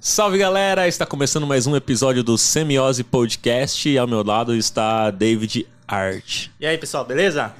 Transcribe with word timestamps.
Salve 0.00 0.36
galera, 0.36 0.86
está 0.86 1.06
começando 1.06 1.46
mais 1.46 1.66
um 1.66 1.74
episódio 1.74 2.22
do 2.22 2.36
Semiose 2.36 3.02
Podcast 3.02 3.88
e 3.88 3.96
ao 3.96 4.06
meu 4.06 4.22
lado 4.22 4.54
está 4.54 5.10
David 5.10 5.66
Art. 5.88 6.48
E 6.60 6.66
aí, 6.66 6.76
pessoal, 6.76 7.04
beleza? 7.04 7.54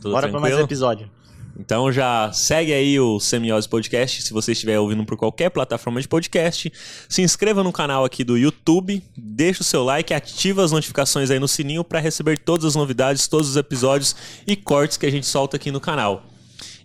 Tudo 0.00 0.12
Bora 0.12 0.28
para 0.28 0.40
mais 0.40 0.56
um 0.56 0.60
episódio. 0.60 1.08
Então 1.56 1.92
já 1.92 2.32
segue 2.32 2.72
aí 2.72 2.98
o 2.98 3.20
Semiose 3.20 3.68
Podcast, 3.68 4.22
se 4.22 4.32
você 4.32 4.52
estiver 4.52 4.80
ouvindo 4.80 5.04
por 5.04 5.18
qualquer 5.18 5.50
plataforma 5.50 6.00
de 6.00 6.08
podcast. 6.08 6.72
Se 7.08 7.20
inscreva 7.20 7.62
no 7.62 7.70
canal 7.70 8.06
aqui 8.06 8.24
do 8.24 8.38
YouTube, 8.38 9.04
deixa 9.14 9.60
o 9.60 9.64
seu 9.64 9.84
like, 9.84 10.14
ativa 10.14 10.64
as 10.64 10.72
notificações 10.72 11.30
aí 11.30 11.38
no 11.38 11.46
sininho 11.46 11.84
para 11.84 12.00
receber 12.00 12.38
todas 12.38 12.64
as 12.64 12.74
novidades, 12.74 13.28
todos 13.28 13.50
os 13.50 13.56
episódios 13.56 14.16
e 14.46 14.56
cortes 14.56 14.96
que 14.96 15.04
a 15.04 15.10
gente 15.10 15.26
solta 15.26 15.56
aqui 15.56 15.70
no 15.70 15.78
canal. 15.78 16.24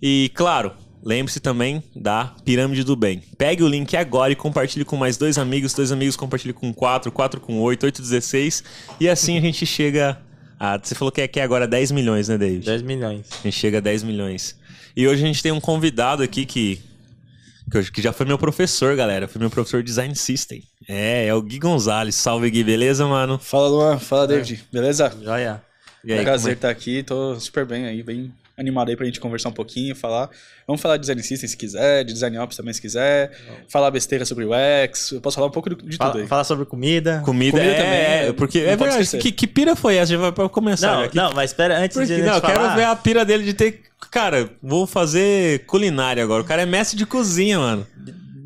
E 0.01 0.29
claro, 0.35 0.73
lembre-se 1.07 1.39
também 1.39 1.81
da 1.95 2.35
Pirâmide 2.43 2.83
do 2.83 2.93
Bem. 2.93 3.23
Pegue 3.37 3.63
o 3.63 3.67
link 3.67 3.95
agora 3.95 4.33
e 4.33 4.35
compartilhe 4.35 4.83
com 4.83 4.97
mais 4.97 5.15
dois 5.15 5.37
amigos, 5.37 5.73
dois 5.73 5.89
amigos 5.89 6.17
compartilhe 6.17 6.51
com 6.51 6.73
quatro, 6.73 7.09
quatro 7.13 7.39
com 7.39 7.61
oito, 7.61 7.85
oito, 7.85 8.01
16 8.01 8.61
e 8.99 9.07
assim 9.07 9.37
a 9.37 9.41
gente 9.41 9.65
chega 9.65 10.19
a... 10.59 10.77
Você 10.77 10.93
falou 10.95 11.09
que 11.09 11.25
quer 11.25 11.43
agora 11.43 11.65
10 11.65 11.91
milhões, 11.91 12.27
né, 12.27 12.37
David? 12.37 12.65
10 12.65 12.81
milhões. 12.81 13.25
A 13.31 13.43
gente 13.43 13.53
chega 13.53 13.77
a 13.77 13.81
10 13.81 14.03
milhões. 14.03 14.57
E 14.97 15.07
hoje 15.07 15.23
a 15.23 15.27
gente 15.27 15.41
tem 15.41 15.53
um 15.53 15.61
convidado 15.61 16.21
aqui 16.21 16.45
que, 16.45 16.81
que, 17.93 18.01
já 18.01 18.11
foi 18.11 18.25
meu 18.25 18.37
professor, 18.37 18.93
galera. 18.97 19.29
Foi 19.29 19.39
meu 19.39 19.49
professor 19.49 19.81
de 19.81 19.85
Design 19.85 20.13
System. 20.13 20.61
É, 20.89 21.27
é 21.27 21.33
o 21.33 21.41
Gui 21.41 21.57
Gonzalez. 21.57 22.15
Salve, 22.15 22.49
Gui. 22.49 22.65
Beleza, 22.65 23.07
mano? 23.07 23.37
Fala, 23.37 23.69
Luan. 23.69 23.97
Fala, 23.97 24.27
David. 24.27 24.65
Beleza? 24.73 25.15
Joia. 25.23 25.61
E 26.03 26.11
aí, 26.11 26.23
Prazer 26.23 26.41
como 26.41 26.53
estar 26.53 26.69
aqui. 26.69 27.01
Tô 27.01 27.39
super 27.39 27.65
bem 27.65 27.85
aí, 27.85 28.03
bem 28.03 28.33
animado 28.57 28.89
aí 28.89 28.95
pra 28.95 29.05
gente 29.05 29.19
conversar 29.19 29.49
um 29.49 29.53
pouquinho, 29.53 29.95
falar. 29.95 30.29
Vamos 30.65 30.81
falar 30.81 30.97
de 30.97 31.01
Design 31.01 31.21
System 31.21 31.47
se 31.47 31.55
quiser, 31.55 32.03
de 32.03 32.11
Design 32.11 32.37
Ops 32.39 32.57
também 32.57 32.73
se 32.73 32.81
quiser. 32.81 33.31
Falar 33.69 33.91
besteira 33.91 34.25
sobre 34.25 34.45
o 34.45 34.49
UX. 34.51 35.11
Eu 35.11 35.21
posso 35.21 35.35
falar 35.35 35.47
um 35.47 35.51
pouco 35.51 35.69
de, 35.69 35.75
de 35.75 35.83
tudo 35.83 35.97
Fala, 35.97 36.19
aí. 36.19 36.27
fala 36.27 36.43
sobre 36.43 36.65
comida. 36.65 37.21
Comida, 37.23 37.57
Comida 37.57 37.71
é, 37.71 37.75
também, 37.77 38.29
é, 38.29 38.33
porque 38.33 38.63
não 38.63 38.69
é 38.71 38.75
verdade. 38.75 39.17
Que, 39.19 39.31
que 39.31 39.45
pira 39.47 39.75
foi 39.75 39.95
essa? 39.95 40.17
Vai 40.17 40.31
pra 40.31 40.49
começar. 40.49 41.01
Não? 41.01 41.07
Que- 41.07 41.15
não, 41.15 41.31
mas 41.33 41.51
espera, 41.51 41.77
antes 41.77 41.95
porque- 41.95 42.15
de 42.15 42.21
não, 42.23 42.35
eu 42.35 42.41
quero 42.41 42.59
falar... 42.61 42.75
ver 42.75 42.83
a 42.85 42.95
pira 42.95 43.23
dele 43.23 43.43
de 43.43 43.53
ter. 43.53 43.81
Cara, 44.11 44.49
vou 44.61 44.87
fazer 44.87 45.65
culinária 45.65 46.23
agora. 46.23 46.41
O 46.41 46.45
cara 46.45 46.61
é 46.63 46.65
mestre 46.65 46.97
de 46.97 47.05
cozinha, 47.05 47.59
mano. 47.59 47.85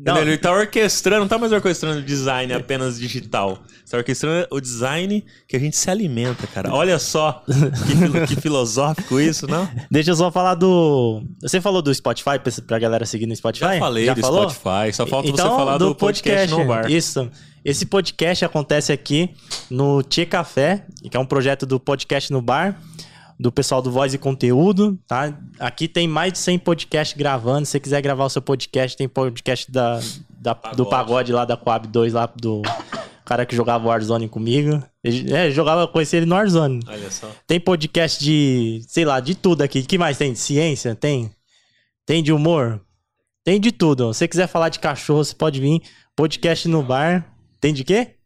Não. 0.04 0.18
Ele 0.18 0.36
tá 0.36 0.50
orquestrando, 0.52 1.20
não 1.20 1.28
tá 1.28 1.38
mais 1.38 1.52
orquestrando 1.52 2.02
design 2.02 2.52
apenas 2.52 2.98
digital. 2.98 3.62
Tá 3.88 3.98
orquestrando 3.98 4.48
o 4.50 4.60
design 4.60 5.24
que 5.46 5.56
a 5.56 5.60
gente 5.60 5.76
se 5.76 5.88
alimenta, 5.88 6.46
cara. 6.46 6.72
Olha 6.72 6.98
só 6.98 7.44
que, 7.46 8.34
que 8.34 8.40
filosófico 8.40 9.20
isso, 9.20 9.46
não? 9.46 9.68
Deixa 9.90 10.10
eu 10.10 10.16
só 10.16 10.30
falar 10.32 10.56
do... 10.56 11.22
Você 11.40 11.60
falou 11.60 11.80
do 11.80 11.94
Spotify, 11.94 12.38
pra, 12.42 12.52
pra 12.66 12.78
galera 12.78 13.06
seguir 13.06 13.26
no 13.26 13.36
Spotify? 13.36 13.74
Já 13.74 13.78
falei 13.78 14.12
do 14.12 14.20
falou? 14.20 14.50
Spotify, 14.50 14.92
só 14.92 15.06
falta 15.06 15.28
Então, 15.28 15.50
você 15.50 15.56
falar 15.56 15.78
do, 15.78 15.94
podcast, 15.94 16.50
no 16.50 16.66
bar. 16.66 16.90
Isso. 16.90 17.30
Esse 17.64 17.86
podcast 17.86 18.44
acontece 18.44 18.92
aqui 18.92 19.30
no 19.70 20.02
Tia 20.02 20.26
Café, 20.26 20.84
que 21.08 21.16
é 21.16 21.20
um 21.20 21.26
projeto 21.26 21.64
do 21.64 21.78
podcast 21.78 22.32
no 22.32 22.42
bar, 22.42 22.76
do 23.38 23.50
pessoal 23.52 23.82
do 23.82 23.90
Voz 23.90 24.14
e 24.14 24.18
Conteúdo, 24.18 24.98
tá? 25.06 25.36
Aqui 25.58 25.88
tem 25.88 26.06
mais 26.06 26.32
de 26.32 26.38
100 26.38 26.58
podcasts 26.60 27.16
gravando. 27.16 27.66
Se 27.66 27.72
você 27.72 27.80
quiser 27.80 28.00
gravar 28.02 28.24
o 28.24 28.28
seu 28.30 28.42
podcast, 28.42 28.96
tem 28.96 29.08
podcast 29.08 29.70
da, 29.70 30.00
da- 30.30 30.54
do 30.54 30.86
pagode 30.86 31.32
lá 31.32 31.44
da 31.44 31.56
Coab 31.56 31.86
2, 31.88 32.12
lá 32.12 32.26
do 32.26 32.62
cara 33.24 33.46
que 33.46 33.54
jogava 33.56 33.88
Warzone 33.88 34.28
comigo. 34.28 34.82
Ele, 35.02 35.32
é, 35.32 35.50
jogava, 35.50 35.86
conheci 35.88 36.16
ele 36.16 36.26
no 36.26 36.34
Warzone. 36.34 36.80
Olha 36.86 37.10
só. 37.10 37.30
Tem 37.46 37.58
podcast 37.58 38.22
de, 38.22 38.82
sei 38.86 39.04
lá, 39.04 39.18
de 39.20 39.34
tudo 39.34 39.62
aqui. 39.62 39.80
O 39.80 39.84
que 39.86 39.98
mais 39.98 40.18
tem? 40.18 40.32
De 40.32 40.38
ciência? 40.38 40.94
Tem. 40.94 41.30
Tem 42.06 42.22
de 42.22 42.32
humor? 42.32 42.80
Tem 43.44 43.60
de 43.60 43.72
tudo. 43.72 44.12
Se 44.12 44.18
você 44.18 44.28
quiser 44.28 44.46
falar 44.46 44.68
de 44.68 44.78
cachorro, 44.78 45.24
você 45.24 45.34
pode 45.34 45.60
vir. 45.60 45.80
Podcast 46.14 46.68
no 46.68 46.82
bar. 46.82 47.26
Tem 47.60 47.72
de 47.72 47.82
quê? 47.84 48.16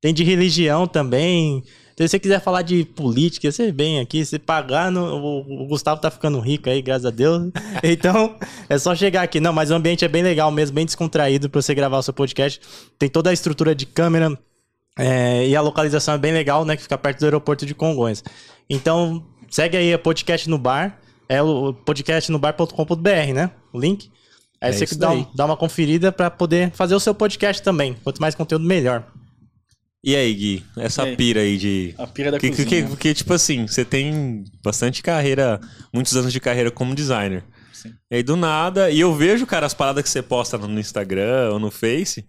Tem 0.00 0.12
de 0.12 0.24
religião 0.24 0.86
também. 0.86 1.62
Se 2.00 2.08
você 2.08 2.18
quiser 2.18 2.40
falar 2.40 2.62
de 2.62 2.82
política, 2.82 3.52
você 3.52 3.70
vem 3.70 4.00
aqui. 4.00 4.24
Se 4.24 4.38
pagar, 4.38 4.90
no, 4.90 5.16
o, 5.16 5.66
Gustavo 5.66 6.00
tá 6.00 6.10
ficando 6.10 6.40
rico 6.40 6.70
aí, 6.70 6.80
graças 6.80 7.04
a 7.04 7.10
Deus. 7.10 7.50
Então, 7.84 8.36
é 8.70 8.78
só 8.78 8.94
chegar 8.94 9.22
aqui. 9.22 9.38
Não, 9.38 9.52
mas 9.52 9.70
o 9.70 9.74
ambiente 9.74 10.02
é 10.02 10.08
bem 10.08 10.22
legal 10.22 10.50
mesmo, 10.50 10.74
bem 10.74 10.86
descontraído 10.86 11.50
pra 11.50 11.60
você 11.60 11.74
gravar 11.74 11.98
o 11.98 12.02
seu 12.02 12.14
podcast. 12.14 12.58
Tem 12.98 13.06
toda 13.06 13.28
a 13.28 13.34
estrutura 13.34 13.74
de 13.74 13.84
câmera, 13.84 14.38
é, 14.98 15.46
e 15.46 15.54
a 15.54 15.60
localização 15.60 16.14
é 16.14 16.18
bem 16.18 16.32
legal, 16.32 16.64
né? 16.64 16.74
Que 16.74 16.82
fica 16.82 16.96
perto 16.96 17.20
do 17.20 17.24
aeroporto 17.26 17.66
de 17.66 17.74
Congonhas. 17.74 18.24
Então, 18.68 19.22
segue 19.50 19.76
aí 19.76 19.92
a 19.92 19.98
podcast 19.98 20.48
no 20.48 20.56
bar. 20.56 20.98
É 21.28 21.42
o 21.42 21.74
podcastnobar.com.br, 21.74 23.34
né? 23.34 23.50
O 23.74 23.78
link. 23.78 24.10
Aí 24.58 24.70
É 24.70 24.72
você 24.72 24.94
dá, 24.96 25.10
dá 25.34 25.44
uma 25.44 25.56
conferida 25.56 26.10
pra 26.10 26.30
poder 26.30 26.70
fazer 26.72 26.94
o 26.94 27.00
seu 27.00 27.14
podcast 27.14 27.62
também. 27.62 27.94
Quanto 28.02 28.22
mais 28.22 28.34
conteúdo, 28.34 28.64
melhor. 28.64 29.04
E 30.02 30.16
aí, 30.16 30.32
Gui? 30.32 30.64
Essa 30.78 31.02
aí? 31.02 31.16
pira 31.16 31.40
aí 31.40 31.58
de. 31.58 31.94
A 31.98 32.06
pira 32.06 32.30
da 32.30 32.38
Que, 32.38 32.48
cozinha. 32.48 32.66
que- 32.68 32.82
porque, 32.84 33.12
tipo 33.12 33.32
assim, 33.34 33.66
você 33.66 33.84
tem 33.84 34.44
bastante 34.64 35.02
carreira, 35.02 35.60
muitos 35.92 36.16
anos 36.16 36.32
de 36.32 36.40
carreira 36.40 36.70
como 36.70 36.94
designer. 36.94 37.44
Sim. 37.72 37.92
E 38.10 38.16
aí, 38.16 38.22
do 38.22 38.34
nada, 38.36 38.90
e 38.90 39.00
eu 39.00 39.14
vejo, 39.14 39.46
cara, 39.46 39.66
as 39.66 39.74
paradas 39.74 40.02
que 40.02 40.08
você 40.10 40.22
posta 40.22 40.56
no 40.56 40.80
Instagram 40.80 41.50
ou 41.52 41.58
no 41.58 41.70
Face. 41.70 42.24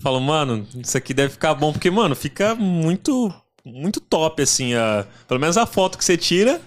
Falo, 0.00 0.20
mano, 0.20 0.66
isso 0.76 0.96
aqui 0.96 1.12
deve 1.14 1.30
ficar 1.32 1.54
bom, 1.54 1.72
porque, 1.72 1.90
mano, 1.90 2.14
fica 2.14 2.54
muito, 2.54 3.32
muito 3.64 4.00
top, 4.00 4.42
assim. 4.42 4.74
A, 4.74 5.04
pelo 5.26 5.40
menos 5.40 5.56
a 5.56 5.66
foto 5.66 5.98
que 5.98 6.04
você 6.04 6.16
tira, 6.16 6.60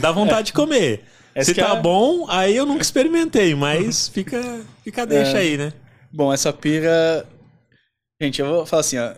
dá 0.00 0.12
vontade 0.12 0.48
de 0.48 0.52
comer. 0.52 1.02
Essa 1.34 1.54
Se 1.54 1.60
é 1.60 1.64
tá 1.64 1.72
a- 1.72 1.76
bom, 1.76 2.26
aí 2.28 2.54
eu 2.56 2.66
nunca 2.66 2.82
experimentei, 2.82 3.54
mas 3.54 4.06
fica, 4.08 4.60
fica 4.84 5.04
deixa 5.06 5.38
É. 5.38 5.40
aí, 5.40 5.56
né? 5.56 5.72
Bom, 6.12 6.32
essa 6.32 6.52
pira. 6.52 7.26
Gente, 8.22 8.40
eu 8.40 8.46
vou 8.48 8.66
falar 8.66 8.80
assim, 8.80 8.98
ó. 8.98 9.12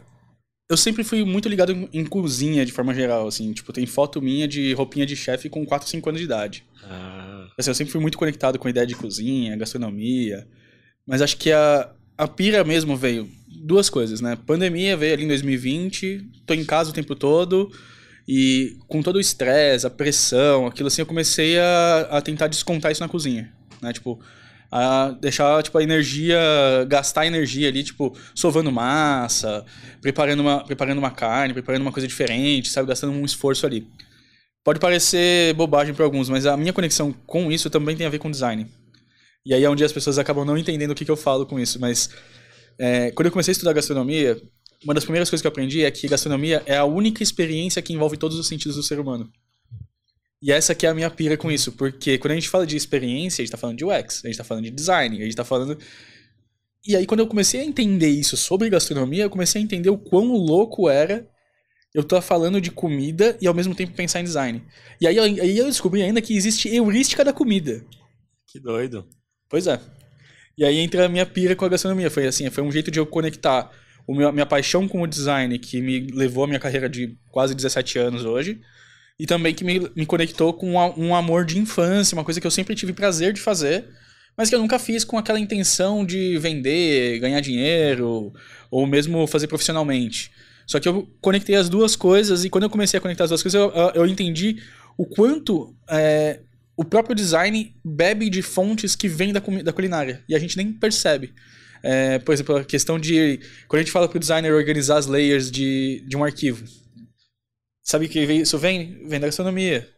Eu 0.71 0.77
sempre 0.77 1.03
fui 1.03 1.25
muito 1.25 1.49
ligado 1.49 1.73
em, 1.73 1.89
em 1.93 2.05
cozinha, 2.05 2.65
de 2.65 2.71
forma 2.71 2.95
geral, 2.95 3.27
assim. 3.27 3.53
Tipo, 3.53 3.73
tem 3.73 3.85
foto 3.87 4.23
minha 4.23 4.47
de 4.47 4.73
roupinha 4.73 5.05
de 5.05 5.17
chefe 5.17 5.49
com 5.49 5.67
4, 5.67 5.89
5 5.89 6.09
anos 6.09 6.21
de 6.21 6.25
idade. 6.25 6.65
Ah, 6.85 7.49
Assim, 7.59 7.71
eu 7.71 7.75
sempre 7.75 7.91
fui 7.93 8.01
muito 8.01 8.17
conectado 8.17 8.57
com 8.57 8.69
a 8.69 8.71
ideia 8.71 8.87
de 8.87 8.95
cozinha, 8.95 9.57
gastronomia. 9.57 10.47
Mas 11.05 11.21
acho 11.21 11.37
que 11.37 11.51
a, 11.51 11.91
a 12.17 12.29
pira 12.29 12.63
mesmo 12.63 12.97
veio. 12.97 13.29
Duas 13.49 13.91
coisas, 13.91 14.21
né? 14.21 14.39
Pandemia 14.47 14.97
veio 14.97 15.13
ali 15.13 15.25
em 15.25 15.29
2020, 15.29 16.25
tô 16.47 16.55
em 16.55 16.65
casa 16.65 16.91
o 16.91 16.95
tempo 16.95 17.17
todo. 17.17 17.71
E 18.29 18.77
com 18.87 19.03
todo 19.03 19.17
o 19.17 19.21
estresse, 19.21 19.85
a 19.85 19.91
pressão, 19.91 20.67
aquilo 20.67 20.87
assim, 20.87 21.03
eu 21.03 21.07
comecei 21.07 21.59
a, 21.59 22.09
a 22.13 22.21
tentar 22.23 22.47
descontar 22.47 22.93
isso 22.93 23.03
na 23.03 23.09
cozinha. 23.09 23.53
Né? 23.83 23.93
Tipo, 23.93 24.21
a 24.71 25.11
deixar 25.21 25.63
tipo, 25.63 25.77
a 25.79 25.83
energia, 25.83 26.39
gastar 26.87 27.27
energia 27.27 27.69
ali, 27.69 27.83
tipo, 27.83 28.17
sovando 28.35 28.71
massa, 28.71 29.65
preparando 30.01 30.41
uma, 30.41 30.65
preparando 30.65 30.99
uma 30.99 31.11
carne, 31.11 31.53
preparando 31.53 31.83
uma 31.83 31.93
coisa 31.93 32.07
diferente, 32.07 32.69
sabe? 32.69 32.89
Gastando 32.89 33.13
um 33.13 33.25
esforço 33.25 33.67
ali. 33.67 33.87
Pode 34.63 34.79
parecer 34.79 35.55
bobagem 35.55 35.95
para 35.95 36.05
alguns, 36.05 36.29
mas 36.29 36.47
a 36.47 36.57
minha 36.57 36.73
conexão 36.73 37.13
com 37.27 37.51
isso 37.51 37.71
também 37.71 37.97
tem 37.97 38.07
a 38.07 38.11
ver 38.11 38.19
com 38.19 38.31
design. 38.31 38.67
E 39.45 39.55
aí 39.55 39.65
é 39.65 39.71
onde 39.71 39.83
as 39.83 39.93
pessoas 39.93 40.19
acabam 40.19 40.45
não 40.45 40.57
entendendo 40.57 40.91
o 40.91 40.95
que, 40.95 41.05
que 41.05 41.11
eu 41.11 41.17
falo 41.17 41.47
com 41.47 41.59
isso. 41.59 41.81
Mas 41.81 42.11
é, 42.79 43.11
quando 43.11 43.27
eu 43.27 43.33
comecei 43.33 43.53
a 43.53 43.55
estudar 43.55 43.73
gastronomia, 43.73 44.41
uma 44.85 44.95
das 44.95 45.05
primeiras 45.05 45.29
coisas 45.29 45.43
que 45.43 45.47
eu 45.47 45.51
aprendi 45.51 45.83
é 45.83 45.91
que 45.91 46.07
gastronomia 46.07 46.63
é 46.67 46.77
a 46.77 46.85
única 46.85 47.23
experiência 47.23 47.83
que 47.83 47.93
envolve 47.93 48.17
todos 48.17 48.39
os 48.39 48.47
sentidos 48.47 48.77
do 48.77 48.83
ser 48.83 49.01
humano. 49.01 49.31
E 50.43 50.51
essa 50.51 50.75
que 50.75 50.87
é 50.87 50.89
a 50.89 50.95
minha 50.95 51.11
pira 51.11 51.37
com 51.37 51.51
isso, 51.51 51.73
porque 51.73 52.17
quando 52.19 52.33
a 52.33 52.35
gente 52.35 52.49
fala 52.49 52.67
de 52.67 52.77
experiência, 52.77 53.43
a 53.43 53.45
gente 53.45 53.53
tá 53.53 53.59
falando 53.59 53.77
de 53.77 53.85
UX, 53.85 54.25
a 54.25 54.29
gente 54.29 54.39
tá 54.39 54.45
falando 54.45 54.65
de 54.65 54.71
design, 54.71 55.21
a 55.21 55.25
gente 55.25 55.37
tá 55.37 55.45
falando... 55.45 55.79
E 56.87 56.97
aí 56.97 57.05
quando 57.07 57.21
eu 57.21 57.27
comecei 57.27 57.61
a 57.61 57.65
entender 57.65 58.09
isso 58.09 58.37
sobre 58.37 58.71
gastronomia, 58.71 59.25
eu 59.25 59.31
comecei 59.31 59.61
a 59.61 59.65
entender 59.65 59.91
o 59.91 59.99
quão 59.99 60.33
louco 60.33 60.89
era 60.89 61.29
eu 61.95 62.05
tô 62.05 62.21
falando 62.23 62.61
de 62.61 62.71
comida 62.71 63.37
e 63.41 63.47
ao 63.47 63.55
mesmo 63.55 63.75
tempo 63.75 63.93
pensar 63.95 64.21
em 64.21 64.25
design. 64.25 64.63
E 65.01 65.07
aí, 65.07 65.17
eu- 65.17 65.25
aí 65.25 65.59
eu 65.59 65.67
descobri 65.67 66.03
ainda 66.03 66.23
que 66.23 66.35
existe 66.37 66.69
heurística 66.69 67.25
da 67.25 67.33
comida. 67.33 67.85
que 68.47 68.59
doido. 68.61 69.07
Pois 69.49 69.67
é. 69.69 69.81
E 70.59 70.65
aí 70.65 70.79
entra 70.79 71.07
a 71.07 71.09
minha 71.09 71.25
pira 71.27 71.55
com 71.57 71.65
a 71.65 71.69
gastronomia. 71.69 72.11
Foi 72.11 72.27
assim, 72.27 72.51
foi 72.51 72.65
um 72.65 72.73
jeito 72.73 72.91
de 72.91 72.99
eu 72.99 73.07
conectar 73.07 73.71
o 74.07 74.15
meu, 74.15 74.29
a 74.29 74.33
minha 74.33 74.47
paixão 74.47 74.89
com 74.89 75.03
o 75.03 75.07
design, 75.07 75.59
que 75.59 75.81
me 75.81 76.01
levou 76.13 76.45
a 76.45 76.47
minha 76.49 76.59
carreira 76.59 76.89
de 76.89 77.17
quase 77.31 77.55
17 77.55 77.99
anos 77.99 78.25
hoje, 78.25 78.61
e 79.21 79.27
também 79.27 79.53
que 79.55 79.63
me, 79.63 79.91
me 79.95 80.07
conectou 80.07 80.55
com 80.55 80.73
um 80.97 81.15
amor 81.15 81.45
de 81.45 81.59
infância, 81.59 82.17
uma 82.17 82.25
coisa 82.25 82.41
que 82.41 82.47
eu 82.47 82.51
sempre 82.51 82.75
tive 82.75 82.95
prazer 82.95 83.35
de 83.35 83.41
fazer, 83.41 83.85
mas 84.35 84.49
que 84.49 84.55
eu 84.55 84.59
nunca 84.59 84.79
fiz 84.79 85.05
com 85.05 85.19
aquela 85.19 85.39
intenção 85.39 86.07
de 86.07 86.39
vender, 86.39 87.19
ganhar 87.19 87.41
dinheiro, 87.41 88.33
ou 88.71 88.87
mesmo 88.87 89.27
fazer 89.27 89.47
profissionalmente. 89.47 90.31
Só 90.67 90.81
que 90.81 90.89
eu 90.89 91.07
conectei 91.21 91.55
as 91.55 91.69
duas 91.69 91.95
coisas, 91.95 92.47
e 92.47 92.49
quando 92.49 92.65
eu 92.65 92.71
comecei 92.71 92.97
a 92.97 93.01
conectar 93.01 93.25
as 93.25 93.31
duas 93.31 93.43
coisas, 93.43 93.61
eu, 93.61 93.71
eu- 93.95 94.07
entendi 94.07 94.57
o 94.97 95.05
quanto 95.05 95.77
é, 95.91 96.41
o 96.75 96.83
próprio 96.83 97.15
design 97.15 97.75
bebe 97.85 98.31
de 98.31 98.41
fontes 98.41 98.97
que 98.97 99.07
vêm 99.07 99.35
da, 99.35 99.41
da 99.63 99.73
culinária, 99.73 100.23
e 100.27 100.35
a 100.35 100.39
gente 100.39 100.57
nem 100.57 100.73
percebe. 100.73 101.35
É, 101.83 102.19
por 102.19 102.33
exemplo, 102.33 102.57
a 102.57 102.65
questão 102.65 102.99
de. 102.99 103.41
Quando 103.69 103.81
a 103.81 103.83
gente 103.83 103.93
fala 103.93 104.09
para 104.09 104.17
o 104.17 104.21
designer 104.21 104.53
organizar 104.53 104.97
as 104.99 105.07
layers 105.07 105.51
de, 105.51 106.03
de 106.07 106.17
um 106.17 106.25
arquivo. 106.25 106.65
Sabe 107.91 108.09
que 108.09 108.21
isso 108.21 108.57
vem? 108.59 109.07
Vem 109.07 109.19
da 109.21 109.27
gastronomia. 109.27 109.89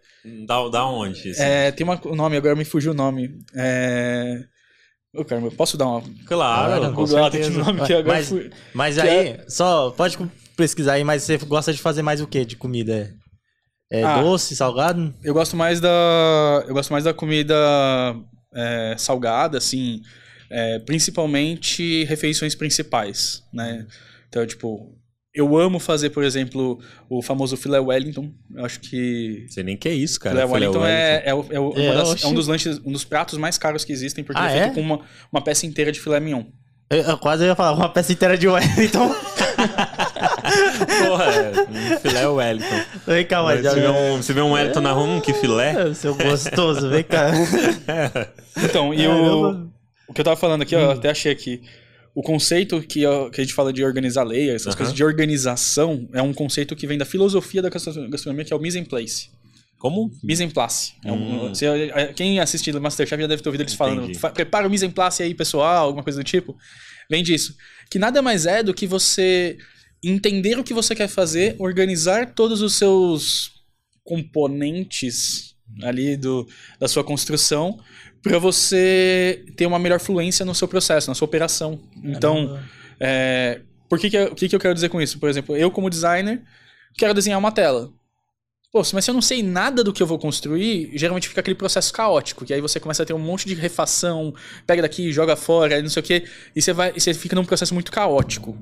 Da, 0.46 0.68
da 0.68 0.86
onde? 0.86 1.30
assim? 1.30 1.42
É, 1.42 1.70
tem 1.72 1.84
uma- 1.84 2.00
um 2.06 2.14
nome, 2.14 2.36
agora 2.36 2.54
me 2.56 2.64
fugiu 2.64 2.92
o 2.92 2.94
nome. 2.94 3.38
É, 3.54 4.44
Ô, 5.14 5.22
caramba, 5.26 5.50
posso 5.50 5.76
dar 5.76 5.86
uma 5.86 6.00
Claro, 6.26 6.78
Claro, 6.80 6.94
com 6.94 7.06
certeza. 7.06 7.50
nome 7.50 7.84
que 7.84 7.92
agora 7.92 8.16
Mas, 8.16 8.28
fui... 8.30 8.50
mas 8.72 8.94
Que 8.94 9.00
aí, 9.02 9.40
só 9.46 9.90
pode 9.90 10.16
pesquisar 10.56 10.94
aí, 10.94 11.04
mas 11.04 11.24
você 11.24 11.36
gosta 11.38 11.70
de 11.70 11.78
fazer 11.82 12.00
mais 12.00 12.20
o 12.22 12.26
que 12.26 12.44
de 12.46 12.56
comida? 12.56 13.12
É 13.90 14.02
Ah. 14.04 14.22
doce, 14.22 14.56
salgado? 14.56 15.12
Eu 15.22 15.34
gosto 15.34 15.54
mais 15.54 15.78
da. 15.80 16.64
Eu 16.66 16.72
gosto 16.72 16.90
mais 16.92 17.04
da 17.04 17.12
comida 17.12 17.54
é, 18.54 18.94
salgada, 18.96 19.58
assim. 19.58 20.00
é, 20.50 20.78
principalmente 20.78 22.04
refeições 22.04 22.54
principais, 22.54 23.42
né? 23.52 23.86
Então, 24.28 24.46
tipo, 24.46 24.94
eu 25.34 25.56
amo 25.56 25.78
fazer, 25.78 26.10
por 26.10 26.22
exemplo, 26.24 26.78
o 27.08 27.22
famoso 27.22 27.56
filé 27.56 27.78
Wellington. 27.80 28.30
Eu 28.54 28.64
acho 28.64 28.80
que. 28.80 29.46
Sei 29.48 29.62
nem 29.62 29.76
que 29.76 29.88
é 29.88 29.92
isso, 29.94 30.20
cara. 30.20 30.34
filé 30.36 30.46
Filé 30.46 30.58
Wellington 30.66 30.86
é, 30.86 31.22
é, 31.24 31.30
é 31.30 31.86
É, 31.86 31.94
das- 31.94 32.22
é 32.22 32.26
um 32.26 32.34
dos 32.34 32.46
lanches, 32.48 32.78
um 32.84 32.92
dos 32.92 33.04
pratos 33.04 33.38
mais 33.38 33.56
caros 33.58 33.84
que 33.84 33.92
existem, 33.92 34.22
porque 34.22 34.40
Ah, 34.40 34.50
é 34.50 34.60
feito 34.62 34.72
é? 34.72 34.74
com 34.74 34.80
uma, 34.80 35.00
uma 35.32 35.40
peça 35.42 35.64
inteira 35.66 35.90
de 35.92 35.98
filé 36.00 36.20
mignon. 36.20 36.44
Eu, 36.90 36.98
eu 37.02 37.16
quase 37.18 37.44
ia 37.44 37.54
falar 37.54 37.72
uma 37.72 37.88
peça 37.88 38.12
inteira 38.12 38.36
de 38.36 38.46
Wellington. 38.46 39.14
Porra, 41.08 41.24
é, 41.24 41.50
um 41.94 41.98
filé 42.00 42.26
Wellington. 42.26 42.80
Vem 43.06 43.24
cá, 43.26 43.42
mas 43.42 43.62
Você 43.62 43.80
vê 43.80 43.88
um, 43.88 44.16
você 44.18 44.32
vê 44.34 44.40
um 44.42 44.52
Wellington 44.52 44.80
na 44.80 44.92
rua, 44.92 45.06
hum, 45.06 45.20
que 45.20 45.32
filé. 45.32 45.88
É, 45.90 45.94
seu 45.94 46.14
gostoso, 46.14 46.88
vem 46.90 47.02
cá. 47.04 47.30
Então, 48.62 48.92
e 48.92 49.06
o, 49.06 49.10
Caramba. 49.10 49.72
o 50.08 50.12
que 50.12 50.20
eu 50.20 50.24
tava 50.26 50.36
falando 50.36 50.60
aqui, 50.62 50.76
ó, 50.76 50.78
Hum. 50.78 50.82
eu 50.82 50.90
até 50.90 51.08
achei 51.10 51.32
aqui. 51.32 51.62
O 52.14 52.22
conceito 52.22 52.80
que, 52.82 53.06
ó, 53.06 53.30
que 53.30 53.40
a 53.40 53.44
gente 53.44 53.54
fala 53.54 53.72
de 53.72 53.82
organizar 53.84 54.22
lei, 54.24 54.50
essas 54.50 54.68
Aham. 54.68 54.76
coisas 54.76 54.94
de 54.94 55.02
organização, 55.02 56.08
é 56.12 56.20
um 56.20 56.34
conceito 56.34 56.76
que 56.76 56.86
vem 56.86 56.98
da 56.98 57.04
filosofia 57.06 57.62
da 57.62 57.70
gastro- 57.70 58.08
gastronomia, 58.10 58.44
que 58.44 58.52
é 58.52 58.56
o 58.56 58.60
mise 58.60 58.78
en 58.78 58.84
place. 58.84 59.30
Como? 59.78 60.12
Mise 60.22 60.44
en 60.44 60.50
place. 60.50 60.92
É 61.04 61.10
um- 61.10 61.46
Hum. 61.46 61.48
você- 61.48 61.66
é, 61.66 62.12
quem 62.12 62.38
assiste 62.38 62.70
Masterchef 62.72 63.20
já 63.20 63.26
deve 63.26 63.42
ter 63.42 63.48
ouvido 63.48 63.62
eles 63.62 63.74
falando, 63.74 64.02
Entendi. 64.02 64.18
"Fa- 64.18 64.30
prepara 64.30 64.66
o 64.66 64.70
mise 64.70 64.84
en 64.86 64.90
place 64.90 65.22
aí, 65.22 65.34
pessoal, 65.34 65.86
alguma 65.86 66.04
coisa 66.04 66.18
do 66.20 66.24
tipo. 66.24 66.56
Vem 67.10 67.22
disso. 67.22 67.56
Que 67.90 67.98
nada 67.98 68.20
mais 68.22 68.46
é 68.46 68.62
do 68.62 68.72
que 68.74 68.86
você 68.86 69.56
entender 70.04 70.58
o 70.58 70.62
que 70.64 70.74
você 70.74 70.94
quer 70.94 71.08
fazer, 71.08 71.56
organizar 71.58 72.34
todos 72.34 72.60
os 72.62 72.74
seus 72.74 73.52
componentes 74.04 75.54
ali 75.82 76.16
do, 76.16 76.46
da 76.78 76.86
sua 76.88 77.02
construção 77.02 77.78
para 78.22 78.38
você 78.38 79.44
ter 79.56 79.66
uma 79.66 79.78
melhor 79.78 79.98
fluência 80.00 80.44
no 80.44 80.54
seu 80.54 80.68
processo, 80.68 81.08
na 81.08 81.14
sua 81.14 81.26
operação. 81.26 81.80
Então, 82.04 82.58
é, 83.00 83.60
por 83.88 83.98
que 83.98 84.08
que 84.10 84.16
eu- 84.16 84.26
o 84.32 84.34
que, 84.34 84.48
que 84.48 84.54
eu 84.54 84.60
quero 84.60 84.74
dizer 84.74 84.88
com 84.88 85.00
isso? 85.00 85.18
Por 85.18 85.28
exemplo, 85.28 85.56
eu 85.56 85.70
como 85.70 85.90
designer 85.90 86.42
quero 86.96 87.12
desenhar 87.14 87.38
uma 87.38 87.50
tela. 87.52 87.90
Pô, 88.72 88.80
mas 88.94 89.04
se 89.04 89.10
eu 89.10 89.14
não 89.14 89.20
sei 89.20 89.42
nada 89.42 89.84
do 89.84 89.92
que 89.92 90.02
eu 90.02 90.06
vou 90.06 90.18
construir, 90.18 90.90
geralmente 90.94 91.28
fica 91.28 91.40
aquele 91.42 91.54
processo 91.54 91.92
caótico, 91.92 92.42
que 92.44 92.54
aí 92.54 92.60
você 92.60 92.80
começa 92.80 93.02
a 93.02 93.06
ter 93.06 93.12
um 93.12 93.18
monte 93.18 93.46
de 93.46 93.52
refação, 93.54 94.32
pega 94.66 94.80
daqui, 94.80 95.12
joga 95.12 95.36
fora, 95.36 95.82
não 95.82 95.90
sei 95.90 96.00
o 96.00 96.04
quê, 96.04 96.24
e 96.56 96.62
você, 96.62 96.72
vai, 96.72 96.90
e 96.96 97.00
você 97.00 97.12
fica 97.12 97.36
num 97.36 97.44
processo 97.44 97.74
muito 97.74 97.92
caótico. 97.92 98.56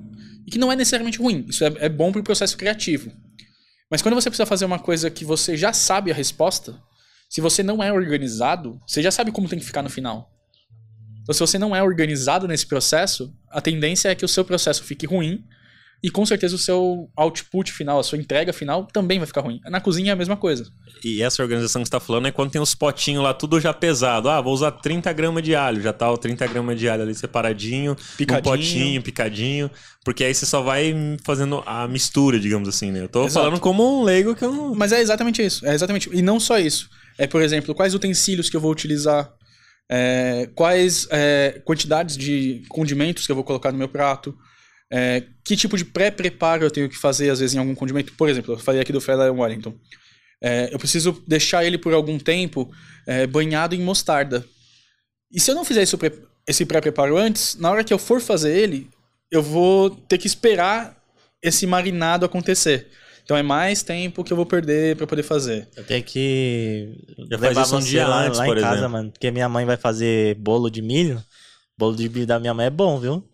E 0.45 0.51
que 0.51 0.59
não 0.59 0.73
é 0.73 0.75
necessariamente 0.75 1.19
ruim, 1.19 1.45
isso 1.49 1.65
é, 1.65 1.73
é 1.79 1.89
bom 1.89 2.11
pro 2.11 2.25
processo 2.25 2.57
criativo. 2.57 3.13
Mas 3.89 4.03
quando 4.03 4.17
você 4.17 4.29
precisa 4.29 4.47
fazer 4.47 4.65
uma 4.65 4.81
coisa 4.81 5.11
que 5.11 5.25
você 5.25 5.57
já 5.57 5.73
sabe 5.73 6.11
a 6.11 6.15
resposta, 6.15 6.77
se 7.31 7.41
você 7.41 7.63
não 7.63 7.81
é 7.81 7.93
organizado, 7.93 8.81
você 8.85 9.01
já 9.01 9.13
sabe 9.13 9.31
como 9.31 9.49
tem 9.49 9.61
que 9.61 9.65
ficar 9.65 9.83
no 9.83 9.89
final. 9.89 10.29
Então, 11.23 11.33
se 11.33 11.39
você 11.39 11.59
não 11.59 11.77
é 11.77 11.81
organizado 11.81 12.49
nesse 12.49 12.67
processo, 12.67 13.33
a 13.49 13.61
tendência 13.61 14.09
é 14.09 14.17
que 14.17 14.25
o 14.25 14.29
seu 14.29 14.45
processo 14.45 14.83
fique 14.83 15.07
ruim 15.07 15.45
e 16.03 16.11
com 16.11 16.27
certeza 16.27 16.57
o 16.57 16.59
seu 16.59 17.09
output 17.15 17.71
final, 17.71 18.01
a 18.01 18.03
sua 18.03 18.19
entrega 18.19 18.53
final 18.53 18.85
também 18.87 19.19
vai 19.19 19.29
ficar 19.29 19.43
ruim. 19.43 19.61
Na 19.67 19.81
cozinha 19.81 20.11
é 20.11 20.13
a 20.15 20.17
mesma 20.17 20.37
coisa. 20.37 20.67
E 21.05 21.23
essa 21.23 21.41
organização 21.41 21.83
que 21.83 21.87
você 21.89 21.93
tá 21.93 22.01
falando 22.01 22.27
é 22.27 22.33
quando 22.33 22.51
tem 22.51 22.61
os 22.61 22.75
potinhos 22.75 23.23
lá, 23.23 23.33
tudo 23.33 23.61
já 23.61 23.73
pesado. 23.73 24.29
Ah, 24.29 24.41
vou 24.41 24.53
usar 24.53 24.73
30 24.73 25.13
gramas 25.13 25.45
de 25.45 25.55
alho. 25.55 25.81
Já 25.81 25.93
tá 25.93 26.11
o 26.11 26.19
30 26.19 26.47
gramas 26.49 26.81
de 26.81 26.89
alho 26.89 27.03
ali 27.03 27.15
separadinho, 27.15 27.95
Picadinho. 28.17 28.53
num 28.53 28.59
potinho, 28.59 29.03
picadinho. 29.03 29.71
Porque 30.05 30.25
aí 30.25 30.35
você 30.35 30.47
só 30.47 30.63
vai 30.63 30.93
fazendo 31.23 31.63
a 31.65 31.87
mistura, 31.87 32.41
digamos 32.41 32.69
assim, 32.69 32.91
né? 32.91 33.03
Eu 33.03 33.09
tô 33.09 33.27
Exato. 33.27 33.45
falando 33.45 33.61
como 33.61 34.01
um 34.01 34.03
leigo 34.03 34.35
que 34.35 34.45
eu 34.45 34.53
não... 34.53 34.75
Mas 34.75 34.91
é 34.91 35.01
exatamente 35.01 35.45
isso. 35.45 35.65
É 35.65 35.75
exatamente. 35.75 36.11
E 36.13 36.23
não 36.23 36.41
só 36.41 36.59
isso. 36.59 36.89
É, 37.21 37.27
por 37.27 37.43
exemplo, 37.43 37.75
quais 37.75 37.95
utensílios 37.95 38.49
que 38.49 38.57
eu 38.57 38.61
vou 38.63 38.73
utilizar, 38.73 39.31
é, 39.91 40.49
quais 40.55 41.07
é, 41.11 41.61
quantidades 41.67 42.17
de 42.17 42.63
condimentos 42.67 43.27
que 43.27 43.31
eu 43.31 43.37
vou 43.37 43.45
colocar 43.45 43.71
no 43.71 43.77
meu 43.77 43.91
prato, 43.91 44.35
é, 44.91 45.25
que 45.45 45.55
tipo 45.55 45.77
de 45.77 45.85
pré-preparo 45.85 46.65
eu 46.65 46.71
tenho 46.71 46.89
que 46.89 46.97
fazer, 46.97 47.29
às 47.29 47.39
vezes, 47.39 47.55
em 47.55 47.59
algum 47.59 47.75
condimento. 47.75 48.15
Por 48.15 48.27
exemplo, 48.27 48.55
eu 48.55 48.59
falei 48.59 48.81
aqui 48.81 48.91
do 48.91 49.03
filé 49.03 49.29
Wellington. 49.29 49.75
É, 50.43 50.71
eu 50.73 50.79
preciso 50.79 51.23
deixar 51.29 51.63
ele 51.63 51.77
por 51.77 51.93
algum 51.93 52.19
tempo 52.19 52.73
é, 53.07 53.27
banhado 53.27 53.75
em 53.75 53.83
mostarda. 53.83 54.43
E 55.31 55.39
se 55.39 55.51
eu 55.51 55.55
não 55.55 55.63
fizer 55.63 55.85
esse 56.47 56.65
pré-preparo 56.65 57.19
antes, 57.19 57.55
na 57.57 57.71
hora 57.71 57.85
que 57.85 57.93
eu 57.93 57.99
for 57.99 58.23
fazer 58.23 58.57
ele, 58.57 58.89
eu 59.31 59.43
vou 59.43 59.91
ter 59.91 60.17
que 60.17 60.27
esperar 60.27 60.97
esse 61.43 61.67
marinado 61.67 62.25
acontecer. 62.25 62.89
Então 63.31 63.39
é 63.39 63.45
mais 63.45 63.81
tempo 63.85 64.25
que 64.25 64.33
eu 64.33 64.37
vou 64.37 64.45
perder 64.45 64.97
pra 64.97 65.07
poder 65.07 65.23
fazer. 65.23 65.69
Eu 65.77 65.85
tenho 65.85 66.03
que 66.03 66.97
Já 67.31 67.39
faz 67.39 67.51
levar 67.51 67.63
isso 67.63 67.77
um 67.77 67.79
dia 67.79 68.09
lá, 68.09 68.25
antes, 68.27 68.41
lá 68.41 68.45
por 68.45 68.59
em 68.59 68.61
casa, 68.61 68.75
exemplo. 68.75 68.91
mano. 68.91 69.11
Porque 69.13 69.31
minha 69.31 69.49
mãe 69.49 69.65
vai 69.65 69.77
fazer 69.77 70.35
bolo 70.35 70.69
de 70.69 70.83
milho. 70.83 71.23
Bolo 71.79 71.95
de 71.95 72.09
milho 72.09 72.27
da 72.27 72.41
minha 72.41 72.53
mãe 72.53 72.67
é 72.67 72.71
bom, 72.71 72.99
viu? 72.99 73.25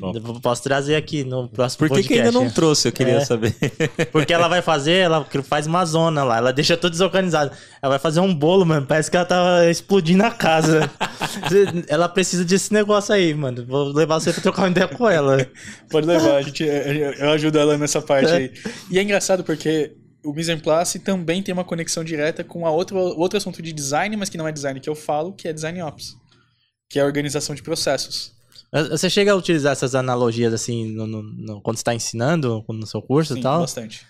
Top. 0.00 0.40
Posso 0.42 0.62
trazer 0.64 0.96
aqui 0.96 1.22
no 1.22 1.48
próximo 1.48 1.86
Por 1.86 1.96
que, 1.96 2.02
que 2.08 2.14
ainda 2.14 2.32
podcast. 2.32 2.44
não 2.44 2.52
trouxe? 2.52 2.88
Eu 2.88 2.92
queria 2.92 3.14
É. 3.18 3.24
saber. 3.24 3.54
Porque 4.10 4.32
ela 4.32 4.48
vai 4.48 4.60
fazer, 4.60 4.94
ela 4.94 5.24
faz 5.44 5.68
uma 5.68 5.84
zona 5.84 6.24
lá, 6.24 6.38
ela 6.38 6.52
deixa 6.52 6.76
tudo 6.76 6.90
desorganizado. 6.90 7.52
Ela 7.80 7.90
vai 7.90 7.98
fazer 8.00 8.18
um 8.18 8.34
bolo, 8.34 8.66
mano. 8.66 8.84
Parece 8.86 9.08
que 9.08 9.16
ela 9.16 9.24
tava 9.24 9.70
explodindo 9.70 10.24
a 10.24 10.32
casa. 10.32 10.90
ela 11.86 12.08
precisa 12.08 12.44
desse 12.44 12.72
negócio 12.72 13.14
aí, 13.14 13.32
mano. 13.32 13.64
Vou 13.64 13.92
levar 13.92 14.18
você 14.18 14.32
pra 14.32 14.42
trocar 14.42 14.62
uma 14.62 14.70
ideia 14.70 14.88
com 14.88 15.08
ela. 15.08 15.48
Pode 15.88 16.08
levar, 16.08 16.36
a 16.38 16.42
gente, 16.42 16.64
eu 16.64 17.30
ajudo 17.30 17.56
ela 17.56 17.78
nessa 17.78 18.02
parte 18.02 18.32
aí. 18.32 18.52
E 18.90 18.98
é 18.98 19.02
engraçado 19.02 19.44
porque 19.44 19.92
o 20.24 20.32
Mise 20.32 20.50
en 20.50 20.58
Place 20.58 20.98
também 20.98 21.40
tem 21.40 21.52
uma 21.52 21.64
conexão 21.64 22.02
direta 22.02 22.42
com 22.42 22.66
a 22.66 22.70
outra, 22.72 22.98
outro 22.98 23.36
assunto 23.36 23.62
de 23.62 23.72
design, 23.72 24.16
mas 24.16 24.28
que 24.28 24.36
não 24.36 24.48
é 24.48 24.50
design 24.50 24.80
que 24.80 24.90
eu 24.90 24.96
falo, 24.96 25.32
que 25.32 25.46
é 25.46 25.52
Design 25.52 25.80
Ops. 25.82 26.16
Que 26.90 26.98
é 26.98 27.02
a 27.02 27.04
organização 27.04 27.54
de 27.54 27.62
processos. 27.62 28.36
Você 28.90 29.08
chega 29.08 29.32
a 29.32 29.34
utilizar 29.36 29.72
essas 29.72 29.94
analogias 29.94 30.52
assim 30.52 30.92
no, 30.92 31.06
no- 31.06 31.22
no- 31.22 31.62
quando 31.62 31.78
você 31.78 31.84
tá 31.84 31.94
ensinando 31.94 32.64
no 32.68 32.86
seu 32.86 33.00
curso 33.00 33.32
Sim, 33.34 33.40
e 33.40 33.42
tal? 33.42 33.60
bastante. 33.60 34.06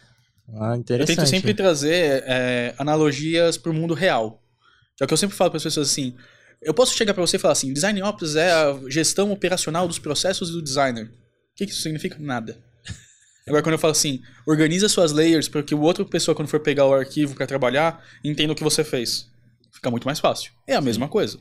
Ah, 0.60 0.70
Eu 0.72 0.76
interessante. 0.76 1.16
tento 1.16 1.28
sempre 1.28 1.54
trazer 1.54 2.24
é, 2.26 2.74
analogias 2.78 3.56
pro 3.56 3.72
mundo 3.72 3.94
real. 3.94 4.42
É 5.00 5.04
o 5.04 5.06
que 5.06 5.14
eu 5.14 5.18
sempre 5.18 5.36
falo 5.36 5.50
para 5.50 5.58
as 5.58 5.62
pessoas 5.62 5.88
assim. 5.90 6.16
Eu 6.60 6.74
posso 6.74 6.94
chegar 6.96 7.14
para 7.14 7.24
você 7.24 7.36
e 7.36 7.38
falar 7.38 7.52
assim: 7.52 7.72
Design 7.72 8.02
Ops 8.02 8.34
é 8.34 8.50
a 8.50 8.76
gestão 8.88 9.30
operacional 9.30 9.86
dos 9.86 9.98
processos 10.00 10.50
do 10.50 10.60
designer. 10.60 11.04
O 11.06 11.10
que, 11.54 11.66
que 11.66 11.72
isso 11.72 11.82
significa? 11.82 12.16
Nada. 12.18 12.58
Agora, 13.46 13.62
quando 13.62 13.74
eu 13.74 13.78
falo 13.78 13.92
assim, 13.92 14.20
organiza 14.46 14.88
suas 14.88 15.12
layers 15.12 15.48
para 15.48 15.62
que 15.62 15.74
o 15.74 15.80
outra 15.80 16.04
pessoa, 16.04 16.34
quando 16.34 16.48
for 16.48 16.60
pegar 16.60 16.84
o 16.86 16.92
arquivo 16.92 17.34
para 17.34 17.46
trabalhar, 17.46 18.02
entenda 18.24 18.52
o 18.52 18.56
que 18.56 18.64
você 18.64 18.82
fez. 18.84 19.26
Fica 19.72 19.90
muito 19.90 20.04
mais 20.06 20.18
fácil. 20.18 20.52
É 20.66 20.74
a 20.74 20.80
mesma 20.80 21.08
coisa. 21.08 21.38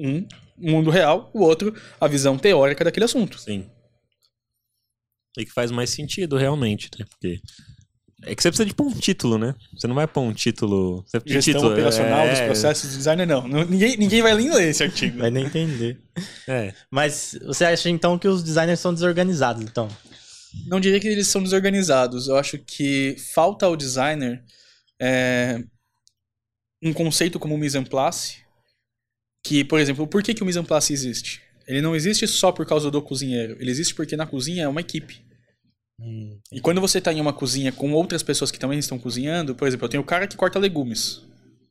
Um, 0.00 0.26
mundo 0.56 0.90
real, 0.90 1.30
o 1.32 1.42
outro, 1.42 1.74
a 2.00 2.06
visão 2.06 2.38
teórica 2.38 2.84
daquele 2.84 3.04
assunto. 3.04 3.38
Sim. 3.38 3.68
E 5.38 5.44
que 5.44 5.52
faz 5.52 5.70
mais 5.70 5.90
sentido, 5.90 6.36
realmente, 6.36 6.90
né? 6.98 7.06
Porque. 7.08 7.40
É 8.22 8.34
que 8.34 8.42
você 8.42 8.50
precisa 8.50 8.66
de 8.66 8.74
pôr 8.74 8.86
um 8.86 8.92
título, 8.92 9.38
né? 9.38 9.54
Você 9.74 9.86
não 9.86 9.94
vai 9.94 10.06
pôr 10.06 10.20
um 10.20 10.34
título. 10.34 11.02
Você 11.06 11.18
precisa 11.20 11.40
de 11.40 11.44
Gestão 11.46 11.60
título, 11.62 11.72
operacional 11.72 12.26
é, 12.26 12.30
dos 12.30 12.40
processos 12.40 12.90
do 12.90 12.96
designer, 12.98 13.26
não. 13.26 13.48
Não- 13.48 13.64
ninguém, 13.64 13.96
ninguém 13.96 14.20
vai 14.20 14.34
nem 14.34 14.52
ler 14.52 14.68
esse 14.68 14.82
artigo. 14.82 15.18
Vai 15.18 15.30
nem 15.30 15.46
entender. 15.46 15.98
É. 16.46 16.74
Mas 16.90 17.38
você 17.46 17.64
acha 17.64 17.88
então 17.88 18.18
que 18.18 18.28
os 18.28 18.42
designers 18.42 18.78
são 18.80 18.92
desorganizados, 18.92 19.62
então? 19.62 19.88
Não 20.66 20.80
diria 20.80 21.00
que 21.00 21.08
eles 21.08 21.28
são 21.28 21.42
desorganizados. 21.42 22.28
Eu 22.28 22.36
acho 22.36 22.58
que 22.58 23.16
falta 23.32 23.64
ao 23.64 23.76
designer 23.76 24.42
é, 25.00 25.64
um 26.82 26.92
conceito 26.92 27.38
como 27.38 27.54
o 27.54 27.58
mise 27.58 27.78
en 27.78 27.84
place. 27.84 28.38
Que, 29.42 29.64
por 29.64 29.80
exemplo, 29.80 30.06
por 30.06 30.22
que, 30.22 30.34
que 30.34 30.42
o 30.42 30.46
mise 30.46 30.58
en 30.58 30.64
place 30.64 30.92
existe? 30.92 31.40
Ele 31.66 31.80
não 31.80 31.94
existe 31.94 32.26
só 32.26 32.50
por 32.52 32.66
causa 32.66 32.90
do 32.90 33.00
cozinheiro. 33.00 33.56
Ele 33.60 33.70
existe 33.70 33.94
porque 33.94 34.16
na 34.16 34.26
cozinha 34.26 34.64
é 34.64 34.68
uma 34.68 34.80
equipe. 34.80 35.22
E 36.50 36.60
quando 36.60 36.80
você 36.80 36.98
está 36.98 37.12
em 37.12 37.20
uma 37.20 37.32
cozinha 37.32 37.70
com 37.70 37.92
outras 37.92 38.22
pessoas 38.22 38.50
que 38.50 38.58
também 38.58 38.78
estão 38.78 38.98
cozinhando, 38.98 39.54
por 39.54 39.68
exemplo, 39.68 39.84
eu 39.84 39.88
tenho 39.88 40.02
o 40.02 40.06
cara 40.06 40.26
que 40.26 40.36
corta 40.36 40.58
legumes. 40.58 41.22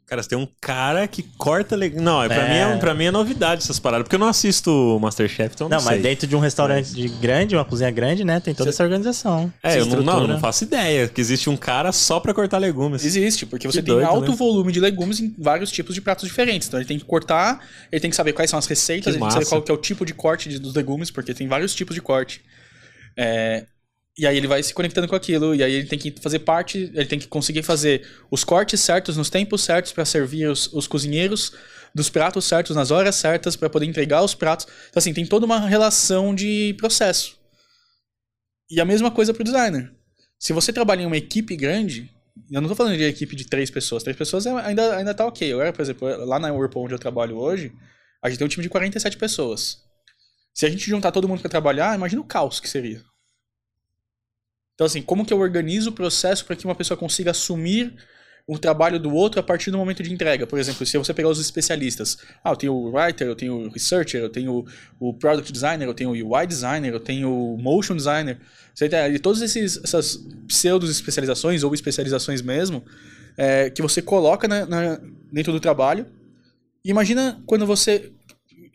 Cara, 0.10 0.24
você 0.24 0.30
tem 0.30 0.38
um 0.40 0.48
cara 0.60 1.08
que 1.08 1.22
corta. 1.38 1.76
Le... 1.76 1.92
Não, 1.92 2.26
pra, 2.28 2.36
É. 2.36 2.50
Mim 2.72 2.76
é, 2.76 2.78
pra 2.80 2.94
mim 2.96 3.06
é 3.06 3.12
novidade 3.12 3.62
essas 3.62 3.78
paradas. 3.80 4.04
Porque 4.06 4.16
eu 4.16 4.20
não 4.20 4.28
assisto 4.28 4.98
Masterchef, 5.00 5.54
então 5.54 5.70
não, 5.70 5.78
Não, 5.78 5.86
mas 5.86 5.94
sei. 5.94 6.02
dentro 6.02 6.26
de 6.26 6.36
um 6.36 6.40
restaurante 6.40 6.92
de 6.94 7.08
grande, 7.08 7.56
uma 7.56 7.64
cozinha 7.64 7.92
grande, 7.92 8.24
né? 8.24 8.40
Tem 8.40 8.56
toda 8.56 8.70
essa 8.72 8.84
organização. 8.84 9.54
É, 9.62 9.70
essa 9.70 9.78
eu 9.78 9.86
não, 9.86 10.02
não, 10.02 10.22
eu 10.22 10.28
não 10.28 10.40
faço 10.40 10.64
ideia 10.64 11.08
que 11.08 11.22
existe 11.22 11.48
um 11.50 11.56
cara 11.56 11.92
só 11.92 12.20
pra 12.20 12.34
cortar 12.34 12.58
legumes. 12.58 13.06
Existe, 13.06 13.46
porque 13.46 13.68
você 13.68 13.80
Que 13.82 13.86
tem 13.86 13.94
doido, 13.96 14.08
alto 14.08 14.32
né? 14.32 14.36
volume 14.38 14.72
de 14.72 14.80
legumes 14.80 15.20
em 15.20 15.34
vários 15.38 15.70
tipos 15.72 15.94
de 15.94 16.02
pratos 16.02 16.28
diferentes. 16.28 16.68
Então 16.68 16.80
ele 16.80 16.88
tem 16.88 16.98
que 16.98 17.06
cortar, 17.06 17.60
ele 17.92 18.00
tem 18.02 18.10
que 18.10 18.16
saber 18.16 18.34
quais 18.34 18.50
são 18.50 18.58
as 18.58 18.66
receitas, 18.66 19.04
Que 19.06 19.10
ele 19.12 19.20
tem 19.20 19.28
que 19.28 19.34
saber 19.34 19.46
massa. 19.46 19.56
qual 19.56 19.62
que 19.62 19.72
é 19.72 19.74
o 19.74 19.78
tipo 19.78 20.06
de 20.06 20.14
corte 20.16 20.58
dos 20.58 20.74
legumes, 20.74 21.12
porque 21.12 21.36
tem 21.36 21.48
vários 21.48 21.76
tipos 21.76 21.94
de 21.94 22.02
corte. 22.02 22.42
É, 23.16 23.66
E 24.20 24.28
aí 24.28 24.36
ele 24.36 24.48
vai 24.48 24.62
se 24.62 24.74
conectando 24.74 25.08
com 25.08 25.16
aquilo, 25.16 25.56
e 25.56 25.64
aí 25.64 25.74
ele 25.76 25.88
tem 25.88 25.98
que 25.98 26.14
fazer 26.22 26.40
parte, 26.40 26.92
ele 26.94 27.06
tem 27.06 27.18
que 27.18 27.26
conseguir 27.26 27.64
fazer 27.64 28.06
os 28.30 28.44
cortes 28.44 28.82
certos 28.82 29.16
nos 29.16 29.30
tempos 29.30 29.64
certos 29.64 29.94
para 29.94 30.04
servir 30.04 30.50
os, 30.50 30.68
os 30.74 30.88
cozinheiros, 30.88 31.54
dos 31.96 32.10
pratos 32.10 32.44
certos 32.44 32.76
nas 32.76 32.92
horas 32.92 33.16
certas 33.16 33.56
para 33.56 33.70
poder 33.70 33.86
entregar 33.86 34.22
os 34.22 34.36
pratos. 34.36 34.68
Então, 34.90 35.00
assim, 35.00 35.14
tem 35.14 35.26
toda 35.26 35.46
uma 35.46 35.66
relação 35.66 36.36
de 36.36 36.76
processo. 36.78 37.40
E 38.70 38.82
a 38.82 38.86
mesma 38.86 39.10
coisa 39.10 39.34
para 39.34 39.40
o 39.40 39.46
designer. 39.46 39.90
Se 40.38 40.52
você 40.52 40.74
trabalha 40.74 41.02
em 41.02 41.06
uma 41.06 41.18
equipe 41.18 41.56
grande, 41.56 42.12
eu 42.52 42.60
não 42.60 42.64
estou 42.64 42.76
falando 42.76 42.98
de 42.98 43.04
equipe 43.06 43.38
de 43.38 43.46
três 43.46 43.72
pessoas, 43.72 44.04
três 44.04 44.18
pessoas 44.18 44.46
é, 44.46 44.52
ainda, 44.52 44.98
ainda 44.98 45.14
tá 45.14 45.26
ok. 45.26 45.54
Era, 45.54 45.72
por 45.72 45.82
exemplo, 45.82 46.26
lá 46.26 46.38
na 46.38 46.52
Whirlpool 46.52 46.84
onde 46.84 46.94
eu 46.94 47.00
trabalho 47.00 47.38
hoje, 47.38 47.72
a 48.22 48.30
gente 48.30 48.38
tem 48.38 48.46
um 48.46 48.50
time 48.50 48.64
de 48.64 48.70
47 48.70 49.16
pessoas. 49.16 49.78
Se 50.54 50.66
a 50.66 50.70
gente 50.70 50.90
juntar 50.90 51.14
todo 51.14 51.26
mundo 51.26 51.40
para 51.40 51.50
trabalhar, 51.50 51.96
imagina 51.96 52.22
o 52.22 52.26
caos 52.26 52.60
que 52.60 52.68
seria. 52.68 53.02
Então, 54.80 54.88
assim, 54.88 55.02
como 55.02 55.26
que 55.26 55.34
eu 55.34 55.40
organizo 55.40 55.90
o 55.90 55.92
processo 55.92 56.46
para 56.46 56.56
que 56.56 56.64
uma 56.64 56.74
pessoa 56.74 56.98
consiga 56.98 57.32
assumir 57.32 57.94
o 58.48 58.58
trabalho 58.58 58.98
do 58.98 59.14
outro 59.14 59.38
a 59.38 59.44
partir 59.44 59.72
do 59.72 59.78
momento 59.78 60.02
de 60.02 60.10
entrega. 60.10 60.48
Por 60.48 60.58
exemplo, 60.58 60.86
se 60.86 60.98
você 60.98 61.14
pegar 61.14 61.28
os 61.28 61.38
especialistas, 61.38 62.18
ah, 62.42 62.52
eu 62.52 62.56
tenho 62.56 62.74
o 62.74 62.90
writer, 62.90 63.28
eu 63.28 63.36
tenho 63.36 63.68
o 63.68 63.70
researcher, 63.70 64.22
eu 64.22 64.30
tenho 64.30 64.66
o 64.98 65.14
product 65.14 65.52
designer, 65.52 65.86
eu 65.86 65.94
tenho 65.94 66.12
o 66.12 66.14
UI 66.14 66.48
designer, 66.48 66.94
eu 66.94 67.00
tenho 67.02 67.30
o 67.30 67.58
motion 67.58 67.94
designer. 67.94 68.40
Tem, 68.74 68.90
e 69.14 69.20
todas 69.20 69.42
essas 69.42 70.26
pseudo 70.48 70.86
especializações 70.90 71.62
ou 71.62 71.74
especializações 71.74 72.42
mesmo 72.42 72.82
é, 73.36 73.70
que 73.70 73.82
você 73.82 74.02
coloca 74.02 74.48
na, 74.48 74.66
na, 74.66 75.02
dentro 75.30 75.52
do 75.52 75.60
trabalho. 75.60 76.06
Imagina 76.86 77.44
quando 77.46 77.66
você 77.66 78.14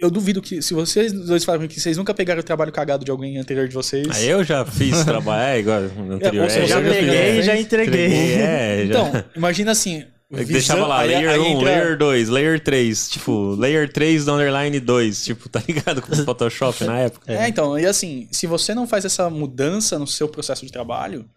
eu 0.05 0.11
duvido 0.11 0.43
que 0.43 0.61
se 0.61 0.75
vocês 0.75 1.13
dois 1.13 1.45
falam 1.45 1.67
que 1.67 1.81
vocês 1.81 1.97
nunca 1.97 2.13
pegaram 2.13 2.41
o 2.41 2.45
trabalho 2.45 2.71
cagado 2.71 3.05
de 3.05 3.11
alguém 3.11 3.39
anterior 3.39 3.67
de 3.67 3.75
vocês. 3.75 4.07
Ah, 4.11 4.23
eu 4.23 4.45
já 4.45 4.65
fiz 4.65 5.03
trabalho, 5.05 5.43
é, 5.43 5.59
igual 5.59 5.81
no 5.81 6.15
anterior. 6.15 6.49
É, 6.49 6.63
eu 6.63 6.67
já 6.67 6.81
peguei 6.83 7.39
e 7.39 7.43
já 7.43 7.57
entreguei. 7.57 8.35
É, 8.35 8.79
já. 8.79 8.85
Então, 8.85 9.25
imagina 9.35 9.73
assim. 9.73 10.05
Visão, 10.31 10.53
deixava 10.53 10.87
lá, 10.87 11.03
layer 11.03 11.31
aí, 11.31 11.39
1, 11.39 11.47
entra... 11.47 11.65
layer 11.65 11.99
2, 11.99 12.29
layer 12.29 12.61
3, 12.61 13.09
tipo, 13.11 13.55
layer 13.55 13.93
3 13.93 14.25
do 14.25 14.33
underline 14.33 14.81
2, 14.81 15.25
tipo, 15.25 15.49
tá 15.49 15.63
ligado 15.67 16.03
com 16.03 16.13
o 16.13 16.25
Photoshop 16.25 16.83
na 16.85 16.99
época? 16.99 17.33
É, 17.33 17.47
então, 17.47 17.79
e 17.79 17.87
assim, 17.87 18.27
se 18.33 18.47
você 18.47 18.75
não 18.75 18.87
faz 18.87 19.05
essa 19.05 19.31
mudança 19.31 19.99
no 19.99 20.07
seu 20.07 20.29
processo 20.29 20.67
de 20.67 20.73
trabalho, 20.73 21.29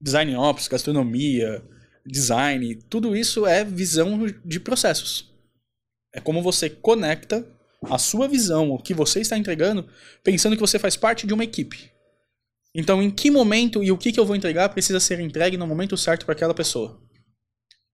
design 0.00 0.36
ops, 0.36 0.68
gastronomia, 0.68 1.62
design, 2.04 2.74
tudo 2.90 3.16
isso 3.16 3.46
é 3.46 3.64
visão 3.64 4.26
de 4.44 4.60
processos. 4.60 5.32
É 6.12 6.20
como 6.20 6.42
você 6.42 6.68
conecta 6.68 7.46
a 7.90 7.98
sua 7.98 8.28
visão, 8.28 8.70
o 8.70 8.78
que 8.78 8.94
você 8.94 9.20
está 9.20 9.36
entregando, 9.36 9.86
pensando 10.22 10.54
que 10.54 10.60
você 10.60 10.78
faz 10.78 10.96
parte 10.96 11.26
de 11.26 11.34
uma 11.34 11.44
equipe. 11.44 11.90
Então, 12.74 13.02
em 13.02 13.10
que 13.10 13.30
momento 13.30 13.82
e 13.82 13.92
o 13.92 13.98
que, 13.98 14.12
que 14.12 14.18
eu 14.18 14.24
vou 14.24 14.36
entregar 14.36 14.68
precisa 14.70 14.98
ser 14.98 15.20
entregue 15.20 15.56
no 15.56 15.66
momento 15.66 15.96
certo 15.96 16.24
para 16.24 16.32
aquela 16.32 16.54
pessoa. 16.54 16.98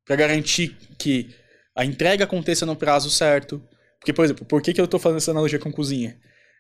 Para 0.05 0.17
garantir 0.17 0.77
que 0.97 1.35
a 1.75 1.85
entrega 1.85 2.25
aconteça 2.25 2.65
no 2.65 2.77
prazo 2.77 3.11
certo. 3.11 3.63
Porque, 3.99 4.13
por 4.13 4.25
exemplo, 4.25 4.45
por 4.45 4.63
que, 4.63 4.73
que 4.73 4.81
eu 4.81 4.85
estou 4.85 5.01
fazendo 5.01 5.19
essa 5.19 5.31
analogia 5.31 5.59
com 5.59 5.73
cozinha? 5.73 6.17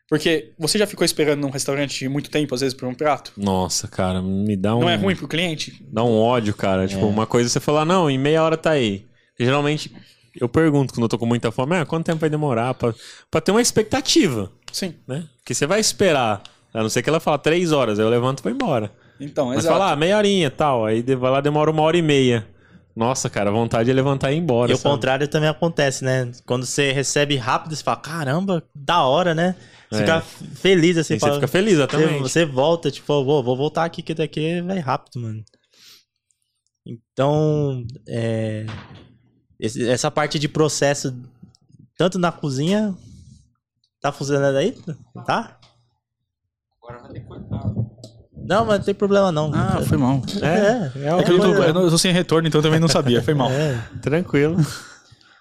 Porque 0.09 0.53
você 0.59 0.79
já 0.79 0.87
ficou 0.87 1.05
esperando 1.05 1.41
num 1.41 1.51
restaurante 1.51 2.09
muito 2.09 2.31
tempo, 2.31 2.55
às 2.55 2.63
vezes, 2.63 2.75
por 2.75 2.89
um 2.89 2.95
prato? 2.95 3.33
Nossa, 3.37 3.87
cara, 3.87 4.23
me 4.23 4.57
dá 4.57 4.75
um. 4.75 4.81
Não 4.81 4.89
é 4.89 4.97
ruim 4.97 5.15
pro 5.15 5.29
cliente? 5.29 5.85
Dá 5.93 6.03
um 6.03 6.19
ódio, 6.19 6.55
cara. 6.55 6.89
Tipo, 6.89 7.03
é. 7.03 7.05
uma 7.05 7.27
coisa 7.27 7.49
é 7.49 7.51
você 7.51 7.61
falar, 7.61 7.85
não, 7.85 8.09
em 8.09 8.19
meia 8.19 8.43
hora 8.43 8.57
tá 8.57 8.71
aí. 8.71 9.07
Geralmente, 9.39 9.93
eu 10.41 10.49
pergunto 10.49 10.93
quando 10.95 11.05
eu 11.05 11.09
tô 11.09 11.19
com 11.19 11.27
muita 11.27 11.51
fome, 11.51 11.77
ah, 11.77 11.87
quanto 11.87 12.07
tempo 12.07 12.19
vai 12.19 12.31
demorar 12.31 12.75
pra, 12.75 12.95
pra 13.31 13.41
ter 13.41 13.51
uma 13.51 13.63
expectativa? 13.63 14.51
Sim. 14.73 14.95
Né? 15.07 15.25
Porque 15.39 15.55
você 15.55 15.67
vai 15.67 15.81
esperar, 15.81 16.43
a 16.73 16.83
não 16.83 16.89
ser 16.89 17.03
que 17.03 17.09
ela 17.09 17.21
fala 17.21 17.39
três 17.39 17.73
horas, 17.73 17.99
aí 17.99 18.05
eu 18.05 18.11
levanto 18.11 18.41
e 18.41 18.43
vou 18.43 18.53
embora. 18.53 18.93
Então, 19.21 19.49
Mas 19.49 19.59
exato. 19.59 19.75
falar, 19.75 19.93
ah, 19.93 19.97
meia 19.97 20.17
horinha 20.17 20.47
e 20.47 20.51
tal, 20.51 20.85
aí 20.85 21.03
vai 21.03 21.31
lá 21.31 21.41
demora 21.41 21.71
uma 21.71 21.83
hora 21.83 21.97
e 21.97 22.03
meia. 22.03 22.47
Nossa, 22.95 23.31
cara, 23.31 23.51
vontade 23.51 23.85
de 23.87 23.93
levantar 23.93 24.33
e 24.33 24.35
ir 24.35 24.39
embora. 24.39 24.73
E 24.73 24.77
sabe? 24.77 24.89
o 24.89 24.93
contrário 24.93 25.29
também 25.29 25.49
acontece, 25.49 26.05
né? 26.05 26.33
Quando 26.45 26.67
você 26.67 26.91
recebe 26.91 27.37
rápido, 27.37 27.75
você 27.77 27.83
fala, 27.83 27.99
caramba, 27.99 28.63
da 28.75 29.05
hora, 29.05 29.35
né? 29.37 29.55
Você 29.89 30.03
é. 30.03 30.05
fica 30.05 30.21
feliz 30.21 30.99
assim. 30.99 31.15
E 31.15 31.19
fala, 31.21 31.35
você 31.35 31.37
fica 31.37 31.49
feliz, 31.49 31.75
exatamente. 31.75 32.19
Você, 32.19 32.45
você 32.45 32.45
volta, 32.45 32.91
tipo, 32.91 33.25
vou, 33.25 33.43
vou 33.43 33.57
voltar 33.57 33.85
aqui, 33.85 34.03
que 34.03 34.15
daqui 34.15 34.61
vai 34.63 34.81
rápido, 34.81 35.21
mano. 35.21 35.45
Então, 36.85 37.87
é, 38.09 38.67
esse, 39.59 39.89
essa 39.89 40.11
parte 40.11 40.39
de 40.39 40.49
processo, 40.49 41.15
tanto 41.97 42.19
na 42.19 42.31
cozinha. 42.31 42.95
Tá 44.01 44.13
funcionando 44.13 44.57
aí? 44.57 44.79
Tá? 45.27 45.59
Agora 46.81 47.03
vai 47.03 47.13
ter 47.13 47.21
que 47.21 47.27
cortar. 47.27 47.75
Não, 48.49 48.65
mas 48.65 48.79
não 48.79 48.85
tem 48.85 48.95
problema 48.95 49.33
não. 49.33 49.51
Ah, 49.53 49.83
foi 49.87 49.99
mal. 49.99 50.23
É, 50.41 50.47
é, 50.47 51.05
é, 51.05 51.21
é 51.21 51.23
que 51.23 51.33
eu, 51.33 51.39
tô, 51.39 51.55
eu, 51.55 51.91
tô, 51.91 51.99
sem 51.99 52.13
retorno, 52.13 52.47
então 52.49 52.63
também 52.63 52.81
não 52.81 52.89
sabia. 52.89 53.23
Foi 53.23 53.35
mal. 53.35 53.51
É, 53.53 53.79
tranquilo. 54.01 54.57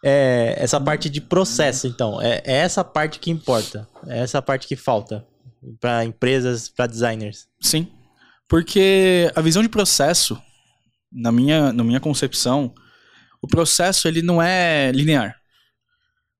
É, 0.03 0.55
essa 0.57 0.79
parte 0.79 1.09
de 1.09 1.21
processo, 1.21 1.88
então. 1.88 2.21
É, 2.21 2.41
é 2.43 2.55
essa 2.57 2.83
parte 2.83 3.19
que 3.19 3.31
importa. 3.31 3.88
É 4.07 4.19
essa 4.19 4.41
parte 4.41 4.67
que 4.67 4.75
falta 4.75 5.25
para 5.79 6.03
empresas, 6.03 6.67
para 6.67 6.88
designers. 6.88 7.47
Sim. 7.62 7.88
Porque 8.47 9.31
a 9.36 9.41
visão 9.41 9.62
de 9.62 9.69
processo, 9.69 10.41
na 11.12 11.31
minha, 11.31 11.71
na 11.71 11.83
minha 11.83 12.00
concepção, 12.00 12.74
o 13.41 13.48
processo 13.48 14.08
ele 14.08 14.22
não 14.22 14.41
é 14.41 14.91
linear. 14.91 15.36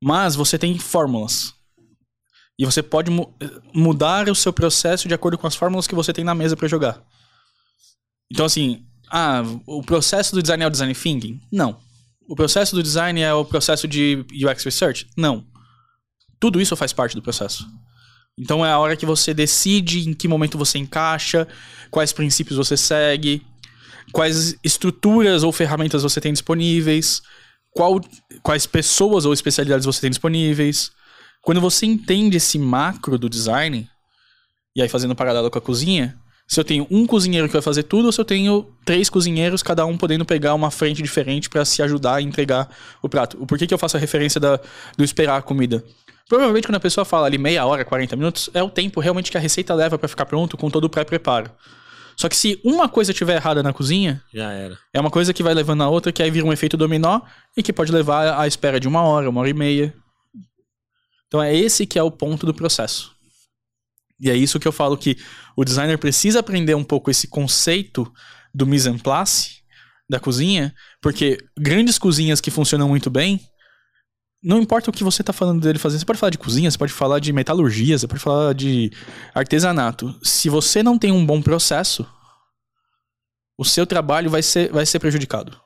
Mas 0.02 0.36
você 0.36 0.58
tem 0.58 0.78
fórmulas. 0.78 1.54
E 2.60 2.66
você 2.66 2.82
pode 2.82 3.12
mu 3.12 3.34
mudar 3.74 4.30
o 4.30 4.36
seu 4.36 4.52
processo 4.52 5.08
de 5.08 5.14
acordo 5.14 5.38
com 5.38 5.46
as 5.46 5.56
fórmulas 5.56 5.88
que 5.88 5.96
você 5.96 6.12
tem 6.12 6.24
na 6.24 6.34
mesa 6.34 6.58
para 6.58 6.68
jogar. 6.68 7.04
Então, 8.32 8.46
assim, 8.46 8.86
ah, 9.10 9.44
o 9.66 9.82
processo 9.84 10.34
do 10.34 10.42
design 10.42 10.64
é 10.64 10.68
o 10.68 10.72
design 10.72 10.94
thinking? 10.94 11.40
Não. 11.52 11.80
O 12.28 12.36
processo 12.36 12.76
do 12.76 12.84
design 12.84 13.22
é 13.22 13.34
o 13.34 13.46
processo 13.46 13.88
de 13.88 14.26
UX 14.44 14.64
research? 14.64 15.08
Não. 15.16 15.46
Tudo 16.40 16.60
isso 16.60 16.76
faz 16.76 16.92
parte 16.92 17.16
do 17.16 17.22
processo. 17.22 17.66
Então 18.38 18.66
é 18.66 18.72
a 18.72 18.78
hora 18.78 18.96
que 18.96 19.06
você 19.06 19.34
decide 19.34 20.08
em 20.10 20.14
que 20.14 20.28
momento 20.28 20.58
você 20.58 20.78
encaixa, 20.78 21.48
quais 21.90 22.14
princípios 22.14 22.58
você 22.58 22.78
segue, 22.78 23.46
quais 24.12 24.58
estruturas 24.64 25.44
ou 25.44 25.52
ferramentas 25.52 26.04
você 26.04 26.22
tem 26.22 26.32
disponíveis, 26.32 27.22
qual, 27.72 28.02
quais 28.42 28.66
pessoas 28.66 29.26
ou 29.26 29.34
especialidades 29.34 29.86
você 29.86 30.02
tem 30.02 30.10
disponíveis. 30.10 30.92
Quando 31.42 31.62
você 31.62 31.86
entende 31.86 32.38
esse 32.38 32.58
macro 32.58 33.18
do 33.18 33.30
design, 33.30 33.88
e 34.76 34.82
aí 34.82 34.90
fazendo 34.90 35.16
paralelo 35.16 35.50
com 35.50 35.58
a 35.58 35.62
cozinha, 35.62 36.18
se 36.48 36.60
eu 36.60 36.64
tenho 36.64 36.88
um 36.90 37.06
cozinheiro 37.06 37.48
que 37.48 37.54
vai 37.54 37.62
fazer 37.62 37.84
tudo 37.84 38.06
ou 38.06 38.12
se 38.12 38.22
eu 38.22 38.26
tenho 38.26 38.74
três 38.86 39.10
cozinheiros, 39.10 39.62
cada 39.62 39.86
um 39.86 39.98
podendo 39.98 40.26
pegar 40.26 40.54
uma 40.54 40.72
frente 40.72 41.04
diferente 41.04 41.50
para 41.50 41.66
se 41.66 41.82
ajudar 41.82 42.16
a 42.16 42.22
entregar 42.22 42.70
o 43.02 43.10
prato. 43.10 43.38
Por 43.46 43.58
que, 43.58 43.68
que 43.68 43.74
eu 43.74 43.78
faço 43.78 43.98
a 43.98 44.00
referência 44.00 44.40
da, 44.40 44.58
do 44.98 45.04
esperar 45.04 45.38
a 45.38 45.42
comida? 45.42 45.84
Provavelmente 46.30 46.68
quando 46.68 46.76
a 46.76 46.80
pessoa 46.80 47.04
fala 47.04 47.28
ali 47.28 47.38
meia 47.38 47.66
hora, 47.66 47.84
40 47.84 48.16
minutos, 48.16 48.50
é 48.54 48.64
o 48.64 48.70
tempo 48.70 49.00
realmente 49.00 49.30
que 49.30 49.38
a 49.38 49.42
receita 49.42 49.74
leva 49.74 49.98
para 49.98 50.08
ficar 50.08 50.26
pronto 50.26 50.58
com 50.58 50.70
todo 50.70 50.86
o 50.86 50.90
pré-preparo. 50.90 51.52
Só 52.20 52.28
que 52.28 52.36
se 52.36 52.60
uma 52.64 52.90
coisa 52.90 53.12
estiver 53.12 53.36
errada 53.36 53.62
na 53.62 53.72
cozinha, 53.72 54.24
já 54.34 54.52
era. 54.52 54.78
É 54.92 55.00
uma 55.00 55.12
coisa 55.12 55.34
que 55.34 55.44
vai 55.44 55.54
levando 55.54 55.84
a 55.84 55.90
outra, 55.90 56.12
que 56.12 56.24
aí 56.24 56.32
vira 56.32 56.46
um 56.46 56.52
efeito 56.52 56.76
dominó 56.76 57.22
e 57.56 57.62
que 57.62 57.72
pode 57.72 57.92
levar 57.92 58.40
à 58.40 58.48
espera 58.48 58.80
de 58.80 58.88
uma 58.88 59.04
hora, 59.04 59.30
uma 59.30 59.40
hora 59.40 59.50
e 59.50 59.54
meia. 59.54 59.94
Então 61.28 61.44
é 61.44 61.56
esse 61.56 61.86
que 61.86 62.00
é 62.00 62.04
o 62.04 62.10
ponto 62.10 62.46
do 62.46 62.54
processo. 62.54 63.16
E 64.20 64.32
é 64.32 64.36
isso 64.36 64.60
que 64.60 64.68
eu 64.68 64.72
falo 64.72 64.98
que 64.98 65.16
o 65.56 65.64
designer 65.64 66.00
precisa 66.00 66.40
aprender 66.40 66.74
um 66.76 66.84
pouco 66.84 67.12
esse 67.12 67.28
conceito 67.28 68.12
do 68.52 68.66
mise 68.66 68.90
en 68.90 68.98
place 68.98 69.62
da 70.10 70.20
cozinha, 70.20 70.74
porque 71.02 71.38
grandes 71.56 72.00
cozinhas 72.00 72.42
que 72.42 72.50
funcionam 72.50 72.88
muito 72.88 73.12
bem, 73.12 73.40
não 74.48 74.62
importa 74.62 74.90
o 74.90 74.94
que 74.94 75.04
você 75.04 75.22
está 75.22 75.34
falando 75.34 75.60
dele 75.60 75.78
fazer, 75.78 76.00
você 76.00 76.06
pode 76.06 76.20
falar 76.20 76.30
de 76.30 76.38
cozinha, 76.38 76.72
você 76.72 76.78
pode 76.78 76.94
falar 76.94 77.20
de 77.20 77.34
metalurgia, 77.34 77.98
você 77.98 78.08
pode 78.08 78.22
falar 78.22 78.54
de 78.54 78.90
artesanato. 79.36 80.16
Se 80.24 80.48
você 80.48 80.82
não 80.82 80.98
tem 80.98 81.12
um 81.12 81.26
bom 81.26 81.42
processo, 81.42 82.08
o 83.58 83.66
seu 83.66 83.86
trabalho 83.86 84.30
vai 84.30 84.42
ser, 84.42 84.72
vai 84.72 84.86
ser 84.86 85.00
prejudicado. 85.00 85.60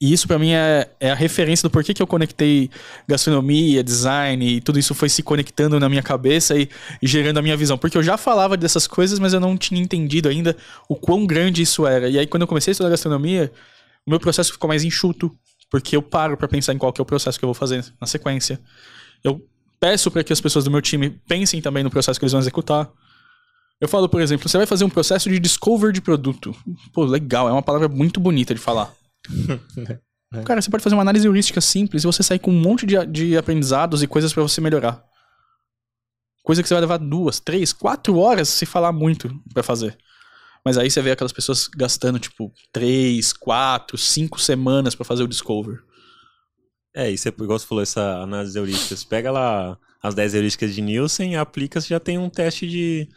E 0.00 0.12
isso 0.12 0.26
para 0.26 0.36
mim 0.36 0.50
é, 0.50 0.90
é 0.98 1.12
a 1.12 1.14
referência 1.14 1.68
do 1.68 1.70
porquê 1.70 1.94
que 1.94 2.02
eu 2.02 2.08
conectei 2.08 2.68
gastronomia, 3.06 3.84
design 3.84 4.56
e 4.56 4.60
tudo 4.60 4.80
isso 4.80 4.92
foi 4.92 5.08
se 5.08 5.22
conectando 5.22 5.78
na 5.78 5.88
minha 5.88 6.02
cabeça 6.02 6.58
e, 6.58 6.68
e, 7.00 7.06
gerando 7.06 7.38
a 7.38 7.42
minha 7.42 7.56
visão. 7.56 7.78
Porque 7.78 7.96
eu 7.96 8.02
já 8.02 8.16
falava 8.16 8.56
dessas 8.56 8.88
coisas, 8.88 9.20
mas 9.20 9.32
eu 9.32 9.38
não 9.38 9.56
tinha 9.56 9.80
entendido 9.80 10.28
ainda 10.28 10.56
o 10.88 10.96
quão 10.96 11.24
grande 11.24 11.62
isso 11.62 11.86
era. 11.86 12.08
E 12.08 12.18
aí 12.18 12.26
quando 12.26 12.42
eu 12.42 12.48
comecei 12.48 12.72
a 12.72 12.72
estudar 12.72 12.90
gastronomia, 12.90 13.52
o 14.04 14.10
meu 14.10 14.18
processo 14.18 14.50
ficou 14.50 14.66
mais 14.66 14.82
enxuto, 14.82 15.30
porque 15.72 15.96
eu 15.96 16.02
paro 16.02 16.36
para 16.36 16.46
pensar 16.46 16.74
em 16.74 16.78
qual 16.78 16.92
que 16.92 17.00
é 17.00 17.02
o 17.02 17.06
processo 17.06 17.38
que 17.38 17.44
eu 17.46 17.46
vou 17.46 17.54
fazer 17.54 17.82
na 17.98 18.06
sequência. 18.06 18.60
Eu 19.24 19.42
peço 19.80 20.10
para 20.10 20.22
que 20.22 20.30
as 20.30 20.38
pessoas 20.38 20.66
do 20.66 20.70
meu 20.70 20.82
time 20.82 21.08
pensem 21.26 21.62
também 21.62 21.82
no 21.82 21.88
processo 21.88 22.20
que 22.20 22.24
eles 22.26 22.32
vão 22.32 22.42
executar. 22.42 22.92
Eu 23.80 23.88
falo, 23.88 24.06
por 24.06 24.20
exemplo, 24.20 24.46
você 24.46 24.58
vai 24.58 24.66
fazer 24.66 24.84
um 24.84 24.90
processo 24.90 25.30
de 25.30 25.38
discover 25.38 25.90
de 25.90 26.02
produto. 26.02 26.54
Pô, 26.92 27.04
legal, 27.06 27.48
é 27.48 27.52
uma 27.52 27.62
palavra 27.62 27.88
muito 27.88 28.20
bonita 28.20 28.54
de 28.54 28.60
falar. 28.60 28.92
Cara, 30.44 30.60
você 30.60 30.70
pode 30.70 30.82
fazer 30.82 30.94
uma 30.94 31.00
análise 31.00 31.26
heurística 31.26 31.60
simples 31.62 32.04
e 32.04 32.06
você 32.06 32.22
sair 32.22 32.38
com 32.38 32.50
um 32.50 32.60
monte 32.60 32.84
de, 32.84 33.06
de 33.06 33.38
aprendizados 33.38 34.02
e 34.02 34.06
coisas 34.06 34.30
para 34.30 34.42
você 34.42 34.60
melhorar. 34.60 35.02
Coisa 36.42 36.62
que 36.62 36.68
você 36.68 36.74
vai 36.74 36.82
levar 36.82 36.98
duas, 36.98 37.40
três, 37.40 37.72
quatro 37.72 38.18
horas 38.18 38.50
se 38.50 38.66
falar 38.66 38.92
muito 38.92 39.34
pra 39.54 39.62
fazer. 39.62 39.96
Mas 40.64 40.78
aí 40.78 40.90
você 40.90 41.02
vê 41.02 41.10
aquelas 41.10 41.32
pessoas 41.32 41.66
gastando, 41.66 42.18
tipo, 42.18 42.52
três, 42.72 43.32
quatro, 43.32 43.98
cinco 43.98 44.40
semanas 44.40 44.94
pra 44.94 45.04
fazer 45.04 45.22
o 45.22 45.28
Discover. 45.28 45.82
É, 46.94 47.10
e 47.10 47.16
você, 47.16 47.30
igual 47.30 47.58
você 47.58 47.66
falou, 47.66 47.82
essa 47.82 48.18
análise 48.18 48.52
de 48.52 48.58
heurísticas. 48.58 49.02
Pega 49.02 49.30
lá 49.30 49.76
as 50.02 50.14
10 50.14 50.34
heurísticas 50.34 50.74
de 50.74 50.82
Nielsen, 50.82 51.36
aplica, 51.36 51.80
você 51.80 51.88
já 51.88 52.00
tem 52.00 52.18
um 52.18 52.28
teste 52.28 52.66
de, 52.68 53.08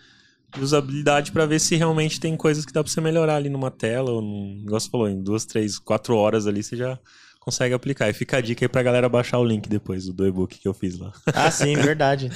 de 0.56 0.62
usabilidade 0.62 1.32
pra 1.32 1.46
ver 1.46 1.60
se 1.60 1.76
realmente 1.76 2.20
tem 2.20 2.38
coisas 2.38 2.64
que 2.66 2.72
dá 2.72 2.84
pra 2.84 2.92
você 2.92 3.02
melhorar 3.02 3.36
ali 3.36 3.50
numa 3.50 3.72
tela, 3.72 4.12
ou 4.12 4.22
num, 4.22 4.62
igual 4.64 4.80
você 4.80 4.90
falou, 4.90 5.10
em 5.10 5.22
duas, 5.22 5.46
três, 5.46 5.78
quatro 5.78 6.16
horas 6.16 6.48
ali 6.48 6.64
você 6.64 6.78
já 6.78 6.98
consegue 7.40 7.74
aplicar. 7.74 8.10
E 8.10 8.14
fica 8.14 8.38
a 8.38 8.42
dica 8.42 8.66
aí 8.66 8.70
pra 8.70 8.84
galera 8.84 9.10
baixar 9.10 9.40
o 9.40 9.44
link 9.44 9.68
depois 9.68 10.06
do 10.06 10.26
e-book 10.26 10.58
que 10.58 10.68
eu 10.68 10.74
fiz 10.74 10.98
lá. 10.98 11.12
Ah, 11.34 11.52
sim, 11.52 11.76
verdade. 11.78 12.32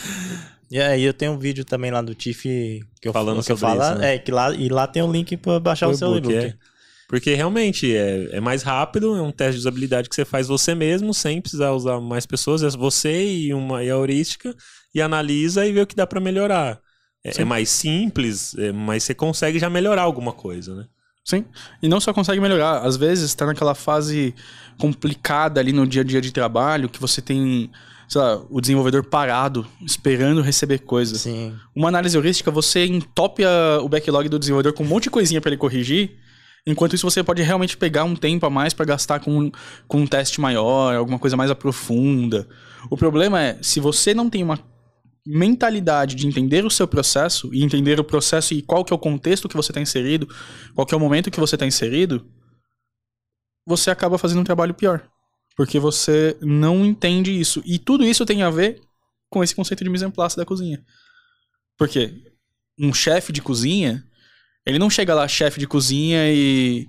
E 0.72 0.80
aí 0.80 1.04
eu 1.04 1.14
tenho 1.14 1.32
um 1.32 1.38
vídeo 1.38 1.66
também 1.66 1.90
lá 1.92 2.02
do 2.02 2.14
Tiff 2.14 2.44
que 3.02 3.08
eu 3.08 3.12
Falando 3.14 3.44
que 3.44 3.52
eu 3.52 3.58
sobre 3.58 3.78
falo, 3.78 3.82
isso, 3.92 4.00
né? 4.00 4.16
é 4.16 4.20
que 4.20 4.32
lá 4.32 4.54
e 4.54 4.70
lá 4.70 4.86
tem 4.88 5.02
um 5.02 5.12
link 5.12 5.36
pra 5.38 5.60
baixar 5.60 5.88
o, 5.88 5.92
O 5.92 5.96
seu 5.96 6.16
e-book, 6.16 6.32
e-book. 6.34 6.46
é. 6.48 6.56
Porque 7.08 7.34
realmente 7.34 7.96
é, 7.96 8.30
é 8.34 8.40
mais 8.40 8.62
rápido, 8.62 9.16
é 9.16 9.22
um 9.22 9.32
teste 9.32 9.54
de 9.54 9.60
usabilidade 9.60 10.08
que 10.08 10.14
você 10.16 10.24
faz 10.24 10.48
você 10.48 10.76
mesmo, 10.76 11.12
sem 11.12 11.42
precisar 11.42 11.72
usar 11.72 12.00
mais 12.00 12.26
pessoas, 12.28 12.62
é 12.62 12.70
você 12.70 13.26
e 13.26 13.54
uma 13.54 13.84
e 13.84 13.88
a 13.90 13.96
heurística, 13.96 14.56
e 14.94 15.02
analisa 15.02 15.66
e 15.66 15.72
vê 15.74 15.82
o 15.82 15.88
que 15.88 15.96
dá 15.96 16.06
pra 16.06 16.20
melhorar. 16.20 16.80
É, 17.24 17.42
é 17.42 17.44
mais 17.46 17.70
simples, 17.70 18.56
é, 18.60 18.72
mas 18.72 19.04
você 19.04 19.16
consegue 19.16 19.58
já 19.58 19.70
melhorar 19.72 20.04
alguma 20.04 20.32
coisa, 20.34 20.76
né? 20.76 20.86
Sim. 21.26 21.46
E 21.82 21.88
não 21.88 22.00
só 22.00 22.14
consegue 22.14 22.40
melhorar, 22.40 22.80
às 22.86 22.96
vezes 22.96 23.34
tá 23.34 23.46
naquela 23.48 23.74
fase 23.74 24.34
complicada 24.78 25.60
ali 25.60 25.74
no 25.74 25.86
dia 25.88 26.02
a 26.02 26.06
dia 26.06 26.22
de 26.22 26.32
trabalho, 26.32 26.90
que 26.90 27.00
você 27.02 27.22
tem, 27.24 27.70
lá, 28.18 28.42
o 28.50 28.60
desenvolvedor 28.60 29.04
parado, 29.04 29.68
esperando 29.86 30.42
receber 30.42 30.80
coisas. 30.80 31.22
Sim. 31.22 31.56
Uma 31.76 31.90
análise 31.90 32.18
heurística, 32.18 32.50
você 32.50 32.86
entope 32.86 33.44
a- 33.44 33.80
o 33.84 33.90
backlog 33.90 34.28
do 34.28 34.40
desenvolvedor 34.40 34.74
com 34.74 34.84
um 34.84 34.88
monte 34.88 35.04
de 35.04 35.10
coisinha 35.12 35.40
pra 35.40 35.50
ele 35.50 35.58
corrigir. 35.58 36.18
Enquanto 36.66 36.96
isso, 36.96 37.10
você 37.10 37.24
pode 37.24 37.42
realmente 37.42 37.78
pegar 37.78 38.04
um 38.04 38.16
tempo 38.16 38.46
a 38.46 38.50
mais 38.50 38.74
pra 38.74 38.86
gastar 38.86 39.20
com, 39.20 39.52
com 39.88 40.02
um 40.02 40.08
teste 40.08 40.42
maior, 40.42 40.96
alguma 40.96 41.20
coisa 41.20 41.38
mais 41.38 41.52
aprofunda. 41.52 42.48
O 42.90 42.98
problema 42.98 43.42
é, 43.42 43.58
se 43.62 43.80
você 43.80 44.14
não 44.14 44.30
tem 44.30 44.44
uma 44.44 44.60
mentalidade 45.26 46.16
de 46.16 46.28
entender 46.28 46.66
o 46.66 46.70
seu 46.70 46.88
processo 46.88 47.50
e 47.54 47.64
entender 47.64 48.00
o 48.00 48.04
processo 48.04 48.54
e 48.54 48.62
qual 48.62 48.84
que 48.84 48.92
é 48.92 48.96
o 48.96 49.00
contexto 49.00 49.48
que 49.48 49.56
você 49.56 49.72
está 49.72 49.80
inserido, 49.82 50.28
qual 50.74 50.86
que 50.88 50.94
é 50.94 50.98
o 50.98 51.00
momento 51.00 51.30
que 51.30 51.40
você 51.40 51.56
está 51.56 51.66
inserido, 51.66 52.26
você 53.68 53.92
acaba 53.92 54.18
fazendo 54.18 54.42
um 54.42 54.44
trabalho 54.44 54.74
pior. 54.74 55.04
Porque 55.60 55.78
você 55.78 56.38
não 56.40 56.86
entende 56.86 57.38
isso. 57.38 57.62
E 57.66 57.78
tudo 57.78 58.06
isso 58.06 58.26
tem 58.26 58.44
a 58.44 58.50
ver 58.50 58.80
com 59.30 59.44
esse 59.44 59.54
conceito 59.54 59.84
de 59.84 59.90
mise 59.90 60.06
en 60.06 60.10
place 60.10 60.38
da 60.38 60.46
cozinha. 60.46 60.82
Porque 61.78 62.14
um 62.80 62.94
chefe 62.94 63.34
de 63.34 63.42
cozinha, 63.42 64.02
ele 64.66 64.80
não 64.80 64.90
chega 64.90 65.14
lá, 65.14 65.28
chefe 65.28 65.60
de 65.60 65.68
cozinha, 65.68 66.32
e. 66.32 66.88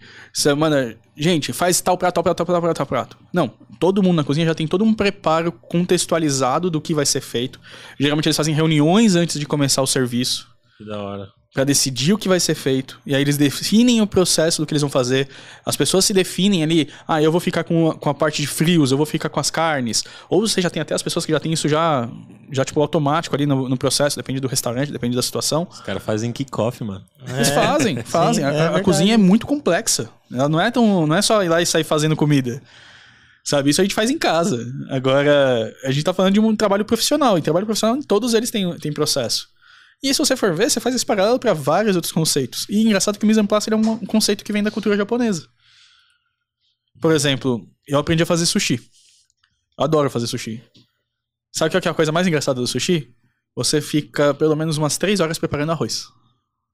Manda, 0.57 0.97
gente, 1.17 1.53
faz 1.53 1.81
tal 1.81 1.99
prato, 1.99 2.15
tal 2.15 2.23
prato, 2.23 2.37
tal 2.37 2.47
prato, 2.47 2.55
tal 2.55 2.63
prato, 2.63 2.77
tal 2.77 2.87
prato. 2.87 3.19
Não. 3.33 3.49
Todo 3.81 4.05
mundo 4.05 4.19
na 4.19 4.25
cozinha 4.25 4.47
já 4.47 4.55
tem 4.55 4.69
todo 4.69 4.85
um 4.85 4.95
preparo 4.95 5.51
contextualizado 5.51 6.71
do 6.71 6.81
que 6.81 6.95
vai 6.95 7.05
ser 7.05 7.23
feito. 7.23 7.61
Geralmente 7.99 8.29
eles 8.29 8.37
fazem 8.37 8.55
reuniões 8.55 9.17
antes 9.17 9.41
de 9.41 9.47
começar 9.47 9.83
o 9.83 9.87
serviço 9.87 10.47
Que 10.79 10.85
da 10.85 11.03
hora. 11.03 11.40
Pra 11.53 11.65
decidir 11.65 12.13
o 12.13 12.19
que 12.19 12.29
vai 12.29 12.39
ser 12.39 12.55
feito. 12.55 13.01
E 13.05 13.13
aí 13.13 13.21
eles 13.21 13.37
definem 13.37 14.01
o 14.01 14.07
processo 14.07 14.63
do 14.63 14.67
que 14.67 14.73
eles 14.73 14.83
vão 14.83 14.91
fazer. 14.91 15.29
As 15.67 15.77
pessoas 15.77 16.05
se 16.05 16.13
definem 16.13 16.63
ali, 16.63 16.89
ah, 17.09 17.21
eu 17.21 17.33
vou 17.33 17.41
ficar 17.41 17.65
com 17.65 17.91
a, 17.91 17.95
com 17.95 18.09
a 18.09 18.15
parte 18.15 18.41
de 18.41 18.47
frios, 18.47 18.93
eu 18.93 18.97
vou 18.97 19.05
ficar 19.05 19.29
com 19.29 19.41
as 19.41 19.51
carnes. 19.51 20.05
Ou 20.29 20.47
você 20.47 20.61
já 20.61 20.71
tem 20.71 20.81
até 20.81 20.95
as 20.95 21.03
pessoas 21.03 21.27
que 21.27 21.33
já 21.33 21.41
tem 21.41 21.53
isso 21.53 21.69
já, 21.69 22.09
já 22.53 22.65
tipo, 22.65 22.81
automático 22.81 23.35
ali 23.35 23.47
no, 23.47 23.69
no 23.69 23.77
processo, 23.77 24.17
depende 24.17 24.39
do 24.39 24.47
restaurante, 24.47 24.93
depende 24.93 25.17
da 25.17 25.23
situação. 25.23 25.67
Os 25.69 25.81
caras 25.81 26.05
fazem 26.05 26.31
kickoff, 26.31 26.85
mano. 26.85 27.05
Eles 27.27 27.51
fazem, 27.51 28.01
fazem. 28.05 28.45
Sim, 28.45 28.51
a, 28.51 28.53
é 28.53 28.77
a 28.77 28.81
cozinha 28.81 29.15
é 29.15 29.19
muito 29.19 29.45
complexa. 29.45 30.09
Ela 30.33 30.49
não 30.49 30.61
é 30.61 30.71
tão. 30.71 31.05
Não 31.05 31.17
é 31.17 31.23
só 31.23 31.43
ir 31.43 31.49
lá 31.49 31.61
e 31.61 31.67
sair 31.67 31.83
fazendo 31.83 32.15
comida. 32.15 32.63
Sabe? 33.43 33.71
Isso 33.71 33.81
a 33.81 33.85
gente 33.85 33.95
faz 33.95 34.09
em 34.09 34.19
casa. 34.19 34.65
Agora, 34.91 35.75
a 35.83 35.91
gente 35.91 36.05
tá 36.05 36.15
falando 36.15 36.35
de 36.35 36.41
um 36.41 36.55
trabalho 36.55 36.85
profissional. 36.85 37.37
E 37.37 37.43
trabalho 37.43 37.67
profissional, 37.67 37.99
todos 38.07 38.35
eles 38.35 38.53
têm, 38.53 38.73
têm 38.79 38.93
processo. 38.93 39.49
E 40.03 40.13
se 40.15 40.19
você 40.19 40.35
for 40.35 40.55
ver, 40.55 40.71
você 40.71 40.81
faz 40.81 40.95
esse 40.95 41.05
paralelo 41.05 41.39
para 41.39 41.53
vários 41.53 41.95
outros 41.95 42.13
conceitos. 42.13 42.67
E 42.69 42.81
engraçado 42.83 43.19
que 43.19 43.25
o 43.25 43.27
mise 43.29 43.41
en 43.41 43.47
place 43.47 43.71
é 43.71 43.77
um, 43.77 43.99
conceito 44.07 44.43
que 44.43 44.53
vem 44.53 44.63
da 44.63 44.71
cultura 44.71 44.97
japonesa. 44.97 45.47
Por 47.01 47.13
exemplo, 47.13 47.69
eu 47.87 47.99
aprendi 47.99 48.23
a 48.23 48.27
fazer 48.27 48.47
sushi. 48.47 48.81
Eu 49.79 49.85
adoro 49.85 50.11
fazer 50.11 50.27
sushi. 50.27 50.63
Sabe 51.53 51.71
qual 51.71 51.81
que 51.81 51.89
é 51.89 51.91
a 51.91 51.95
coisa 51.95 52.13
mais 52.13 52.27
engraçada 52.27 52.61
do 52.61 52.67
sushi? 52.67 53.15
Você 53.55 53.81
fica 53.81 54.33
pelo 54.33 54.57
menos 54.57 54.79
umas 54.79 54.97
três 54.97 55.21
horas 55.21 55.39
preparando 55.39 55.73
arroz. 55.73 56.09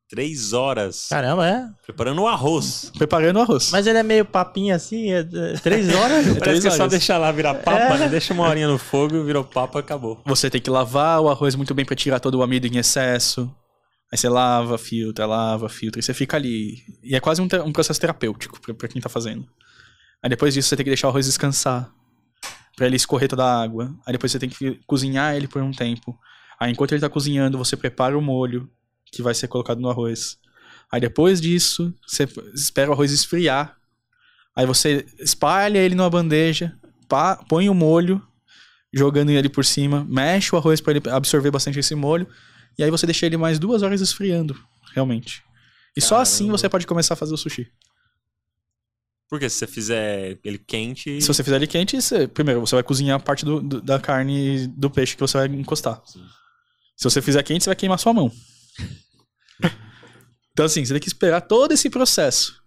Três 0.09 0.53
horas. 0.53 1.09
Caramba, 1.11 1.49
é. 1.49 1.66
Preparando 1.85 2.23
o 2.23 2.29
arroz. 2.29 2.92
Preparando 2.97 3.38
o 3.38 3.40
arroz. 3.42 3.71
Mas 3.73 3.87
ele 3.88 3.99
é 3.99 4.03
meio 4.05 4.25
papinho 4.25 4.73
assim, 4.75 5.11
é, 5.11 5.19
é 5.21 5.53
três 5.55 5.92
horas. 5.92 6.25
Parece 6.38 6.40
três 6.40 6.61
que 6.62 6.69
é 6.69 6.71
só 6.71 6.77
horas. 6.85 6.90
deixar 6.92 7.19
lá 7.19 7.33
virar 7.33 7.55
papa, 7.55 7.95
É. 7.97 7.99
né? 7.99 8.09
Deixa 8.09 8.33
uma 8.33 8.49
horinha 8.49 8.69
no 8.69 8.79
fogo, 8.79 9.25
virou 9.25 9.42
papa, 9.42 9.81
acabou. 9.81 10.23
Você 10.25 10.49
tem 10.49 10.61
que 10.61 10.71
lavar 10.71 11.21
o 11.21 11.29
arroz 11.29 11.57
muito 11.57 11.75
bem 11.75 11.85
pra 11.85 11.97
tirar 11.97 12.21
todo 12.21 12.37
o 12.37 12.42
amido 12.42 12.69
em 12.69 12.77
excesso. 12.79 13.53
Aí 14.12 14.16
você 14.16 14.29
lava, 14.29 14.79
filtra, 14.79 15.27
lava, 15.27 15.69
filtra. 15.69 15.99
E 15.99 16.03
você 16.05 16.14
fica 16.14 16.37
ali. 16.37 16.77
E 17.03 17.16
é 17.16 17.21
quase 17.21 17.42
um, 17.42 17.49
um 17.64 17.73
processo 17.73 18.01
terapêutico 18.01 18.61
pra, 18.61 18.73
pra 18.75 18.87
quem 18.88 19.03
tá 19.03 19.09
fazendo. 19.09 19.45
Aí 20.23 20.31
depois 20.31 20.55
disso 20.55 20.69
você 20.69 20.77
tem 20.77 20.85
que 20.85 20.90
deixar 20.90 21.09
o 21.09 21.11
arroz 21.11 21.27
descansar. 21.27 21.90
Pra 22.77 22.87
ele 22.87 22.95
escorrer 22.95 23.29
toda 23.29 23.45
a 23.45 23.61
água. 23.62 23.92
Aí 24.07 24.12
depois 24.12 24.31
você 24.31 24.38
tem 24.38 24.49
que 24.49 24.79
cozinhar 24.87 25.35
ele 25.35 25.49
por 25.49 25.61
um 25.62 25.73
tempo. 25.73 26.16
Aí 26.61 26.71
enquanto 26.71 26.92
ele 26.92 27.01
tá 27.01 27.09
cozinhando, 27.09 27.59
você 27.59 27.77
prepara 27.77 28.16
o 28.16 28.23
molho 28.23 28.71
que 29.12 29.23
vai 29.23 29.35
ser 29.35 29.49
colocado 29.49 29.81
no 29.81 29.88
arroz. 29.90 30.38
Aí 30.90 31.01
depois 31.01 31.40
disso, 31.40 31.92
você 32.07 32.29
espera 32.55 32.90
o 32.90 32.92
arroz 32.92 33.11
esfriar. 33.12 33.77
Aí 34.55 34.64
você 34.66 35.05
espalha 35.19 35.79
ele 35.79 35.95
numa 35.95 36.09
bandeja, 36.11 36.77
pá- 37.09 37.37
põe 37.49 37.69
o 37.69 37.75
molho, 37.75 38.23
jogando 38.92 39.31
ele 39.31 39.49
por 39.49 39.64
cima, 39.64 40.07
mexe 40.09 40.55
o 40.55 40.59
arroz 40.59 40.81
para 40.81 40.92
ele 40.97 41.11
absorver 41.11 41.51
bastante 41.51 41.79
esse 41.79 41.95
molho, 41.95 42.27
e 42.79 42.83
aí 42.85 42.90
você 42.90 43.05
deixa 43.07 43.27
ele 43.27 43.37
mais 43.37 43.59
duas 43.59 43.83
horas 43.83 44.01
esfriando, 44.01 44.59
realmente. 44.95 45.42
E 45.97 46.01
só 46.01 46.19
assim 46.21 46.45
Caramba. 46.45 46.59
você 46.59 46.69
pode 46.69 46.87
começar 46.87 47.14
a 47.14 47.16
fazer 47.16 47.35
o 47.35 47.37
sushi. 47.37 47.71
Porque 49.29 49.49
se 49.51 49.59
você 49.59 49.66
fizer 49.66 50.38
ele 50.45 50.57
quente. 50.59 51.21
Se 51.21 51.27
você 51.29 51.42
fizer 51.42 51.57
ele 51.57 51.66
quente, 51.66 52.01
você- 52.01 52.29
primeiro 52.29 52.61
você 52.61 52.77
vai 52.77 52.83
cozinhar 52.85 53.16
a 53.16 53.21
parte 53.23 53.45
do- 53.45 53.61
do- 53.61 53.83
da 53.83 53.99
carne 53.99 54.66
do 54.69 54.88
peixe 54.88 55.14
que 55.16 55.21
você 55.21 55.37
vai 55.37 55.47
encostar. 55.49 56.01
Sim. 56.07 56.25
Se 56.97 57.05
você 57.05 57.21
fizer 57.21 57.42
quente, 57.42 57.64
você 57.64 57.71
vai 57.71 57.77
queimar 57.77 57.99
sua 57.99 58.14
mão. 58.14 58.31
Então, 60.53 60.67
assim, 60.67 60.85
você 60.85 60.93
tem 60.95 61.01
que 61.01 61.09
esperar 61.09 61.41
todo 61.43 61.73
esse 61.73 61.91
processo. 61.91 62.62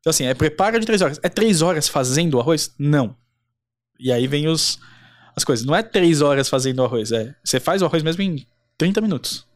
Então, 0.00 0.10
assim, 0.10 0.24
é 0.24 0.34
preparo 0.34 0.78
de 0.80 0.86
três 0.86 1.02
horas. 1.02 1.20
É 1.22 1.28
três 1.28 1.62
horas 1.62 1.88
fazendo 1.88 2.34
o 2.34 2.40
arroz? 2.40 2.74
Não. 2.78 3.16
E 3.98 4.10
aí 4.12 4.26
vem 4.26 4.48
os, 4.48 4.78
as 5.36 5.44
coisas. 5.44 5.64
Não 5.64 5.74
é 5.74 5.82
três 5.82 6.20
horas 6.20 6.48
fazendo 6.48 6.80
o 6.80 6.84
arroz. 6.84 7.12
É, 7.12 7.34
você 7.44 7.60
faz 7.60 7.82
o 7.82 7.86
arroz 7.86 8.02
mesmo 8.02 8.22
em 8.22 8.46
30 8.78 9.00
minutos. 9.00 9.46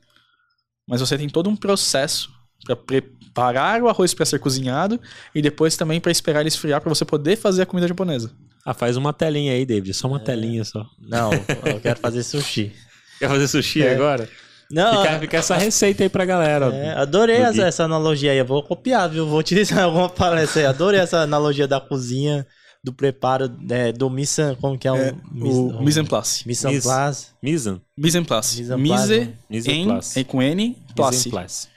Mas 0.87 1.01
você 1.01 1.18
tem 1.18 1.29
todo 1.29 1.51
um 1.51 1.57
processo 1.57 2.31
para 2.64 2.77
preparar 2.77 3.83
o 3.83 3.88
arroz 3.88 4.14
para 4.14 4.25
ser 4.27 4.38
cozinhado 4.38 5.01
e 5.35 5.42
depois 5.42 5.77
também 5.77 6.01
para 6.01 6.11
esperar 6.11 6.40
ele 6.40 6.49
esfriar 6.49 6.81
para 6.81 6.88
você 6.88 7.05
poder 7.05 7.37
fazer 7.37 7.62
a 7.62 7.66
comida 7.66 7.87
japonesa. 7.87 8.35
Ah, 8.64 8.75
faz 8.75 8.97
uma 8.97 9.12
telinha 9.12 9.53
aí, 9.53 9.64
David. 9.64 9.94
Só 9.94 10.09
uma 10.09 10.18
telinha 10.21 10.64
só. 10.64 10.87
Não, 10.99 11.31
eu 11.66 11.81
quero 11.81 11.99
fazer 12.01 12.23
sushi. 12.23 12.73
Quer 13.18 13.29
fazer 13.29 13.49
sushi 13.49 13.83
É. 13.83 13.94
agora? 13.94 14.29
Não, 14.70 15.02
Fica, 15.02 15.18
fica 15.20 15.37
essa 15.38 15.57
receita 15.57 16.02
aí 16.02 16.09
pra 16.11 16.24
galera. 16.26 16.66
é, 16.74 16.92
adorei 16.92 17.38
Do 17.38 17.42
essa, 17.44 17.62
essa 17.62 17.85
analogia 17.85 18.33
aí. 18.33 18.38
Eu 18.38 18.44
vou 18.44 18.62
copiar, 18.62 19.09
viu? 19.09 19.26
Vou 19.26 19.38
utilizar 19.38 19.78
alguma 19.85 20.09
palestra 20.11 20.61
aí. 20.62 20.66
Adorei 20.66 21.00
essa 21.00 21.20
analogia 21.22 21.66
da 21.66 21.81
cozinha, 21.81 22.46
do 22.85 22.92
preparo, 22.92 23.50
é, 23.70 23.92
do 23.92 24.11
mise, 24.11 24.42
como 24.61 24.78
que 24.78 24.87
é, 24.87 24.92
um, 24.92 24.96
É, 24.96 25.14
o 25.42 25.83
mise 25.83 26.00
en 26.00 26.04
place. 26.04 26.46
mise 26.46 26.66
en 26.66 26.70
Mise. 26.72 26.83
place. 26.83 27.26
Misan. 27.42 27.81
Mise 27.96 28.18
en 28.18 28.24
place. 28.24 28.61
Mise 28.62 28.76
Mise, 28.76 29.35
Mise 29.48 29.70
en 29.72 29.85
place. 29.87 30.24
com 30.24 30.42
N, 30.42 30.76
place. 30.94 31.16
Mise 31.16 31.31
place. 31.31 31.68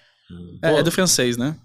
É, 0.61 0.79
é 0.79 0.83
do 0.83 0.91
francês, 0.91 1.37
né? 1.37 1.55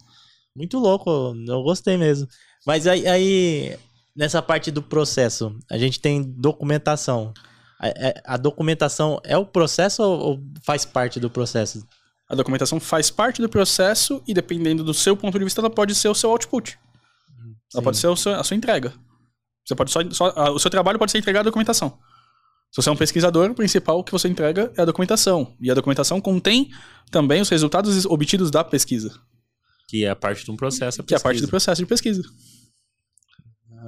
Muito 0.56 0.78
louco, 0.78 1.34
eu 1.46 1.62
gostei 1.62 1.96
mesmo. 1.96 2.26
Mas 2.66 2.86
aí, 2.86 3.06
aí, 3.06 3.76
nessa 4.16 4.40
parte 4.40 4.70
do 4.70 4.80
processo, 4.82 5.54
a 5.70 5.76
gente 5.76 6.00
tem 6.00 6.22
documentação. 6.22 7.32
A, 7.78 7.88
é- 7.88 8.22
a 8.24 8.36
documentação 8.36 9.20
é 9.24 9.36
o 9.36 9.44
processo 9.44 10.02
ou 10.02 10.40
faz 10.62 10.84
parte 10.84 11.20
do 11.20 11.28
processo? 11.30 11.86
A 12.28 12.34
documentação 12.34 12.80
faz 12.80 13.10
parte 13.10 13.40
do 13.40 13.48
processo 13.48 14.22
e, 14.26 14.34
dependendo 14.34 14.82
do 14.82 14.92
seu 14.94 15.16
ponto 15.16 15.38
de 15.38 15.44
vista, 15.44 15.60
ela 15.60 15.70
pode 15.70 15.94
ser 15.94 16.08
o 16.08 16.14
seu 16.14 16.30
output. 16.30 16.78
Ela 17.74 17.80
Sim. 17.80 17.82
pode 17.82 17.96
ser 17.98 18.06
o 18.08 18.16
seu- 18.16 18.34
a 18.34 18.42
sua 18.42 18.56
entrega. 18.56 18.92
Você 19.64 19.74
pode 19.74 19.90
só, 19.90 20.00
só- 20.10 20.32
a- 20.36 20.50
o 20.50 20.58
seu 20.58 20.70
trabalho 20.70 20.98
pode 20.98 21.12
ser 21.12 21.18
entregar 21.18 21.40
a 21.40 21.44
documentação. 21.44 21.98
Se 22.72 22.82
você 22.82 22.88
é 22.88 22.92
um 22.92 22.96
pesquisador, 22.96 23.50
o 23.50 23.54
principal 23.54 24.02
que 24.02 24.10
você 24.12 24.28
entrega 24.28 24.72
é 24.76 24.82
a 24.82 24.84
documentação. 24.84 25.56
E 25.60 25.70
a 25.70 25.74
documentação 25.74 26.20
contém 26.20 26.70
também 27.10 27.40
os 27.40 27.48
resultados 27.48 28.04
obtidos 28.06 28.50
da 28.50 28.64
pesquisa, 28.64 29.20
Que 29.88 30.04
é 30.04 30.10
a 30.10 30.16
parte 30.16 30.44
de 30.44 30.50
um 30.50 30.56
processo. 30.56 31.02
que 31.04 31.14
é 31.14 31.16
a 31.16 31.20
parte 31.20 31.40
do 31.40 31.48
processo 31.48 31.80
de 31.80 31.86
pesquisa. 31.86 32.22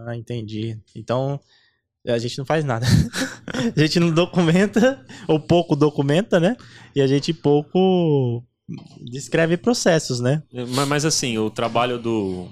Ah, 0.06 0.16
entendi. 0.16 0.78
Então, 0.94 1.40
A 2.08 2.18
gente 2.18 2.38
não 2.38 2.44
faz 2.44 2.64
nada. 2.64 2.86
a 3.76 3.80
gente 3.80 4.00
não 4.00 4.10
documenta, 4.10 5.04
ou 5.26 5.38
pouco 5.38 5.76
documenta, 5.76 6.40
né? 6.40 6.56
E 6.94 7.00
a 7.00 7.06
gente 7.06 7.32
pouco 7.32 8.42
descreve 9.10 9.56
processos, 9.56 10.20
né? 10.20 10.42
Mas, 10.52 10.88
mas 10.88 11.04
assim, 11.04 11.38
o 11.38 11.50
trabalho 11.50 11.98
do, 11.98 12.48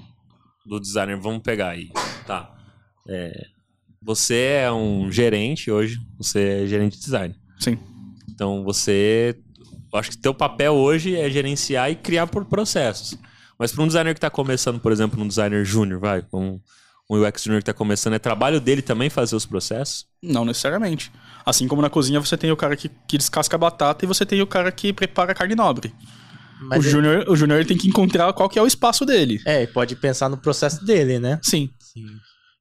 do 0.65 0.81
designer, 0.81 1.19
vamos 1.19 1.43
pegar 1.43 1.71
aí, 1.71 1.91
tá? 2.27 2.55
É, 3.09 3.47
você 4.03 4.61
é 4.63 4.73
um 4.73 5.11
gerente 5.11 5.71
hoje, 5.71 5.99
você 6.19 6.63
é 6.63 6.67
gerente 6.67 6.97
de 6.97 7.03
design. 7.03 7.35
Sim. 7.59 7.79
Então 8.29 8.63
você, 8.65 9.37
eu 9.93 9.99
acho 9.99 10.11
que 10.11 10.19
teu 10.19 10.35
papel 10.35 10.75
hoje 10.75 11.17
é 11.17 11.29
gerenciar 11.31 11.91
e 11.91 11.97
criar 11.97 12.27
por 12.27 12.45
processos. 12.45 13.19
Mas 13.59 13.73
para 13.73 13.83
um 13.83 13.87
designer 13.87 14.15
que 14.15 14.19
está 14.19 14.31
começando, 14.31 14.79
por 14.79 14.93
exemplo, 14.93 15.23
um 15.23 15.27
designer 15.27 15.65
júnior, 15.65 15.99
vai, 15.99 16.25
um, 16.33 16.61
um 17.09 17.23
UX 17.25 17.45
júnior 17.45 17.63
que 17.63 17.71
está 17.71 17.73
começando, 17.77 18.15
é 18.15 18.19
trabalho 18.19 18.61
dele 18.61 18.83
também 18.83 19.09
fazer 19.09 19.37
os 19.37 19.47
processos? 19.47 20.07
Não 20.23 20.45
necessariamente. 20.45 21.11
Assim 21.45 21.69
como 21.69 21.81
na 21.81 21.89
cozinha 21.91 22.19
você 22.21 22.37
tem 22.37 22.51
o 22.51 22.57
cara 22.57 22.77
que, 22.77 22.91
que 23.09 23.17
descasca 23.17 23.55
a 23.55 23.59
batata 23.59 24.05
e 24.05 24.09
você 24.09 24.27
tem 24.27 24.41
o 24.43 24.47
cara 24.47 24.71
que 24.73 24.93
prepara 24.93 25.33
a 25.33 25.35
carne 25.35 25.55
nobre. 25.55 25.95
Mas 26.63 26.79
o 26.81 26.83
ele- 26.83 26.91
júnior, 26.91 27.25
o 27.29 27.37
júnior 27.37 27.61
ele 27.61 27.69
tem 27.69 27.77
que 27.79 27.87
encontrar 27.89 28.33
qual 28.33 28.49
que 28.49 28.59
é 28.59 28.63
o 28.63 28.67
espaço 28.67 29.05
dele. 29.05 29.41
É, 29.45 29.63
e 29.63 29.67
pode 29.67 29.95
pensar 29.95 30.29
no 30.29 30.37
processo 30.39 30.85
dele, 30.85 31.19
né? 31.19 31.39
Sim. 31.43 31.71
Sim. 31.79 32.07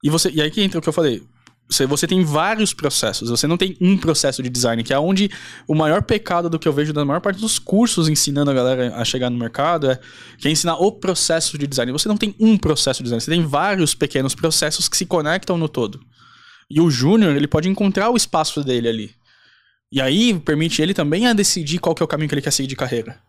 E, 0.03 0.09
você, 0.09 0.29
e 0.29 0.41
aí 0.41 0.51
que 0.51 0.61
entra 0.61 0.77
o 0.79 0.81
que 0.81 0.89
eu 0.89 0.93
falei. 0.93 1.23
Você, 1.67 1.85
você 1.87 2.05
tem 2.05 2.23
vários 2.23 2.73
processos, 2.73 3.29
você 3.29 3.47
não 3.47 3.57
tem 3.57 3.75
um 3.81 3.97
processo 3.97 4.43
de 4.43 4.49
design, 4.49 4.83
que 4.83 4.93
é 4.93 4.99
onde 4.99 5.31
o 5.67 5.73
maior 5.73 6.03
pecado 6.03 6.47
do 6.47 6.59
que 6.59 6.67
eu 6.67 6.73
vejo 6.73 6.93
da 6.93 7.03
maior 7.03 7.19
parte 7.19 7.41
dos 7.41 7.57
cursos 7.57 8.07
ensinando 8.07 8.51
a 8.51 8.53
galera 8.53 8.95
a 8.95 9.03
chegar 9.03 9.31
no 9.31 9.37
mercado 9.37 9.89
é 9.89 9.99
que 10.37 10.47
é 10.47 10.51
ensinar 10.51 10.75
o 10.75 10.91
processo 10.91 11.57
de 11.57 11.65
design. 11.65 11.91
Você 11.91 12.07
não 12.07 12.17
tem 12.17 12.35
um 12.39 12.55
processo 12.55 12.99
de 12.99 13.05
design, 13.05 13.21
você 13.21 13.31
tem 13.31 13.43
vários 13.43 13.95
pequenos 13.95 14.35
processos 14.35 14.87
que 14.87 14.95
se 14.95 15.07
conectam 15.07 15.57
no 15.57 15.67
todo. 15.67 15.99
E 16.69 16.79
o 16.79 16.89
júnior, 16.89 17.35
ele 17.35 17.47
pode 17.47 17.67
encontrar 17.67 18.11
o 18.11 18.17
espaço 18.17 18.63
dele 18.63 18.87
ali. 18.87 19.15
E 19.91 19.99
aí 19.99 20.37
permite 20.39 20.81
ele 20.81 20.93
também 20.93 21.25
a 21.25 21.33
decidir 21.33 21.79
qual 21.79 21.95
que 21.95 22.03
é 22.03 22.05
o 22.05 22.07
caminho 22.07 22.29
que 22.29 22.35
ele 22.35 22.41
quer 22.41 22.51
seguir 22.51 22.67
de 22.67 22.75
carreira. 22.75 23.19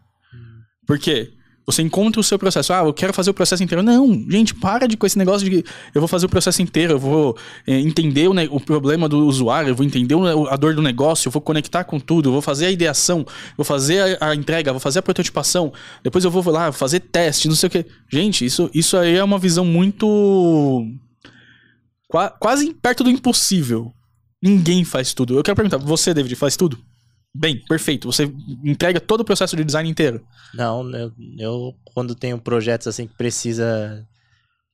Por 0.87 0.99
quê? 0.99 1.33
Você 1.69 1.83
encontra 1.83 2.21
o 2.21 2.23
seu 2.25 2.39
processo. 2.39 2.73
Ah, 2.73 2.85
eu 2.85 2.95
quero 2.95 3.13
fazer 3.13 3.29
o 3.31 3.35
processo 3.35 3.61
inteiro. 3.63 3.83
Não, 3.83 4.25
gente, 4.31 4.55
para 4.55 4.87
de 4.87 4.97
com 4.97 5.05
esse 5.05 5.19
negócio 5.19 5.51
de 5.51 5.65
eu 5.93 6.01
vou 6.01 6.07
fazer 6.07 6.25
o 6.27 6.29
processo 6.29 6.63
inteiro, 6.63 6.93
eu 6.93 6.99
vou 6.99 7.37
eh, 7.67 7.81
entender 7.81 8.29
o, 8.29 8.33
ne- 8.33 8.47
o 8.49 8.61
problema 8.61 9.09
do 9.09 9.27
usuário, 9.27 9.71
eu 9.71 9.75
vou 9.75 9.85
entender 9.85 10.15
o- 10.15 10.47
a 10.47 10.55
dor 10.57 10.77
do 10.77 10.81
negócio, 10.83 11.27
eu 11.27 11.33
vou 11.33 11.43
conectar 11.43 11.83
com 11.83 11.99
tudo, 11.99 12.29
eu 12.29 12.33
vou 12.35 12.41
fazer 12.41 12.67
a 12.67 12.71
ideação, 12.71 13.27
vou 13.57 13.65
fazer 13.65 14.17
a, 14.23 14.29
a 14.31 14.35
entrega, 14.37 14.71
vou 14.73 14.79
fazer 14.79 15.01
a 15.01 15.03
prototipação, 15.03 15.73
depois 16.05 16.25
eu 16.25 16.31
vou 16.31 16.49
lá 16.53 16.71
fazer 16.71 17.01
teste, 17.01 17.49
não 17.49 17.57
sei 17.57 17.67
o 17.67 17.71
quê. 17.71 17.85
Gente, 18.13 18.45
isso, 18.45 18.71
isso 18.73 18.97
aí 18.97 19.17
é 19.17 19.25
uma 19.25 19.39
visão 19.39 19.65
muito. 19.65 20.87
qua- 22.09 22.31
quase 22.31 22.73
perto 22.75 23.03
do 23.03 23.11
impossível. 23.11 23.93
Ninguém 24.43 24.85
faz 24.85 25.13
tudo. 25.13 25.37
Eu 25.37 25.43
quero 25.43 25.57
perguntar, 25.57 25.79
você, 25.79 26.15
David, 26.15 26.37
faz 26.37 26.57
tudo? 26.57 26.79
Bem, 27.39 27.63
perfeito. 27.67 28.11
Você 28.11 28.25
entrega 28.65 29.01
todo 29.01 29.21
o 29.21 29.25
processo 29.25 29.57
de 29.57 29.65
design 29.65 29.89
inteiro. 29.89 30.25
Não, 30.55 30.89
eu, 30.95 31.13
eu 31.39 31.75
quando 31.95 32.15
tenho 32.15 32.39
projetos 32.39 32.87
assim 32.87 33.07
que 33.07 33.15
precisa 33.17 34.07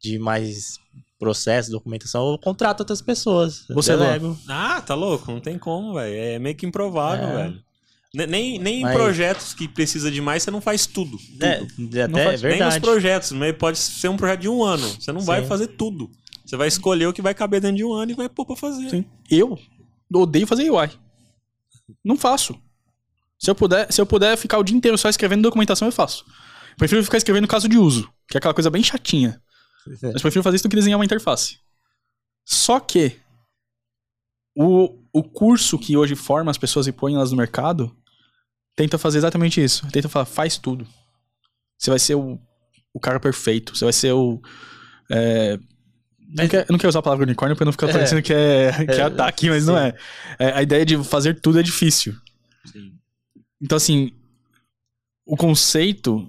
de 0.03 0.19
mais 0.19 0.79
processo, 1.19 1.71
documentação, 1.71 2.33
eu 2.33 2.39
contrato 2.39 2.81
outras 2.81 3.01
pessoas. 3.01 3.65
Você, 3.71 3.95
Luan? 3.95 4.07
delego. 4.07 4.39
Ah, 4.49 4.81
tá 4.81 4.95
louco? 4.95 5.31
Não 5.31 5.41
tem 5.41 5.57
como, 5.59 5.95
velho. 5.95 6.15
É 6.15 6.39
meio 6.39 6.57
que 6.57 6.67
improvável, 6.67 7.29
É. 7.29 7.37
velho. 7.45 7.63
Ne- 8.15 8.27
Nem, 8.27 8.59
nem 8.59 8.81
em 8.81 8.83
Mas- 8.83 8.95
projetos 8.95 9.55
que 9.55 9.67
precisa 9.67 10.11
de 10.11 10.21
mais, 10.21 10.43
você 10.43 10.51
não 10.51 10.61
faz 10.61 10.85
tudo. 10.87 11.17
É, 11.41 11.65
tudo. 11.65 11.89
até 11.89 12.09
Não 12.09 12.19
é 12.19 12.25
faz 12.25 12.43
Nem 12.43 12.51
nos 12.53 12.59
verdade. 12.59 12.81
projetos, 12.81 13.33
mas 13.33 13.57
pode 13.57 13.79
ser 13.79 14.09
um 14.09 14.17
projeto 14.17 14.41
de 14.41 14.49
um 14.49 14.63
ano. 14.63 14.87
Você 14.87 15.13
não 15.13 15.21
vai 15.23 15.43
Sim. 15.43 15.47
fazer 15.49 15.69
tudo. 15.69 16.11
Você 16.45 16.57
vai 16.57 16.69
escolher 16.69 17.07
o 17.07 17.13
que 17.13 17.23
vai 17.23 17.33
caber 17.35 17.61
dentro 17.61 17.77
de 17.79 17.85
um 17.85 17.93
ano 17.95 18.11
e 18.11 18.15
vai 18.15 18.29
pôr 18.29 18.45
pra 18.45 18.57
fazer. 18.57 18.91
Sim. 18.91 19.05
Eu 19.31 19.57
odeio 20.13 20.47
fazer 20.47 20.69
UI. 20.71 20.91
Não 22.05 22.17
faço. 22.17 22.61
Se 23.39 23.51
eu 23.51 23.55
puder, 23.55 23.93
se 23.93 24.01
eu 24.01 24.07
puder 24.07 24.37
ficar 24.37 24.59
o 24.59 24.63
dia 24.63 24.77
inteiro 24.77 24.97
só 24.97 25.09
escrevendo 25.09 25.43
documentação, 25.43 25.89
eu 25.89 25.93
faço. 25.93 26.25
Prefiro 26.77 27.03
ficar 27.05 27.19
escrevendo 27.19 27.49
caso 27.49 27.69
de 27.69 27.77
uso, 27.77 28.13
que 28.29 28.37
é 28.37 28.39
aquela 28.39 28.55
coisa 28.55 28.71
bem 28.71 28.83
chatinha. 28.83 29.41
Mas 30.13 30.23
prefiro 30.23 30.43
fazer 30.43 30.57
isso 30.57 30.65
do 30.65 30.71
que 30.71 30.77
desenhar 30.77 30.99
uma 30.99 31.05
interface. 31.05 31.59
Só 32.45 32.79
que 32.81 33.21
o, 34.55 34.99
o 35.13 35.23
curso 35.23 35.79
que 35.79 35.97
hoje 35.97 36.15
forma 36.15 36.51
as 36.51 36.59
pessoas 36.59 36.87
e 36.87 36.93
põe 36.93 37.15
elas 37.15 37.31
no 37.31 37.37
mercado 37.37 37.95
tenta 38.77 38.99
fazer 38.99 39.19
exatamente 39.19 39.63
isso. 39.63 39.87
Tenta 39.91 40.09
falar, 40.09 40.25
faz 40.25 40.57
tudo. 40.57 40.87
Você 41.79 41.91
vai 41.91 41.99
ser 41.99 42.15
o, 42.15 42.39
o 42.95 43.01
cara 43.01 43.19
perfeito. 43.19 43.77
Você 43.77 43.85
vai 43.85 43.93
ser 43.93 44.13
o. 44.13 44.41
é, 45.11 45.59
não 46.37 46.49
quer- 46.49 46.63
eu 46.63 46.73
não 46.73 46.79
quero 46.79 46.89
usar 46.89 46.99
a 46.99 47.03
palavra 47.03 47.25
unicórnio 47.25 47.57
pra 47.57 47.65
não 47.65 47.73
ficar 47.73 47.89
É. 47.89 47.93
parecendo 47.93 48.23
que 48.23 48.33
é, 48.33 48.73
que 48.87 48.93
é 48.93 48.97
É, 48.99 49.03
ataque, 49.03 49.49
mas 49.51 49.67
não 49.67 49.75
sim. 49.75 49.81
é. 49.81 49.97
É, 50.39 50.53
A 50.53 50.63
ideia 50.63 50.85
de 50.85 51.03
fazer 51.05 51.41
tudo 51.41 51.59
é 51.59 51.63
difícil. 51.63 52.15
Sim. 52.65 52.93
Então, 53.61 53.77
assim, 53.77 54.13
o 55.27 55.37
conceito 55.37 56.29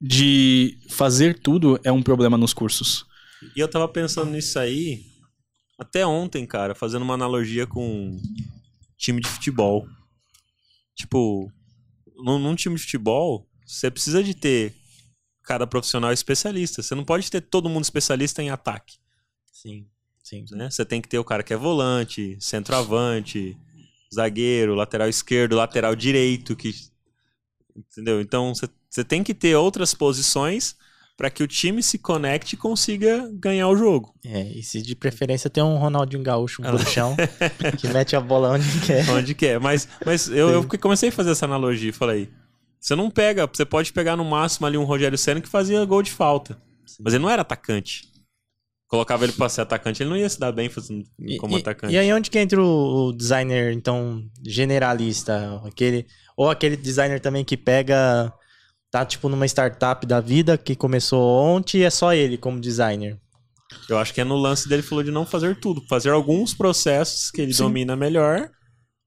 de 0.00 0.78
fazer 0.90 1.38
tudo 1.38 1.78
é 1.84 1.92
um 1.92 2.02
problema 2.02 2.36
nos 2.36 2.52
cursos. 2.52 3.06
E 3.56 3.60
eu 3.60 3.68
tava 3.68 3.86
pensando 3.88 4.30
nisso 4.30 4.58
aí 4.58 5.04
até 5.78 6.06
ontem, 6.06 6.46
cara, 6.46 6.74
fazendo 6.74 7.02
uma 7.02 7.14
analogia 7.14 7.66
com 7.66 8.20
time 8.96 9.20
de 9.20 9.28
futebol. 9.28 9.86
Tipo, 10.96 11.50
num, 12.24 12.38
num 12.38 12.54
time 12.54 12.76
de 12.76 12.82
futebol, 12.82 13.48
você 13.66 13.90
precisa 13.90 14.22
de 14.22 14.34
ter 14.34 14.74
cada 15.44 15.66
profissional 15.66 16.12
especialista. 16.12 16.82
Você 16.82 16.94
não 16.94 17.04
pode 17.04 17.28
ter 17.30 17.40
todo 17.40 17.68
mundo 17.68 17.82
especialista 17.84 18.42
em 18.42 18.50
ataque. 18.50 18.96
Sim, 19.62 19.86
sim. 20.22 20.44
né? 20.52 20.70
Você 20.70 20.84
tem 20.84 21.00
que 21.00 21.08
ter 21.08 21.18
o 21.18 21.24
cara 21.24 21.42
que 21.42 21.52
é 21.52 21.56
volante, 21.56 22.36
centroavante, 22.40 23.56
zagueiro, 24.12 24.74
lateral 24.74 25.08
esquerdo, 25.08 25.54
lateral 25.56 25.94
direito, 25.94 26.56
que 26.56 26.72
entendeu? 27.76 28.20
Então 28.20 28.54
você- 28.54 29.04
tem 29.04 29.22
que 29.22 29.32
ter 29.32 29.54
outras 29.56 29.94
posições 29.94 30.76
para 31.16 31.30
que 31.30 31.42
o 31.42 31.46
time 31.46 31.82
se 31.82 31.98
conecte 31.98 32.54
e 32.54 32.58
consiga 32.58 33.30
ganhar 33.34 33.68
o 33.68 33.76
jogo. 33.76 34.14
É, 34.24 34.42
e 34.42 34.62
se 34.62 34.82
de 34.82 34.94
preferência 34.96 35.48
tem 35.48 35.62
um 35.62 35.76
Ronaldinho 35.78 36.22
Gaúcho, 36.22 36.62
um 36.62 36.66
Ah, 36.66 36.78
chão, 36.84 37.16
que 37.78 37.88
mete 37.88 38.16
a 38.16 38.20
bola 38.20 38.50
onde 38.50 38.80
quer. 38.80 39.08
Onde 39.10 39.34
quer. 39.34 39.60
Mas, 39.60 39.88
mas 40.04 40.28
eu, 40.28 40.48
eu 40.48 40.64
comecei 40.78 41.08
a 41.10 41.12
fazer 41.12 41.30
essa 41.30 41.44
analogia 41.44 41.90
e 41.90 41.92
falei: 41.92 42.30
você 42.80 42.94
não 42.96 43.10
pega, 43.10 43.46
você 43.46 43.64
pode 43.64 43.92
pegar 43.92 44.16
no 44.16 44.24
máximo 44.24 44.66
ali 44.66 44.76
um 44.76 44.84
Rogério 44.84 45.16
Senna 45.16 45.40
que 45.40 45.48
fazia 45.48 45.84
gol 45.84 46.02
de 46.02 46.10
falta. 46.10 46.60
Mas 47.00 47.14
ele 47.14 47.22
não 47.22 47.30
era 47.30 47.42
atacante. 47.42 48.11
Colocava 48.92 49.24
ele 49.24 49.32
pra 49.32 49.48
ser 49.48 49.62
atacante, 49.62 50.02
ele 50.02 50.10
não 50.10 50.18
ia 50.18 50.28
se 50.28 50.38
dar 50.38 50.52
bem 50.52 50.68
fazendo 50.68 51.02
como 51.40 51.56
e, 51.56 51.60
atacante. 51.62 51.94
E 51.94 51.96
aí 51.96 52.12
onde 52.12 52.30
que 52.30 52.38
entra 52.38 52.60
o, 52.60 53.06
o 53.06 53.12
designer, 53.14 53.72
então, 53.72 54.22
generalista? 54.46 55.62
Aquele, 55.64 56.06
ou 56.36 56.50
aquele 56.50 56.76
designer 56.76 57.18
também 57.18 57.42
que 57.42 57.56
pega, 57.56 58.30
tá 58.90 59.02
tipo 59.06 59.30
numa 59.30 59.46
startup 59.46 60.06
da 60.06 60.20
vida 60.20 60.58
que 60.58 60.76
começou 60.76 61.22
ontem 61.42 61.78
e 61.78 61.84
é 61.84 61.88
só 61.88 62.12
ele 62.12 62.36
como 62.36 62.60
designer. 62.60 63.18
Eu 63.88 63.96
acho 63.96 64.12
que 64.12 64.20
é 64.20 64.24
no 64.24 64.36
lance 64.36 64.68
dele 64.68 64.82
falou 64.82 65.02
de 65.02 65.10
não 65.10 65.24
fazer 65.24 65.58
tudo, 65.58 65.80
fazer 65.88 66.10
alguns 66.10 66.52
processos 66.52 67.30
que 67.30 67.40
ele 67.40 67.54
Sim. 67.54 67.62
domina 67.62 67.96
melhor. 67.96 68.50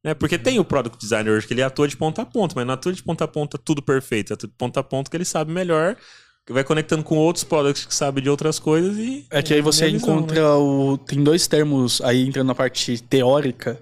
Né? 0.03 0.15
Porque 0.15 0.39
tem 0.39 0.57
o 0.57 0.65
product 0.65 0.97
designer 0.97 1.31
hoje 1.31 1.45
que 1.45 1.53
ele 1.53 1.61
atua 1.61 1.87
de 1.87 1.95
ponta 1.95 2.23
a 2.23 2.25
ponta, 2.25 2.55
mas 2.55 2.65
não 2.65 2.73
atua 2.73 2.91
de 2.91 3.03
ponta 3.03 3.25
a 3.25 3.27
ponta 3.27 3.55
tudo 3.55 3.83
perfeito, 3.83 4.33
atua 4.33 4.49
de 4.49 4.55
ponta 4.55 4.79
a 4.79 4.83
ponta 4.83 5.11
que 5.11 5.17
ele 5.17 5.25
sabe 5.25 5.51
melhor, 5.51 5.95
vai 6.53 6.63
conectando 6.63 7.03
com 7.03 7.17
outros 7.17 7.43
products 7.43 7.85
que 7.85 7.93
sabe 7.93 8.21
de 8.21 8.29
outras 8.29 8.59
coisas 8.59 8.97
e. 8.97 9.25
É 9.31 9.41
que 9.41 9.53
aí 9.53 9.61
você 9.61 9.85
minha 9.85 9.97
visão, 9.97 10.13
encontra 10.13 10.41
né? 10.41 10.47
o. 10.49 10.97
Tem 10.97 11.23
dois 11.23 11.47
termos 11.47 12.01
aí 12.01 12.27
entrando 12.27 12.47
na 12.47 12.55
parte 12.55 13.01
teórica, 13.03 13.79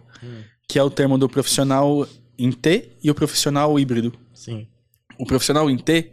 que 0.68 0.80
é 0.80 0.84
o 0.84 0.90
termo 0.90 1.18
do 1.18 1.28
profissional 1.28 2.08
em 2.38 2.52
T 2.52 2.92
e 3.04 3.12
o 3.12 3.16
profissional 3.16 3.78
híbrido. 3.80 4.14
Sim. 4.34 4.68
O 5.20 5.26
profissional 5.26 5.70
em 5.70 5.78
T, 5.78 6.12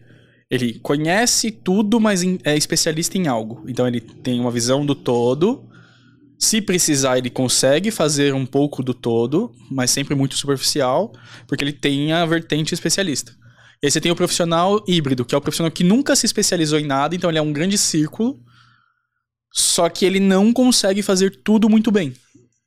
ele 0.51 0.79
conhece 0.81 1.51
tudo, 1.51 2.01
mas 2.01 2.23
é 2.45 2.57
especialista 2.57 3.17
em 3.17 3.29
algo. 3.29 3.65
Então 3.69 3.87
ele 3.87 4.01
tem 4.01 4.41
uma 4.41 4.51
visão 4.51 4.85
do 4.85 4.95
todo. 4.95 5.65
Se 6.39 6.61
precisar, 6.61 7.19
ele 7.19 7.31
consegue 7.31 7.91
fazer 7.91 8.35
um 8.35 8.47
pouco 8.47 8.83
do 8.83 8.95
todo, 8.95 9.53
mas 9.71 9.91
sempre 9.91 10.15
muito 10.15 10.37
superficial, 10.37 11.13
porque 11.47 11.63
ele 11.63 11.73
tem 11.73 12.13
a 12.13 12.25
vertente 12.25 12.73
especialista. 12.73 13.33
E 13.83 13.87
aí 13.87 13.91
você 13.91 14.01
tem 14.01 14.13
o 14.13 14.17
profissional 14.17 14.83
híbrido, 14.87 15.25
que 15.25 15.35
é 15.35 15.39
o 15.39 15.41
profissional 15.41 15.71
que 15.71 15.83
nunca 15.85 16.15
se 16.15 16.27
especializou 16.27 16.79
em 16.79 16.87
nada, 16.87 17.15
então 17.17 17.31
ele 17.31 17.39
é 17.39 17.43
um 17.43 17.53
grande 17.53 17.79
círculo, 17.79 18.39
só 19.53 19.89
que 19.89 20.05
ele 20.05 20.21
não 20.21 20.53
consegue 20.53 21.03
fazer 21.03 21.41
tudo 21.43 21.69
muito 21.69 21.91
bem. 21.91 22.15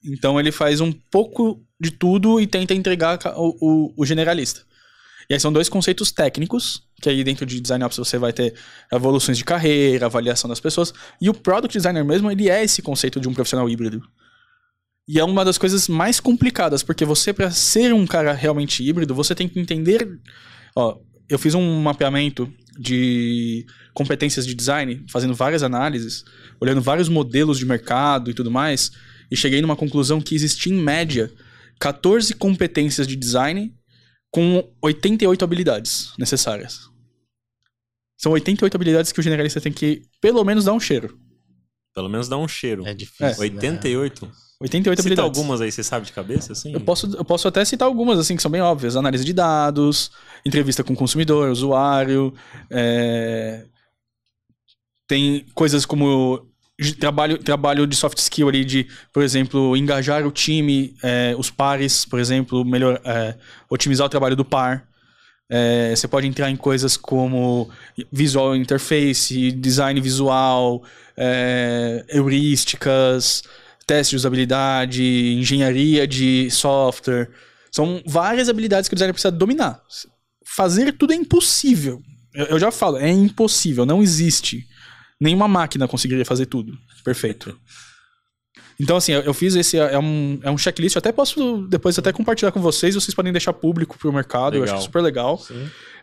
Então 0.04 0.40
ele 0.40 0.52
faz 0.52 0.82
um 0.82 0.92
pouco 0.92 1.64
de 1.80 1.92
tudo 1.92 2.40
e 2.40 2.48
tenta 2.48 2.74
entregar 2.74 3.20
o, 3.38 3.56
o- 3.62 3.94
o 3.98 4.06
generalista. 4.06 4.62
E 5.30 5.34
aí 5.34 5.40
são 5.40 5.54
dois 5.54 5.70
conceitos 5.70 6.12
técnicos, 6.12 6.84
que 7.02 7.08
aí 7.10 7.24
dentro 7.24 7.46
de 7.46 7.62
Design 7.62 7.84
Ops 7.86 7.98
você 7.98 8.18
vai 8.18 8.34
ter 8.34 8.54
evoluções 8.92 9.38
de 9.38 9.46
carreira, 9.46 10.06
avaliação 10.08 10.50
das 10.50 10.60
pessoas. 10.60 10.94
E 11.22 11.30
o 11.30 11.34
Product 11.34 11.78
Designer 11.78 12.04
mesmo, 12.04 12.30
ele 12.30 12.50
é 12.50 12.64
esse 12.64 12.82
conceito 12.82 13.20
de 13.22 13.30
um 13.30 13.34
profissional 13.34 13.70
híbrido. 13.70 14.02
E 15.08 15.20
é 15.20 15.24
uma 15.24 15.46
das 15.46 15.58
coisas 15.58 15.88
mais 15.88 16.20
complicadas, 16.20 16.82
porque 16.84 17.06
você, 17.06 17.32
para 17.34 17.52
ser 17.52 17.94
um 17.94 18.06
cara 18.06 18.34
realmente 18.34 18.84
híbrido, 18.84 19.14
você 19.16 19.34
tem 19.36 19.48
que 19.48 19.60
entender. 19.60 20.08
Ó, 20.76 21.00
eu 21.30 21.40
fiz 21.40 21.54
um 21.54 21.82
mapeamento 21.82 22.52
de 22.78 23.66
competências 23.94 24.46
de 24.46 24.56
design, 24.56 25.06
fazendo 25.10 25.36
várias 25.36 25.64
análises, 25.64 26.24
olhando 26.60 26.82
vários 26.82 27.08
modelos 27.10 27.58
de 27.58 27.66
mercado 27.66 28.32
e 28.32 28.34
tudo 28.34 28.52
mais. 28.52 28.92
e 29.32 29.36
cheguei 29.36 29.62
numa 29.62 29.76
conclusão 29.76 30.22
que 30.22 30.36
existia, 30.36 30.72
em 30.72 30.78
média, 30.78 31.32
14 31.80 32.36
competências 32.36 33.08
de 33.08 33.16
design 33.16 33.74
com 34.32 34.72
88 34.82 35.44
habilidades 35.44 36.14
necessárias. 36.20 36.82
São 38.18 38.32
88 38.32 38.76
habilidades 38.76 39.12
que 39.12 39.20
o 39.20 39.24
generalista 39.24 39.60
tem 39.60 39.72
que, 39.72 40.04
pelo 40.22 40.44
menos, 40.44 40.66
dar 40.66 40.74
um 40.74 40.80
cheiro. 40.80 41.18
Pelo 41.94 42.10
menos 42.10 42.28
dá 42.28 42.38
um 42.38 42.48
cheiro. 42.48 42.86
É 42.86 42.94
difícil. 42.94 43.26
né? 43.26 43.36
88? 43.38 44.32
88 44.62 45.02
Cita 45.02 45.02
habilidades. 45.02 45.38
algumas 45.40 45.62
aí, 45.62 45.72
você 45.72 45.84
sabe 45.84 46.06
de 46.06 46.14
cabeça, 46.14 46.54
assim? 46.54 46.72
Eu 46.74 46.80
posso, 46.82 47.08
eu 47.16 47.26
posso 47.26 47.48
até 47.48 47.66
citar 47.66 47.88
algumas, 47.88 48.18
assim, 48.18 48.36
que 48.36 48.42
são 48.42 48.52
bem 48.52 48.62
óbvias. 48.62 48.96
Análise 48.96 49.26
de 49.26 49.34
dados, 49.34 50.12
entrevista 50.46 50.84
com 50.84 50.94
o 50.94 50.96
consumidor, 50.96 51.50
usuário. 51.50 52.34
é, 52.70 53.66
Tem 55.08 55.46
coisas 55.54 55.86
como 55.86 56.48
trabalho, 57.00 57.38
trabalho 57.38 57.86
de 57.86 57.96
soft 57.96 58.18
skill 58.18 58.48
ali, 58.50 58.64
de, 58.64 58.88
por 59.12 59.22
exemplo, 59.22 59.76
engajar 59.76 60.26
o 60.26 60.32
time, 60.32 60.96
é, 61.04 61.36
os 61.38 61.50
pares, 61.50 62.06
por 62.06 62.20
exemplo, 62.20 62.64
melhor, 62.64 63.00
é, 63.04 63.36
otimizar 63.70 64.08
o 64.08 64.10
trabalho 64.10 64.36
do 64.36 64.46
par. 64.46 64.88
É, 65.50 65.94
você 65.96 66.08
pode 66.08 66.26
entrar 66.26 66.50
em 66.50 66.56
coisas 66.56 66.98
como 66.98 67.70
visual 68.12 68.56
interface, 68.56 69.52
design 69.52 70.00
visual, 70.02 70.84
é, 71.18 72.06
heurísticas, 72.10 73.44
teste 73.86 74.12
de 74.12 74.18
usabilidade, 74.18 75.04
engenharia 75.34 76.08
de 76.08 76.50
software. 76.52 77.30
São 77.72 78.02
várias 78.06 78.50
habilidades 78.50 78.88
que 78.88 78.94
o 78.94 78.96
designer 78.96 79.14
precisa 79.14 79.32
dominar. 79.32 79.82
Fazer 80.46 80.94
tudo 80.94 81.14
é 81.14 81.16
impossível. 81.16 82.02
Eu, 82.34 82.46
eu 82.46 82.60
já 82.60 82.72
falo, 82.72 82.98
é 82.98 83.10
impossível, 83.10 83.86
não 83.86 84.02
existe. 84.02 84.66
Nenhuma 85.20 85.48
máquina 85.48 85.88
conseguiria 85.88 86.26
fazer 86.26 86.46
tudo. 86.46 86.78
Perfeito. 87.04 87.58
Então, 88.80 88.98
assim, 88.98 89.12
eu, 89.12 89.22
eu 89.22 89.34
fiz 89.34 89.56
esse. 89.56 89.78
É 89.78 89.98
um, 90.00 90.40
é 90.44 90.52
um 90.52 90.58
checklist. 90.58 90.96
Eu 90.96 91.00
até 91.00 91.12
posso 91.12 91.68
depois 91.70 91.98
até 91.98 92.12
compartilhar 92.12 92.52
com 92.52 92.60
vocês. 92.60 92.96
Vocês 92.96 93.14
podem 93.14 93.32
deixar 93.32 93.54
público 93.54 93.98
pro 93.98 94.12
mercado. 94.12 94.56
Eu 94.56 94.62
Legal. 94.62 94.76
acho 94.76 94.86
super 94.86 95.02
legal. 95.02 95.42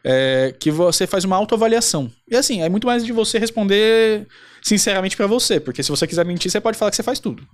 É, 0.03 0.55
que 0.59 0.71
você 0.71 1.07
faz 1.07 1.25
uma 1.25 1.37
autoavaliação. 1.37 2.11
E 2.29 2.37
assim, 2.37 2.62
é 2.62 2.69
muito 2.69 2.87
mais 2.87 3.05
de 3.05 3.12
você 3.12 3.38
responder 3.38 4.27
sinceramente 4.62 5.16
pra 5.16 5.27
você. 5.27 5.61
Porque 5.61 5.83
se 5.83 5.90
você 5.90 6.07
quiser 6.07 6.25
mentir, 6.25 6.51
você 6.51 6.61
pode 6.61 6.79
falar 6.79 6.90
que 6.90 6.97
você 6.97 7.03
faz 7.03 7.19
tudo. 7.19 7.47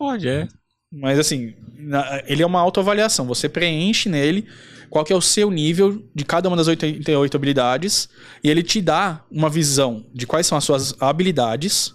Pode, 0.00 0.26
é. 0.26 0.48
Mas 0.90 1.18
assim, 1.18 1.54
ele 2.26 2.42
é 2.42 2.46
uma 2.46 2.58
autoavaliação. 2.58 3.26
Você 3.26 3.50
preenche 3.50 4.08
nele 4.08 4.48
qual 4.88 5.04
que 5.04 5.12
é 5.12 5.16
o 5.16 5.20
seu 5.20 5.50
nível 5.50 6.02
de 6.14 6.24
cada 6.24 6.48
uma 6.48 6.56
das 6.56 6.68
88 6.68 7.36
habilidades 7.36 8.08
e 8.42 8.48
ele 8.50 8.62
te 8.62 8.80
dá 8.80 9.22
uma 9.30 9.50
visão 9.50 10.06
de 10.14 10.26
quais 10.26 10.46
são 10.46 10.56
as 10.56 10.64
suas 10.64 10.94
habilidades. 11.00 11.94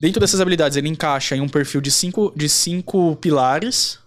Dentro 0.00 0.20
dessas 0.20 0.40
habilidades, 0.40 0.76
ele 0.78 0.88
encaixa 0.88 1.34
em 1.36 1.40
um 1.40 1.48
perfil 1.48 1.80
de 1.80 1.90
cinco, 1.90 2.32
de 2.36 2.48
cinco 2.48 3.16
pilares. 3.16 3.98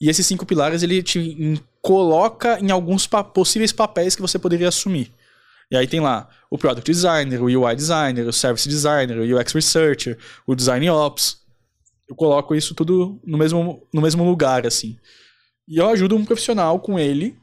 E 0.00 0.08
esses 0.08 0.24
cinco 0.24 0.46
pilares 0.46 0.84
ele 0.84 1.02
te 1.02 1.60
coloca 1.82 2.60
em 2.60 2.70
alguns 2.70 3.08
pa- 3.08 3.24
possíveis 3.24 3.72
papéis 3.72 4.14
que 4.14 4.22
você 4.22 4.38
poderia 4.38 4.68
assumir. 4.68 5.12
E 5.68 5.76
aí 5.76 5.88
tem 5.88 5.98
lá 5.98 6.28
o 6.48 6.56
Product 6.56 6.88
Designer, 6.88 7.42
o 7.42 7.46
UI 7.46 7.74
Designer, 7.74 8.24
o 8.28 8.32
Service 8.32 8.68
Designer, 8.68 9.18
o 9.18 9.36
UX 9.36 9.52
Researcher, 9.52 10.16
o 10.46 10.54
Design 10.54 10.88
Ops 10.88 11.44
eu 12.08 12.14
coloco 12.16 12.54
isso 12.54 12.74
tudo 12.74 13.20
no 13.24 13.36
mesmo, 13.38 13.86
no 13.92 14.02
mesmo 14.02 14.24
lugar, 14.24 14.66
assim. 14.66 14.96
E 15.68 15.78
eu 15.78 15.88
ajudo 15.88 16.16
um 16.16 16.24
profissional 16.24 16.78
com 16.80 16.98
ele 16.98 17.36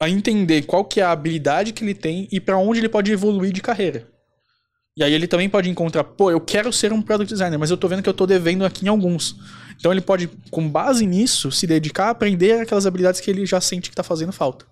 a 0.00 0.08
entender 0.08 0.62
qual 0.62 0.84
que 0.84 1.00
é 1.00 1.04
a 1.04 1.12
habilidade 1.12 1.72
que 1.72 1.82
ele 1.84 1.94
tem 1.94 2.28
e 2.30 2.40
para 2.40 2.58
onde 2.58 2.80
ele 2.80 2.88
pode 2.88 3.10
evoluir 3.10 3.52
de 3.52 3.62
carreira. 3.62 4.12
E 4.96 5.02
aí 5.02 5.12
ele 5.12 5.26
também 5.26 5.48
pode 5.48 5.68
encontrar, 5.68 6.04
pô, 6.04 6.30
eu 6.30 6.40
quero 6.40 6.72
ser 6.72 6.92
um 6.92 7.02
product 7.02 7.32
designer, 7.32 7.58
mas 7.58 7.70
eu 7.70 7.76
tô 7.76 7.88
vendo 7.88 8.02
que 8.02 8.08
eu 8.08 8.14
tô 8.14 8.26
devendo 8.26 8.64
aqui 8.64 8.84
em 8.84 8.88
alguns. 8.88 9.34
Então 9.76 9.90
ele 9.90 10.00
pode, 10.00 10.28
com 10.50 10.68
base 10.68 11.04
nisso, 11.06 11.50
se 11.50 11.66
dedicar 11.66 12.06
a 12.06 12.10
aprender 12.10 12.60
aquelas 12.60 12.86
habilidades 12.86 13.20
que 13.20 13.30
ele 13.30 13.44
já 13.44 13.60
sente 13.60 13.90
que 13.90 13.96
tá 13.96 14.04
fazendo 14.04 14.32
falta. 14.32 14.66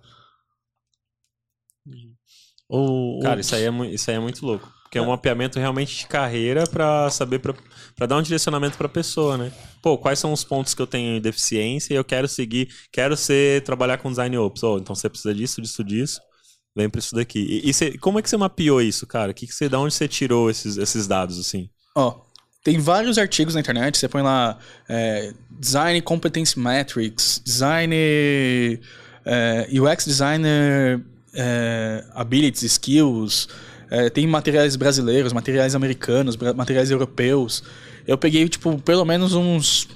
O, 2.69 3.19
o- 3.19 3.21
Cara, 3.21 3.41
isso 3.41 3.53
aí, 3.55 3.63
é, 3.63 3.69
mu- 3.69 3.85
isso 3.85 4.09
aí 4.09 4.17
é 4.17 4.19
muito 4.19 4.45
louco. 4.45 4.72
Porque 4.93 4.99
é 4.99 5.01
um 5.01 5.09
mapeamento 5.09 5.57
realmente 5.59 5.97
de 5.97 6.05
carreira 6.05 6.65
pra 6.67 7.09
saber, 7.09 7.39
pra 7.39 8.05
dar 8.05 8.17
um 8.17 8.21
direcionamento 8.21 8.77
pra 8.77 8.87
pessoa, 8.87 9.37
né? 9.39 9.51
Pô, 9.81 9.97
quais 9.97 10.19
são 10.19 10.31
os 10.31 10.43
pontos 10.43 10.75
que 10.75 10.81
eu 10.83 10.85
tenho 10.85 11.15
de 11.15 11.19
deficiência 11.19 11.95
e 11.95 11.97
eu 11.97 12.03
quero 12.03 12.27
seguir, 12.27 12.69
quero 12.91 13.17
ser, 13.17 13.63
trabalhar 13.63 13.97
com 13.97 14.11
design 14.11 14.37
ops. 14.37 14.61
Oh, 14.61 14.77
então 14.77 14.93
você 14.93 15.09
precisa 15.09 15.33
disso, 15.33 15.59
disso, 15.63 15.83
disso. 15.83 16.21
Vem 16.75 16.87
pra 16.87 16.99
isso 16.99 17.15
daqui. 17.15 17.39
E, 17.39 17.69
e 17.69 17.73
você- 17.73 17.97
como 17.97 18.19
é 18.19 18.21
que 18.21 18.29
você 18.29 18.37
mapeou 18.37 18.79
isso, 18.83 19.07
cara? 19.07 19.33
Que 19.33 19.47
que 19.47 19.53
você, 19.55 19.67
da 19.67 19.79
onde 19.79 19.95
você 19.95 20.07
tirou 20.07 20.47
esses, 20.47 20.77
esses 20.77 21.07
dados, 21.07 21.39
assim? 21.39 21.67
Ó, 21.95 22.21
tem 22.63 22.77
vários 22.77 23.17
artigos 23.17 23.55
na 23.55 23.61
internet, 23.61 23.97
você 23.97 24.07
põe 24.07 24.21
lá 24.21 24.59
é, 24.87 25.33
Design 25.59 25.99
Competence 26.03 26.57
Metrics, 26.59 27.41
Design 27.43 27.95
é, 29.25 29.67
UX 29.73 30.05
Designer 30.05 31.03
é, 31.33 32.05
Abilities, 32.13 32.61
Skills, 32.73 33.47
é, 33.93 34.09
tem 34.09 34.25
materiais 34.25 34.75
brasileiros, 34.75 35.31
materiais 35.31 35.75
americanos, 35.75 36.35
materiais 36.35 36.89
europeus. 36.89 37.63
Eu 38.07 38.17
peguei, 38.17 38.49
tipo, 38.49 38.81
pelo 38.81 39.05
menos 39.05 39.33
uns, 39.33 39.87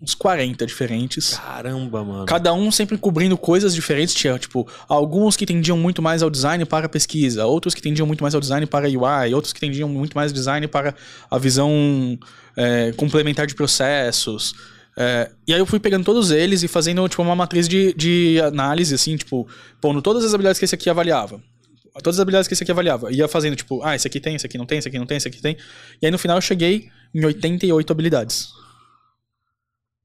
uns 0.00 0.14
40 0.14 0.64
diferentes. 0.64 1.34
Caramba, 1.34 2.02
mano. 2.02 2.24
Cada 2.24 2.54
um 2.54 2.72
sempre 2.72 2.96
cobrindo 2.96 3.36
coisas 3.36 3.74
diferentes. 3.74 4.14
Tinha, 4.14 4.38
tipo, 4.38 4.66
alguns 4.88 5.36
que 5.36 5.44
tendiam 5.44 5.76
muito 5.76 6.00
mais 6.00 6.22
ao 6.22 6.30
design 6.30 6.64
para 6.64 6.86
a 6.86 6.88
pesquisa, 6.88 7.44
outros 7.44 7.74
que 7.74 7.82
tendiam 7.82 8.06
muito 8.06 8.22
mais 8.22 8.34
ao 8.34 8.40
design 8.40 8.64
para 8.64 8.88
a 8.88 8.90
UI, 8.90 9.34
outros 9.34 9.52
que 9.52 9.60
tendiam 9.60 9.90
muito 9.90 10.14
mais 10.14 10.32
ao 10.32 10.34
design 10.34 10.66
para 10.66 10.94
a 11.30 11.36
visão 11.36 12.18
é, 12.56 12.92
complementar 12.92 13.46
de 13.46 13.54
processos. 13.54 14.54
É, 14.96 15.30
e 15.46 15.52
aí 15.52 15.60
eu 15.60 15.66
fui 15.66 15.78
pegando 15.78 16.02
todos 16.02 16.30
eles 16.30 16.62
e 16.62 16.68
fazendo, 16.68 17.06
tipo, 17.06 17.22
uma 17.22 17.36
matriz 17.36 17.68
de, 17.68 17.92
de 17.92 18.40
análise, 18.40 18.94
assim, 18.94 19.18
tipo, 19.18 19.46
pondo 19.82 20.00
todas 20.00 20.24
as 20.24 20.32
habilidades 20.32 20.58
que 20.58 20.64
esse 20.64 20.74
aqui 20.74 20.88
avaliava. 20.88 21.38
Todas 22.02 22.16
as 22.18 22.20
habilidades 22.20 22.48
que 22.48 22.54
esse 22.54 22.62
aqui 22.62 22.72
avaliava. 22.72 23.12
Ia 23.12 23.28
fazendo, 23.28 23.56
tipo, 23.56 23.82
ah, 23.82 23.94
esse 23.94 24.06
aqui 24.06 24.20
tem, 24.20 24.34
esse 24.34 24.46
aqui 24.46 24.58
não 24.58 24.66
tem, 24.66 24.78
esse 24.78 24.88
aqui 24.88 24.98
não 24.98 25.06
tem, 25.06 25.16
esse 25.16 25.28
aqui 25.28 25.40
tem. 25.40 25.56
E 26.00 26.06
aí 26.06 26.10
no 26.12 26.18
final 26.18 26.36
eu 26.36 26.40
cheguei 26.42 26.88
em 27.14 27.24
88 27.24 27.92
habilidades. 27.92 28.48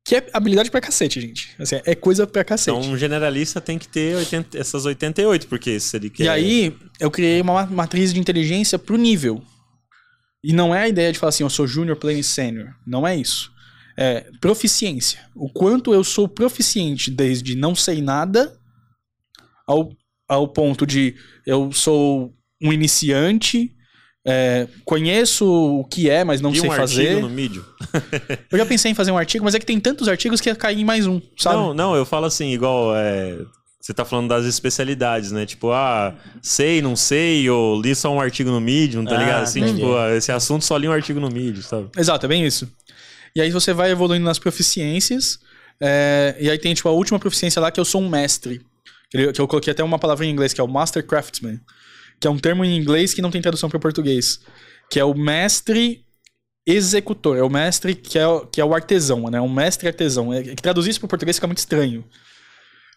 Que 0.05 0.15
é 0.15 0.29
habilidade 0.33 0.69
pra 0.69 0.81
cacete, 0.81 1.21
gente. 1.21 1.55
Assim, 1.57 1.79
é 1.85 1.95
coisa 1.95 2.27
pra 2.27 2.43
cacete. 2.43 2.77
Então, 2.77 2.91
um 2.91 2.97
generalista 2.97 3.61
tem 3.61 3.79
que 3.79 3.87
ter 3.87 4.15
80 4.17 4.57
essas 4.57 4.85
88, 4.85 5.47
porque 5.47 5.79
se 5.79 5.95
ele 5.95 6.09
quer... 6.09 6.23
E 6.25 6.29
aí, 6.29 6.77
eu 6.99 7.09
criei 7.09 7.39
uma 7.39 7.53
ma- 7.53 7.65
matriz 7.67 8.13
de 8.13 8.19
inteligência 8.19 8.77
pro 8.77 8.97
nível. 8.97 9.41
E 10.43 10.51
não 10.51 10.75
é 10.75 10.81
a 10.81 10.89
ideia 10.89 11.13
de 11.13 11.17
falar 11.17 11.29
assim, 11.29 11.43
eu 11.43 11.49
sou 11.49 11.65
júnior, 11.65 11.95
pleno 11.95 12.19
e 12.19 12.23
sênior. 12.23 12.75
Não 12.85 13.07
é 13.07 13.15
isso. 13.15 13.49
É 13.95 14.29
proficiência. 14.41 15.21
O 15.33 15.49
quanto 15.49 15.93
eu 15.93 16.03
sou 16.03 16.27
proficiente 16.27 17.09
desde 17.09 17.55
não 17.55 17.73
sei 17.73 18.01
nada 18.01 18.59
ao, 19.65 19.89
ao 20.33 20.47
ponto 20.47 20.85
de 20.85 21.15
eu 21.45 21.71
sou 21.71 22.33
um 22.61 22.71
iniciante, 22.73 23.71
é, 24.25 24.67
conheço 24.85 25.45
o 25.45 25.83
que 25.83 26.09
é, 26.09 26.23
mas 26.23 26.39
não 26.41 26.51
E 26.53 26.59
sei 26.59 26.69
um 26.69 26.73
fazer. 26.73 27.07
artigo 27.09 27.21
no 27.21 27.29
Medium. 27.29 27.63
Eu 28.51 28.57
já 28.57 28.65
pensei 28.65 28.91
em 28.91 28.93
fazer 28.95 29.11
um 29.11 29.17
artigo, 29.17 29.43
mas 29.43 29.53
é 29.55 29.59
que 29.59 29.65
tem 29.65 29.79
tantos 29.79 30.07
artigos 30.07 30.39
que 30.39 30.49
ia 30.49 30.55
cair 30.55 30.79
em 30.79 30.85
mais 30.85 31.05
um, 31.05 31.19
sabe? 31.37 31.55
Não, 31.57 31.73
não, 31.73 31.95
eu 31.95 32.05
falo 32.05 32.25
assim, 32.25 32.53
igual. 32.53 32.95
é, 32.95 33.37
você 33.81 33.93
tá 33.93 34.05
falando 34.05 34.29
das 34.29 34.45
especialidades, 34.45 35.33
né? 35.33 35.45
Tipo, 35.45 35.71
ah, 35.73 36.15
sei, 36.41 36.81
não 36.81 36.95
sei, 36.95 37.49
ou 37.49 37.81
li 37.81 37.93
só 37.93 38.13
um 38.13 38.21
artigo 38.21 38.49
no 38.49 38.61
Medium, 38.61 39.03
tá 39.03 39.15
Ah, 39.15 39.19
ligado? 39.19 39.43
Assim, 39.43 39.59
entendi. 39.59 39.81
tipo, 39.81 39.93
ah, 39.93 40.15
esse 40.15 40.31
assunto 40.31 40.63
só 40.63 40.77
li 40.77 40.87
um 40.87 40.93
artigo 40.93 41.19
no 41.19 41.29
Medium, 41.29 41.61
sabe? 41.61 41.89
Exato, 41.97 42.25
é 42.25 42.29
bem 42.29 42.45
isso. 42.45 42.71
E 43.35 43.41
aí 43.41 43.51
você 43.51 43.73
vai 43.73 43.91
evoluindo 43.91 44.23
nas 44.23 44.39
proficiências. 44.39 45.37
é, 45.81 46.37
e 46.39 46.49
aí 46.49 46.57
tem, 46.57 46.73
tipo, 46.73 46.87
a 46.87 46.93
última 46.93 47.19
proficiência 47.19 47.61
lá 47.61 47.69
que 47.71 47.79
eu 47.79 47.83
sou 47.83 48.01
um 48.01 48.07
mestre. 48.07 48.61
Que 49.13 49.17
eu, 49.17 49.31
que 49.31 49.39
eu 49.39 49.47
coloquei 49.47 49.69
até 49.69 49.83
uma 49.83 49.99
palavra 49.99 50.25
em 50.25 50.31
inglês, 50.31 50.53
que 50.53 50.59
é 50.59 50.63
o 50.63 50.67
Master 50.67 51.05
Craftsman. 51.05 51.61
Que 52.19 52.27
é 52.27 52.31
um 52.31 52.39
termo 52.39 52.65
em 52.65 52.75
inglês 52.75 53.13
que 53.13 53.21
não 53.21 53.29
tem 53.29 53.43
tradução 53.43 53.69
para 53.69 53.77
português. 53.77 54.39
Que 54.89 54.99
é 54.99 55.05
o 55.05 55.13
mestre 55.13 56.03
executor. 56.65 57.37
É 57.37 57.43
o 57.43 57.49
mestre 57.49 57.93
que 57.93 58.17
é, 58.17 58.23
que 58.51 58.59
é 58.59 58.65
o 58.65 58.73
artesão, 58.73 59.29
né? 59.29 59.39
Um 59.39 59.53
mestre 59.53 59.87
artesão. 59.87 60.33
É, 60.33 60.41
que 60.41 60.63
traduzir 60.63 60.89
isso 60.89 60.99
para 60.99 61.09
português 61.09 61.37
fica 61.37 61.45
muito 61.45 61.59
estranho. 61.59 62.03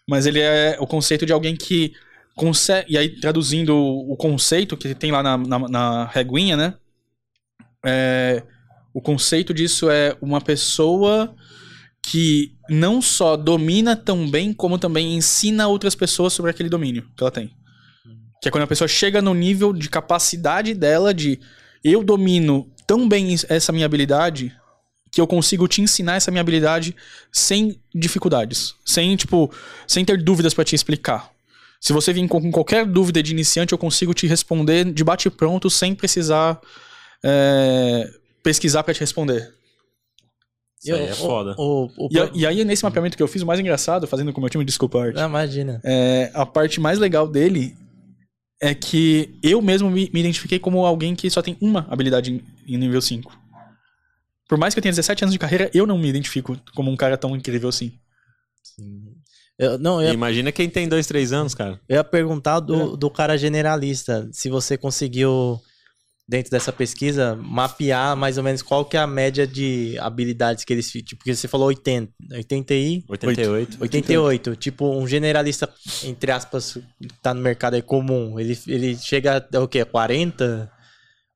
Mas 0.09 0.25
ele 0.25 0.39
é 0.39 0.75
o 0.79 0.87
conceito 0.87 1.23
de 1.23 1.33
alguém 1.33 1.55
que 1.55 1.93
consegue. 2.35 2.93
E 2.93 2.97
aí, 2.97 3.09
traduzindo 3.19 3.77
o 3.77 4.17
conceito 4.17 4.75
que 4.75 4.95
tem 4.95 5.11
lá 5.11 5.21
na, 5.21 5.37
na, 5.37 5.59
na 5.59 6.05
reguinha, 6.05 6.57
né? 6.57 6.73
É, 7.85 8.41
o 8.91 8.99
conceito 8.99 9.53
disso 9.53 9.87
é 9.87 10.17
uma 10.19 10.41
pessoa 10.41 11.35
que 12.01 12.56
não 12.69 13.01
só 13.01 13.35
domina 13.35 13.95
tão 13.95 14.29
bem, 14.29 14.53
como 14.53 14.77
também 14.77 15.15
ensina 15.15 15.67
outras 15.67 15.95
pessoas 15.95 16.33
sobre 16.33 16.51
aquele 16.51 16.69
domínio 16.69 17.09
que 17.15 17.23
ela 17.23 17.31
tem. 17.31 17.51
Que 18.41 18.49
é 18.49 18.51
quando 18.51 18.63
a 18.63 18.67
pessoa 18.67 18.87
chega 18.87 19.21
no 19.21 19.33
nível 19.33 19.73
de 19.73 19.89
capacidade 19.89 20.73
dela 20.73 21.13
de 21.13 21.39
eu 21.83 22.03
domino 22.03 22.69
tão 22.85 23.07
bem 23.07 23.35
essa 23.49 23.71
minha 23.71 23.85
habilidade 23.85 24.55
que 25.11 25.21
eu 25.21 25.27
consigo 25.27 25.67
te 25.67 25.81
ensinar 25.81 26.15
essa 26.15 26.31
minha 26.31 26.41
habilidade 26.41 26.95
sem 27.31 27.79
dificuldades, 27.93 28.75
sem 28.85 29.15
tipo, 29.15 29.51
sem 29.87 30.05
ter 30.05 30.21
dúvidas 30.21 30.53
pra 30.53 30.63
te 30.63 30.75
explicar. 30.75 31.31
Se 31.79 31.93
você 31.93 32.11
vir 32.11 32.27
com 32.27 32.51
qualquer 32.51 32.85
dúvida 32.85 33.21
de 33.21 33.31
iniciante, 33.31 33.71
eu 33.71 33.77
consigo 33.77 34.13
te 34.13 34.27
responder 34.27 34.91
de 34.91 35.03
bate 35.03 35.29
pronto 35.29 35.69
sem 35.69 35.93
precisar 35.95 36.59
é, 37.23 38.11
pesquisar 38.43 38.83
pra 38.83 38.93
te 38.93 38.99
responder. 38.99 39.56
Isso 40.83 40.93
aí 40.93 41.01
é 41.07 41.13
foda. 41.13 41.55
O, 41.57 41.89
o, 41.97 42.07
E, 42.11 42.19
a- 42.19 42.31
e 42.33 42.45
aí, 42.45 42.63
nesse 42.65 42.83
mapeamento 42.83 43.17
que 43.17 43.23
eu 43.23 43.27
fiz, 43.27 43.41
o 43.41 43.45
mais 43.45 43.59
engraçado, 43.59 44.05
fazendo 44.07 44.31
com 44.31 44.39
o 44.39 44.41
meu 44.41 44.49
time, 44.49 44.63
desculpa, 44.63 45.01
Art, 45.03 45.15
Não, 45.15 45.27
imagina. 45.27 45.81
é, 45.83 46.29
a 46.33 46.45
parte 46.45 46.79
mais 46.79 46.99
legal 46.99 47.27
dele 47.27 47.75
é 48.61 48.73
que 48.73 49.37
eu 49.43 49.61
mesmo 49.61 49.89
me, 49.89 50.09
me 50.13 50.19
identifiquei 50.19 50.59
como 50.59 50.85
alguém 50.85 51.15
que 51.15 51.29
só 51.29 51.41
tem 51.41 51.57
uma 51.61 51.85
habilidade 51.89 52.31
em, 52.31 52.41
em 52.67 52.77
nível 52.77 53.01
5. 53.01 53.35
Por 54.47 54.57
mais 54.57 54.73
que 54.73 54.79
eu 54.79 54.81
tenha 54.81 54.91
17 54.93 55.23
anos 55.25 55.33
de 55.33 55.39
carreira, 55.39 55.69
eu 55.73 55.85
não 55.85 55.97
me 55.97 56.07
identifico 56.07 56.57
como 56.73 56.89
um 56.89 56.95
cara 56.95 57.17
tão 57.17 57.35
incrível 57.35 57.67
assim. 57.69 57.91
Eu, 59.59 59.77
não, 59.79 59.99
eu 60.01 60.07
ia, 60.09 60.13
Imagina 60.13 60.51
quem 60.51 60.69
tem 60.69 60.87
dois, 60.87 61.07
três 61.07 61.33
anos, 61.33 61.55
cara. 61.55 61.79
eu 61.89 61.95
ia 61.95 62.03
perguntar 62.03 62.59
do, 62.59 62.93
É. 62.93 62.97
do 62.97 63.09
cara 63.09 63.37
generalista, 63.37 64.29
se 64.31 64.49
você 64.49 64.77
conseguiu, 64.77 65.59
dentro 66.27 66.51
dessa 66.51 66.73
pesquisa, 66.73 67.35
mapear 67.35 68.15
mais 68.17 68.37
ou 68.37 68.43
menos 68.43 68.61
qual 68.61 68.83
que 68.83 68.97
é 68.97 68.99
a 68.99 69.07
média 69.07 69.47
de 69.47 69.97
habilidades 69.99 70.65
que 70.65 70.73
eles... 70.73 70.91
Tipo, 70.91 71.17
porque 71.17 71.33
você 71.33 71.47
falou 71.47 71.67
80, 71.67 72.11
80 72.33 72.73
e... 72.73 73.03
88. 73.07 73.77
88, 73.79 74.55
tipo, 74.57 74.89
um 74.89 75.07
generalista, 75.07 75.73
entre 76.03 76.31
aspas, 76.31 76.73
que 77.01 77.07
tá 77.21 77.33
no 77.33 77.41
mercado 77.41 77.75
aí 77.75 77.81
comum, 77.81 78.37
ele, 78.37 78.59
ele 78.67 78.97
chega 78.97 79.47
a 79.53 79.59
o 79.59 79.67
quê? 79.67 79.85
40? 79.85 80.69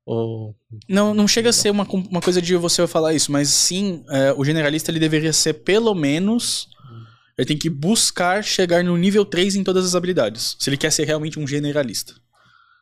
Ou... 0.06 0.54
Não, 0.90 1.14
não 1.14 1.28
chega 1.28 1.50
a 1.50 1.54
ser 1.54 1.70
uma, 1.70 1.88
uma 1.90 2.22
coisa 2.22 2.42
de 2.42 2.56
você 2.58 2.86
falar 2.86 3.14
isso, 3.14 3.32
mas 3.32 3.48
sim, 3.48 4.04
é, 4.10 4.34
o 4.34 4.44
generalista 4.44 4.92
ele 4.92 5.00
deveria 5.00 5.32
ser 5.32 5.54
pelo 5.54 5.96
menos. 5.96 6.68
Ele 7.38 7.48
tem 7.48 7.58
que 7.58 7.70
buscar 7.70 8.44
chegar 8.44 8.84
no 8.84 8.98
nível 8.98 9.24
3 9.24 9.56
em 9.56 9.64
todas 9.64 9.86
as 9.86 9.96
habilidades. 9.96 10.58
Se 10.60 10.70
ele 10.70 10.78
quer 10.78 10.92
ser 10.92 11.06
realmente 11.06 11.40
um 11.40 11.48
generalista. 11.48 12.14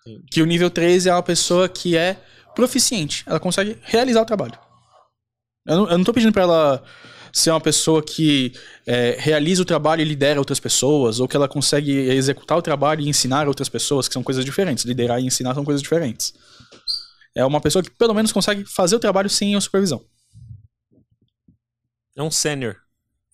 Sim. 0.10 0.24
Que 0.32 0.42
o 0.42 0.46
nível 0.46 0.70
3 0.70 1.06
é 1.06 1.14
uma 1.14 1.22
pessoa 1.22 1.70
que 1.70 1.96
é 1.96 2.20
proficiente. 2.56 3.24
Ela 3.28 3.40
consegue 3.40 3.78
realizar 3.84 4.22
o 4.22 4.26
trabalho. 4.26 4.58
Eu 5.68 5.78
não, 5.78 5.90
eu 5.90 5.98
não 5.98 6.06
tô 6.06 6.14
pedindo 6.14 6.34
pra 6.34 6.44
ela 6.44 6.84
ser 7.32 7.52
uma 7.52 7.62
pessoa 7.62 8.02
que 8.02 8.54
é, 8.88 9.16
realiza 9.20 9.62
o 9.62 9.66
trabalho 9.66 10.02
e 10.02 10.06
lidera 10.06 10.40
outras 10.40 10.60
pessoas, 10.60 11.20
ou 11.20 11.28
que 11.28 11.36
ela 11.36 11.48
consegue 11.48 11.92
executar 11.92 12.58
o 12.58 12.62
trabalho 12.62 13.02
e 13.02 13.10
ensinar 13.10 13.48
outras 13.48 13.70
pessoas, 13.70 14.08
que 14.08 14.14
são 14.14 14.24
coisas 14.24 14.44
diferentes. 14.44 14.84
Liderar 14.84 15.20
e 15.20 15.28
ensinar 15.28 15.54
são 15.54 15.64
coisas 15.64 15.82
diferentes. 15.82 16.34
É 17.36 17.46
uma 17.46 17.62
pessoa 17.62 17.84
que 17.84 17.92
pelo 17.92 18.16
menos 18.16 18.32
consegue 18.32 18.66
fazer 18.66 18.96
o 18.96 19.00
trabalho 19.00 19.30
sem 19.30 19.56
a 19.56 19.62
supervisão. 19.62 20.04
É 22.18 22.24
um 22.24 22.32
sênior. 22.32 22.78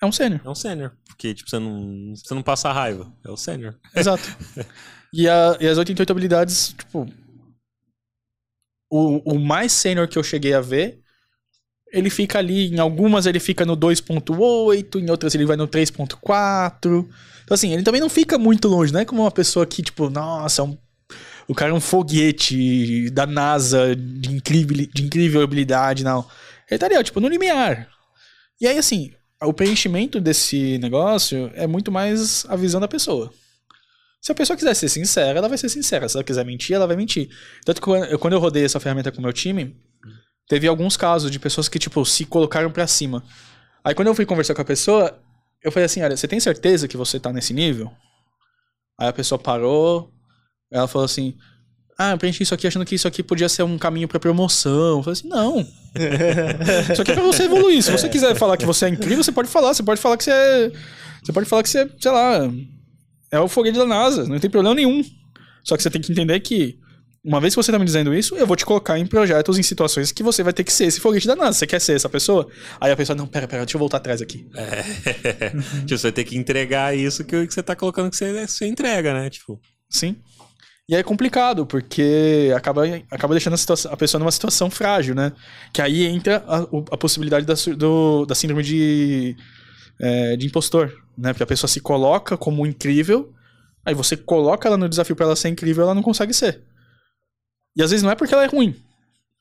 É 0.01 0.05
um 0.05 0.11
sênior. 0.11 0.41
É 0.43 0.49
um 0.49 0.55
sênior. 0.55 0.91
Porque, 1.07 1.33
tipo, 1.33 1.49
você 1.49 1.57
não, 1.57 2.13
você 2.15 2.33
não 2.33 2.43
passa 2.43 2.71
raiva. 2.71 3.11
É 3.25 3.31
o 3.31 3.37
sênior. 3.37 3.75
Exato. 3.95 4.23
E, 5.21 5.27
a- 5.27 5.57
e 5.61 5.67
as 5.67 5.77
88 5.79 6.11
habilidades, 6.11 6.73
tipo. 6.77 7.07
O, 8.89 9.33
o 9.35 9.39
mais 9.39 9.71
sênior 9.71 10.07
que 10.07 10.17
eu 10.17 10.23
cheguei 10.23 10.53
a 10.53 10.61
ver, 10.61 10.99
ele 11.91 12.09
fica 12.09 12.39
ali. 12.39 12.69
Em 12.73 12.79
algumas 12.79 13.25
ele 13.25 13.39
fica 13.39 13.65
no 13.65 13.75
2.8, 13.75 14.99
em 14.99 15.09
outras 15.11 15.35
ele 15.35 15.45
vai 15.45 15.57
no 15.57 15.67
3.4. 15.67 17.09
Então, 17.43 17.55
assim, 17.55 17.73
ele 17.73 17.83
também 17.83 18.01
não 18.01 18.09
fica 18.09 18.37
muito 18.37 18.67
longe, 18.67 18.93
não 18.93 19.01
é 19.01 19.05
como 19.05 19.23
uma 19.23 19.31
pessoa 19.31 19.65
que, 19.65 19.83
tipo, 19.83 20.09
nossa, 20.09 20.61
é 20.63 20.65
um- 20.65 20.77
o 21.47 21.55
cara 21.55 21.71
é 21.71 21.75
um 21.75 21.81
foguete 21.81 23.09
da 23.11 23.25
NASA 23.27 23.95
de 23.95 24.31
incrível, 24.35 24.87
de 24.93 25.03
incrível 25.05 25.41
habilidade, 25.43 26.03
não. 26.03 26.25
Ele 26.71 26.79
tá 26.79 26.87
ali, 26.87 26.97
ó, 26.97 27.03
tipo, 27.03 27.19
no 27.21 27.27
limiar. 27.29 27.89
E 28.61 28.67
aí, 28.67 28.77
assim, 28.77 29.13
o 29.43 29.53
preenchimento 29.53 30.21
desse 30.21 30.77
negócio 30.79 31.51
é 31.55 31.67
muito 31.67 31.91
mais 31.91 32.45
a 32.49 32.55
visão 32.55 32.81
da 32.81 32.87
pessoa. 32.87 33.33
Se 34.25 34.31
a 34.31 34.35
pessoa 34.35 34.57
quiser 34.57 34.73
ser 34.73 34.89
sincera, 34.89 35.37
ela 35.37 35.47
vai 35.47 35.55
ser 35.55 35.69
sincera. 35.69 36.09
Se 36.09 36.17
ela 36.17 36.23
quiser 36.23 36.43
mentir, 36.43 36.75
ela 36.75 36.87
vai 36.87 36.95
mentir. 36.95 37.29
Tanto 37.63 37.79
que 37.79 37.85
quando 37.85 38.05
eu- 38.05 38.17
quando 38.17 38.33
eu 38.33 38.39
rodei 38.39 38.65
essa 38.65 38.79
ferramenta 38.79 39.11
com 39.11 39.19
o 39.19 39.21
meu 39.21 39.31
time, 39.31 39.75
teve 40.49 40.67
alguns 40.67 40.97
casos 40.97 41.29
de 41.29 41.37
pessoas 41.37 41.69
que, 41.69 41.77
tipo, 41.77 42.03
se 42.03 42.25
colocaram 42.25 42.71
pra 42.71 42.87
cima. 42.87 43.23
Aí 43.83 43.93
quando 43.93 44.07
eu 44.07 44.15
fui 44.15 44.25
conversar 44.25 44.55
com 44.55 44.61
a 44.63 44.65
pessoa, 44.65 45.15
eu 45.63 45.71
falei 45.71 45.85
assim, 45.85 46.01
olha, 46.01 46.17
você 46.17 46.27
tem 46.27 46.39
certeza 46.39 46.87
que 46.87 46.97
você 46.97 47.19
tá 47.19 47.31
nesse 47.31 47.53
nível? 47.53 47.91
Aí 48.99 49.07
a 49.07 49.13
pessoa 49.13 49.37
parou, 49.37 50.11
ela 50.71 50.87
falou 50.87 51.05
assim, 51.05 51.35
ah, 51.95 52.09
eu 52.13 52.17
preenchi 52.17 52.41
isso 52.41 52.53
aqui 52.55 52.65
achando 52.65 52.83
que 52.83 52.95
isso 52.95 53.07
aqui 53.07 53.21
podia 53.21 53.47
ser 53.47 53.61
um 53.61 53.77
caminho 53.77 54.07
pra 54.07 54.19
promoção. 54.19 54.97
Eu 54.97 55.03
falei 55.03 55.19
assim, 55.19 55.27
não. 55.27 55.59
isso 56.91 56.99
aqui 57.03 57.11
é 57.11 57.13
pra 57.13 57.21
você 57.23 57.43
evoluir. 57.43 57.83
Se 57.83 57.91
você 57.91 58.09
quiser 58.09 58.35
falar 58.35 58.57
que 58.57 58.65
você 58.65 58.85
é 58.85 58.89
incrível, 58.89 59.23
você 59.23 59.31
pode 59.31 59.49
falar. 59.49 59.71
Você 59.75 59.83
pode 59.83 60.01
falar 60.01 60.17
que 60.17 60.23
você 60.23 60.31
é... 60.31 60.71
Você 61.23 61.31
pode 61.31 61.47
falar 61.47 61.61
que 61.61 61.69
você, 61.69 61.87
sei 61.99 62.11
lá, 62.11 62.49
é 63.31 63.39
o 63.39 63.47
foguete 63.47 63.77
da 63.77 63.85
NASA, 63.85 64.25
não 64.25 64.39
tem 64.39 64.49
problema 64.49 64.75
nenhum. 64.75 65.03
Só 65.63 65.75
que 65.75 65.83
você 65.83 65.89
tem 65.89 66.01
que 66.01 66.11
entender 66.11 66.39
que, 66.41 66.77
uma 67.23 67.41
vez 67.41 67.53
que 67.55 67.61
você 67.63 67.71
tá 67.71 67.79
me 67.79 67.85
dizendo 67.85 68.13
isso, 68.13 68.35
eu 68.35 68.45
vou 68.45 68.55
te 68.55 68.63
colocar 68.65 68.99
em 68.99 69.05
projetos, 69.07 69.57
em 69.57 69.63
situações 69.63 70.11
que 70.11 70.21
você 70.21 70.43
vai 70.43 70.53
ter 70.53 70.63
que 70.63 70.71
ser 70.71 70.85
esse 70.85 70.99
foguete 70.99 71.25
da 71.25 71.35
NASA. 71.35 71.53
Você 71.57 71.65
quer 71.67 71.81
ser 71.81 71.95
essa 71.95 72.07
pessoa? 72.07 72.47
Aí 72.79 72.91
a 72.91 72.95
pessoa, 72.95 73.15
não, 73.15 73.25
pera, 73.25 73.47
pera, 73.47 73.63
deixa 73.65 73.75
eu 73.75 73.79
voltar 73.79 73.97
atrás 73.97 74.21
aqui. 74.21 74.47
É. 74.55 74.83
tipo, 75.85 75.97
você 75.97 76.03
vai 76.03 76.11
ter 76.11 76.23
que 76.23 76.37
entregar 76.37 76.95
isso 76.95 77.23
que, 77.23 77.45
você 77.45 77.63
tá 77.63 77.75
colocando 77.75 78.11
que 78.11 78.15
você, 78.17 78.45
você 78.47 78.67
entrega, 78.67 79.13
né? 79.13 79.29
Tipo, 79.29 79.59
Sim. 79.89 80.15
E 80.87 80.93
aí 80.93 80.99
é 80.99 81.03
complicado, 81.03 81.65
porque 81.65 82.51
acaba, 82.55 82.83
acaba 83.09 83.33
deixando 83.33 83.53
a, 83.53 83.57
situação- 83.57 83.91
a 83.91 83.97
pessoa 83.97 84.19
numa 84.19 84.31
situação 84.31 84.69
frágil, 84.69 85.15
né? 85.15 85.31
Que 85.73 85.81
aí 85.81 86.05
entra 86.05 86.43
a, 86.47 86.59
a 86.91 86.97
possibilidade 86.97 87.43
da, 87.43 87.55
do- 87.75 88.23
da 88.27 88.35
síndrome 88.35 88.61
de, 88.61 89.35
é, 89.99 90.37
de 90.37 90.45
impostor, 90.45 90.93
né? 91.17 91.33
Porque 91.33 91.43
a 91.43 91.47
pessoa 91.47 91.67
se 91.67 91.79
coloca 91.79 92.37
como 92.37 92.65
incrível, 92.65 93.33
aí 93.85 93.93
você 93.93 94.17
coloca 94.17 94.67
ela 94.67 94.77
no 94.77 94.89
desafio 94.89 95.15
pra 95.15 95.25
ela 95.25 95.35
ser 95.35 95.49
incrível, 95.49 95.83
ela 95.83 95.95
não 95.95 96.03
consegue 96.03 96.33
ser. 96.33 96.63
E 97.75 97.83
às 97.83 97.91
vezes 97.91 98.03
não 98.03 98.11
é 98.11 98.15
porque 98.15 98.33
ela 98.33 98.43
é 98.43 98.47
ruim, 98.47 98.75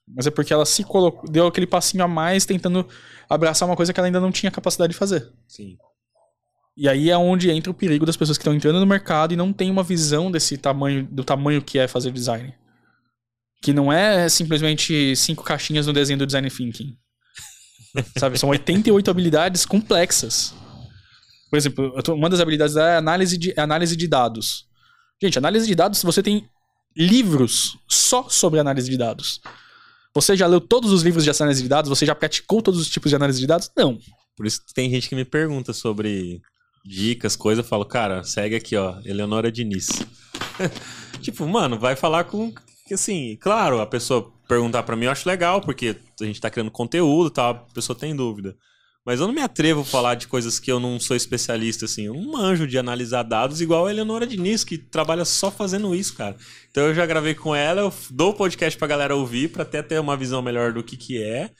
mas 0.08 0.26
é 0.26 0.30
porque 0.30 0.52
ela 0.52 0.66
se 0.66 0.84
colocou, 0.84 1.30
deu 1.30 1.46
aquele 1.46 1.66
passinho 1.66 2.04
a 2.04 2.08
mais 2.08 2.44
tentando 2.44 2.86
abraçar 3.28 3.68
uma 3.68 3.76
coisa 3.76 3.92
que 3.92 4.00
ela 4.00 4.06
ainda 4.06 4.20
não 4.20 4.32
tinha 4.32 4.50
capacidade 4.50 4.92
de 4.92 4.98
fazer. 4.98 5.30
sim. 5.48 5.76
E 6.76 6.88
aí 6.88 7.08
é 7.08 7.16
onde 7.16 7.50
entra 7.52 7.70
o 7.70 7.74
perigo 7.74 8.04
das 8.04 8.16
pessoas 8.16 8.36
que 8.36 8.42
estão 8.42 8.52
entrando 8.52 8.80
no 8.80 8.86
mercado 8.86 9.32
e 9.32 9.36
não 9.36 9.52
tem 9.52 9.70
uma 9.70 9.84
visão 9.84 10.28
desse 10.28 10.58
tamanho, 10.58 11.06
do 11.08 11.22
tamanho 11.22 11.62
que 11.62 11.78
é 11.78 11.86
fazer 11.86 12.10
design. 12.10 12.52
Que 13.62 13.72
não 13.72 13.92
é 13.92 14.28
simplesmente 14.28 15.14
cinco 15.14 15.44
caixinhas 15.44 15.86
no 15.86 15.92
desenho 15.92 16.18
do 16.18 16.26
design 16.26 16.50
thinking. 16.50 16.98
Sabe, 18.18 18.38
são 18.38 18.48
88 18.48 19.08
habilidades 19.08 19.64
complexas. 19.64 20.52
Por 21.54 21.58
exemplo, 21.58 21.94
uma 22.08 22.28
das 22.28 22.40
habilidades 22.40 22.74
é 22.74 22.96
análise 22.96 23.38
de, 23.38 23.52
é 23.56 23.60
análise 23.60 23.94
de 23.94 24.08
dados. 24.08 24.66
Gente, 25.22 25.38
análise 25.38 25.64
de 25.68 25.74
dados, 25.76 26.02
você 26.02 26.20
tem 26.20 26.48
livros 26.96 27.78
só 27.86 28.28
sobre 28.28 28.58
análise 28.58 28.90
de 28.90 28.96
dados. 28.96 29.40
Você 30.12 30.36
já 30.36 30.48
leu 30.48 30.60
todos 30.60 30.90
os 30.90 31.02
livros 31.02 31.22
de 31.22 31.30
análise 31.30 31.62
de 31.62 31.68
dados? 31.68 31.88
Você 31.88 32.04
já 32.04 32.12
praticou 32.12 32.60
todos 32.60 32.80
os 32.80 32.88
tipos 32.88 33.08
de 33.08 33.14
análise 33.14 33.38
de 33.38 33.46
dados? 33.46 33.70
Não. 33.76 33.96
Por 34.36 34.46
isso 34.46 34.62
tem 34.74 34.90
gente 34.90 35.08
que 35.08 35.14
me 35.14 35.24
pergunta 35.24 35.72
sobre 35.72 36.42
dicas, 36.84 37.36
coisas. 37.36 37.64
Eu 37.64 37.68
falo, 37.68 37.84
cara, 37.84 38.24
segue 38.24 38.56
aqui, 38.56 38.74
ó, 38.74 38.96
Eleonora 39.04 39.52
Diniz. 39.52 39.90
tipo, 41.22 41.46
mano, 41.46 41.78
vai 41.78 41.94
falar 41.94 42.24
com. 42.24 42.52
Assim, 42.92 43.38
claro, 43.40 43.80
a 43.80 43.86
pessoa 43.86 44.28
perguntar 44.48 44.82
pra 44.82 44.96
mim 44.96 45.04
eu 45.04 45.12
acho 45.12 45.28
legal, 45.28 45.60
porque 45.60 45.94
a 46.20 46.24
gente 46.24 46.40
tá 46.40 46.50
criando 46.50 46.72
conteúdo 46.72 47.28
e 47.28 47.32
tal, 47.32 47.50
a 47.50 47.72
pessoa 47.72 47.96
tem 47.96 48.12
dúvida. 48.16 48.56
Mas 49.04 49.20
eu 49.20 49.26
não 49.26 49.34
me 49.34 49.42
atrevo 49.42 49.82
a 49.82 49.84
falar 49.84 50.14
de 50.14 50.26
coisas 50.26 50.58
que 50.58 50.72
eu 50.72 50.80
não 50.80 50.98
sou 50.98 51.14
especialista, 51.14 51.84
assim. 51.84 52.04
Eu 52.06 52.14
não 52.14 52.32
manjo 52.32 52.66
de 52.66 52.78
analisar 52.78 53.22
dados 53.22 53.60
igual 53.60 53.86
a 53.86 53.90
Eleonora 53.90 54.26
Diniz, 54.26 54.64
que 54.64 54.78
trabalha 54.78 55.26
só 55.26 55.50
fazendo 55.50 55.94
isso, 55.94 56.14
cara. 56.14 56.36
Então 56.70 56.84
eu 56.84 56.94
já 56.94 57.04
gravei 57.04 57.34
com 57.34 57.54
ela, 57.54 57.82
eu 57.82 57.92
dou 58.10 58.30
o 58.30 58.34
podcast 58.34 58.78
pra 58.78 58.88
galera 58.88 59.14
ouvir, 59.14 59.48
pra 59.50 59.62
até 59.62 59.82
ter 59.82 60.00
uma 60.00 60.16
visão 60.16 60.40
melhor 60.40 60.72
do 60.72 60.82
que 60.82 60.96
que 60.96 61.22
é 61.22 61.50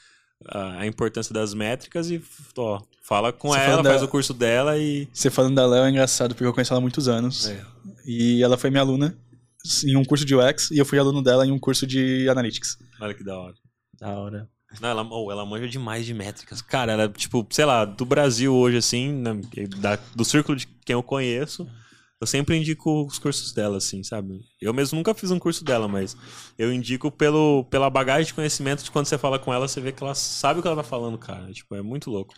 a, 0.49 0.87
importância 0.87 1.35
das 1.35 1.53
métricas 1.53 2.11
e, 2.11 2.23
ó, 2.57 2.81
fala 3.03 3.31
com 3.31 3.49
Você 3.49 3.61
ela, 3.61 3.85
faz 3.85 4.01
da- 4.01 4.07
o 4.07 4.09
curso 4.11 4.33
dela 4.33 4.79
e... 4.79 5.07
Você 5.13 5.31
falando 5.31 5.55
da 5.55 5.67
Léo 5.67 5.85
é 5.85 5.91
engraçado, 5.91 6.35
porque 6.35 6.47
eu 6.47 6.53
conheço 6.55 6.73
ela 6.73 6.79
há 6.79 6.83
muitos 6.83 7.09
anos. 7.09 7.49
É. 7.49 7.63
E 8.07 8.43
ela 8.43 8.57
foi 8.57 8.71
minha 8.71 8.83
aluna 8.83 9.17
em 9.85 9.97
um 9.97 10.05
curso 10.05 10.25
de 10.25 10.35
UX 10.35 10.71
e 10.71 10.79
eu 10.79 10.85
fui 10.85 10.99
aluno 10.99 11.23
dela 11.23 11.47
em 11.47 11.51
um 11.53 11.59
curso 11.59 11.87
de 11.87 12.27
Analytics. 12.29 12.79
Olha 13.01 13.15
que 13.15 13.25
da 13.25 13.39
hora. 13.39 13.55
Da 14.01 14.09
hora. 14.19 14.49
Não, 14.81 14.89
ela, 14.89 15.07
oh, 15.11 15.31
ela 15.31 15.45
manja 15.47 15.69
demais 15.69 16.05
de 16.05 16.13
métricas. 16.15 16.61
Cara, 16.63 16.93
ela, 16.93 17.09
tipo, 17.09 17.47
sei 17.51 17.65
lá, 17.65 17.85
do 17.85 18.05
Brasil 18.05 18.55
hoje, 18.55 18.77
assim, 18.79 19.13
né, 19.13 19.35
da- 19.79 19.99
do 20.15 20.25
círculo 20.25 20.57
de 20.57 20.67
quem 20.85 20.95
eu 20.95 21.03
conheço, 21.03 21.69
eu 22.21 22.27
sempre 22.27 22.57
indico 22.57 23.05
os 23.07 23.19
cursos 23.19 23.53
dela, 23.53 23.77
assim, 23.79 24.03
sabe? 24.03 24.41
Eu 24.61 24.73
mesmo 24.73 24.97
nunca 24.97 25.15
fiz 25.15 25.31
um 25.31 25.39
curso 25.39 25.65
dela, 25.65 25.87
mas 25.87 26.17
eu 26.59 26.73
indico 26.73 27.11
pelo, 27.11 27.65
pela 27.71 27.91
bagagem 27.91 28.27
de 28.27 28.35
conhecimento 28.35 28.83
de 28.83 28.91
quando 28.91 29.07
você 29.07 29.19
fala 29.19 29.39
com 29.39 29.53
ela, 29.53 29.69
você 29.69 29.81
vê 29.81 29.93
que 29.93 30.03
ela 30.03 30.15
sabe 30.15 30.59
o 30.59 30.63
que 30.63 30.69
ela 30.69 30.77
tá 30.77 30.83
falando, 30.89 31.19
cara. 31.19 31.53
Tipo, 31.53 31.75
é 31.75 31.83
muito 31.83 32.11
louco. 32.11 32.35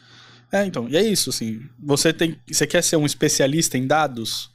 É, 0.52 0.64
então, 0.64 0.88
e 0.88 0.96
é 0.96 1.02
isso, 1.02 1.30
assim. 1.30 1.60
Você 1.78 2.12
tem. 2.12 2.40
Você 2.48 2.66
quer 2.66 2.82
ser 2.82 2.96
um 2.96 3.06
especialista 3.06 3.76
em 3.76 3.86
dados, 3.86 4.50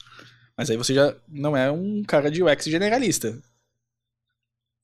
mas 0.58 0.70
aí 0.70 0.78
você 0.78 0.94
já 0.94 1.16
não 1.28 1.56
é 1.56 1.70
um 1.72 2.04
cara 2.04 2.32
de 2.32 2.42
UX 2.44 2.66
generalista. 2.66 3.38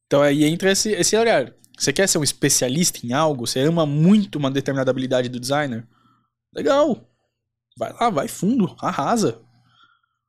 Então 0.06 0.22
aí 0.22 0.44
entra 0.46 0.72
esse, 0.72 0.92
esse 0.92 1.16
olhar. 1.18 1.54
Você 1.78 1.94
quer 1.94 2.08
ser 2.08 2.18
um 2.18 2.24
especialista 2.24 3.06
em 3.06 3.14
algo? 3.14 3.46
Você 3.46 3.60
ama 3.60 3.86
muito 3.86 4.38
uma 4.38 4.50
determinada 4.50 4.90
habilidade 4.92 5.30
do 5.30 5.40
designer? 5.40 5.88
Legal. 6.54 7.08
Vai 7.78 7.94
lá, 7.94 8.10
vai 8.10 8.28
fundo, 8.28 8.76
arrasa. 8.82 9.40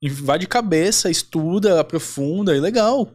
E 0.03 0.09
Vai 0.11 0.38
de 0.38 0.46
cabeça, 0.46 1.11
estuda, 1.11 1.80
aprofunda, 1.80 2.55
e 2.55 2.61
legal. 2.61 3.11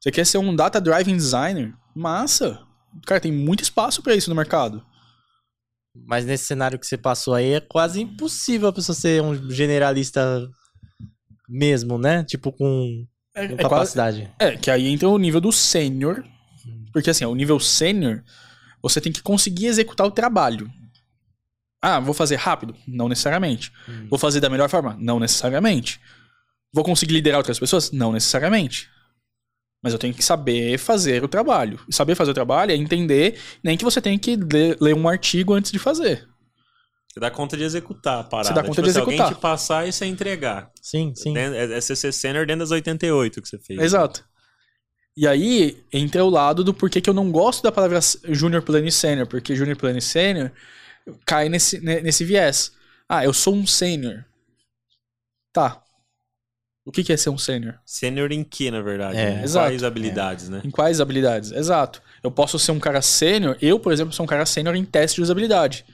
Você 0.00 0.10
quer 0.10 0.26
ser 0.26 0.38
um 0.38 0.54
data 0.54 0.80
driven 0.80 1.16
designer? 1.16 1.74
Massa. 1.94 2.60
Cara, 3.06 3.20
tem 3.20 3.32
muito 3.32 3.62
espaço 3.62 4.02
pra 4.02 4.14
isso 4.14 4.28
no 4.30 4.36
mercado. 4.36 4.84
Mas 6.06 6.24
nesse 6.24 6.44
cenário 6.44 6.78
que 6.78 6.86
você 6.86 6.96
passou 6.98 7.34
aí, 7.34 7.54
é 7.54 7.60
quase 7.60 8.00
impossível 8.00 8.68
a 8.68 8.72
pessoa 8.72 8.94
ser 8.94 9.22
um 9.22 9.50
generalista 9.50 10.48
mesmo, 11.48 11.98
né? 11.98 12.22
Tipo, 12.24 12.52
com, 12.52 13.04
É, 13.34 13.48
com 13.48 13.54
é 13.54 13.56
quase- 13.56 13.62
capacidade. 13.68 14.30
é, 14.38 14.56
que 14.56 14.70
aí 14.70 14.86
entra 14.86 15.08
o 15.08 15.18
nível 15.18 15.40
do 15.40 15.50
sênior. 15.50 16.22
Porque 16.92 17.10
assim, 17.10 17.24
o 17.24 17.34
nível 17.34 17.58
sênior, 17.60 18.22
você 18.82 19.00
tem 19.00 19.12
que 19.12 19.22
conseguir 19.22 19.66
executar 19.66 20.06
o 20.06 20.10
trabalho. 20.10 20.70
Ah, 21.82 21.98
vou 22.00 22.12
fazer 22.12 22.36
rápido? 22.36 22.74
Não 22.86 23.08
necessariamente. 23.08 23.72
Hum. 23.88 24.06
Vou 24.10 24.18
fazer 24.18 24.40
da 24.40 24.50
melhor 24.50 24.68
forma? 24.68 24.96
Não 25.00 25.18
necessariamente. 25.18 26.00
Vou 26.72 26.84
conseguir 26.84 27.14
liderar 27.14 27.38
outras 27.38 27.58
pessoas? 27.58 27.90
Não 27.90 28.12
necessariamente. 28.12 28.88
Mas 29.82 29.94
eu 29.94 29.98
tenho 29.98 30.12
que 30.12 30.22
saber 30.22 30.76
fazer 30.78 31.24
o 31.24 31.28
trabalho. 31.28 31.80
E 31.88 31.94
saber 31.94 32.14
fazer 32.14 32.32
o 32.32 32.34
trabalho 32.34 32.70
é 32.70 32.76
entender 32.76 33.40
nem 33.64 33.78
que 33.78 33.84
você 33.84 34.00
tem 34.00 34.18
que 34.18 34.36
ler, 34.36 34.76
ler 34.80 34.94
um 34.94 35.08
artigo 35.08 35.54
antes 35.54 35.72
de 35.72 35.78
fazer. 35.78 36.28
Você 37.08 37.18
dá 37.18 37.30
conta 37.30 37.56
de 37.56 37.64
executar 37.64 38.20
a 38.20 38.24
parada. 38.24 38.48
Você 38.48 38.54
dá 38.54 38.62
conta 38.62 38.74
Tipo 38.74 38.84
de 38.84 38.90
assim, 38.90 38.98
executar. 39.00 39.24
alguém 39.26 39.38
te 39.38 39.40
passar 39.40 39.88
e 39.88 39.92
você 39.92 40.04
entregar. 40.04 40.70
Sim, 40.82 41.12
sim. 41.16 41.32
Dentro- 41.32 41.54
É, 41.56 41.78
é 41.78 41.80
CC 41.80 42.12
Senior 42.12 42.46
dentro 42.46 42.60
das 42.60 42.70
88 42.70 43.40
que 43.42 43.48
você 43.48 43.58
fez. 43.58 43.80
Exato. 43.80 44.22
E 45.16 45.26
aí 45.26 45.82
entra 45.92 46.24
o 46.24 46.30
lado 46.30 46.62
do 46.64 46.72
porquê 46.72 47.00
que 47.00 47.10
eu 47.10 47.14
não 47.14 47.30
gosto 47.30 47.62
da 47.62 47.72
palavra 47.72 47.98
Junior 48.28 48.62
Plano 48.62 48.86
e 48.86 48.92
Sênior, 48.92 49.26
porque 49.26 49.54
Junior 49.56 49.76
Plano 49.76 49.98
e 49.98 50.02
Sênior 50.02 50.50
cai 51.26 51.48
nesse, 51.48 51.80
ne- 51.80 52.00
nesse 52.00 52.24
viés. 52.24 52.72
Ah, 53.08 53.24
eu 53.24 53.32
sou 53.32 53.54
um 53.54 53.66
sênior. 53.66 54.24
Tá. 55.52 55.82
O 56.84 56.92
que 56.92 57.04
que 57.04 57.12
é 57.12 57.16
ser 57.16 57.28
um 57.30 57.36
sênior? 57.38 57.78
Sênior 57.84 58.32
em 58.32 58.42
que, 58.42 58.70
na 58.70 58.80
verdade? 58.80 59.18
É, 59.18 59.34
né? 59.36 59.44
exato. 59.44 59.66
Quais 59.68 59.84
habilidades, 59.84 60.48
né? 60.48 60.62
Em 60.64 60.70
quais 60.70 61.00
habilidades? 61.00 61.52
Exato. 61.52 62.00
Eu 62.22 62.30
posso 62.30 62.58
ser 62.58 62.72
um 62.72 62.80
cara 62.80 63.02
sênior. 63.02 63.56
Eu, 63.60 63.78
por 63.78 63.92
exemplo, 63.92 64.12
sou 64.14 64.24
um 64.24 64.28
cara 64.28 64.46
sênior 64.46 64.74
em 64.74 64.84
teste 64.84 65.16
de 65.16 65.22
usabilidade. 65.22 65.84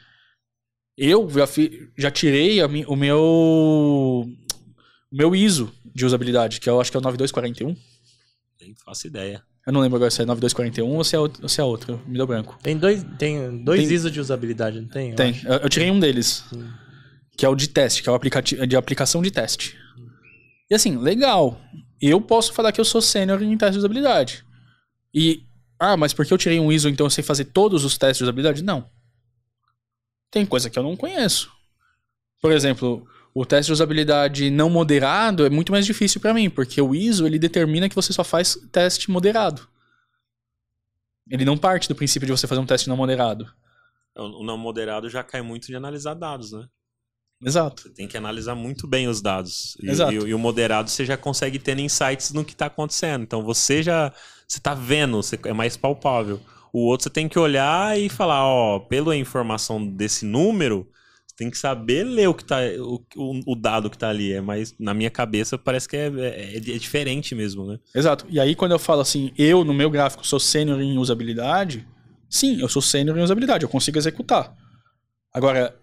Eu 0.96 1.28
já, 1.28 1.46
fi- 1.46 1.90
já 1.98 2.10
tirei 2.10 2.60
a 2.60 2.68
mi- 2.68 2.84
o 2.86 2.94
meu 2.96 3.18
o 5.10 5.16
meu 5.16 5.34
ISO 5.34 5.72
de 5.94 6.04
usabilidade, 6.06 6.60
que 6.60 6.68
eu 6.68 6.80
acho 6.80 6.90
que 6.90 6.96
é 6.96 7.00
o 7.00 7.02
9241. 7.02 7.76
Nem 8.60 8.74
faço 8.74 9.06
ideia. 9.06 9.42
Eu 9.66 9.72
não 9.72 9.80
lembro 9.80 9.96
agora 9.96 10.10
se 10.10 10.22
é 10.22 10.24
9241 10.24 10.96
ou 10.96 11.04
se 11.04 11.16
é, 11.16 11.18
ou 11.18 11.48
se 11.48 11.60
é 11.60 11.64
outro. 11.64 12.00
Me 12.06 12.16
deu 12.16 12.26
branco. 12.26 12.56
Tem 12.62 12.76
dois, 12.76 13.04
tem 13.18 13.64
dois 13.64 13.80
Tem- 13.80 13.92
ISO 13.94 14.10
de 14.10 14.20
usabilidade, 14.20 14.80
não 14.80 14.88
tem? 14.88 15.10
Eu 15.10 15.16
Tem. 15.16 15.40
Eu, 15.44 15.52
eu 15.54 15.68
tirei 15.68 15.90
um 15.90 15.98
deles. 15.98 16.44
Sim. 16.48 16.68
Que 17.36 17.44
é 17.44 17.48
o 17.48 17.54
de 17.54 17.68
teste, 17.68 18.02
que 18.02 18.08
é 18.08 18.12
o 18.12 18.14
aplicativo 18.14 18.66
de 18.66 18.76
aplicação 18.76 19.20
de 19.20 19.30
teste. 19.30 19.76
E 20.70 20.74
assim, 20.74 20.96
legal. 20.96 21.60
Eu 22.00 22.20
posso 22.20 22.52
falar 22.52 22.72
que 22.72 22.80
eu 22.80 22.84
sou 22.84 23.02
sênior 23.02 23.42
em 23.42 23.56
teste 23.58 23.72
de 23.72 23.78
usabilidade. 23.78 24.44
E. 25.12 25.42
Ah, 25.78 25.96
mas 25.96 26.14
porque 26.14 26.32
eu 26.32 26.38
tirei 26.38 26.58
um 26.58 26.72
ISO, 26.72 26.88
então 26.88 27.06
eu 27.06 27.10
sei 27.10 27.22
fazer 27.22 27.46
todos 27.46 27.84
os 27.84 27.98
testes 27.98 28.18
de 28.18 28.24
usabilidade? 28.24 28.62
Não. 28.62 28.88
Tem 30.30 30.46
coisa 30.46 30.70
que 30.70 30.78
eu 30.78 30.82
não 30.82 30.96
conheço. 30.96 31.50
Por 32.40 32.52
exemplo, 32.52 33.06
o 33.38 33.44
teste 33.44 33.66
de 33.68 33.74
usabilidade 33.74 34.50
não 34.50 34.70
moderado 34.70 35.44
é 35.44 35.50
muito 35.50 35.70
mais 35.70 35.84
difícil 35.84 36.18
pra 36.22 36.32
mim, 36.32 36.48
porque 36.48 36.80
o 36.80 36.94
ISO 36.94 37.26
ele 37.26 37.38
determina 37.38 37.86
que 37.86 37.94
você 37.94 38.10
só 38.10 38.24
faz 38.24 38.56
teste 38.72 39.10
moderado. 39.10 39.68
Ele 41.30 41.44
não 41.44 41.58
parte 41.58 41.86
do 41.86 41.94
princípio 41.94 42.24
de 42.24 42.32
você 42.32 42.46
fazer 42.46 42.62
um 42.62 42.66
teste 42.66 42.88
não 42.88 42.96
moderado. 42.96 43.46
O 44.16 44.40
o 44.40 44.42
não 44.44 44.56
moderado 44.56 45.10
já 45.10 45.22
cai 45.22 45.42
muito 45.42 45.66
de 45.66 45.76
analisar 45.76 46.14
dados, 46.14 46.52
né? 46.52 46.66
Exato. 47.44 47.82
Você 47.82 47.90
tem 47.90 48.08
que 48.08 48.16
analisar 48.16 48.54
muito 48.54 48.86
bem 48.86 49.06
os 49.06 49.20
dados. 49.20 49.76
E, 49.82 49.90
Exato. 49.90 50.12
e- 50.14 50.30
e 50.30 50.34
o 50.34 50.38
moderado 50.38 50.88
você 50.88 51.04
já 51.04 51.18
consegue 51.18 51.58
ter 51.58 51.78
insights 51.78 52.32
no 52.32 52.42
que 52.42 52.52
está 52.52 52.66
acontecendo. 52.66 53.22
Então 53.22 53.42
você 53.42 53.82
já 53.82 54.14
você 54.48 54.58
tá 54.60 54.72
vendo, 54.72 55.18
você, 55.18 55.38
é 55.44 55.52
mais 55.52 55.76
palpável. 55.76 56.40
O 56.72 56.86
outro 56.86 57.04
você 57.04 57.10
tem 57.10 57.28
que 57.28 57.38
olhar 57.38 57.98
e 57.98 58.08
falar, 58.08 58.46
ó, 58.46 58.78
pela 58.78 59.14
informação 59.14 59.86
desse 59.86 60.24
número, 60.24 60.90
tem 61.36 61.50
que 61.50 61.58
saber 61.58 62.02
ler 62.04 62.28
o 62.28 62.34
que 62.34 62.44
tá 62.44 62.58
o, 62.78 63.02
o, 63.46 63.54
dado 63.54 63.90
que 63.90 63.98
tá 63.98 64.08
ali. 64.08 64.32
É 64.32 64.40
mais 64.40 64.74
na 64.78 64.94
minha 64.94 65.10
cabeça 65.10 65.58
parece 65.58 65.88
que 65.88 65.96
é, 65.96 66.06
é, 66.16 66.56
é 66.56 66.60
diferente 66.60 67.34
mesmo, 67.34 67.66
né? 67.66 67.78
Exato. 67.94 68.24
E 68.28 68.40
aí, 68.40 68.54
quando 68.54 68.72
eu 68.72 68.78
falo 68.78 69.00
assim, 69.02 69.30
eu 69.36 69.62
no 69.64 69.74
meu 69.74 69.90
gráfico 69.90 70.26
sou 70.26 70.40
sênior 70.40 70.80
em 70.80 70.96
usabilidade, 70.98 71.86
sim, 72.28 72.60
eu 72.60 72.68
sou 72.68 72.80
sênior 72.80 73.16
em 73.18 73.22
usabilidade, 73.22 73.64
eu 73.64 73.68
consigo 73.68 73.98
executar. 73.98 74.56
Agora, 75.32 75.76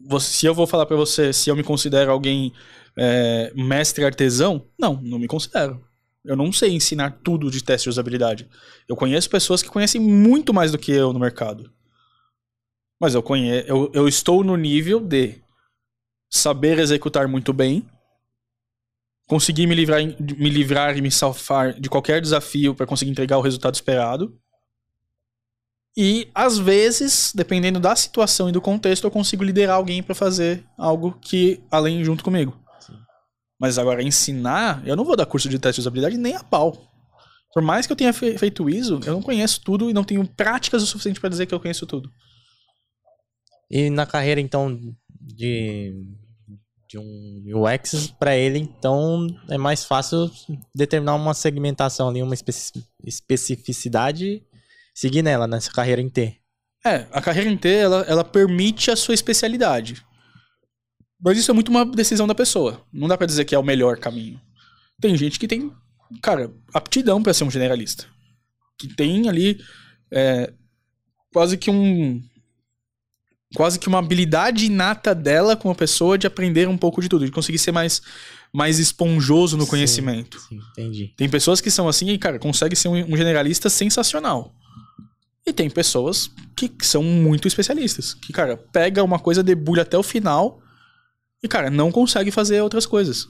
você- 0.00 0.30
se 0.30 0.46
eu 0.46 0.54
vou 0.54 0.66
falar 0.66 0.86
pra 0.86 0.96
você 0.96 1.32
se 1.32 1.50
eu 1.50 1.56
me 1.56 1.64
considero 1.64 2.10
alguém 2.12 2.52
é, 2.96 3.52
mestre 3.54 4.04
artesão, 4.04 4.66
não, 4.78 5.00
não 5.02 5.18
me 5.18 5.26
considero. 5.26 5.80
Eu 6.24 6.36
não 6.36 6.52
sei 6.52 6.70
ensinar 6.72 7.18
tudo 7.24 7.50
de 7.50 7.64
teste 7.64 7.84
de 7.84 7.90
usabilidade. 7.90 8.46
Eu 8.88 8.94
conheço 8.94 9.30
pessoas 9.30 9.62
que 9.62 9.70
conhecem 9.70 10.00
muito 10.00 10.52
mais 10.52 10.70
do 10.70 10.78
que 10.78 10.92
eu 10.92 11.12
no 11.12 11.18
mercado. 11.18 11.72
Mas 13.00 13.14
eu, 13.14 13.22
conhe 13.22 13.64
eu, 13.66 13.90
eu 13.94 14.06
estou 14.06 14.44
no 14.44 14.56
nível 14.56 15.00
de 15.00 15.40
saber 16.28 16.78
executar 16.78 17.26
muito 17.26 17.52
bem, 17.52 17.88
conseguir 19.26 19.66
me 19.66 19.74
livrar, 19.74 20.00
me 20.02 20.50
livrar 20.50 20.96
e 20.98 21.00
me 21.00 21.10
salvar 21.10 21.72
de 21.72 21.88
qualquer 21.88 22.20
desafio 22.20 22.74
para 22.74 22.86
conseguir 22.86 23.10
entregar 23.10 23.38
o 23.38 23.42
resultado 23.42 23.74
esperado. 23.74 24.38
E 25.96 26.28
às 26.34 26.58
vezes, 26.58 27.32
dependendo 27.34 27.80
da 27.80 27.96
situação 27.96 28.48
e 28.48 28.52
do 28.52 28.60
contexto, 28.60 29.04
eu 29.04 29.10
consigo 29.10 29.42
liderar 29.42 29.76
alguém 29.76 30.02
para 30.02 30.14
fazer 30.14 30.64
algo 30.78 31.18
que 31.20 31.60
além 31.70 32.04
junto 32.04 32.22
comigo. 32.22 32.56
Mas 33.58 33.76
agora 33.78 34.02
ensinar, 34.02 34.86
eu 34.86 34.96
não 34.96 35.04
vou 35.04 35.16
dar 35.16 35.26
curso 35.26 35.48
de 35.48 35.58
teste 35.58 35.76
de 35.76 35.82
usabilidade 35.82 36.16
nem 36.16 36.34
a 36.36 36.44
pau. 36.44 36.86
Por 37.52 37.62
mais 37.62 37.86
que 37.86 37.92
eu 37.92 37.96
tenha 37.96 38.12
fe- 38.12 38.38
feito 38.38 38.70
isso, 38.70 39.00
eu 39.04 39.12
não 39.14 39.22
conheço 39.22 39.60
tudo 39.62 39.90
e 39.90 39.92
não 39.92 40.04
tenho 40.04 40.26
práticas 40.26 40.82
o 40.82 40.86
suficiente 40.86 41.20
para 41.20 41.28
dizer 41.30 41.46
que 41.46 41.54
eu 41.54 41.60
conheço 41.60 41.86
tudo. 41.86 42.10
E 43.70 43.88
na 43.90 44.04
carreira, 44.04 44.40
então, 44.40 44.76
de, 45.20 45.94
de 46.88 46.98
um 46.98 47.42
UX, 47.54 48.08
pra 48.18 48.36
ele, 48.36 48.58
então, 48.58 49.26
é 49.48 49.56
mais 49.56 49.84
fácil 49.84 50.30
determinar 50.74 51.14
uma 51.14 51.34
segmentação 51.34 52.08
ali, 52.08 52.22
uma 52.22 52.34
especi- 52.34 52.84
especificidade, 53.04 54.42
seguir 54.94 55.22
nela, 55.22 55.46
nessa 55.46 55.70
carreira 55.70 56.00
em 56.02 56.08
T. 56.08 56.36
É, 56.84 57.06
a 57.12 57.20
carreira 57.20 57.50
inteira, 57.50 57.82
ela, 57.82 58.00
ela 58.08 58.24
permite 58.24 58.90
a 58.90 58.96
sua 58.96 59.14
especialidade. 59.14 60.04
Mas 61.22 61.36
isso 61.38 61.50
é 61.50 61.54
muito 61.54 61.68
uma 61.68 61.84
decisão 61.84 62.26
da 62.26 62.34
pessoa. 62.34 62.82
Não 62.92 63.06
dá 63.06 63.16
pra 63.16 63.26
dizer 63.26 63.44
que 63.44 63.54
é 63.54 63.58
o 63.58 63.62
melhor 63.62 63.98
caminho. 63.98 64.40
Tem 65.00 65.14
gente 65.16 65.38
que 65.38 65.46
tem, 65.46 65.70
cara, 66.22 66.50
aptidão 66.72 67.22
pra 67.22 67.34
ser 67.34 67.44
um 67.44 67.50
generalista. 67.50 68.06
Que 68.78 68.88
tem 68.88 69.28
ali 69.28 69.60
é, 70.10 70.50
quase 71.32 71.58
que 71.58 71.70
um. 71.70 72.22
Quase 73.54 73.78
que 73.78 73.88
uma 73.88 73.98
habilidade 73.98 74.66
inata 74.66 75.14
dela 75.14 75.56
como 75.56 75.74
pessoa 75.74 76.16
de 76.16 76.26
aprender 76.26 76.68
um 76.68 76.78
pouco 76.78 77.02
de 77.02 77.08
tudo, 77.08 77.24
de 77.24 77.32
conseguir 77.32 77.58
ser 77.58 77.72
mais, 77.72 78.00
mais 78.52 78.78
esponjoso 78.78 79.56
no 79.56 79.64
Sim. 79.64 79.70
conhecimento. 79.70 80.38
Sim, 80.38 80.60
entendi. 80.70 81.12
Tem 81.16 81.28
pessoas 81.28 81.60
que 81.60 81.70
são 81.70 81.88
assim 81.88 82.08
e, 82.10 82.18
cara, 82.18 82.38
conseguem 82.38 82.76
ser 82.76 82.88
um 82.88 83.16
generalista 83.16 83.68
sensacional. 83.68 84.54
E 85.44 85.52
tem 85.52 85.68
pessoas 85.68 86.30
que, 86.54 86.68
que 86.68 86.86
são 86.86 87.02
muito 87.02 87.48
especialistas. 87.48 88.14
Que, 88.14 88.32
cara, 88.32 88.56
pega 88.56 89.02
uma 89.02 89.18
coisa, 89.18 89.42
debulha 89.42 89.82
até 89.82 89.98
o 89.98 90.02
final 90.02 90.62
e, 91.42 91.48
cara, 91.48 91.70
não 91.70 91.90
consegue 91.90 92.30
fazer 92.30 92.60
outras 92.60 92.86
coisas. 92.86 93.26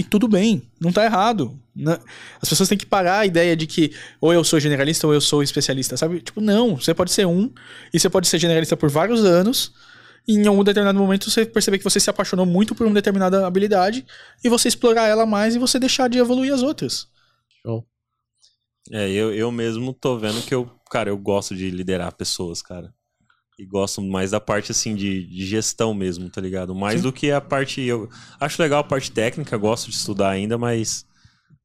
E 0.00 0.02
tudo 0.02 0.26
bem, 0.26 0.62
não 0.80 0.90
tá 0.90 1.04
errado. 1.04 1.60
Na- 1.76 2.00
As 2.40 2.48
pessoas 2.48 2.70
têm 2.70 2.78
que 2.78 2.86
parar 2.86 3.18
a 3.18 3.26
ideia 3.26 3.54
de 3.54 3.66
que 3.66 3.92
ou 4.18 4.32
eu 4.32 4.42
sou 4.42 4.58
generalista 4.58 5.06
ou 5.06 5.12
eu 5.12 5.20
sou 5.20 5.42
especialista, 5.42 5.94
sabe? 5.94 6.22
Tipo, 6.22 6.40
não, 6.40 6.76
você 6.76 6.94
pode 6.94 7.10
ser 7.10 7.26
um 7.26 7.52
e 7.92 8.00
você 8.00 8.08
pode 8.08 8.26
ser 8.26 8.38
generalista 8.38 8.78
por 8.78 8.88
vários 8.88 9.22
anos 9.26 9.74
e 10.26 10.36
em 10.38 10.46
algum 10.46 10.64
determinado 10.64 10.98
momento 10.98 11.30
você 11.30 11.44
perceber 11.44 11.76
que 11.76 11.84
você 11.84 12.00
se 12.00 12.08
apaixonou 12.08 12.46
muito 12.46 12.74
por 12.74 12.86
uma 12.86 12.94
determinada 12.94 13.46
habilidade 13.46 14.06
e 14.42 14.48
você 14.48 14.68
explorar 14.68 15.06
ela 15.06 15.26
mais 15.26 15.54
e 15.54 15.58
você 15.58 15.78
deixar 15.78 16.08
de 16.08 16.16
evoluir 16.16 16.54
as 16.54 16.62
outras. 16.62 17.06
Show. 17.60 17.86
É, 18.90 19.10
eu, 19.10 19.34
eu 19.34 19.52
mesmo 19.52 19.92
tô 19.92 20.16
vendo 20.18 20.40
que 20.40 20.54
eu, 20.54 20.66
cara, 20.90 21.10
eu 21.10 21.18
gosto 21.18 21.54
de 21.54 21.68
liderar 21.70 22.14
pessoas, 22.14 22.62
cara. 22.62 22.90
E 23.60 23.66
gosto 23.66 24.00
mais 24.00 24.30
da 24.30 24.40
parte, 24.40 24.72
assim, 24.72 24.94
de, 24.94 25.26
de 25.26 25.44
gestão 25.44 25.92
mesmo, 25.92 26.30
tá 26.30 26.40
ligado? 26.40 26.74
Mais 26.74 26.96
Sim. 26.96 27.02
do 27.02 27.12
que 27.12 27.30
a 27.30 27.42
parte. 27.42 27.82
Eu 27.82 28.08
acho 28.40 28.60
legal 28.62 28.80
a 28.80 28.84
parte 28.84 29.12
técnica, 29.12 29.54
gosto 29.58 29.90
de 29.90 29.96
estudar 29.96 30.30
ainda, 30.30 30.56
mas. 30.56 31.04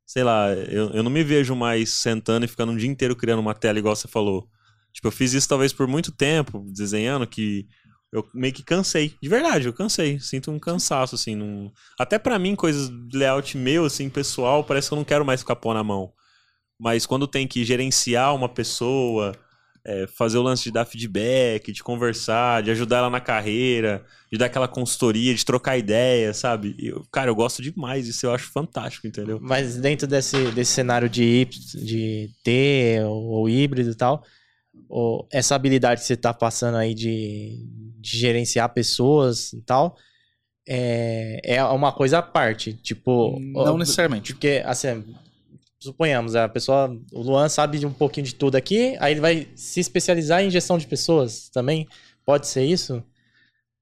Sei 0.05 0.21
lá, 0.21 0.51
eu, 0.51 0.89
eu 0.89 1.01
não 1.01 1.09
me 1.09 1.23
vejo 1.23 1.55
mais 1.55 1.93
sentando 1.93 2.43
e 2.45 2.49
ficando 2.49 2.73
um 2.73 2.75
dia 2.75 2.89
inteiro 2.89 3.15
criando 3.15 3.39
uma 3.39 3.55
tela, 3.55 3.79
igual 3.79 3.95
você 3.95 4.09
falou. 4.09 4.45
Tipo, 4.93 5.07
eu 5.07 5.11
fiz 5.11 5.33
isso 5.33 5.47
talvez 5.47 5.71
por 5.71 5.87
muito 5.87 6.11
tempo, 6.11 6.65
desenhando, 6.69 7.25
que 7.25 7.65
eu 8.11 8.27
meio 8.33 8.53
que 8.53 8.61
cansei. 8.61 9.15
De 9.21 9.29
verdade, 9.29 9.65
eu 9.65 9.73
cansei. 9.73 10.19
Sinto 10.19 10.51
um 10.51 10.59
cansaço, 10.59 11.15
assim. 11.15 11.33
Num... 11.33 11.71
Até 11.97 12.19
pra 12.19 12.37
mim, 12.37 12.55
coisas 12.57 12.89
de 12.89 13.17
layout 13.17 13.57
meu, 13.57 13.85
assim, 13.85 14.09
pessoal, 14.09 14.65
parece 14.65 14.89
que 14.89 14.93
eu 14.93 14.97
não 14.97 15.05
quero 15.05 15.25
mais 15.25 15.39
ficar 15.39 15.55
pôr 15.55 15.73
na 15.73 15.83
mão. 15.83 16.11
Mas 16.77 17.05
quando 17.05 17.25
tem 17.25 17.47
que 17.47 17.63
gerenciar 17.63 18.35
uma 18.35 18.49
pessoa, 18.49 19.31
é, 19.86 20.07
fazer 20.07 20.38
o 20.38 20.41
lance 20.41 20.63
de 20.63 20.71
dar 20.71 20.83
feedback, 20.86 21.71
de 21.71 21.83
conversar, 21.83 22.63
de 22.63 22.71
ajudar 22.71 22.97
ela 22.97 23.09
na 23.09 23.19
carreira, 23.21 24.03
de 24.31 24.38
dar 24.38 24.47
aquela 24.47 24.67
consultoria, 24.67 25.33
de 25.36 25.45
trocar 25.45 25.77
ideia, 25.77 26.33
sabe? 26.33 26.75
Eu- 26.79 27.05
cara, 27.11 27.29
eu 27.29 27.36
gosto 27.36 27.61
demais 27.61 28.05
disso, 28.05 28.25
eu 28.25 28.33
acho 28.33 28.51
fantástico, 28.51 29.05
entendeu? 29.07 29.39
Mas 29.41 29.77
dentro 29.77 30.07
desse, 30.07 30.51
desse 30.51 30.71
cenário 30.71 31.07
de, 31.07 31.45
de 31.45 32.29
T 32.43 32.99
ou, 33.05 33.23
ou 33.25 33.49
híbrido 33.49 33.91
e 33.91 33.95
tal, 33.95 34.23
o- 34.89 35.25
essa 35.31 35.53
habilidade 35.55 36.01
que 36.01 36.07
você 36.07 36.17
tá 36.17 36.33
passando 36.33 36.75
aí 36.77 36.93
de, 36.93 37.63
de 37.99 38.17
gerenciar 38.17 38.73
pessoas 38.73 39.53
e 39.53 39.61
tal 39.61 39.95
é, 40.67 41.39
é 41.43 41.63
uma 41.63 41.91
coisa 41.91 42.19
à 42.19 42.21
parte. 42.21 42.73
Tipo, 42.73 43.39
Não 43.39 43.75
ó, 43.75 43.77
necessariamente. 43.77 44.33
porque, 44.33 44.63
assim, 44.65 45.03
suponhamos, 45.86 46.36
a 46.36 46.47
pessoa, 46.49 46.89
o 47.11 47.21
Luan 47.21 47.47
sabe 47.49 47.79
de 47.79 47.86
um 47.86 47.93
pouquinho 47.93 48.25
de 48.25 48.36
tudo 48.36 48.55
aqui, 48.55 48.95
aí 48.99 49.13
ele 49.13 49.21
vai 49.21 49.47
se 49.55 49.79
especializar 49.79 50.43
em 50.43 50.49
gestão 50.51 50.77
de 50.77 50.88
pessoas 50.88 51.49
também. 51.49 51.88
Pode 52.25 52.47
ser 52.47 52.65
isso? 52.65 53.03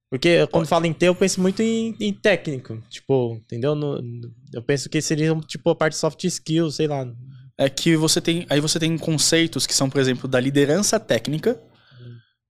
Porque 0.09 0.45
quando 0.51 0.67
falo 0.67 0.85
em 0.85 0.93
T, 0.93 1.07
eu 1.07 1.15
penso 1.15 1.41
muito 1.41 1.61
em, 1.63 1.95
em 1.99 2.13
técnico. 2.13 2.79
Tipo, 2.89 3.35
entendeu? 3.43 3.73
No- 3.73 3.99
eu 4.53 4.61
penso 4.61 4.87
que 4.87 5.01
seria 5.01 5.35
tipo 5.47 5.69
a 5.71 5.75
parte 5.75 5.95
soft 5.95 6.23
skills, 6.23 6.75
sei 6.75 6.87
lá. 6.87 7.11
É 7.57 7.67
que 7.67 7.95
você 7.95 8.21
tem. 8.21 8.45
Aí 8.49 8.59
você 8.59 8.79
tem 8.79 8.95
conceitos 8.97 9.65
que 9.65 9.73
são, 9.73 9.89
por 9.89 9.99
exemplo, 9.99 10.27
da 10.27 10.39
liderança 10.39 10.99
técnica, 10.99 11.59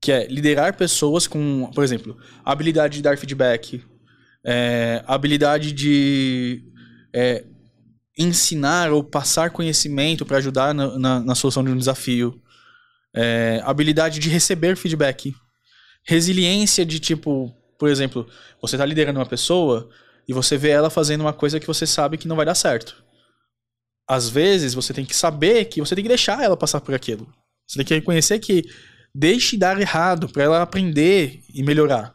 que 0.01 0.11
é 0.11 0.27
liderar 0.27 0.75
pessoas 0.75 1.25
com, 1.25 1.71
por 1.73 1.83
exemplo, 1.85 2.17
habilidade 2.43 2.95
de 2.97 3.01
dar 3.01 3.17
feedback, 3.17 3.81
é, 4.45 5.01
habilidade 5.07 5.71
de 5.71 6.63
é, 7.13 7.45
ensinar 8.17 8.91
ou 8.91 9.03
passar 9.03 9.49
conhecimento 9.51 10.25
para 10.25 10.37
ajudar 10.37 10.73
na, 10.73 10.97
na- 10.99 11.19
na 11.19 11.35
solução 11.35 11.63
de 11.63 11.71
um 11.71 11.77
desafio, 11.77 12.39
é, 13.15 13.61
habilidade 13.63 14.19
de 14.19 14.29
receber 14.29 14.75
feedback, 14.75 15.33
resiliência 16.05 16.85
de 16.85 16.99
tipo, 16.99 17.53
por 17.79 17.89
exemplo, 17.89 18.27
você 18.61 18.77
tá 18.77 18.85
liderando 18.85 19.19
uma 19.19 19.25
pessoa 19.25 19.89
e 20.27 20.33
você 20.33 20.57
vê 20.57 20.69
ela 20.69 20.89
fazendo 20.89 21.21
uma 21.21 21.33
coisa 21.33 21.59
que 21.59 21.67
você 21.67 21.85
sabe 21.87 22.17
que 22.17 22.27
não 22.27 22.35
vai 22.35 22.45
dar 22.45 22.55
certo 22.55 23.03
às 24.07 24.27
vezes 24.29 24.73
você 24.73 24.93
tem 24.93 25.05
que 25.05 25.15
saber 25.15 25.65
que 25.65 25.79
você 25.79 25.95
tem 25.95 26.03
que 26.03 26.09
deixar 26.09 26.43
ela 26.43 26.57
passar 26.57 26.81
por 26.81 26.93
aquilo. 26.93 27.25
Você 27.65 27.77
tem 27.77 27.85
que 27.85 27.93
reconhecer 27.95 28.37
que 28.39 28.63
deixe 29.15 29.55
dar 29.57 29.79
errado 29.79 30.27
pra 30.27 30.43
ela 30.43 30.61
aprender 30.61 31.41
e 31.53 31.63
melhorar. 31.63 32.13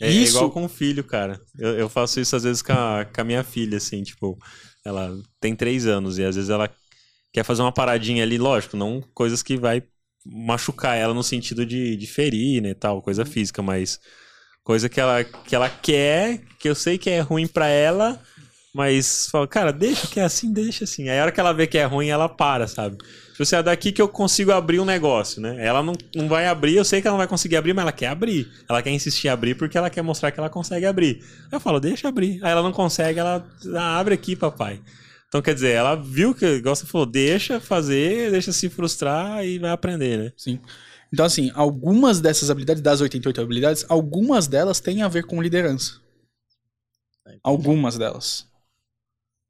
É, 0.00 0.06
é 0.06 0.10
Isso- 0.10 0.36
igual 0.36 0.50
com 0.50 0.64
o 0.64 0.68
filho, 0.68 1.02
cara. 1.04 1.40
Eu, 1.58 1.70
eu 1.78 1.88
faço 1.88 2.20
isso 2.20 2.36
às 2.36 2.44
vezes 2.44 2.62
com 2.62 2.72
a, 2.72 3.04
com 3.04 3.20
a 3.20 3.24
minha 3.24 3.42
filha, 3.42 3.78
assim, 3.78 4.02
tipo, 4.02 4.38
ela 4.84 5.16
tem 5.40 5.54
três 5.56 5.86
anos 5.86 6.18
e 6.18 6.24
às 6.24 6.36
vezes 6.36 6.50
ela 6.50 6.70
quer 7.32 7.44
fazer 7.44 7.62
uma 7.62 7.72
paradinha 7.72 8.22
ali, 8.22 8.38
lógico, 8.38 8.76
não 8.76 9.02
coisas 9.14 9.42
que 9.42 9.56
vai 9.56 9.82
machucar 10.24 10.96
ela 10.96 11.14
no 11.14 11.22
sentido 11.22 11.64
de, 11.64 11.96
de 11.96 12.06
ferir, 12.06 12.62
né, 12.62 12.74
tal, 12.74 13.02
coisa 13.02 13.24
física, 13.24 13.62
mas 13.62 13.98
coisa 14.64 14.88
que 14.88 15.00
ela, 15.00 15.24
que 15.24 15.54
ela 15.54 15.70
quer, 15.70 16.42
que 16.58 16.68
eu 16.68 16.74
sei 16.74 16.98
que 16.98 17.08
é 17.10 17.20
ruim 17.20 17.46
pra 17.46 17.68
ela, 17.68 18.20
mas 18.74 19.28
fala, 19.30 19.48
cara, 19.48 19.72
deixa 19.72 20.06
que 20.06 20.20
é 20.20 20.24
assim, 20.24 20.52
deixa 20.52 20.84
assim. 20.84 21.08
Aí 21.08 21.18
a 21.18 21.22
hora 21.22 21.32
que 21.32 21.40
ela 21.40 21.52
vê 21.52 21.66
que 21.66 21.78
é 21.78 21.84
ruim, 21.84 22.08
ela 22.08 22.28
para, 22.28 22.66
sabe? 22.68 22.98
Tipo 23.38 23.44
assim, 23.44 23.54
é 23.54 23.62
daqui 23.62 23.92
que 23.92 24.02
eu 24.02 24.08
consigo 24.08 24.50
abrir 24.50 24.80
um 24.80 24.84
negócio, 24.84 25.40
né? 25.40 25.64
Ela 25.64 25.80
não, 25.80 25.92
não 26.12 26.26
vai 26.26 26.48
abrir, 26.48 26.74
eu 26.74 26.84
sei 26.84 27.00
que 27.00 27.06
ela 27.06 27.14
não 27.14 27.20
vai 27.20 27.28
conseguir 27.28 27.54
abrir, 27.54 27.72
mas 27.72 27.82
ela 27.82 27.92
quer 27.92 28.08
abrir. 28.08 28.50
Ela 28.68 28.82
quer 28.82 28.90
insistir 28.90 29.28
em 29.28 29.30
abrir 29.30 29.54
porque 29.54 29.78
ela 29.78 29.88
quer 29.88 30.02
mostrar 30.02 30.32
que 30.32 30.40
ela 30.40 30.50
consegue 30.50 30.84
abrir. 30.84 31.22
Aí 31.44 31.52
eu 31.52 31.60
falo, 31.60 31.78
deixa 31.78 32.08
abrir. 32.08 32.40
Aí 32.42 32.50
ela 32.50 32.64
não 32.64 32.72
consegue, 32.72 33.20
ela 33.20 33.46
ah, 33.76 34.00
abre 34.00 34.14
aqui, 34.14 34.34
papai. 34.34 34.82
Então, 35.28 35.40
quer 35.40 35.54
dizer, 35.54 35.70
ela 35.70 35.94
viu 35.94 36.34
que, 36.34 36.44
igual 36.46 36.74
você 36.74 36.84
falou, 36.84 37.06
deixa 37.06 37.60
fazer, 37.60 38.32
deixa 38.32 38.50
se 38.50 38.68
frustrar 38.68 39.46
e 39.46 39.60
vai 39.60 39.70
aprender, 39.70 40.18
né? 40.18 40.32
Sim. 40.36 40.58
Então, 41.12 41.24
assim, 41.24 41.52
algumas 41.54 42.20
dessas 42.20 42.50
habilidades, 42.50 42.82
das 42.82 43.00
88 43.00 43.40
habilidades, 43.40 43.86
algumas 43.88 44.48
delas 44.48 44.80
têm 44.80 45.02
a 45.02 45.06
ver 45.06 45.24
com 45.24 45.40
liderança. 45.40 46.00
Algumas 47.44 47.96
delas. 47.96 48.48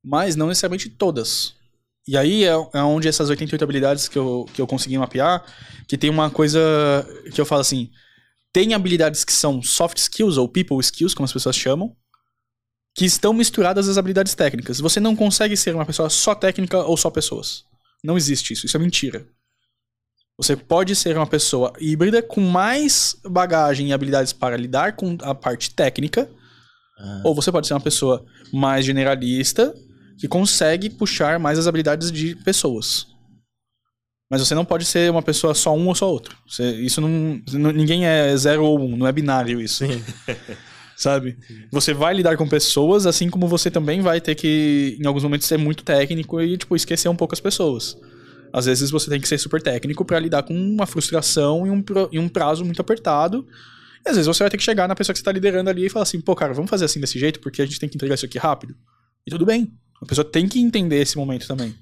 Mas 0.05 0.37
não 0.37 0.49
necessariamente 0.49 0.91
todas. 0.91 1.57
E 2.09 2.17
aí 2.17 2.43
é, 2.43 2.53
é 2.73 2.83
onde 2.83 3.07
essas 3.07 3.29
88 3.29 3.63
habilidades 3.63 4.09
que 4.09 4.19
eu, 4.19 4.47
que 4.55 4.63
eu 4.63 4.67
consegui 4.67 4.97
mapear, 4.97 5.45
que 5.87 5.99
tem 5.99 6.09
uma 6.09 6.31
coisa 6.31 6.59
que 7.35 7.39
eu 7.39 7.45
falo 7.45 7.61
assim, 7.61 7.91
tem 8.51 8.73
habilidades 8.73 9.27
que 9.27 9.33
são 9.33 9.63
soft 9.63 9.99
skills 9.99 10.39
ou 10.39 10.49
people 10.49 10.81
skills, 10.81 11.13
como 11.13 11.27
as 11.27 11.33
pessoas 11.35 11.55
chamam, 11.55 11.95
que 12.97 13.05
estão 13.05 13.35
misturadas 13.35 13.91
às 13.91 13.99
habilidades 13.99 14.35
técnicas. 14.35 14.81
Você 14.81 14.99
não 14.99 15.15
consegue 15.15 15.55
ser 15.55 15.75
uma 15.75 15.85
pessoa 15.85 16.09
só 16.09 16.35
técnica 16.35 16.79
ou 16.79 16.97
só 16.97 17.11
pessoas. 17.11 17.65
Não 18.03 18.17
existe 18.17 18.55
isso, 18.55 18.65
isso 18.65 18.77
é 18.79 18.81
mentira. 18.81 19.27
Você 20.39 20.57
pode 20.57 20.97
ser 20.97 21.15
uma 21.15 21.27
pessoa 21.27 21.75
híbrida 21.79 22.23
com 22.23 22.41
mais 22.41 23.17
bagagem 23.23 23.89
e 23.89 23.93
habilidades 23.93 24.33
para 24.33 24.57
lidar 24.57 24.97
com 24.97 25.19
a 25.21 25.35
parte 25.35 25.75
técnica, 25.75 26.27
ou 27.23 27.35
você 27.35 27.53
pode 27.53 27.67
ser 27.67 27.75
uma 27.75 27.81
pessoa 27.81 28.25
mais 28.51 28.87
generalista 28.87 29.75
que 30.19 30.29
consegue 30.29 30.91
puxar 30.91 31.39
mais 31.39 31.59
as 31.59 31.67
habilidades 31.67 32.11
de 32.11 32.35
pessoas. 32.37 33.07
Mas 34.31 34.41
você 34.47 34.55
não 34.55 34.65
pode 34.65 34.85
ser 34.85 35.11
uma 35.11 35.23
pessoa 35.23 35.55
só 35.55 35.75
um 35.75 35.89
ou 35.89 35.95
só 35.95 36.11
outro. 36.11 36.37
Você- 36.47 36.75
isso 36.83 37.01
não, 37.01 37.41
Ninguém 37.73 38.05
é 38.07 38.37
zero 38.37 38.63
ou 38.65 38.79
um, 38.79 38.97
não 38.97 39.07
é 39.07 39.13
binário 39.13 39.61
isso. 39.61 39.85
Sabe? 40.97 41.39
Você 41.71 41.95
vai 41.95 42.13
lidar 42.13 42.37
com 42.37 42.47
pessoas, 42.49 43.07
assim 43.07 43.31
como 43.31 43.47
você 43.47 43.71
também 43.71 44.01
vai 44.01 44.21
ter 44.21 44.35
que, 44.35 44.99
em 45.01 45.07
alguns 45.07 45.23
momentos, 45.23 45.47
ser 45.47 45.57
muito 45.57 45.85
técnico 45.85 46.41
e, 46.41 46.59
tipo, 46.59 46.75
esquecer 46.75 47.09
um 47.09 47.15
pouco 47.17 47.35
as 47.35 47.41
pessoas. 47.41 47.97
Às 48.53 48.67
vezes 48.67 48.91
você 48.91 49.09
tem 49.09 49.21
que 49.21 49.29
ser 49.29 49.39
super 49.39 49.63
técnico 49.63 50.05
para 50.05 50.19
lidar 50.19 50.43
com 50.43 50.53
uma 50.55 50.87
frustração 50.87 51.67
e 51.67 51.71
um, 51.71 51.85
e 52.11 52.19
um 52.19 52.29
prazo 52.29 52.65
muito 52.65 52.81
apertado. 52.81 53.47
E 54.05 54.09
às 54.09 54.17
vezes 54.17 54.27
você 54.27 54.43
vai 54.43 54.51
ter 54.51 54.57
que 54.57 54.63
chegar 54.65 54.89
na 54.89 54.97
pessoa 54.97 55.15
que 55.15 55.19
você 55.21 55.25
tá 55.25 55.31
liderando 55.31 55.71
ali 55.71 55.87
e 55.87 55.91
falar 55.91 56.03
assim, 56.03 56.21
pô, 56.21 56.35
cara, 56.35 56.53
vamos 56.53 56.69
fazer 56.71 56.85
assim 56.87 56.99
desse 57.01 57.19
jeito 57.19 57.39
porque 57.41 57.63
a 57.63 57.67
gente 57.67 57.79
tem 57.79 57.89
que 57.89 57.95
entregar 57.97 58.15
isso 58.17 58.27
aqui 58.27 58.39
rápido. 58.39 58.75
E 59.27 59.31
tudo 59.31 59.47
bem. 59.47 59.73
A 60.03 60.07
pessoa 60.07 60.25
tem 60.31 60.49
que 60.49 60.61
entender 60.61 61.01
esse 61.01 61.17
momento 61.17 61.47
também. 61.47 61.77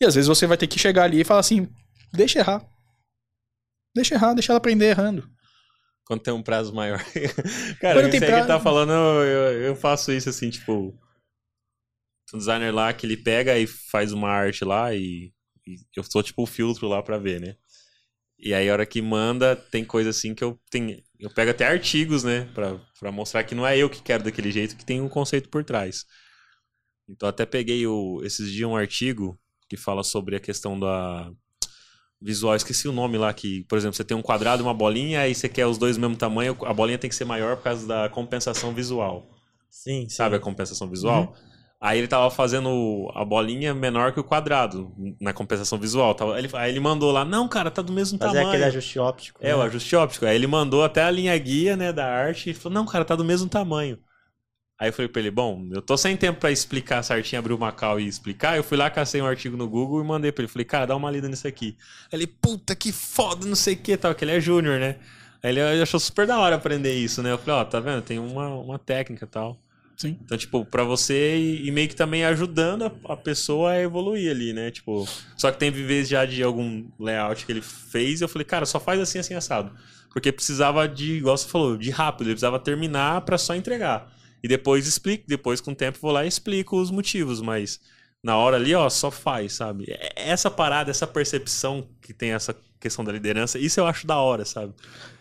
E 0.00 0.04
às 0.04 0.14
vezes 0.14 0.28
você 0.28 0.46
vai 0.46 0.56
ter 0.56 0.66
que 0.66 0.78
chegar 0.78 1.04
ali 1.04 1.20
e 1.20 1.24
falar 1.24 1.40
assim, 1.40 1.68
deixa 2.12 2.38
errar. 2.38 2.66
Deixa 3.94 4.14
errar, 4.14 4.34
deixa 4.34 4.52
ela 4.52 4.58
aprender 4.58 4.86
errando. 4.86 5.28
Quando 6.04 6.22
tem 6.22 6.32
um 6.34 6.42
prazo 6.42 6.74
maior. 6.74 6.98
Cara, 7.80 8.00
Quando 8.00 8.10
tem 8.10 8.20
que 8.20 8.26
prazo- 8.26 8.46
tá 8.48 8.58
falando, 8.60 8.92
eu, 8.92 9.22
eu, 9.24 9.62
eu 9.62 9.76
faço 9.76 10.12
isso 10.12 10.28
assim, 10.28 10.50
tipo. 10.50 10.94
Um 12.32 12.38
designer 12.38 12.72
lá 12.72 12.92
que 12.92 13.06
ele 13.06 13.16
pega 13.16 13.58
e 13.58 13.66
faz 13.66 14.12
uma 14.12 14.28
arte 14.28 14.64
lá 14.64 14.94
e, 14.94 15.32
e 15.66 15.76
eu 15.96 16.04
sou 16.04 16.22
tipo 16.22 16.42
o 16.42 16.46
filtro 16.46 16.86
lá 16.88 17.02
pra 17.02 17.18
ver, 17.18 17.40
né? 17.40 17.56
E 18.38 18.54
aí 18.54 18.70
a 18.70 18.72
hora 18.72 18.86
que 18.86 19.02
manda, 19.02 19.54
tem 19.56 19.84
coisa 19.84 20.10
assim 20.10 20.34
que 20.34 20.42
eu 20.42 20.58
tenho. 20.70 20.96
Eu 21.18 21.28
pego 21.30 21.50
até 21.50 21.66
artigos, 21.66 22.22
né? 22.24 22.48
Pra, 22.54 22.78
pra 22.98 23.12
mostrar 23.12 23.42
que 23.44 23.54
não 23.54 23.66
é 23.66 23.76
eu 23.76 23.90
que 23.90 24.00
quero 24.00 24.22
daquele 24.22 24.50
jeito, 24.52 24.76
que 24.76 24.84
tem 24.84 25.00
um 25.00 25.08
conceito 25.08 25.48
por 25.48 25.64
trás. 25.64 26.04
Então 27.10 27.28
até 27.28 27.44
peguei 27.44 27.86
o, 27.86 28.20
esses 28.24 28.50
dias 28.50 28.68
um 28.68 28.76
artigo 28.76 29.38
que 29.68 29.76
fala 29.76 30.02
sobre 30.02 30.36
a 30.36 30.40
questão 30.40 30.78
da 30.78 31.30
visual, 32.20 32.54
esqueci 32.54 32.86
o 32.86 32.92
nome 32.92 33.16
lá, 33.16 33.32
que, 33.32 33.64
por 33.64 33.78
exemplo, 33.78 33.96
você 33.96 34.04
tem 34.04 34.16
um 34.16 34.22
quadrado 34.22 34.62
e 34.62 34.64
uma 34.64 34.74
bolinha, 34.74 35.20
aí 35.22 35.34
você 35.34 35.48
quer 35.48 35.66
os 35.66 35.78
dois 35.78 35.96
do 35.96 36.00
mesmo 36.00 36.16
tamanho, 36.16 36.56
a 36.66 36.74
bolinha 36.74 36.98
tem 36.98 37.08
que 37.08 37.16
ser 37.16 37.24
maior 37.24 37.56
por 37.56 37.64
causa 37.64 37.86
da 37.86 38.08
compensação 38.10 38.74
visual. 38.74 39.26
Sim, 39.70 40.02
sim. 40.02 40.08
Sabe 40.08 40.36
a 40.36 40.40
compensação 40.40 40.88
visual? 40.88 41.34
Aí 41.80 41.98
ele 41.98 42.08
tava 42.08 42.30
fazendo 42.30 43.10
a 43.14 43.24
bolinha 43.24 43.72
menor 43.72 44.12
que 44.12 44.20
o 44.20 44.24
quadrado 44.24 44.92
na 45.18 45.32
compensação 45.32 45.78
visual. 45.78 46.14
Tava- 46.14 46.38
ele- 46.38 46.50
aí 46.52 46.70
ele 46.70 46.80
mandou 46.80 47.10
lá, 47.10 47.24
não, 47.24 47.48
cara, 47.48 47.70
tá 47.70 47.80
do 47.80 47.90
mesmo 47.90 48.18
Fazer 48.18 48.32
tamanho. 48.34 48.48
aquele 48.48 48.64
ajuste 48.64 48.98
óptico. 48.98 49.40
É, 49.42 49.54
o 49.54 49.58
né? 49.60 49.64
ajuste 49.64 49.96
óptico. 49.96 50.26
Aí 50.26 50.34
ele 50.36 50.46
mandou 50.46 50.84
até 50.84 51.02
a 51.02 51.10
linha 51.10 51.36
guia, 51.38 51.74
né, 51.78 51.90
da 51.90 52.06
arte 52.06 52.50
e 52.50 52.54
falou, 52.54 52.74
não, 52.74 52.84
cara, 52.84 53.02
tá 53.02 53.16
do 53.16 53.24
mesmo 53.24 53.48
tamanho. 53.48 53.98
Aí 54.80 54.88
eu 54.88 54.92
falei 54.94 55.08
pra 55.10 55.20
ele, 55.20 55.30
bom, 55.30 55.68
eu 55.72 55.82
tô 55.82 55.94
sem 55.94 56.16
tempo 56.16 56.40
pra 56.40 56.50
explicar 56.50 57.02
certinho, 57.02 57.38
abrir 57.38 57.52
o 57.52 57.58
Macau 57.58 58.00
e 58.00 58.08
explicar. 58.08 58.56
Eu 58.56 58.64
fui 58.64 58.78
lá, 58.78 58.88
cacei 58.88 59.20
um 59.20 59.26
artigo 59.26 59.54
no 59.54 59.68
Google 59.68 60.02
e 60.02 60.06
mandei 60.06 60.32
pra 60.32 60.42
ele. 60.42 60.50
Falei, 60.50 60.64
cara, 60.64 60.86
dá 60.86 60.96
uma 60.96 61.10
lida 61.10 61.28
nisso 61.28 61.46
aqui. 61.46 61.76
Aí 62.10 62.18
ele, 62.18 62.26
puta 62.26 62.74
que 62.74 62.90
foda, 62.90 63.46
não 63.46 63.54
sei 63.54 63.74
o 63.74 63.76
que 63.76 63.94
tal, 63.98 64.14
que 64.14 64.24
ele 64.24 64.32
é 64.32 64.40
júnior, 64.40 64.80
né? 64.80 64.96
Aí 65.42 65.50
ele 65.50 65.60
achou 65.82 66.00
super 66.00 66.26
da 66.26 66.38
hora 66.38 66.56
aprender 66.56 66.94
isso, 66.94 67.22
né? 67.22 67.30
Eu 67.30 67.36
falei, 67.36 67.60
ó, 67.60 67.64
tá 67.66 67.78
vendo? 67.78 68.00
Tem 68.00 68.18
uma, 68.18 68.48
uma 68.54 68.78
técnica 68.78 69.26
e 69.26 69.28
tal. 69.28 69.60
Sim. 69.98 70.18
Então, 70.24 70.38
tipo, 70.38 70.64
pra 70.64 70.82
você 70.82 71.36
e, 71.36 71.70
meio 71.70 71.86
que 71.86 71.94
também 71.94 72.24
ajudando 72.24 72.86
a, 72.86 73.12
a 73.12 73.16
pessoa 73.18 73.72
a 73.72 73.82
evoluir 73.82 74.30
ali, 74.30 74.54
né? 74.54 74.70
Tipo, 74.70 75.06
só 75.36 75.52
que 75.52 75.58
tem 75.58 75.70
vezes 75.70 76.08
já 76.08 76.24
de 76.24 76.42
algum 76.42 76.86
layout 76.98 77.44
que 77.44 77.52
ele 77.52 77.60
fez 77.60 78.22
e 78.22 78.24
eu 78.24 78.28
falei, 78.28 78.46
cara, 78.46 78.64
só 78.64 78.80
faz 78.80 78.98
assim, 78.98 79.18
assim, 79.18 79.34
assado. 79.34 79.70
Porque 80.10 80.32
precisava 80.32 80.88
de, 80.88 81.18
igual 81.18 81.36
você 81.36 81.46
falou, 81.46 81.76
de 81.76 81.90
rápido, 81.90 82.28
ele 82.28 82.32
precisava 82.32 82.58
terminar 82.58 83.20
pra 83.20 83.36
só 83.36 83.54
entregar. 83.54 84.10
E 84.42 84.48
depois 84.48 84.86
explico, 84.86 85.24
depois 85.26 85.60
com 85.60 85.72
o 85.72 85.74
tempo 85.74 85.98
vou 86.00 86.10
lá 86.12 86.24
e 86.24 86.28
explico 86.28 86.80
os 86.80 86.90
motivos, 86.90 87.40
mas 87.42 87.80
na 88.22 88.36
hora 88.36 88.56
ali, 88.56 88.74
ó, 88.74 88.88
só 88.88 89.10
faz, 89.10 89.54
sabe? 89.54 89.84
É- 89.88 90.12
Essa 90.30 90.50
parada, 90.50 90.90
essa 90.90 91.06
percepção 91.06 91.88
que 92.00 92.12
tem 92.12 92.32
essa 92.32 92.54
questão 92.78 93.04
da 93.04 93.12
liderança, 93.12 93.58
isso 93.58 93.80
eu 93.80 93.86
acho 93.86 94.06
da 94.06 94.16
hora, 94.18 94.44
sabe? 94.44 94.72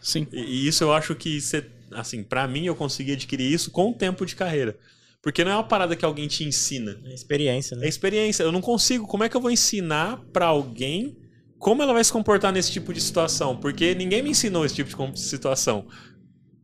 Sim. 0.02 0.26
E, 0.32 0.68
isso 0.68 0.84
eu 0.84 0.94
acho 0.94 1.14
que, 1.16 1.40
cê, 1.42 1.66
assim, 1.92 2.24
pra 2.24 2.48
mim 2.48 2.66
eu 2.66 2.76
consegui 2.76 3.14
adquirir 3.14 3.52
isso 3.52 3.72
com 3.72 3.92
o 3.92 3.94
tempo 3.94 4.26
de 4.26 4.36
carreira. 4.36 4.78
Porque 5.22 5.44
não 5.44 5.52
é 5.52 5.56
uma 5.56 5.64
parada 5.68 5.98
que 5.98 6.06
alguém 6.06 6.28
te 6.30 6.46
ensina. 6.46 6.98
É 7.06 7.14
experiência, 7.14 7.76
É 7.76 7.80
né? 7.80 7.88
experiência. 7.90 8.42
Eu 8.44 8.54
não 8.54 8.62
consigo. 8.62 9.06
Como 9.06 9.24
é 9.24 9.28
que 9.30 9.36
eu 9.36 9.42
vou 9.42 9.52
ensinar 9.52 10.18
pra 10.32 10.46
alguém 10.46 11.18
como 11.58 11.84
ela 11.84 11.92
vai 11.92 12.02
se 12.02 12.12
comportar 12.12 12.54
nesse 12.54 12.72
tipo 12.72 12.94
de 12.94 13.02
situação? 13.02 13.58
Porque 13.58 13.94
ninguém 13.94 14.24
me 14.24 14.30
ensinou 14.30 14.66
esse 14.66 14.76
tipo 14.76 14.90
de 15.12 15.20
situação. 15.20 15.86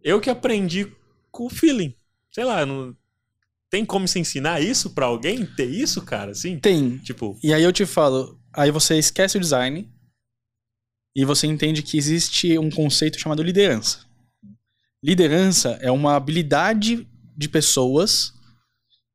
Eu 0.01 0.21
que 0.21 0.29
aprendi 0.29 0.87
com 1.31 1.47
o 1.47 1.49
feeling. 1.49 1.93
Sei 2.35 2.43
lá, 2.43 2.65
não... 2.65 2.93
tem 3.69 3.85
como 3.85 4.09
se 4.09 4.19
ensinar 4.19 4.59
isso 4.61 4.89
pra 4.89 5.05
alguém? 5.05 5.45
Ter 5.45 5.69
isso, 5.69 6.01
cara? 6.01 6.31
Assim? 6.31 6.59
Tem. 6.59 6.97
Tipo, 6.97 7.39
E 7.41 7.53
aí 7.53 7.63
eu 7.63 7.71
te 7.71 7.85
falo, 7.85 8.37
aí 8.51 8.69
você 8.71 8.97
esquece 8.97 9.37
o 9.37 9.39
design 9.39 9.89
e 11.15 11.23
você 11.23 11.47
entende 11.47 11.81
que 11.81 11.97
existe 11.97 12.59
um 12.59 12.69
conceito 12.69 13.17
chamado 13.17 13.41
liderança. 13.41 13.99
Liderança 15.01 15.79
é 15.79 15.89
uma 15.89 16.17
habilidade 16.17 17.07
de 17.37 17.47
pessoas 17.47 18.33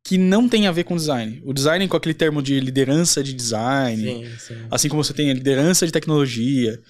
que 0.02 0.16
não 0.16 0.48
tem 0.48 0.66
a 0.66 0.72
ver 0.72 0.84
com 0.84 0.96
design. 0.96 1.42
O 1.44 1.52
design 1.52 1.86
com 1.88 1.96
aquele 1.98 2.14
termo 2.14 2.42
de 2.42 2.58
liderança 2.58 3.22
de 3.22 3.34
design, 3.34 4.02
Sim, 4.02 4.38
sim. 4.38 4.66
assim 4.70 4.88
como 4.88 5.04
você 5.04 5.12
tem 5.12 5.30
a 5.30 5.34
liderança 5.34 5.84
de 5.84 5.92
tecnologia, 5.92 6.80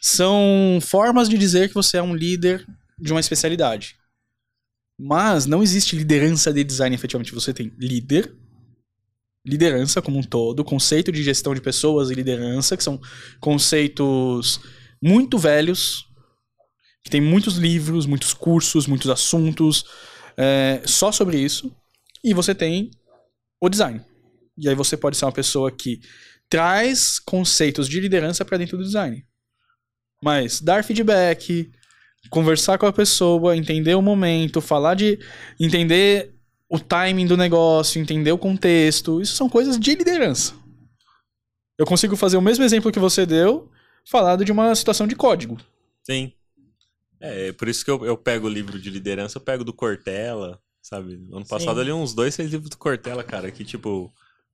são 0.00 0.78
formas 0.80 1.28
de 1.28 1.36
dizer 1.36 1.66
que 1.66 1.74
você 1.74 1.96
é 1.96 2.02
um 2.02 2.14
líder 2.14 2.64
de 2.96 3.10
uma 3.12 3.18
especialidade. 3.18 3.96
Mas 5.02 5.46
não 5.46 5.62
existe 5.62 5.96
liderança 5.96 6.52
de 6.52 6.62
design 6.62 6.94
efetivamente. 6.94 7.32
Você 7.32 7.54
tem 7.54 7.72
líder, 7.78 8.34
liderança 9.46 10.02
como 10.02 10.18
um 10.18 10.22
todo, 10.22 10.62
conceito 10.62 11.10
de 11.10 11.22
gestão 11.22 11.54
de 11.54 11.60
pessoas 11.62 12.10
e 12.10 12.14
liderança, 12.14 12.76
que 12.76 12.84
são 12.84 13.00
conceitos 13.40 14.60
muito 15.02 15.38
velhos, 15.38 16.06
que 17.02 17.08
tem 17.08 17.18
muitos 17.18 17.56
livros, 17.56 18.04
muitos 18.04 18.34
cursos, 18.34 18.86
muitos 18.86 19.08
assuntos 19.08 19.86
é, 20.36 20.82
só 20.84 21.10
sobre 21.10 21.40
isso. 21.40 21.74
E 22.22 22.34
você 22.34 22.54
tem 22.54 22.90
o 23.58 23.70
design. 23.70 24.04
E 24.58 24.68
aí 24.68 24.74
você 24.74 24.98
pode 24.98 25.16
ser 25.16 25.24
uma 25.24 25.32
pessoa 25.32 25.72
que 25.72 26.02
traz 26.50 27.18
conceitos 27.18 27.88
de 27.88 28.00
liderança 28.00 28.44
para 28.44 28.58
dentro 28.58 28.76
do 28.76 28.84
design. 28.84 29.24
Mas 30.22 30.60
dar 30.60 30.84
feedback, 30.84 31.70
conversar 32.28 32.78
com 32.78 32.86
a 32.86 32.92
pessoa, 32.92 33.56
entender 33.56 33.94
o 33.94 34.02
momento, 34.02 34.60
falar 34.60 34.94
de. 34.94 35.18
entender 35.58 36.34
o 36.68 36.78
timing 36.78 37.26
do 37.26 37.36
negócio, 37.36 38.00
entender 38.00 38.30
o 38.30 38.38
contexto, 38.38 39.20
isso 39.20 39.34
são 39.34 39.48
coisas 39.48 39.78
de 39.78 39.94
liderança. 39.94 40.54
Eu 41.76 41.84
consigo 41.84 42.14
fazer 42.14 42.36
o 42.36 42.42
mesmo 42.42 42.62
exemplo 42.62 42.92
que 42.92 42.98
você 42.98 43.26
deu, 43.26 43.68
falado 44.08 44.44
de 44.44 44.52
uma 44.52 44.74
situação 44.74 45.06
de 45.06 45.16
código. 45.16 45.58
Sim. 46.04 46.32
É, 47.18 47.52
por 47.52 47.68
isso 47.68 47.84
que 47.84 47.90
eu, 47.90 48.04
eu 48.04 48.16
pego 48.16 48.46
o 48.46 48.50
livro 48.50 48.78
de 48.78 48.88
liderança, 48.88 49.36
eu 49.38 49.42
pego 49.42 49.64
do 49.64 49.72
Cortella, 49.72 50.60
sabe? 50.80 51.14
Ano 51.32 51.46
passado 51.46 51.74
Sim. 51.74 51.80
eu 51.80 51.84
li 51.84 51.92
uns 51.92 52.14
dois, 52.14 52.36
três 52.36 52.50
livros 52.50 52.70
do 52.70 52.76
Cortella, 52.78 53.24
cara, 53.24 53.50
que 53.50 53.64
tipo. 53.64 54.12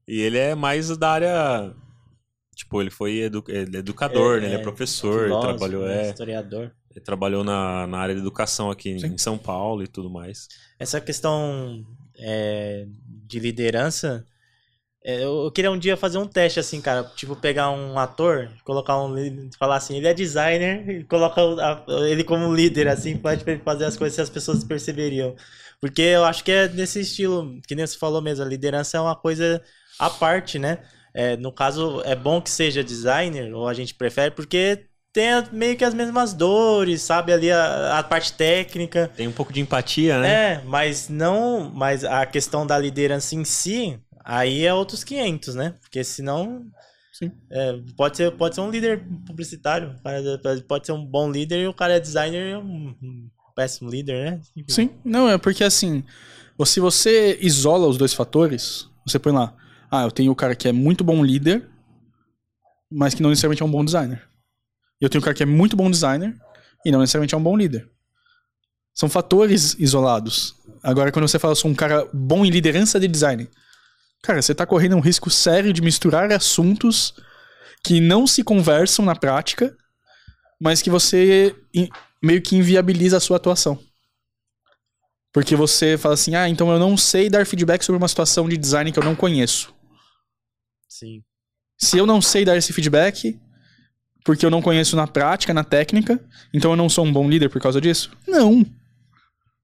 E 0.09 0.21
ele 0.21 0.39
é 0.39 0.55
mais 0.55 0.97
da 0.97 1.11
área. 1.11 1.75
Tipo, 2.55 2.81
ele 2.81 2.91
foi 2.91 3.19
edu- 3.19 3.45
ele 3.49 3.77
é 3.77 3.81
educador, 3.81 4.41
né? 4.41 4.47
Ele 4.47 4.55
é 4.55 4.59
professor, 4.59 5.19
ele 5.19 5.25
filósofo, 5.25 5.59
trabalhou, 5.59 5.85
né, 5.85 6.07
é, 6.07 6.11
historiador. 6.11 6.73
Ele 6.97 7.05
trabalhou 7.05 7.45
na, 7.45 7.87
na 7.87 7.99
área 7.99 8.15
de 8.15 8.21
educação 8.21 8.71
aqui 8.71 8.91
em- 8.91 8.99
Sim. 8.99 9.07
em 9.09 9.19
São 9.19 9.37
Paulo 9.37 9.83
e 9.83 9.87
tudo 9.87 10.09
mais. 10.11 10.49
Essa 10.79 11.01
questão 11.01 11.85
é, 12.19 12.87
de 13.07 13.39
liderança, 13.39 14.27
é, 15.05 15.25
eu 15.25 15.51
queria 15.53 15.71
um 15.71 15.79
dia 15.79 15.97
fazer 15.97 16.19
um 16.19 16.27
teste 16.27 16.59
assim, 16.59 16.81
cara. 16.81 17.05
Tipo, 17.17 17.37
pegar 17.37 17.71
um 17.71 17.99
ator, 17.99 18.51
colocar 18.65 18.99
um. 19.01 19.15
falar 19.59 19.77
assim, 19.77 19.97
ele 19.97 20.09
é 20.09 20.15
designer, 20.15 20.89
e 20.89 21.05
coloca 21.05 21.41
a- 21.43 21.85
ele 22.09 22.25
como 22.25 22.53
líder, 22.55 22.89
assim, 22.89 23.17
pode 23.17 23.45
pra 23.45 23.53
ele 23.55 23.63
fazer 23.63 23.85
as 23.85 23.97
coisas 23.97 24.15
se 24.17 24.21
as 24.23 24.31
pessoas 24.31 24.65
perceberiam. 24.65 25.35
Porque 25.81 26.03
eu 26.03 26.25
acho 26.25 26.43
que 26.43 26.51
é 26.53 26.69
nesse 26.69 27.01
estilo, 27.01 27.61
que 27.69 27.75
nem 27.75 27.87
você 27.87 27.99
falou 27.99 28.23
mesmo, 28.23 28.45
a 28.45 28.49
liderança 28.49 28.97
é 28.97 29.01
uma 29.01 29.15
coisa 29.15 29.63
à 29.99 30.11
parte, 30.11 30.59
né? 30.59 30.79
É, 31.15 31.37
no 31.37 31.53
caso, 31.53 32.01
é 32.05 32.15
bom 32.17 32.41
que 32.43 32.51
seja 32.51 32.83
designer, 32.85 33.55
ou 33.55 33.69
a 33.69 33.75
gente 33.75 33.95
prefere, 33.95 34.31
porque 34.35 34.87
tem 35.17 35.31
meio 35.51 35.75
que 35.79 35.85
as 35.85 35.95
mesmas 35.95 36.35
dores, 36.35 37.01
sabe? 37.01 37.33
Ali 37.33 37.51
a, 37.51 37.99
a 37.99 38.03
parte 38.03 38.35
técnica. 38.35 39.11
Tem 39.17 39.27
um 39.27 39.33
pouco 39.33 39.51
de 39.51 39.61
empatia, 39.61 40.21
né? 40.21 40.29
É, 40.29 40.63
mas 40.67 41.09
não. 41.09 41.73
Mas 41.75 42.05
a 42.05 42.27
questão 42.27 42.67
da 42.67 42.79
liderança 42.79 43.35
em 43.35 43.43
si, 43.43 43.99
aí 44.23 44.67
é 44.67 44.75
outros 44.75 45.03
500, 45.03 45.55
né? 45.55 45.75
Porque 45.81 46.05
senão. 46.05 46.67
Sim. 47.15 47.33
é, 47.51 47.81
pode, 47.97 48.19
ser, 48.19 48.31
pode 48.33 48.55
ser 48.55 48.61
um 48.61 48.71
líder 48.71 49.03
publicitário. 49.27 49.95
Pode 50.69 50.85
ser 50.85 50.93
um 50.93 51.03
bom 51.03 51.31
líder 51.31 51.63
e 51.63 51.67
o 51.67 51.73
cara 51.73 51.95
é 51.95 52.01
designer 52.01 52.51
e 52.51 52.57
um, 52.57 52.95
um 53.03 53.31
péssimo 53.55 53.89
líder, 53.89 54.33
né? 54.33 54.41
Sim, 54.69 54.91
não, 55.03 55.31
é 55.31 55.39
porque 55.39 55.65
assim, 55.65 56.05
se 56.67 56.79
você 56.79 57.39
isola 57.41 57.89
os 57.89 57.97
dois 57.97 58.13
fatores, 58.13 58.87
você 59.07 59.19
põe 59.19 59.33
lá, 59.33 59.55
ah, 59.91 60.03
eu 60.03 60.11
tenho 60.11 60.31
o 60.31 60.37
cara 60.37 60.55
que 60.55 60.69
é 60.69 60.73
muito 60.73 61.03
bom 61.03 61.25
líder, 61.25 61.67
mas 62.93 63.15
que 63.15 63.23
não 63.23 63.31
necessariamente 63.31 63.63
é 63.63 63.65
um 63.65 63.71
bom 63.71 63.83
designer. 63.83 64.36
Eu 65.01 65.09
tenho 65.09 65.21
o 65.21 65.25
cara 65.25 65.35
que 65.35 65.43
é 65.43 65.47
muito 65.47 65.77
bom 65.77 65.91
designer 65.91 66.35
e 66.85 66.91
não 66.91 67.01
necessariamente 67.01 67.35
é 67.35 67.39
um 67.39 67.43
bom 67.43 67.57
líder. 67.57 67.91
São 68.95 69.09
fatores 69.09 69.77
isolados. 69.79 70.57
Agora, 70.83 71.13
quando 71.13 71.29
você 71.29 71.39
fala, 71.39 71.53
eu 71.53 71.57
sou 71.57 71.71
um 71.71 71.75
cara 71.75 72.09
bom 72.13 72.45
em 72.45 72.51
liderança 72.51 72.99
de 72.99 73.07
design, 73.07 73.49
cara, 74.23 74.41
você 74.41 74.55
tá 74.55 74.65
correndo 74.65 74.97
um 74.97 75.01
risco 75.01 75.31
sério 75.31 75.73
de 75.73 75.83
misturar 75.83 76.33
assuntos 76.33 77.15
que 77.85 78.01
não 78.01 78.27
se 78.27 78.43
conversam 78.43 79.05
na 79.05 79.15
prática, 79.15 79.77
mas 80.61 80.81
que 80.81 80.91
você 80.91 81.55
meio 82.23 82.41
que 82.41 82.57
inviabiliza 82.57 83.19
a 83.19 83.21
sua 83.21 83.37
atuação. 83.37 83.79
Porque 85.33 85.55
você 85.55 85.99
fala 85.99 86.15
assim, 86.15 86.35
ah, 86.35 86.49
então 86.49 86.73
eu 86.73 86.79
não 86.79 86.97
sei 86.97 87.29
dar 87.29 87.45
feedback 87.45 87.85
sobre 87.85 87.99
uma 87.99 88.09
situação 88.09 88.49
de 88.49 88.57
design 88.57 88.91
que 88.91 88.99
eu 88.99 89.05
não 89.05 89.15
conheço. 89.15 89.75
Sim. 90.89 91.23
Se 91.77 91.99
eu 91.99 92.07
não 92.07 92.23
sei 92.23 92.45
dar 92.45 92.57
esse 92.57 92.73
feedback, 92.73 93.39
porque 94.27 94.45
eu 94.45 94.51
não 94.51 94.61
conheço 94.61 94.97
na 94.97 95.07
prática, 95.07 95.55
na 95.55 95.65
técnica, 95.65 96.21
então 96.53 96.73
eu 96.73 96.77
não 96.77 96.89
sou 96.89 97.07
um 97.07 97.13
bom 97.13 97.31
líder 97.31 97.49
por 97.49 97.63
causa 97.63 97.81
disso? 97.81 98.11
Não. 98.29 98.67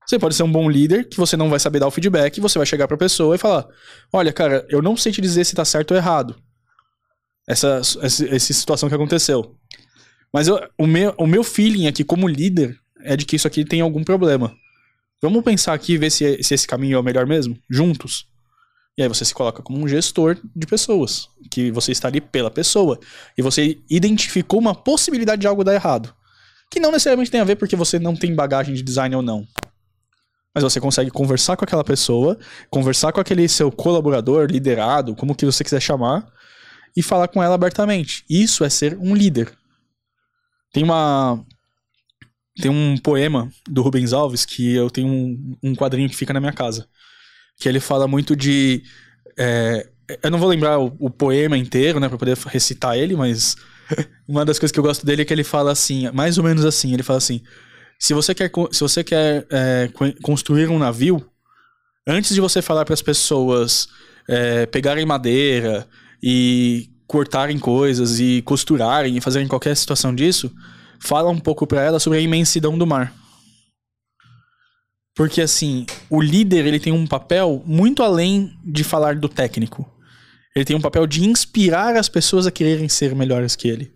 Você 0.07 0.19
pode 0.19 0.35
ser 0.35 0.43
um 0.45 0.51
bom 0.51 0.71
líder 0.71 1.09
que 1.09 1.17
você 1.17 1.37
não 1.37 1.51
vai 1.51 1.59
saber 1.59 1.81
dar 1.81 1.87
o 1.87 1.91
feedback, 1.91 2.41
você 2.41 2.59
vai 2.59 2.67
chegar 2.67 2.89
pra 2.89 2.97
pessoa 2.97 3.35
e 3.35 3.39
falar: 3.39 3.67
Olha, 4.13 4.33
cara, 4.33 4.65
eu 4.69 4.81
não 4.81 4.97
sei 4.97 5.13
te 5.13 5.21
dizer 5.21 5.45
se 5.45 5.55
tá 5.55 5.65
certo 5.65 5.91
ou 5.91 5.97
errado. 5.97 6.37
Essa, 7.47 7.81
essa, 8.01 8.27
essa 8.29 8.53
situação 8.53 8.89
que 8.89 8.95
aconteceu. 8.95 9.57
Mas 10.33 10.49
eu- 10.49 10.61
o, 10.79 10.87
meu, 10.87 11.15
o 11.19 11.27
meu 11.27 11.43
feeling 11.45 11.87
aqui 11.87 12.05
como 12.05 12.29
líder 12.29 12.77
é 13.05 13.17
de 13.17 13.25
que 13.27 13.37
isso 13.37 13.47
aqui 13.49 13.65
tem 13.65 13.81
algum 13.81 14.03
problema. 14.05 14.55
Vamos 15.21 15.43
pensar 15.45 15.73
aqui 15.75 15.93
e 15.95 15.99
ver 15.99 16.11
se, 16.11 16.43
se 16.43 16.55
esse 16.55 16.67
caminho 16.67 16.97
é 16.97 16.99
o 16.99 17.03
melhor 17.03 17.27
mesmo? 17.27 17.57
Juntos. 17.71 18.27
E 18.97 19.03
aí 19.03 19.09
você 19.09 19.25
se 19.25 19.35
coloca 19.35 19.63
como 19.63 19.79
um 19.79 19.89
gestor 19.89 20.37
de 20.55 20.67
pessoas. 20.67 21.29
Que 21.51 21.71
você 21.71 21.93
está 21.93 22.09
ali 22.09 22.21
pela 22.21 22.51
pessoa. 22.51 22.99
E 23.37 23.43
você 23.43 23.79
identificou 23.89 24.61
uma 24.61 24.75
possibilidade 24.75 25.41
de 25.41 25.47
algo 25.47 25.65
dar 25.65 25.75
errado. 25.75 26.15
Que 26.71 26.81
não 26.81 26.91
necessariamente 26.91 27.31
tem 27.31 27.41
a 27.41 27.45
ver 27.45 27.57
porque 27.57 27.77
você 27.77 27.99
não 27.99 28.15
tem 28.15 28.35
bagagem 28.35 28.75
de 28.75 28.83
design 28.83 29.15
ou 29.17 29.23
não. 29.23 29.47
Mas 30.55 30.63
você 30.63 30.79
consegue 30.79 31.11
conversar 31.11 31.57
com 31.57 31.65
aquela 31.65 31.85
pessoa, 31.85 32.39
conversar 32.71 33.13
com 33.13 33.21
aquele 33.21 33.49
seu 33.49 33.73
colaborador, 33.73 34.51
liderado, 34.51 35.17
como 35.17 35.35
que 35.35 35.47
você 35.47 35.65
quiser 35.65 35.81
chamar, 35.81 36.31
e 36.95 37.03
falar 37.03 37.29
com 37.29 37.43
ela 37.43 37.55
abertamente. 37.55 38.25
Isso 38.29 38.63
é 38.63 38.69
ser 38.69 38.99
um 38.99 39.15
líder. 39.15 39.51
Tem 40.73 40.83
uma. 40.83 41.43
Tem 42.61 42.71
um 42.71 42.99
poema 42.99 43.51
do 43.67 43.81
Rubens 43.81 44.13
Alves 44.13 44.45
que 44.45 44.75
eu 44.75 44.91
tenho 44.91 45.09
um, 45.09 45.57
um 45.63 45.75
quadrinho 45.75 46.09
que 46.09 46.17
fica 46.17 46.35
na 46.35 46.41
minha 46.41 46.53
casa. 46.53 46.87
Que 47.63 47.69
ele 47.69 47.81
fala 47.81 48.09
muito 48.09 48.35
de. 48.35 48.83
é, 49.39 49.89
eu 50.23 50.31
não 50.31 50.39
vou 50.39 50.49
lembrar 50.49 50.79
o, 50.79 50.95
o 50.99 51.09
poema 51.09 51.57
inteiro, 51.57 52.01
né, 52.01 52.09
pra 52.09 52.19
poder 52.19 52.37
recitar 52.47 52.99
ele, 52.99 53.15
mas 53.17 53.57
uma 54.29 54.45
das 54.45 54.59
coisas 54.59 54.73
que 54.73 54.79
eu 54.79 54.85
gosto 54.85 55.07
dele 55.07 55.23
é 55.23 55.25
que 55.25 55.33
ele 55.33 55.45
fala 55.45 55.71
assim, 55.71 56.11
mais 56.11 56.39
ou 56.39 56.45
menos 56.45 56.65
assim: 56.65 56.93
ele 56.93 57.03
fala 57.03 57.19
assim. 57.19 57.41
Se 57.99 58.13
você 58.15 58.35
quer, 58.35 58.51
se 58.73 58.81
você 58.81 59.05
quer 59.05 59.47
é, 59.49 59.89
co- 59.93 60.13
construir 60.23 60.69
um 60.69 60.79
navio, 60.79 61.25
antes 62.07 62.35
de 62.35 62.41
você 62.41 62.61
falar 62.61 62.85
para 62.85 62.95
as 62.95 63.03
pessoas 63.03 63.87
é, 64.29 64.67
pegarem 64.67 65.07
madeira 65.07 65.87
e 66.21 66.91
cortarem 67.07 67.61
coisas 67.61 68.19
e 68.19 68.43
costurarem 68.43 69.17
e 69.17 69.21
fazerem 69.21 69.47
qualquer 69.47 69.77
situação 69.77 70.13
disso, 70.13 70.51
fala 70.99 71.31
um 71.31 71.39
pouco 71.39 71.65
para 71.65 71.81
ela 71.83 72.01
sobre 72.01 72.19
a 72.19 72.23
imensidão 72.23 72.77
do 72.77 72.87
mar. 72.87 73.15
Porque 75.15 75.41
assim, 75.43 75.85
o 76.09 76.21
líder 76.21 76.67
ele 76.67 76.81
tem 76.81 76.93
um 76.93 77.07
papel 77.07 77.63
muito 77.67 78.03
além 78.03 78.57
de 78.65 78.83
falar 78.83 79.17
do 79.17 79.29
técnico. 79.29 79.89
Ele 80.55 80.65
tem 80.65 80.77
um 80.77 80.81
papel 80.81 81.07
de 81.07 81.25
inspirar 81.25 81.97
as 81.97 82.09
pessoas 82.09 82.47
a 82.47 82.51
quererem 82.51 82.89
ser 82.89 83.15
melhores 83.15 83.55
que 83.57 83.69
ele. 83.69 83.93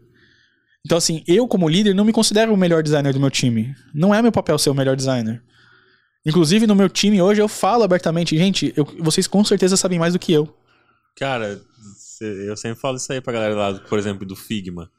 Então, 0.84 0.96
assim, 0.98 1.22
eu, 1.26 1.48
como 1.48 1.68
líder, 1.68 1.94
não 1.94 2.04
me 2.04 2.12
considero 2.12 2.52
o 2.54 2.56
melhor 2.56 2.82
designer 2.82 3.12
do 3.12 3.20
meu 3.20 3.30
time. 3.30 3.74
Não 3.92 4.14
é 4.14 4.22
meu 4.22 4.30
papel 4.30 4.56
ser 4.58 4.70
o 4.70 4.74
melhor 4.74 4.94
designer. 4.96 5.42
Inclusive, 6.24 6.66
no 6.66 6.74
meu 6.74 6.88
time 6.88 7.20
hoje, 7.20 7.40
eu 7.40 7.48
falo 7.48 7.82
abertamente, 7.82 8.36
gente, 8.36 8.72
eu- 8.76 8.86
vocês 9.00 9.26
com 9.26 9.44
certeza 9.44 9.76
sabem 9.76 9.98
mais 9.98 10.12
do 10.12 10.18
que 10.18 10.32
eu. 10.32 10.54
Cara, 11.16 11.60
eu 12.20 12.56
sempre 12.56 12.80
falo 12.80 12.96
isso 12.96 13.12
aí 13.12 13.20
pra 13.20 13.32
galera 13.32 13.54
lá, 13.54 13.74
por 13.80 13.98
exemplo, 13.98 14.26
do 14.26 14.36
Figma. 14.36 14.90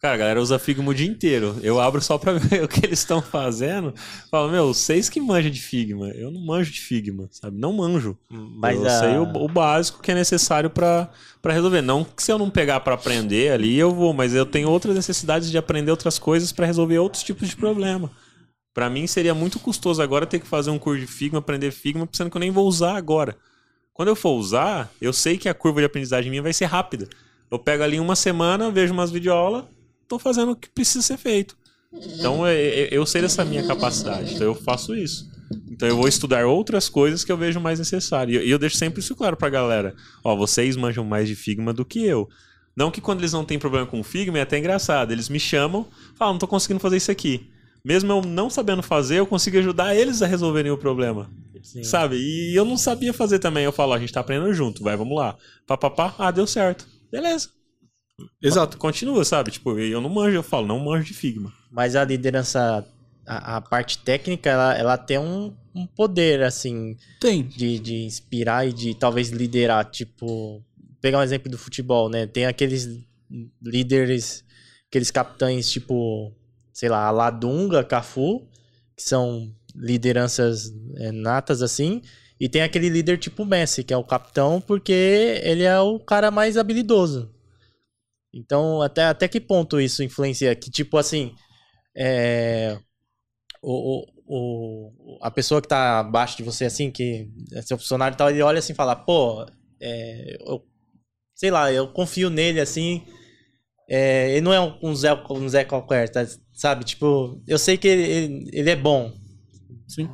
Cara, 0.00 0.14
a 0.14 0.16
galera 0.16 0.40
usa 0.40 0.58
Figma 0.58 0.90
o 0.90 0.94
dia 0.94 1.06
inteiro. 1.06 1.58
Eu 1.62 1.78
abro 1.78 2.00
só 2.00 2.16
pra 2.16 2.32
ver 2.40 2.64
o 2.64 2.68
que 2.68 2.86
eles 2.86 3.00
estão 3.00 3.20
fazendo. 3.20 3.94
Falo, 4.30 4.50
meu, 4.50 4.72
vocês 4.72 5.10
que 5.10 5.20
manjam 5.20 5.50
de 5.50 5.60
Figma. 5.60 6.08
Eu 6.08 6.30
não 6.30 6.40
manjo 6.40 6.72
de 6.72 6.80
Figma, 6.80 7.28
sabe? 7.30 7.58
Não 7.58 7.74
manjo. 7.74 8.16
Mas 8.30 8.80
eu 8.80 8.86
a... 8.86 8.98
sei 8.98 9.18
o, 9.18 9.24
o 9.24 9.46
básico 9.46 10.00
que 10.00 10.10
é 10.10 10.14
necessário 10.14 10.70
pra 10.70 11.10
resolver. 11.44 11.82
Não 11.82 12.02
que 12.02 12.22
se 12.22 12.32
eu 12.32 12.38
não 12.38 12.48
pegar 12.48 12.80
pra 12.80 12.94
aprender 12.94 13.52
ali, 13.52 13.78
eu 13.78 13.94
vou, 13.94 14.14
mas 14.14 14.34
eu 14.34 14.46
tenho 14.46 14.70
outras 14.70 14.94
necessidades 14.94 15.50
de 15.50 15.58
aprender 15.58 15.90
outras 15.90 16.18
coisas 16.18 16.50
pra 16.50 16.64
resolver 16.64 16.98
outros 16.98 17.22
tipos 17.22 17.46
de 17.50 17.56
problema. 17.56 18.10
Pra 18.72 18.88
mim 18.88 19.06
seria 19.06 19.34
muito 19.34 19.58
custoso 19.58 20.00
agora 20.00 20.24
ter 20.24 20.38
que 20.38 20.46
fazer 20.46 20.70
um 20.70 20.78
curso 20.78 21.00
de 21.02 21.06
Figma, 21.06 21.40
aprender 21.40 21.72
Figma, 21.72 22.06
pensando 22.06 22.30
que 22.30 22.36
eu 22.38 22.40
nem 22.40 22.50
vou 22.50 22.66
usar 22.66 22.96
agora. 22.96 23.36
Quando 23.92 24.08
eu 24.08 24.16
for 24.16 24.30
usar, 24.30 24.90
eu 24.98 25.12
sei 25.12 25.36
que 25.36 25.46
a 25.46 25.52
curva 25.52 25.80
de 25.80 25.86
aprendizagem 25.86 26.30
minha 26.30 26.42
vai 26.42 26.54
ser 26.54 26.64
rápida. 26.64 27.06
Eu 27.50 27.58
pego 27.58 27.82
ali 27.82 28.00
uma 28.00 28.16
semana, 28.16 28.70
vejo 28.70 28.94
umas 28.94 29.10
videoaulas, 29.10 29.64
tô 30.10 30.18
fazendo 30.18 30.52
o 30.52 30.56
que 30.56 30.68
precisa 30.68 31.02
ser 31.02 31.16
feito. 31.16 31.56
Então 31.92 32.44
é, 32.44 32.54
é, 32.54 32.88
eu 32.90 33.06
sei 33.06 33.22
dessa 33.22 33.44
minha 33.44 33.64
capacidade, 33.64 34.34
então 34.34 34.46
eu 34.46 34.54
faço 34.54 34.94
isso. 34.94 35.30
Então 35.70 35.88
eu 35.88 35.96
vou 35.96 36.08
estudar 36.08 36.46
outras 36.46 36.88
coisas 36.88 37.24
que 37.24 37.30
eu 37.30 37.36
vejo 37.36 37.60
mais 37.60 37.78
necessário. 37.78 38.32
E 38.32 38.36
eu, 38.36 38.42
eu 38.42 38.58
deixo 38.58 38.76
sempre 38.76 39.00
isso 39.00 39.14
claro 39.14 39.36
pra 39.36 39.48
galera. 39.48 39.94
Ó, 40.22 40.36
vocês 40.36 40.76
manjam 40.76 41.04
mais 41.04 41.28
de 41.28 41.36
Figma 41.36 41.72
do 41.72 41.84
que 41.84 42.04
eu. 42.04 42.28
Não 42.76 42.90
que 42.90 43.00
quando 43.00 43.20
eles 43.20 43.32
não 43.32 43.44
têm 43.44 43.58
problema 43.58 43.86
com 43.86 44.00
o 44.00 44.04
Figma, 44.04 44.38
é 44.38 44.42
até 44.42 44.58
engraçado. 44.58 45.12
Eles 45.12 45.28
me 45.28 45.40
chamam, 45.40 45.86
falam, 46.16 46.34
não 46.34 46.38
tô 46.38 46.46
conseguindo 46.46 46.80
fazer 46.80 46.96
isso 46.96 47.10
aqui. 47.10 47.50
Mesmo 47.84 48.12
eu 48.12 48.20
não 48.20 48.50
sabendo 48.50 48.82
fazer, 48.82 49.18
eu 49.18 49.26
consigo 49.26 49.58
ajudar 49.58 49.94
eles 49.94 50.22
a 50.22 50.26
resolverem 50.26 50.70
o 50.70 50.78
problema. 50.78 51.30
Sim. 51.62 51.82
Sabe? 51.82 52.16
E 52.16 52.54
eu 52.54 52.64
não 52.64 52.76
sabia 52.76 53.12
fazer 53.12 53.38
também. 53.38 53.64
Eu 53.64 53.72
falo, 53.72 53.92
ó, 53.92 53.94
a 53.94 53.98
gente 53.98 54.12
tá 54.12 54.20
aprendendo 54.20 54.52
junto, 54.52 54.82
vai, 54.82 54.96
vamos 54.96 55.16
lá. 55.16 55.36
Pá, 55.66 55.76
pá, 55.76 55.90
pá. 55.90 56.14
Ah, 56.18 56.30
deu 56.30 56.46
certo. 56.46 56.86
Beleza. 57.10 57.48
Exato. 58.42 58.78
Continua, 58.78 59.24
sabe? 59.24 59.50
Tipo, 59.50 59.78
eu 59.78 60.00
não 60.00 60.10
manjo, 60.10 60.36
eu 60.36 60.42
falo, 60.42 60.66
não 60.66 60.78
manjo 60.78 61.04
de 61.04 61.14
Figma. 61.14 61.52
Mas 61.70 61.94
a 61.96 62.04
liderança, 62.04 62.86
a, 63.26 63.56
a 63.56 63.60
parte 63.60 63.98
técnica, 63.98 64.50
ela, 64.50 64.74
ela 64.74 64.98
tem 64.98 65.18
um, 65.18 65.54
um 65.74 65.86
poder, 65.86 66.42
assim, 66.42 66.96
Tem. 67.20 67.42
de, 67.42 67.78
de 67.78 67.94
inspirar 68.04 68.66
e 68.66 68.72
de 68.72 68.94
talvez 68.94 69.30
liderar. 69.30 69.84
Tipo, 69.90 70.62
pegar 71.00 71.18
um 71.18 71.22
exemplo 71.22 71.50
do 71.50 71.58
futebol, 71.58 72.08
né? 72.08 72.26
Tem 72.26 72.46
aqueles 72.46 72.88
líderes, 73.62 74.44
aqueles 74.88 75.10
capitães, 75.10 75.70
tipo, 75.70 76.32
sei 76.72 76.88
lá, 76.88 77.06
a 77.06 77.10
Ladunga, 77.10 77.84
Cafu, 77.84 78.46
que 78.96 79.02
são 79.02 79.52
lideranças 79.74 80.72
é, 80.96 81.12
natas, 81.12 81.62
assim. 81.62 82.02
E 82.38 82.48
tem 82.48 82.62
aquele 82.62 82.88
líder 82.88 83.18
tipo 83.18 83.44
Messi, 83.44 83.84
que 83.84 83.92
é 83.92 83.96
o 83.96 84.04
capitão, 84.04 84.60
porque 84.60 85.40
ele 85.42 85.62
é 85.62 85.78
o 85.78 85.98
cara 86.00 86.30
mais 86.30 86.56
habilidoso. 86.56 87.30
Então, 88.32 88.80
até, 88.82 89.04
até 89.04 89.28
que 89.28 89.40
ponto 89.40 89.80
isso 89.80 90.02
influencia? 90.02 90.54
Que, 90.54 90.70
tipo, 90.70 90.96
assim, 90.96 91.34
é, 91.96 92.78
o, 93.62 94.06
o, 94.26 94.92
o, 95.16 95.18
a 95.22 95.30
pessoa 95.30 95.60
que 95.60 95.68
tá 95.68 96.00
abaixo 96.00 96.36
de 96.36 96.42
você, 96.42 96.64
assim, 96.64 96.90
que 96.90 97.28
é 97.52 97.62
seu 97.62 97.76
funcionário 97.78 98.14
e 98.14 98.18
tal, 98.18 98.30
ele 98.30 98.42
olha 98.42 98.58
assim 98.60 98.72
e 98.72 98.76
fala, 98.76 98.94
pô, 98.94 99.44
é, 99.80 100.36
eu, 100.40 100.64
sei 101.34 101.50
lá, 101.50 101.72
eu 101.72 101.92
confio 101.92 102.30
nele, 102.30 102.60
assim, 102.60 103.04
é, 103.88 104.30
ele 104.30 104.42
não 104.42 104.52
é 104.52 104.60
um, 104.82 104.94
Zé, 104.94 105.12
um 105.30 105.48
Zé 105.48 105.64
qualquer, 105.64 106.08
tá, 106.08 106.24
sabe? 106.52 106.84
Tipo, 106.84 107.42
eu 107.46 107.58
sei 107.58 107.76
que 107.76 107.88
ele, 107.88 108.02
ele, 108.02 108.50
ele 108.52 108.70
é 108.70 108.76
bom. 108.76 109.12
Sim. 109.88 110.08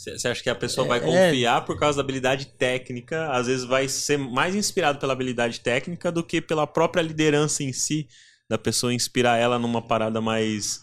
Você 0.00 0.28
acha 0.28 0.42
que 0.42 0.48
a 0.50 0.54
pessoa 0.54 0.86
vai 0.86 0.98
É. 0.98 1.02
confiar 1.02 1.64
por 1.64 1.78
causa 1.78 1.96
da 1.96 2.02
habilidade 2.02 2.46
técnica? 2.46 3.30
Às 3.32 3.46
vezes 3.46 3.64
vai 3.66 3.86
ser 3.88 4.16
mais 4.18 4.54
inspirado 4.54 4.98
pela 4.98 5.12
habilidade 5.12 5.60
técnica 5.60 6.10
do 6.10 6.22
que 6.24 6.40
pela 6.40 6.66
própria 6.66 7.02
liderança 7.02 7.62
em 7.62 7.72
si, 7.72 8.08
da 8.48 8.56
pessoa 8.56 8.94
inspirar 8.94 9.36
ela 9.36 9.58
numa 9.58 9.82
parada 9.82 10.20
mais 10.20 10.80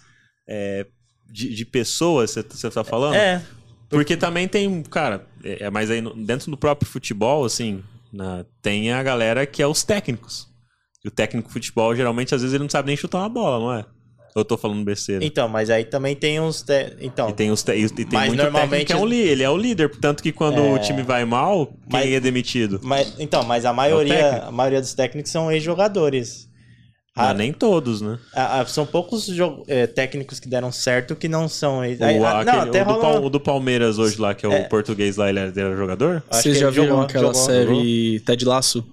é, 0.47 0.85
de, 1.29 1.53
de 1.53 1.65
pessoa, 1.65 2.25
você 2.27 2.43
tá 2.43 2.83
falando? 2.83 3.15
É, 3.15 3.43
Porque 3.89 4.15
também 4.15 4.47
tem, 4.47 4.83
cara, 4.83 5.25
é, 5.43 5.63
é, 5.65 5.69
mas 5.69 5.89
aí 5.89 6.01
dentro 6.23 6.51
do 6.51 6.57
próprio 6.57 6.89
futebol, 6.89 7.43
assim, 7.43 7.83
na- 8.13 8.45
tem 8.61 8.91
a 8.93 9.01
galera 9.03 9.45
que 9.45 9.61
é 9.63 9.67
os 9.67 9.83
técnicos. 9.83 10.47
E 11.03 11.07
o 11.07 11.11
técnico 11.11 11.47
de 11.47 11.53
futebol, 11.53 11.95
geralmente, 11.95 12.33
às 12.35 12.41
vezes 12.41 12.53
ele 12.53 12.63
não 12.63 12.69
sabe 12.69 12.87
nem 12.87 12.97
chutar 12.97 13.19
uma 13.19 13.29
bola, 13.29 13.59
não 13.59 13.73
é? 13.73 13.85
Eu 14.37 14.45
tô 14.45 14.55
falando 14.57 14.83
besteira. 14.85 15.25
então, 15.25 15.49
mas 15.49 15.69
aí 15.69 15.83
também 15.83 16.15
tem 16.15 16.39
uns... 16.39 16.61
te- 16.61 16.95
Então, 17.01 17.29
E 17.29 17.33
tem, 17.33 17.49
os 17.51 17.63
te- 17.63 17.71
e 17.71 17.89
tem 17.89 18.05
Mas 18.13 18.27
muito 18.27 18.43
normalmente- 18.43 18.91
é 18.93 18.95
um 18.95 19.05
li- 19.05 19.17
ele 19.19 19.41
é 19.43 19.49
o 19.49 19.57
líder, 19.57 19.89
tanto 19.99 20.21
que 20.21 20.31
quando 20.31 20.59
É. 20.59 20.73
o 20.73 20.77
time 20.79 21.01
vai 21.01 21.25
mal, 21.25 21.65
quem 21.65 21.75
Mas- 21.91 22.13
é 22.13 22.19
demitido? 22.19 22.79
mas, 22.83 23.15
então, 23.17 23.43
mas 23.43 23.65
a 23.65 23.73
maioria, 23.73 24.13
técnico. 24.13 24.45
a 24.47 24.51
maioria 24.51 24.79
dos 24.81 24.93
técnicos 24.93 25.31
são 25.31 25.51
ex-jogadores. 25.51 26.47
Ah, 27.15 27.29
Ah, 27.29 27.33
nem 27.33 27.51
todos, 27.51 27.99
né? 27.99 28.19
Ah, 28.31 28.63
são 28.67 28.85
poucos 28.85 29.27
é, 29.67 29.87
técnicos 29.87 30.39
que 30.39 30.47
deram 30.47 30.71
certo 30.71 31.15
que 31.15 31.27
não 31.27 31.47
são 31.49 31.83
ex. 31.83 31.99
O, 31.99 32.03
ah, 32.03 32.41
aquele- 32.41 32.55
não, 32.57 32.61
até 32.63 32.83
o 32.83 32.85
do, 32.85 32.91
rola 32.93 33.19
o 33.21 33.29
do 33.31 33.39
Palmeiras 33.39 33.97
hoje 33.97 34.21
lá, 34.21 34.35
que 34.35 34.45
é 34.45 34.49
o 34.49 34.53
É. 34.53 34.63
português 34.65 35.17
lá, 35.17 35.27
ele 35.27 35.39
era, 35.39 35.75
jogador? 35.75 36.21
Vocês 36.29 36.59
já 36.59 36.69
viram 36.69 36.85
jogou- 36.89 37.03
aquela 37.05 37.25
jogou- 37.33 37.41
série 37.43 38.19
Ted 38.19 38.45
Lasso? 38.45 38.85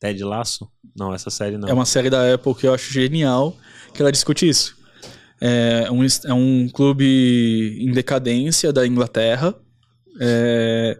Ted 0.00 0.24
Laço? 0.24 0.68
Não, 0.98 1.14
essa 1.14 1.30
série 1.30 1.56
não. 1.56 1.68
É 1.68 1.72
uma 1.72 1.86
série 1.86 2.10
da 2.10 2.34
Apple 2.34 2.52
que 2.56 2.66
eu 2.66 2.74
acho 2.74 2.92
genial, 2.92 3.56
que 3.92 4.02
ela 4.02 4.12
discute 4.12 4.48
isso. 4.48 4.76
É 5.40 5.90
um, 5.90 6.04
é 6.04 6.32
um 6.32 6.68
clube 6.68 7.76
em 7.80 7.90
decadência 7.90 8.72
da 8.72 8.86
Inglaterra, 8.86 9.54
é, 10.20 10.96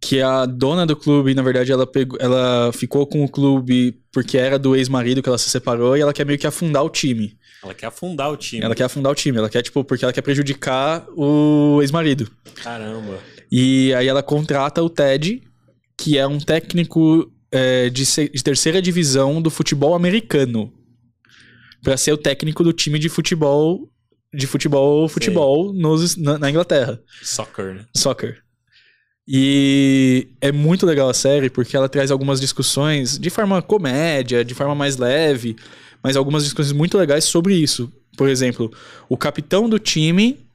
que 0.00 0.20
a 0.20 0.46
dona 0.46 0.84
do 0.84 0.96
clube, 0.96 1.34
na 1.34 1.42
verdade, 1.42 1.70
ela, 1.70 1.86
pegou, 1.86 2.18
ela 2.20 2.72
ficou 2.72 3.06
com 3.06 3.24
o 3.24 3.28
clube 3.28 4.00
porque 4.12 4.36
era 4.36 4.58
do 4.58 4.74
ex-marido 4.74 5.22
que 5.22 5.28
ela 5.28 5.38
se 5.38 5.48
separou 5.48 5.96
e 5.96 6.00
ela 6.00 6.12
quer 6.12 6.26
meio 6.26 6.38
que 6.38 6.46
afundar 6.46 6.84
o 6.84 6.90
time. 6.90 7.36
Ela 7.62 7.74
quer 7.74 7.86
afundar 7.86 8.30
o 8.30 8.36
time. 8.36 8.64
Ela 8.64 8.74
quer 8.74 8.84
afundar 8.84 9.12
o 9.12 9.14
time, 9.14 9.38
ela 9.38 9.50
quer, 9.50 9.62
tipo, 9.62 9.84
porque 9.84 10.04
ela 10.04 10.12
quer 10.12 10.22
prejudicar 10.22 11.06
o 11.16 11.80
ex-marido. 11.80 12.30
Caramba. 12.56 13.18
E 13.50 13.92
aí 13.94 14.06
ela 14.06 14.22
contrata 14.22 14.82
o 14.82 14.90
Ted, 14.90 15.42
que 15.96 16.18
é 16.18 16.26
um 16.26 16.38
técnico 16.38 17.30
é, 17.50 17.88
de, 17.90 18.04
de 18.04 18.42
terceira 18.42 18.80
divisão 18.80 19.42
do 19.42 19.50
futebol 19.50 19.94
americano. 19.94 20.72
Pra 21.88 21.96
ser 21.96 22.12
o 22.12 22.18
técnico 22.18 22.62
do 22.62 22.70
time 22.70 22.98
de 22.98 23.08
futebol. 23.08 23.90
De 24.30 24.46
futebol, 24.46 25.08
futebol 25.08 25.72
nos, 25.72 26.16
na, 26.16 26.38
na 26.38 26.50
Inglaterra. 26.50 27.00
Soccer, 27.22 27.76
né? 27.76 27.86
Soccer. 27.96 28.42
E 29.26 30.28
é 30.38 30.52
muito 30.52 30.84
legal 30.84 31.08
a 31.08 31.14
série 31.14 31.48
porque 31.48 31.74
ela 31.74 31.88
traz 31.88 32.10
algumas 32.10 32.42
discussões 32.42 33.18
de 33.18 33.30
forma 33.30 33.62
comédia, 33.62 34.44
de 34.44 34.52
forma 34.52 34.74
mais 34.74 34.98
leve, 34.98 35.56
mas 36.02 36.14
algumas 36.14 36.44
discussões 36.44 36.72
muito 36.72 36.98
legais 36.98 37.24
sobre 37.24 37.54
isso. 37.54 37.90
Por 38.18 38.28
exemplo, 38.28 38.70
o 39.08 39.16
capitão 39.16 39.66
do 39.66 39.78
time 39.78 40.46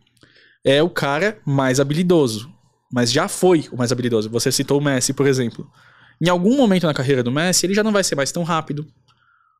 é 0.63 0.83
o 0.83 0.89
cara 0.89 1.39
mais 1.43 1.79
habilidoso, 1.79 2.47
mas 2.91 3.11
já 3.11 3.27
foi 3.27 3.65
o 3.71 3.75
mais 3.75 3.91
habilidoso. 3.91 4.29
Você 4.29 4.51
citou 4.51 4.79
o 4.79 4.83
Messi, 4.83 5.13
por 5.13 5.25
exemplo. 5.25 5.67
Em 6.21 6.29
algum 6.29 6.55
momento 6.55 6.85
na 6.85 6.93
carreira 6.93 7.23
do 7.23 7.31
Messi, 7.31 7.65
ele 7.65 7.73
já 7.73 7.83
não 7.83 7.91
vai 7.91 8.03
ser 8.03 8.13
mais 8.13 8.31
tão 8.31 8.43
rápido, 8.43 8.85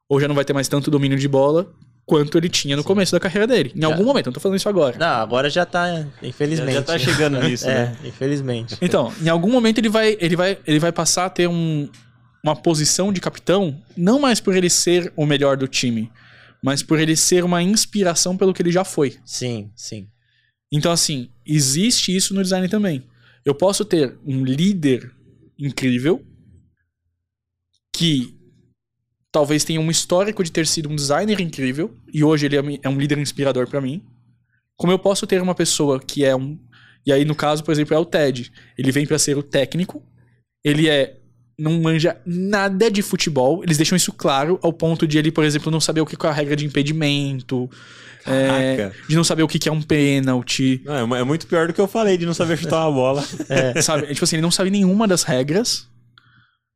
ou 0.09 0.19
já 0.19 0.27
não 0.27 0.35
vai 0.35 0.45
ter 0.45 0.53
mais 0.53 0.67
tanto 0.67 0.91
domínio 0.91 1.17
de 1.17 1.27
bola 1.27 1.73
quanto 2.05 2.37
ele 2.37 2.49
tinha 2.49 2.75
no 2.75 2.83
começo 2.83 3.11
da 3.13 3.19
carreira 3.19 3.47
dele. 3.47 3.71
Em 3.75 3.81
Já. 3.81 3.87
algum 3.87 4.03
momento, 4.03 4.25
não 4.27 4.33
tô 4.33 4.39
falando 4.39 4.57
isso 4.57 4.67
agora. 4.67 4.97
Não, 4.97 5.07
agora 5.07 5.49
já 5.49 5.65
tá, 5.65 6.05
infelizmente. 6.21 6.73
Já, 6.73 6.79
já 6.79 6.83
tá 6.85 6.97
chegando 6.99 7.39
nisso, 7.41 7.65
É, 7.69 7.85
né? 7.85 7.97
infelizmente. 8.03 8.77
Então, 8.81 9.13
em 9.21 9.29
algum 9.29 9.49
momento 9.49 9.77
ele 9.77 9.89
vai, 9.89 10.17
ele 10.19 10.35
vai, 10.35 10.57
ele 10.67 10.79
vai 10.79 10.91
passar 10.91 11.25
a 11.25 11.29
ter 11.29 11.47
um, 11.47 11.89
uma 12.43 12.55
posição 12.55 13.13
de 13.13 13.21
capitão, 13.21 13.81
não 13.95 14.19
mais 14.19 14.41
por 14.41 14.55
ele 14.55 14.69
ser 14.69 15.13
o 15.15 15.25
melhor 15.25 15.55
do 15.55 15.67
time, 15.67 16.11
mas 16.61 16.83
por 16.83 16.99
ele 16.99 17.15
ser 17.15 17.43
uma 17.43 17.63
inspiração 17.63 18.35
pelo 18.35 18.53
que 18.53 18.61
ele 18.61 18.71
já 18.71 18.83
foi. 18.83 19.17
Sim, 19.25 19.71
sim. 19.75 20.07
Então, 20.71 20.91
assim, 20.91 21.29
existe 21.45 22.13
isso 22.15 22.33
no 22.33 22.43
design 22.43 22.67
também. 22.67 23.03
Eu 23.45 23.55
posso 23.55 23.85
ter 23.85 24.17
um 24.25 24.43
líder 24.43 25.09
incrível 25.57 26.21
que 27.95 28.35
talvez 29.33 29.65
tenha 29.65 29.81
um 29.81 29.91
histórico 29.91 30.41
de 30.43 30.51
ter 30.51 30.65
sido 30.65 30.87
um 30.89 30.95
designer 30.95 31.41
incrível 31.41 31.93
e 32.13 32.23
hoje 32.23 32.45
ele 32.45 32.55
é 32.55 32.61
um- 32.61 32.77
é 32.81 32.97
líder 32.97 33.17
inspirador 33.17 33.67
pra 33.67 33.81
mim. 33.81 34.01
Como 34.77 34.93
eu 34.93 34.99
posso 34.99 35.27
ter 35.27 35.41
uma 35.41 35.55
pessoa 35.55 35.99
que 35.99 36.23
é 36.23 36.33
um 36.35 36.57
e 37.05 37.11
aí 37.11 37.25
no 37.25 37.35
caso, 37.35 37.63
por 37.65 37.71
exemplo, 37.71 37.93
é 37.93 37.99
o 37.99 38.05
Ted. 38.05 38.49
Ele 38.77 38.91
vem 38.91 39.05
pra 39.05 39.19
ser 39.19 39.35
o 39.37 39.43
técnico. 39.43 40.01
Ele 40.63 40.87
é 40.87 41.17
não 41.59 41.81
manja 41.81 42.15
nada 42.25 42.89
de 42.89 43.01
futebol. 43.01 43.61
Eles 43.63 43.77
deixam 43.77 43.95
isso 43.95 44.11
claro 44.13 44.57
ao 44.63 44.71
ponto 44.73 45.05
de 45.05 45.17
ele, 45.17 45.31
por 45.31 45.43
exemplo, 45.43 45.69
não 45.71 45.79
saber 45.81 46.01
o 46.01 46.05
que 46.05 46.15
é 46.15 46.29
a 46.29 46.31
regra 46.31 46.55
de 46.55 46.65
impedimento, 46.65 47.69
é, 48.25 48.91
de 49.07 49.15
não 49.15 49.23
saber 49.23 49.43
o 49.43 49.47
que 49.47 49.67
é 49.67 49.71
um 49.71 49.81
pênalti. 49.81 50.81
Não, 50.85 51.15
é 51.15 51.19
é 51.19 51.23
muito 51.23 51.45
pior 51.45 51.67
do 51.67 51.73
que 51.73 51.81
eu 51.81 51.87
falei 51.87 52.17
de 52.17 52.25
não 52.25 52.33
saber 52.33 52.57
chutar 52.57 52.87
uma 52.87 52.91
bola. 52.91 53.21
sabe? 53.81 54.05
É, 54.05 54.13
tipo 54.13 54.23
assim, 54.23 54.35
ele 54.37 54.41
não 54.41 54.51
sabe 54.51 54.69
nenhuma 54.69 55.07
das 55.07 55.23
regras, 55.23 55.87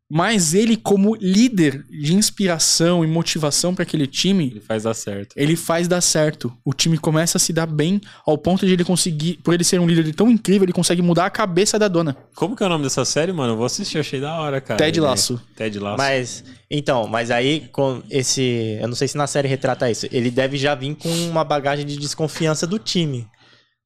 mas 0.10 0.54
ele, 0.54 0.78
como 0.78 1.16
líder 1.16 1.84
de 1.90 2.14
inspiração 2.14 3.04
e 3.04 3.08
motivação 3.08 3.76
para 3.76 3.84
aquele 3.84 4.08
time, 4.08 4.48
Ele 4.52 4.60
faz 4.62 4.84
dar 4.84 4.94
certo. 4.94 5.34
ele 5.36 5.56
faz 5.58 5.86
dar 5.88 6.00
certo. 6.00 6.56
O 6.64 6.74
time 6.74 6.98
começa 6.98 7.38
a 7.38 7.40
se 7.40 7.52
dar 7.52 7.66
bem 7.66 8.00
ao 8.26 8.38
ponto 8.38 8.66
de 8.66 8.72
ele 8.72 8.86
conseguir, 8.86 9.38
por 9.44 9.54
ele 9.54 9.66
ser 9.66 9.82
um 9.82 9.86
líder 9.88 10.14
tão 10.16 10.32
incrível, 10.32 10.64
ele 10.64 10.72
consegue 10.72 11.02
mudar 11.02 11.26
a 11.26 11.30
cabeça 11.30 11.78
da 11.78 11.90
dona. 11.90 12.16
Como 12.36 12.56
que 12.56 12.64
é 12.64 12.66
o 12.66 12.70
nome 12.70 12.86
dessa 12.86 13.04
série, 13.04 13.34
mano? 13.34 13.54
Eu 13.54 13.58
vou 13.58 13.66
assistir, 13.66 13.98
achei 13.98 14.22
da 14.22 14.34
hora, 14.40 14.62
cara. 14.62 14.78
Ted 14.78 14.98
Ele- 14.98 15.06
Lasso. 15.06 15.42
Ted 15.56 15.78
Lasso. 15.78 15.98
Mas, 15.98 16.44
então, 16.72 17.06
mas 17.08 17.30
aí 17.30 17.68
com 17.72 18.02
esse. 18.10 18.78
Eu 18.82 18.88
não 18.88 18.96
sei 18.96 19.10
se 19.10 19.18
na 19.18 19.28
série 19.28 19.50
retrata 19.50 19.92
isso. 19.92 20.08
Ele 20.12 20.32
deve 20.32 20.56
já 20.58 20.74
vir 20.74 20.96
com 20.96 21.10
uma 21.30 21.44
bagagem 21.44 21.86
de 21.86 21.98
desconfiança 21.98 22.66
do 22.66 22.80
time. 22.80 23.28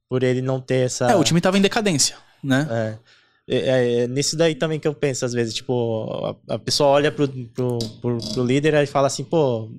Por 0.08 0.22
ele 0.22 0.42
não 0.42 0.60
ter 0.60 0.86
essa. 0.86 1.10
É, 1.12 1.16
o 1.16 1.24
time 1.24 1.42
tava 1.42 1.58
em 1.58 1.62
decadência, 1.62 2.16
né? 2.44 2.68
É. 2.70 2.98
É, 3.54 4.04
é 4.04 4.08
nisso 4.08 4.38
daí 4.38 4.56
também 4.56 4.80
que 4.80 4.88
eu 4.88 4.94
penso, 4.94 5.26
às 5.26 5.34
vezes, 5.34 5.54
tipo, 5.54 6.38
a, 6.48 6.56
a 6.56 6.60
pessoa 6.60 6.90
olha 6.90 7.12
pro, 7.12 7.28
pro, 7.28 7.80
pro, 8.02 8.18
pro 8.18 8.46
líder 8.46 8.74
e 8.82 8.88
fala 8.88 9.08
assim, 9.08 9.26
pô, 9.26 9.70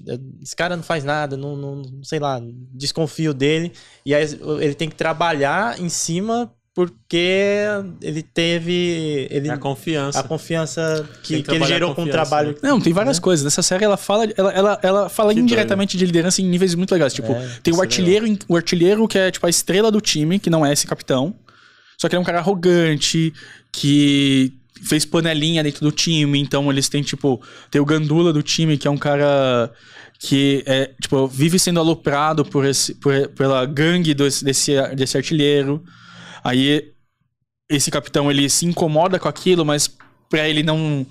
esse 0.43 0.55
cara 0.55 0.77
não 0.77 0.83
faz 0.83 1.05
nada, 1.05 1.37
não, 1.37 1.57
não 1.57 2.05
sei 2.05 2.19
lá, 2.19 2.41
desconfio 2.75 3.33
dele. 3.33 3.73
E 4.05 4.15
aí 4.15 4.25
ele 4.61 4.75
tem 4.75 4.89
que 4.89 4.95
trabalhar 4.97 5.81
em 5.81 5.89
cima 5.89 6.53
porque 6.75 7.65
ele 8.01 8.23
teve. 8.23 9.29
Ele, 9.31 9.51
a 9.51 9.59
confiança. 9.59 10.21
a 10.21 10.23
confiança 10.23 11.07
que, 11.23 11.37
que 11.37 11.43
que 11.43 11.55
ele 11.55 11.67
gerou 11.67 11.95
com 11.95 12.05
o 12.05 12.09
trabalho. 12.09 12.53
né? 12.53 12.71
Não, 12.71 12.81
tem 12.81 12.93
várias 12.93 13.19
coisas. 13.19 13.45
Nessa 13.45 13.63
série 13.63 13.85
ela 13.85 13.99
fala, 13.99 14.25
ela, 14.37 14.53
ela, 14.53 14.81
ela 14.83 15.09
fala 15.09 15.35
Que 15.35 15.41
indiretamente 15.41 15.99
de 15.99 16.07
liderança 16.07 16.41
em 16.41 16.47
níveis 16.47 16.75
muito 16.75 16.93
legais. 16.93 17.13
Tipo, 17.13 17.33
É, 17.33 17.59
tem 17.63 17.75
o 17.75 17.79
é 17.79 17.81
artilheiro, 17.83 18.27
o 18.49 18.57
artilheiro 18.57 19.07
que 19.07 19.19
é 19.19 19.31
tipo 19.31 19.47
a 19.47 19.51
estrela 19.51 19.91
do 19.91 20.01
time, 20.01 20.39
que 20.39 20.49
não 20.49 20.65
é 20.65 20.73
esse 20.73 20.87
capitão. 20.87 21.35
Só 21.99 22.09
que 22.09 22.15
ele 22.15 22.19
é 22.19 22.23
um 22.23 22.25
cara 22.25 22.39
arrogante, 22.39 23.33
que 23.73 24.53
fez 24.85 25.05
panelinha 25.05 25.63
dentro 25.63 25.81
do 25.81 25.93
time, 25.93 26.39
então 26.41 26.71
eles 26.71 26.89
têm, 26.89 27.03
tipo, 27.03 27.41
tem 27.71 27.81
o 27.81 27.85
Gandula 27.85 28.33
do 28.33 28.43
time, 28.43 28.77
que 28.77 28.87
é 28.89 28.91
um 28.91 28.99
cara 28.99 29.73
que 30.19 30.63
é, 30.67 30.91
tipo, 31.01 31.27
vive 31.27 31.59
sendo 31.59 31.81
aloprado 31.81 32.45
por 32.45 32.65
esse, 32.65 32.95
por- 32.95 33.29
pela 33.29 33.65
gangue 33.67 34.15
desse, 34.15 34.45
desse, 34.45 34.73
desse 34.95 35.17
artilheiro. 35.17 35.83
Aí 36.45 36.93
esse 37.69 37.91
capitão 37.91 38.31
ele 38.31 38.49
se 38.49 38.67
incomoda 38.67 39.19
com 39.19 39.29
aquilo, 39.29 39.65
mas 39.65 39.91
pra 40.29 40.49
ele 40.49 40.63
não 40.63 41.07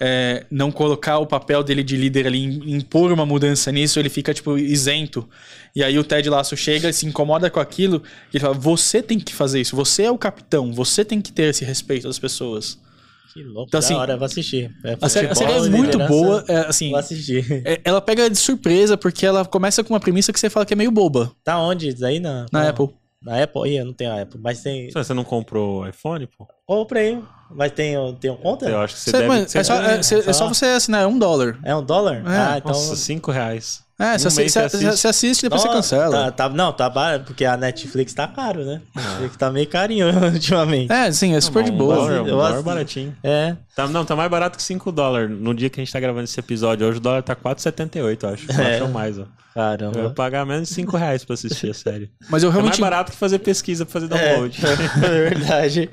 é, 0.00 0.44
não 0.50 0.70
colocar 0.72 1.18
o 1.18 1.26
papel 1.26 1.62
dele 1.62 1.82
de 1.82 1.96
líder 1.96 2.26
ali, 2.26 2.42
im- 2.44 2.76
impor 2.76 3.12
uma 3.12 3.24
mudança 3.26 3.70
nisso, 3.72 3.98
ele 3.98 4.08
fica, 4.08 4.32
tipo, 4.34 4.56
isento. 4.58 5.28
E 5.74 5.82
aí 5.82 5.98
o 5.98 6.04
Ted 6.04 6.28
Lasso 6.28 6.56
chega 6.56 6.88
e 6.88 6.92
se 6.92 7.06
incomoda 7.06 7.50
com 7.50 7.60
aquilo, 7.60 8.02
e 8.32 8.36
ele 8.36 8.40
fala, 8.42 8.54
você 8.54 9.02
tem 9.02 9.18
que 9.18 9.34
fazer 9.34 9.60
isso, 9.60 9.74
você 9.76 10.04
é 10.04 10.10
o 10.10 10.18
capitão, 10.18 10.72
você 10.72 11.04
tem 11.04 11.20
que 11.20 11.32
ter 11.32 11.44
esse 11.50 11.64
respeito 11.64 12.06
das 12.06 12.18
pessoas. 12.18 12.78
Que 13.32 13.42
louco, 13.42 13.66
Então, 13.68 13.80
da 13.80 13.84
assim, 13.86 13.94
hora, 13.94 14.12
eu 14.12 14.18
vou 14.18 14.26
assistir. 14.26 14.70
É 14.84 14.96
A 15.00 15.08
série, 15.08 15.26
a 15.26 15.34
série 15.34 15.52
é 15.52 15.68
muito 15.68 15.98
boa, 16.06 16.44
é, 16.46 16.58
assim, 16.58 16.90
Vou 16.90 16.98
assistir. 17.00 17.44
é, 17.66 17.80
ela 17.82 18.00
pega 18.00 18.30
de 18.30 18.36
surpresa, 18.36 18.96
porque 18.96 19.26
ela 19.26 19.44
começa 19.44 19.82
com 19.82 19.92
uma 19.92 19.98
premissa 19.98 20.32
que 20.32 20.38
você 20.38 20.48
fala 20.48 20.64
que 20.64 20.72
é 20.72 20.76
meio 20.76 20.92
boba, 20.92 21.32
Tá 21.42 21.58
onde? 21.58 21.88
Isso 21.88 22.06
aí 22.06 22.20
na, 22.20 22.46
na 22.52 22.62
na- 22.62 22.68
Apple. 22.68 22.90
Na 23.20 23.42
Apple? 23.42 23.68
Ih, 23.70 23.78
eu 23.78 23.86
não 23.86 23.92
tenho 23.94 24.12
a 24.12 24.20
Apple, 24.20 24.38
mas 24.38 24.62
tem. 24.62 24.90
Você 24.92 25.14
não 25.14 25.24
comprou 25.24 25.88
iPhone, 25.88 26.28
pô? 26.38 26.46
Comprei. 26.66 27.18
Mas 27.56 27.70
tem, 27.72 27.94
tem 28.20 28.30
um 28.30 28.36
conta? 28.36 28.68
Eu 28.68 28.80
acho 28.80 28.94
que 28.94 29.00
você 29.00 29.10
Você- 29.12 29.18
deve... 29.28 29.46
você 29.48 29.58
é, 29.58 29.64
só, 29.64 29.74
é, 29.82 29.98
é 29.98 30.32
só 30.32 30.48
você 30.48 30.66
assinar, 30.66 31.02
é 31.02 31.06
um 31.06 31.18
dólar. 31.18 31.56
É 31.62 31.74
um 31.74 31.82
dólar? 31.84 32.16
É. 32.16 32.22
Ah, 32.26 32.54
então. 32.58 32.72
Nossa, 32.72 32.96
cinco 32.96 33.30
reais. 33.30 33.82
É, 33.96 34.18
você 34.18 34.24
Um 34.24 34.28
assiste. 34.28 34.86
você 34.90 35.06
assiste 35.08 35.38
e 35.38 35.42
depois 35.44 35.62
você 35.62 35.68
cancela. 35.68 36.24
Tá, 36.24 36.30
tá- 36.32 36.48
não, 36.48 36.72
tá 36.72 36.90
barato, 36.90 37.26
porque 37.26 37.44
a 37.44 37.56
Netflix 37.56 38.12
tá 38.12 38.26
caro, 38.26 38.64
né? 38.64 38.80
Ah. 38.96 39.00
Netflix 39.00 39.36
tá 39.36 39.50
meio 39.52 39.68
carinho 39.68 40.08
ultimamente. 40.34 40.90
É, 40.92 41.12
sim, 41.12 41.32
é 41.36 41.40
super 41.40 41.62
de 41.62 41.70
um 41.70 41.76
boa. 41.78 41.94
Dólar, 41.94 42.10
um 42.22 42.26
Eu 42.26 42.36
dólar 42.36 42.62
baratinho. 42.62 43.14
É. 43.22 43.54
Tá, 43.76 43.86
não, 43.86 44.04
tá 44.04 44.16
mais 44.16 44.28
barato 44.28 44.56
que 44.56 44.64
5 44.64 44.90
dólares. 44.90 45.30
No 45.30 45.54
dia 45.54 45.70
que 45.70 45.80
a 45.80 45.84
gente 45.84 45.92
tá 45.92 46.00
gravando 46.00 46.24
esse 46.24 46.38
episódio, 46.40 46.84
hoje 46.88 46.98
o 46.98 47.00
dólar 47.00 47.22
tá 47.22 47.36
4,78, 47.36 48.18
eu 48.24 48.28
acho. 48.30 48.50
Eu 48.50 48.60
É. 48.64 48.76
acho 48.80 48.88
mais, 48.88 49.16
ó. 49.16 49.22
Eu 49.22 49.28
Caramba. 49.54 50.02
vou 50.02 50.10
pagar 50.10 50.44
menos 50.44 50.68
de 50.68 50.74
5 50.74 50.96
reais 50.96 51.24
pra 51.24 51.34
assistir 51.34 51.70
a 51.70 51.74
série. 51.74 52.10
Mas 52.28 52.42
eu 52.42 52.48
É 52.48 52.52
mais 52.52 52.62
realmente. 52.64 52.80
barato 52.80 53.12
que 53.12 53.16
fazer 53.16 53.38
pesquisa 53.38 53.86
pra 53.86 53.92
fazer 54.00 54.12
É, 54.12 54.32
download. 54.32 54.58
é 55.04 55.08
verdade. 55.30 55.88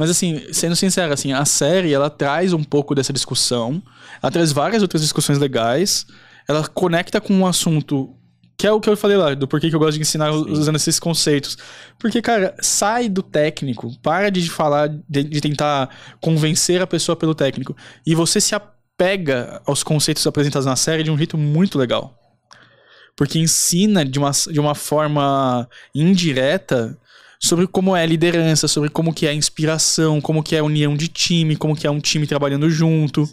Mas 0.00 0.08
assim, 0.08 0.42
sendo 0.50 0.74
sincero, 0.74 1.12
assim, 1.12 1.34
a 1.34 1.44
série 1.44 1.92
ela 1.92 2.08
traz 2.08 2.54
um 2.54 2.64
pouco 2.64 2.94
dessa 2.94 3.12
discussão, 3.12 3.82
ela 4.22 4.32
traz 4.32 4.50
várias 4.50 4.80
outras 4.80 5.02
discussões 5.02 5.38
legais, 5.38 6.06
ela 6.48 6.66
conecta 6.66 7.20
com 7.20 7.34
um 7.34 7.46
assunto 7.46 8.16
que 8.56 8.66
é 8.66 8.72
o 8.72 8.80
que 8.80 8.88
eu 8.88 8.96
falei 8.96 9.18
lá, 9.18 9.34
do 9.34 9.46
porquê 9.46 9.68
que 9.68 9.76
eu 9.76 9.78
gosto 9.78 9.96
de 9.96 10.00
ensinar 10.00 10.30
usando 10.30 10.76
esses 10.76 10.98
conceitos. 10.98 11.58
Porque, 11.98 12.22
cara, 12.22 12.54
sai 12.62 13.10
do 13.10 13.22
técnico, 13.22 13.94
para 14.00 14.30
de 14.30 14.48
falar, 14.48 14.88
de, 14.88 15.22
de 15.22 15.38
tentar 15.38 15.90
convencer 16.18 16.80
a 16.80 16.86
pessoa 16.86 17.14
pelo 17.14 17.34
técnico, 17.34 17.76
e 18.06 18.14
você 18.14 18.40
se 18.40 18.54
apega 18.54 19.60
aos 19.66 19.82
conceitos 19.82 20.26
apresentados 20.26 20.64
na 20.64 20.76
série 20.76 21.02
de 21.02 21.10
um 21.10 21.18
jeito 21.18 21.36
muito 21.36 21.78
legal. 21.78 22.18
Porque 23.14 23.38
ensina 23.38 24.02
de 24.02 24.18
uma, 24.18 24.30
de 24.30 24.58
uma 24.60 24.74
forma 24.74 25.68
indireta 25.94 26.98
sobre 27.42 27.66
como 27.66 27.96
é 27.96 28.02
a 28.02 28.06
liderança, 28.06 28.68
sobre 28.68 28.90
como 28.90 29.14
que 29.14 29.26
é 29.26 29.30
a 29.30 29.34
inspiração, 29.34 30.20
como 30.20 30.42
que 30.42 30.54
é 30.54 30.58
a 30.58 30.64
união 30.64 30.94
de 30.94 31.08
time, 31.08 31.56
como 31.56 31.74
que 31.74 31.86
é 31.86 31.90
um 31.90 31.98
time 31.98 32.26
trabalhando 32.26 32.68
junto. 32.68 33.28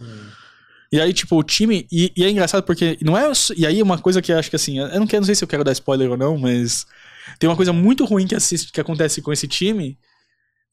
E 0.92 1.02
aí, 1.02 1.14
tipo, 1.14 1.38
o 1.38 1.44
time. 1.44 1.86
E, 1.92 2.14
e 2.16 2.24
é 2.24 2.30
engraçado 2.30 2.64
porque 2.64 2.98
não 3.02 3.18
é. 3.18 3.30
E 3.58 3.66
aí, 3.66 3.82
uma 3.84 3.98
coisa 3.98 4.22
que 4.22 4.32
eu 4.32 4.40
acho 4.40 4.50
que 4.50 4.56
assim. 4.56 4.80
Eu 4.80 5.00
não, 5.00 5.06
quero, 5.06 5.22
não 5.22 5.26
sei 5.26 5.36
se 5.36 5.44
eu 5.44 5.48
quero 5.48 5.64
dar 5.64 5.74
spoiler 5.74 6.10
ou 6.10 6.18
não, 6.18 6.38
mas. 6.38 6.86
Tem 7.38 7.50
uma 7.50 7.58
coisa 7.58 7.74
muito 7.74 8.06
ruim 8.06 8.26
que, 8.26 8.34
assiste, 8.34 8.72
que 8.72 8.80
acontece 8.80 9.22
com 9.22 9.34
esse 9.34 9.48
time. 9.48 9.98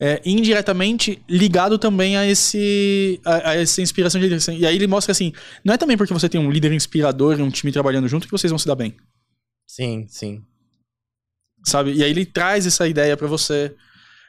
É, 0.00 0.20
indiretamente 0.24 1.22
ligado 1.28 1.78
também 1.78 2.16
a 2.16 2.26
esse 2.26 3.20
a, 3.24 3.50
a 3.50 3.56
essa 3.56 3.80
inspiração 3.80 4.20
de 4.20 4.26
liderança. 4.26 4.52
E 4.52 4.66
aí 4.66 4.74
ele 4.74 4.86
mostra 4.88 5.12
assim, 5.12 5.32
não 5.64 5.72
é 5.72 5.76
também 5.76 5.96
porque 5.96 6.12
você 6.12 6.28
tem 6.28 6.40
um 6.40 6.50
líder 6.50 6.72
inspirador 6.72 7.38
e 7.38 7.42
um 7.42 7.50
time 7.50 7.72
trabalhando 7.72 8.08
junto 8.08 8.26
que 8.26 8.32
vocês 8.32 8.50
vão 8.50 8.58
se 8.58 8.66
dar 8.66 8.74
bem, 8.74 8.94
Sim, 9.66 10.06
sim. 10.08 10.42
Sabe? 11.64 11.92
E 11.94 12.02
aí 12.04 12.10
ele 12.10 12.24
traz 12.26 12.66
essa 12.66 12.86
ideia 12.86 13.16
pra 13.16 13.26
você. 13.28 13.74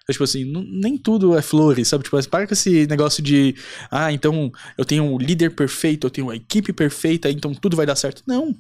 É, 0.08 0.12
Tipo 0.12 0.24
assim, 0.24 0.46
não- 0.46 0.64
nem 0.64 0.98
tudo 0.98 1.36
é 1.38 1.42
flores, 1.42 1.88
sabe? 1.88 2.04
Tipo, 2.04 2.22
para 2.30 2.46
com 2.46 2.54
esse 2.54 2.86
negócio 2.88 3.24
de, 3.24 3.56
ah, 3.90 4.12
então 4.14 4.52
eu 4.78 4.86
tenho 4.86 5.04
um 5.04 5.18
líder 5.18 5.52
perfeito, 5.56 6.06
eu 6.06 6.12
tenho 6.12 6.28
uma 6.28 6.36
equipe 6.36 6.72
perfeita, 6.72 7.30
então 7.30 7.54
tudo 7.56 7.76
vai 7.76 7.86
dar 7.88 7.96
certo. 7.96 8.22
Não, 8.28 8.56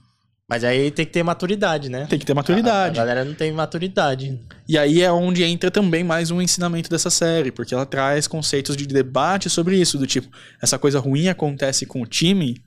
Mas 0.49 0.63
aí 0.63 0.89
tem 0.91 1.05
que 1.05 1.11
ter 1.11 1.23
maturidade, 1.23 1.89
né? 1.89 2.05
tem 2.07 2.17
que 2.19 2.26
ter 2.26 2.32
A, 2.34 2.36
maturidade. 2.36 2.99
a 2.99 3.03
galera 3.03 3.26
não 3.26 3.34
tem 3.34 3.51
maturidade. 3.51 4.39
E 4.67 4.78
aí 4.78 5.01
é 5.01 5.11
onde 5.11 5.43
entra 5.43 5.69
também 5.71 6.03
mais 6.03 6.30
um 6.32 6.39
ensinamento 6.41 6.88
dessa 6.89 7.09
série, 7.09 7.51
porque 7.51 7.73
ela 7.73 7.86
traz 7.86 8.28
conceitos 8.28 8.76
de 8.78 8.86
debate 8.88 9.49
sobre 9.49 9.76
isso, 9.80 9.97
do 9.97 10.05
tipo, 10.07 10.28
essa 10.61 10.78
coisa 10.80 10.99
ruim 10.99 11.28
acontece 11.30 11.86
com 11.88 12.01
o 12.01 12.05
time, 12.07 12.61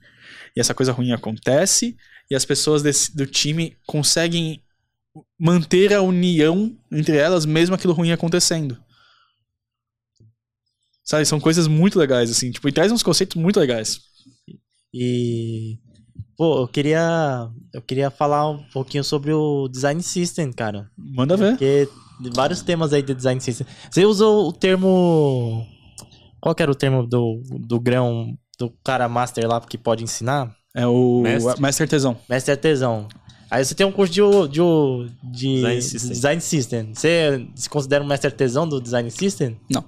e 0.55 0.59
essa 0.59 0.73
coisa 0.73 0.91
ruim 0.91 1.11
acontece, 1.11 1.95
e 2.29 2.35
as 2.35 2.43
pessoas 2.45 2.81
desse- 2.83 3.15
do 3.15 3.25
time 3.25 3.75
conseguem 3.85 4.61
manter 5.39 5.93
a 5.93 6.01
união 6.01 6.75
entre 6.91 7.17
elas, 7.17 7.45
mesmo 7.45 7.75
aquilo 7.75 7.93
ruim 7.93 8.11
acontecendo. 8.11 8.77
Sabe, 11.03 11.25
são 11.25 11.39
coisas 11.39 11.67
muito 11.67 11.97
legais, 11.97 12.29
assim, 12.29 12.51
tipo, 12.51 12.69
e 12.69 12.71
traz 12.71 12.91
uns 12.91 13.01
conceitos 13.01 13.35
muito 13.35 13.59
legais. 13.59 13.99
E. 14.93 15.79
Pô, 16.37 16.61
eu 16.61 16.67
queria. 16.67 17.49
Eu 17.73 17.81
queria 17.81 18.11
falar 18.11 18.49
um 18.49 18.63
pouquinho 18.71 19.03
sobre 19.03 19.33
o 19.33 19.67
design 19.67 20.01
system, 20.03 20.51
cara. 20.51 20.89
Manda 20.95 21.35
ver. 21.35 21.51
Porque 21.51 21.89
vários 22.33 22.61
temas 22.61 22.93
aí 22.93 23.01
de 23.01 23.13
design 23.13 23.41
system. 23.41 23.65
Você 23.89 24.05
usou 24.05 24.47
o 24.47 24.53
termo. 24.53 25.65
Qual 26.39 26.53
que 26.53 26.61
era 26.61 26.71
o 26.71 26.75
termo 26.75 27.05
do, 27.05 27.41
do 27.59 27.79
grão 27.79 28.37
do 28.57 28.69
cara 28.83 29.09
master 29.09 29.47
lá 29.47 29.59
que 29.61 29.77
pode 29.77 30.03
ensinar? 30.03 30.55
É 30.75 30.85
o 30.85 31.21
Mestre. 31.21 31.61
Mestre 31.61 31.83
Artesão. 31.83 32.17
Mestre 32.29 32.51
artesão. 32.51 33.07
Aí 33.51 33.63
você 33.65 33.73
tem 33.73 33.85
um 33.85 33.91
curso 33.91 34.13
de, 34.13 34.21
de, 34.51 35.09
de 35.31 35.55
Design 35.55 35.81
system. 35.81 36.09
design 36.11 36.41
system. 36.41 36.93
Você 36.93 37.47
se 37.55 37.69
considera 37.69 38.03
um 38.03 38.07
mestre 38.07 38.27
artesão 38.27 38.67
do 38.67 38.79
design 38.79 39.09
system? 39.09 39.57
Não, 39.69 39.83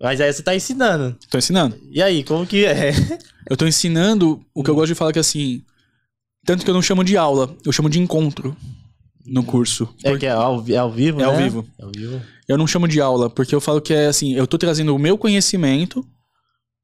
Mas 0.00 0.20
aí 0.20 0.32
você 0.32 0.42
tá 0.42 0.54
ensinando. 0.54 1.16
tô 1.30 1.38
ensinando. 1.38 1.78
E 1.90 2.02
aí, 2.02 2.22
como 2.24 2.46
que 2.46 2.64
é? 2.66 2.92
Eu 3.48 3.56
tô 3.56 3.66
ensinando 3.66 4.44
o 4.54 4.62
que 4.62 4.70
eu 4.70 4.74
gosto 4.76 4.88
de 4.88 4.94
falar 4.94 5.12
que 5.12 5.18
assim. 5.18 5.64
Tanto 6.44 6.64
que 6.64 6.70
eu 6.70 6.74
não 6.74 6.80
chamo 6.82 7.02
de 7.02 7.16
aula, 7.16 7.54
eu 7.66 7.72
chamo 7.72 7.90
de 7.90 7.98
encontro 7.98 8.56
no 9.26 9.42
curso. 9.42 9.88
É 10.04 10.16
que 10.16 10.24
é 10.24 10.30
ao, 10.30 10.64
é 10.68 10.76
ao 10.76 10.90
vivo, 10.92 11.20
É 11.20 11.24
ao 11.24 11.32
né? 11.36 11.42
vivo. 11.42 11.66
É 11.78 11.84
ao 11.84 11.90
vivo. 11.90 12.22
Eu 12.48 12.56
não 12.56 12.66
chamo 12.66 12.86
de 12.86 13.00
aula, 13.00 13.28
porque 13.28 13.54
eu 13.54 13.60
falo 13.60 13.80
que 13.80 13.92
é 13.92 14.06
assim, 14.06 14.34
eu 14.34 14.46
tô 14.46 14.56
trazendo 14.56 14.94
o 14.94 14.98
meu 14.98 15.18
conhecimento, 15.18 16.06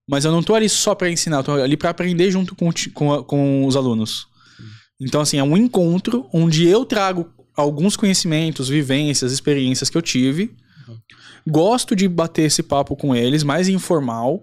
mas 0.08 0.24
eu 0.24 0.32
não 0.32 0.42
tô 0.42 0.54
ali 0.54 0.68
só 0.68 0.94
pra 0.94 1.08
ensinar, 1.10 1.38
eu 1.38 1.44
tô 1.44 1.52
ali 1.52 1.76
pra 1.76 1.90
aprender 1.90 2.30
junto 2.30 2.54
com, 2.56 2.68
com, 2.92 3.22
com 3.22 3.64
os 3.66 3.76
alunos. 3.76 4.26
Então, 5.00 5.20
assim, 5.20 5.38
é 5.38 5.42
um 5.42 5.56
encontro 5.56 6.26
onde 6.32 6.66
eu 6.66 6.84
trago 6.84 7.30
alguns 7.56 7.96
conhecimentos, 7.96 8.68
vivências, 8.68 9.32
experiências 9.32 9.90
que 9.90 9.96
eu 9.96 10.02
tive. 10.02 10.54
Gosto 11.46 11.94
de 11.94 12.08
bater 12.08 12.42
esse 12.42 12.62
papo 12.62 12.96
com 12.96 13.14
eles, 13.14 13.42
mais 13.42 13.68
informal. 13.68 14.42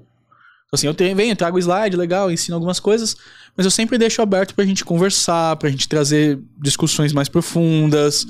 Assim, 0.72 0.88
eu 0.88 0.94
tenho, 0.94 1.16
venho, 1.16 1.36
trago 1.36 1.60
slide, 1.60 1.96
legal, 1.96 2.32
ensino 2.32 2.56
algumas 2.56 2.80
coisas, 2.80 3.16
mas 3.56 3.66
eu 3.66 3.70
sempre 3.70 3.98
deixo 3.98 4.22
aberto 4.22 4.56
pra 4.56 4.66
gente 4.66 4.84
conversar, 4.84 5.56
pra 5.58 5.70
gente 5.70 5.88
trazer 5.88 6.40
discussões 6.60 7.14
mais 7.14 7.30
profundas. 7.30 8.26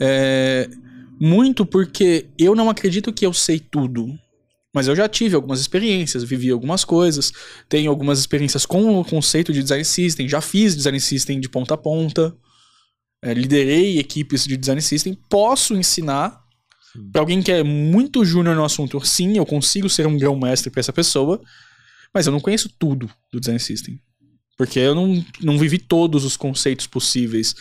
É, 0.00 0.68
muito 1.20 1.64
porque 1.64 2.26
eu 2.38 2.56
não 2.56 2.68
acredito 2.68 3.12
que 3.12 3.24
eu 3.24 3.32
sei 3.32 3.60
tudo. 3.60 4.18
Mas 4.76 4.88
eu 4.88 4.94
já 4.94 5.08
tive 5.08 5.34
algumas 5.34 5.58
experiências, 5.58 6.22
vivi 6.22 6.50
algumas 6.50 6.84
coisas, 6.84 7.32
tenho 7.66 7.90
algumas 7.90 8.18
experiências 8.18 8.66
com 8.66 9.00
o 9.00 9.02
conceito 9.02 9.50
de 9.50 9.62
design 9.62 9.82
system, 9.82 10.28
já 10.28 10.42
fiz 10.42 10.76
design 10.76 11.00
system 11.00 11.40
de 11.40 11.48
ponta 11.48 11.72
a 11.72 11.76
ponta, 11.78 12.36
é, 13.22 13.32
liderei 13.32 13.98
equipes 13.98 14.44
de 14.44 14.54
design 14.54 14.82
system, 14.82 15.18
posso 15.30 15.74
ensinar 15.74 16.44
para 17.10 17.22
alguém 17.22 17.42
que 17.42 17.50
é 17.50 17.62
muito 17.62 18.22
júnior 18.22 18.54
no 18.54 18.66
assunto. 18.66 19.02
Sim, 19.02 19.38
eu 19.38 19.46
consigo 19.46 19.88
ser 19.88 20.06
um 20.06 20.18
grão-mestre 20.18 20.70
para 20.70 20.80
essa 20.80 20.92
pessoa, 20.92 21.40
mas 22.12 22.26
eu 22.26 22.32
não 22.34 22.40
conheço 22.40 22.68
tudo 22.78 23.10
do 23.32 23.40
design 23.40 23.58
system. 23.58 23.98
Porque 24.58 24.78
eu 24.78 24.94
não, 24.94 25.24
não 25.40 25.58
vivi 25.58 25.78
todos 25.78 26.22
os 26.22 26.36
conceitos 26.36 26.86
possíveis. 26.86 27.54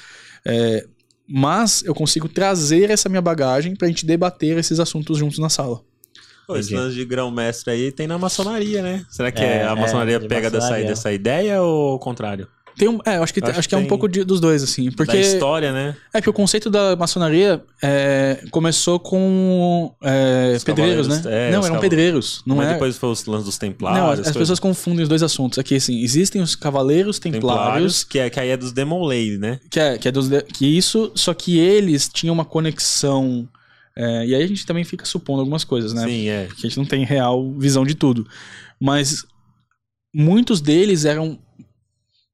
É, 0.44 0.86
mas 1.26 1.82
eu 1.86 1.96
consigo 1.96 2.28
trazer 2.28 2.90
essa 2.90 3.08
minha 3.08 3.22
bagagem 3.22 3.74
pra 3.74 3.88
gente 3.88 4.06
debater 4.06 4.58
esses 4.58 4.82
assuntos 4.82 5.18
juntos 5.18 5.40
na 5.40 5.48
sala. 5.48 5.82
Pô, 6.48 6.56
esse 6.58 6.74
lance 6.74 6.96
de 6.96 7.06
grão-mestre 7.06 7.72
aí 7.72 7.92
tem 7.92 8.08
na 8.08 8.18
maçonaria, 8.18 8.82
né? 8.82 9.06
Será 9.10 9.32
que 9.32 9.42
É, 9.42 9.64
a 9.64 9.76
maçonaria 9.76 10.18
é, 10.18 10.20
pega 10.20 10.50
dessa, 10.50 10.66
maçonaria. 10.66 10.88
dessa 10.88 11.12
ideia 11.12 11.62
ou 11.62 11.96
o 11.96 12.00
contrário? 12.00 12.48
Tem 12.78 12.90
um, 12.90 13.00
é, 13.06 13.16
acho 13.16 13.34
que, 13.34 13.40
Acho 13.40 13.52
acho, 13.52 13.62
que 13.62 13.68
que 13.70 13.76
é 13.76 13.78
um 13.78 13.88
pouco 13.88 14.06
de- 14.06 14.26
dos 14.26 14.42
dois, 14.42 14.62
assim. 14.62 14.90
Da 14.90 14.96
Porque 14.98 15.16
história, 15.18 15.72
né? 15.72 15.96
É 16.14 16.20
que 16.22 16.30
o 16.30 16.34
conceito 16.34 16.70
da 16.70 16.94
maçonaria 16.98 17.64
é, 17.82 18.44
começou 18.52 19.00
com 19.00 19.96
é, 20.04 20.56
Os 20.58 20.64
pedreiros, 20.66 21.08
né? 21.08 21.22
é, 21.26 21.52
não, 21.52 21.66
eram 21.66 21.80
pedreiros. 21.80 22.44
Não 22.46 22.58
Mas 22.58 22.68
é... 22.68 22.74
depois 22.74 22.98
foi 22.98 23.10
os 23.10 23.26
lances 23.26 23.46
dos 23.46 23.58
templários. 23.58 24.02
Não, 24.02 24.12
as, 24.12 24.20
as 24.28 24.36
pessoas 24.36 24.60
confundem 24.60 25.04
os 25.04 25.08
dois 25.08 25.24
assuntos. 25.24 25.58
Aqui, 25.58 25.76
assim, 25.76 26.02
existem 26.02 26.42
os 26.42 26.54
cavaleiros 26.54 27.18
templários, 27.18 28.04
que, 28.04 28.20
é, 28.20 28.30
que 28.30 28.42
aí 28.42 28.50
é 28.50 28.58
dos 28.58 28.74
Demon 28.74 29.06
Lady, 29.06 29.38
né? 29.38 29.62
que 29.72 29.80
é, 29.80 29.98
que 29.98 30.10
é 30.10 30.12
dos, 30.12 30.28
que 30.54 30.66
isso, 30.78 31.14
só 31.16 31.34
que 31.34 31.58
eles 31.58 32.10
tinham 32.10 32.34
uma 32.34 32.44
conexão. 32.44 33.48
É, 33.98 34.26
e 34.26 34.36
aí 34.36 34.44
a 34.44 34.48
gente 34.48 34.66
também 34.66 34.84
fica 34.84 35.06
supondo 35.06 35.40
algumas 35.40 35.64
coisas, 35.64 35.94
né? 35.94 36.06
Sim, 36.06 36.28
é. 36.28 36.46
Porque 36.48 36.66
a 36.66 36.70
gente 36.70 36.78
não 36.78 36.86
tem 36.86 37.06
real 37.06 37.52
visão 37.54 37.86
de 37.86 37.96
tudo. 37.96 38.28
Mas 38.80 39.26
muitos 40.14 40.60
deles 40.62 41.06
eram. 41.06 41.40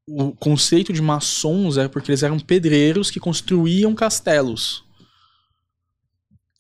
O 0.08 0.32
conceito 0.32 0.92
de 0.92 1.02
maçons 1.02 1.78
é 1.78 1.88
porque 1.88 2.12
eles 2.12 2.24
eram 2.24 2.40
pedreiros 2.40 3.12
que 3.12 3.20
construíam 3.20 3.94
castelos. 3.94 4.84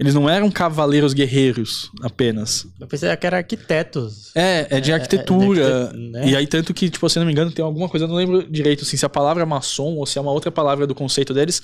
Eles 0.01 0.15
não 0.15 0.27
eram 0.27 0.49
cavaleiros 0.49 1.13
guerreiros 1.13 1.91
apenas. 2.01 2.65
Eu 2.79 2.87
pensei 2.87 3.15
que 3.15 3.27
era 3.27 3.37
arquitetos. 3.37 4.35
É, 4.35 4.65
é 4.71 4.79
de 4.81 4.89
É, 4.89 4.93
é, 4.93 4.95
arquitetura. 4.95 5.63
de 5.63 5.71
arquite- 5.71 6.11
né? 6.11 6.27
E 6.27 6.35
aí, 6.35 6.47
tanto 6.47 6.73
que, 6.73 6.89
tipo, 6.89 7.07
se 7.07 7.19
eu 7.19 7.21
não 7.21 7.27
me 7.27 7.31
engano, 7.31 7.51
tem 7.51 7.63
alguma 7.63 7.87
coisa, 7.87 8.05
eu 8.05 8.09
não 8.09 8.15
lembro 8.15 8.41
direito, 8.51 8.83
assim, 8.83 8.97
se 8.97 9.05
a 9.05 9.09
palavra 9.09 9.45
maçom 9.45 9.95
ou 9.97 10.05
se 10.07 10.17
é 10.17 10.21
uma 10.21 10.31
outra 10.31 10.51
palavra 10.51 10.87
do 10.87 10.95
conceito 10.95 11.35
deles, 11.35 11.61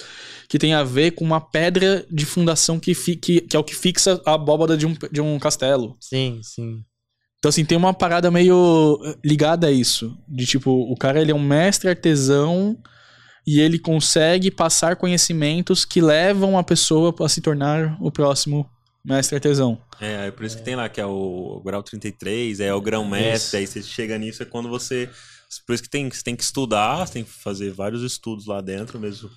que 0.48 0.60
tem 0.60 0.76
a 0.76 0.84
ver 0.84 1.12
com 1.14 1.26
uma 1.26 1.42
pedra 1.42 2.06
de 2.12 2.28
fundação 2.28 2.80
que, 2.80 2.94
fi, 2.94 3.16
que, 3.16 3.42
que 3.42 3.56
é 3.58 3.60
o 3.60 3.64
que 3.64 3.74
fixa 3.76 4.22
a 4.24 4.36
abóbada 4.36 4.78
de 4.78 4.86
um, 4.86 4.96
de 5.12 5.20
um 5.20 5.40
castelo. 5.40 5.98
Sim, 6.00 6.40
sim. 6.44 6.84
Então, 7.40 7.50
assim, 7.50 7.66
tem 7.66 7.76
uma 7.76 7.92
parada 7.94 8.30
meio 8.30 9.00
ligada 9.26 9.66
a 9.66 9.72
isso. 9.72 10.16
De 10.28 10.46
tipo, 10.46 10.70
o 10.72 10.96
cara 10.96 11.20
ele 11.20 11.32
é 11.32 11.36
um 11.36 11.42
mestre 11.42 11.90
artesão 11.90 12.78
e 13.48 13.62
ele 13.62 13.80
consegue 13.80 14.52
passar 14.52 14.98
conhecimentos 14.98 15.86
que 15.86 16.02
levam 16.02 16.58
a 16.58 16.64
pessoa 16.64 17.16
a 17.22 17.30
se 17.30 17.40
tornar 17.40 17.98
o 18.02 18.12
próximo 18.12 18.70
mestre 19.06 19.36
artesão. 19.36 19.82
É, 20.02 20.28
é 20.28 20.32
por 20.32 20.46
isso 20.46 20.58
que 20.58 20.64
tem 20.64 20.76
lá, 20.76 20.90
que 20.90 21.00
é 21.00 21.06
o 21.06 21.62
grau 21.66 21.82
33, 21.82 22.60
é 22.60 22.74
o 22.74 22.82
grão-mestre, 22.82 23.60
aí 23.60 23.66
você 23.66 23.82
chega 23.82 24.18
nisso, 24.18 24.44
é 24.44 24.46
quando 24.46 24.68
você... 24.68 25.10
Por 25.66 25.74
isso 25.74 25.82
que 25.84 25.90
tem, 25.90 26.10
você 26.10 26.22
tem 26.22 26.36
que 26.36 26.44
estudar, 26.44 27.08
você 27.08 27.14
tem 27.14 27.24
que 27.24 27.32
fazer 27.32 27.72
vários 27.72 28.04
estudos 28.04 28.46
lá 28.46 28.60
dentro 28.60 29.00
mesmo, 29.00 29.30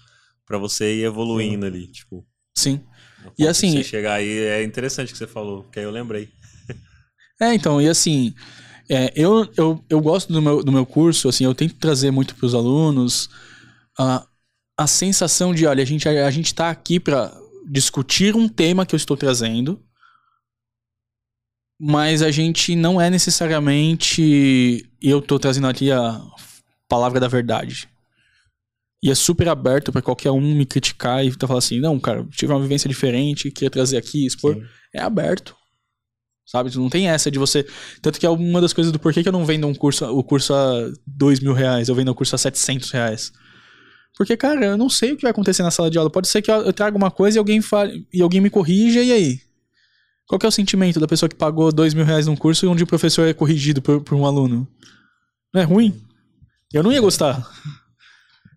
pra 0.44 0.58
você 0.58 0.96
ir 0.96 1.04
evoluindo 1.04 1.64
ali, 1.64 1.86
tipo... 1.86 2.26
Sim. 2.58 2.80
E 3.38 3.46
assim- 3.46 3.76
Você 3.76 3.84
chegar 3.84 4.14
aí, 4.14 4.38
é 4.38 4.64
interessante 4.64 5.10
o 5.10 5.12
que 5.12 5.18
você 5.18 5.26
falou, 5.28 5.62
que 5.70 5.78
aí 5.78 5.84
eu 5.84 5.90
lembrei. 5.92 6.28
É, 7.40 7.54
então, 7.54 7.80
e 7.80 7.88
assim, 7.88 8.34
é, 8.86 9.10
eu, 9.16 9.48
eu, 9.56 9.82
eu 9.88 9.98
gosto 9.98 10.30
do 10.30 10.42
meu, 10.42 10.62
do 10.62 10.70
meu 10.70 10.84
curso, 10.84 11.26
assim, 11.26 11.44
eu 11.44 11.54
tento 11.54 11.74
trazer 11.76 12.10
muito 12.10 12.34
para 12.34 12.44
os 12.44 12.54
alunos 12.54 13.30
a, 14.00 14.26
a 14.78 14.86
sensação 14.86 15.54
de, 15.54 15.66
olha, 15.66 15.82
a 15.82 15.86
gente, 15.86 16.08
a, 16.08 16.30
gente 16.30 16.54
tá 16.54 16.70
aqui 16.70 16.98
para 16.98 17.30
discutir 17.70 18.34
um 18.34 18.48
tema 18.48 18.86
que 18.86 18.94
eu 18.94 18.96
estou 18.96 19.14
trazendo, 19.14 19.78
mas 21.78 22.22
a 22.22 22.30
gente 22.30 22.74
não 22.74 22.98
é 22.98 23.10
necessariamente 23.10 24.90
eu 25.02 25.20
tô 25.20 25.38
trazendo 25.38 25.66
aqui 25.66 25.90
a 25.92 26.20
palavra 26.88 27.20
da 27.20 27.28
verdade. 27.28 27.88
E 29.02 29.10
é 29.10 29.14
super 29.14 29.48
aberto 29.48 29.92
para 29.92 30.02
qualquer 30.02 30.30
um 30.30 30.40
me 30.40 30.66
criticar 30.66 31.24
e 31.24 31.34
tá 31.34 31.46
falando 31.46 31.62
assim, 31.62 31.78
não, 31.78 31.98
cara, 31.98 32.26
tive 32.30 32.52
uma 32.52 32.60
vivência 32.60 32.88
diferente, 32.88 33.50
queria 33.50 33.70
trazer 33.70 33.96
aqui, 33.96 34.26
expor. 34.26 34.54
Sim. 34.54 34.62
É 34.94 35.00
aberto. 35.00 35.54
Sabe? 36.46 36.74
Não 36.76 36.90
tem 36.90 37.08
essa 37.08 37.30
de 37.30 37.38
você. 37.38 37.66
Tanto 38.02 38.18
que 38.18 38.26
é 38.26 38.30
uma 38.30 38.60
das 38.60 38.72
coisas 38.72 38.92
do 38.92 38.98
porquê 38.98 39.22
que 39.22 39.28
eu 39.28 39.32
não 39.32 39.44
vendo 39.44 39.66
um 39.66 39.74
curso, 39.74 40.04
o 40.06 40.24
curso 40.24 40.52
a 40.52 40.90
dois 41.06 41.38
mil 41.38 41.52
reais, 41.52 41.88
eu 41.88 41.94
vendo 41.94 42.10
o 42.10 42.14
curso 42.14 42.34
a 42.34 42.38
700 42.38 42.90
reais. 42.90 43.32
Porque, 44.20 44.36
cara, 44.36 44.66
eu 44.66 44.76
não 44.76 44.90
sei 44.90 45.12
o 45.12 45.16
que 45.16 45.22
vai 45.22 45.30
acontecer 45.30 45.62
na 45.62 45.70
sala 45.70 45.90
de 45.90 45.96
aula. 45.96 46.10
Pode 46.10 46.28
ser 46.28 46.42
que 46.42 46.50
eu 46.50 46.74
traga 46.74 46.94
uma 46.94 47.10
coisa 47.10 47.38
e 47.38 47.40
alguém 47.40 47.62
fale, 47.62 48.06
e 48.12 48.20
alguém 48.20 48.38
me 48.38 48.50
corrija, 48.50 49.02
e 49.02 49.10
aí? 49.10 49.40
Qual 50.28 50.38
que 50.38 50.44
é 50.44 50.48
o 50.50 50.52
sentimento 50.52 51.00
da 51.00 51.08
pessoa 51.08 51.26
que 51.26 51.34
pagou 51.34 51.72
dois 51.72 51.94
mil 51.94 52.04
reais 52.04 52.26
num 52.26 52.36
curso 52.36 52.66
e 52.66 52.68
onde 52.68 52.84
o 52.84 52.86
professor 52.86 53.26
é 53.26 53.32
corrigido 53.32 53.80
por, 53.80 54.02
por 54.02 54.14
um 54.14 54.26
aluno? 54.26 54.68
Não 55.54 55.62
é 55.62 55.64
ruim? 55.64 55.98
Eu 56.70 56.82
não 56.82 56.92
ia 56.92 57.00
gostar. 57.00 57.50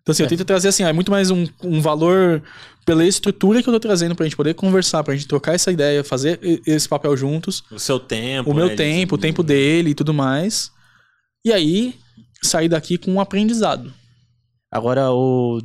Então, 0.02 0.12
assim, 0.12 0.24
eu 0.24 0.28
tento 0.28 0.44
trazer 0.44 0.68
assim, 0.68 0.82
é 0.82 0.92
muito 0.92 1.10
mais 1.10 1.30
um, 1.30 1.46
um 1.62 1.80
valor 1.80 2.42
pela 2.84 3.06
estrutura 3.06 3.62
que 3.62 3.68
eu 3.70 3.72
tô 3.72 3.80
trazendo 3.80 4.14
pra 4.14 4.26
gente 4.26 4.36
poder 4.36 4.52
conversar, 4.52 5.02
pra 5.02 5.14
gente 5.14 5.26
trocar 5.26 5.54
essa 5.54 5.72
ideia, 5.72 6.04
fazer 6.04 6.38
esse 6.66 6.86
papel 6.86 7.16
juntos, 7.16 7.64
O 7.70 7.78
seu 7.78 7.98
tempo, 7.98 8.50
o 8.50 8.54
meu 8.54 8.66
né, 8.66 8.76
tempo, 8.76 9.14
o 9.14 9.18
tempo 9.18 9.42
dele 9.42 9.92
e 9.92 9.94
tudo 9.94 10.12
mais. 10.12 10.70
E 11.42 11.50
aí, 11.50 11.94
sair 12.42 12.68
daqui 12.68 12.98
com 12.98 13.12
um 13.12 13.18
aprendizado. 13.18 13.90
Agora, 14.74 15.12
o. 15.12 15.60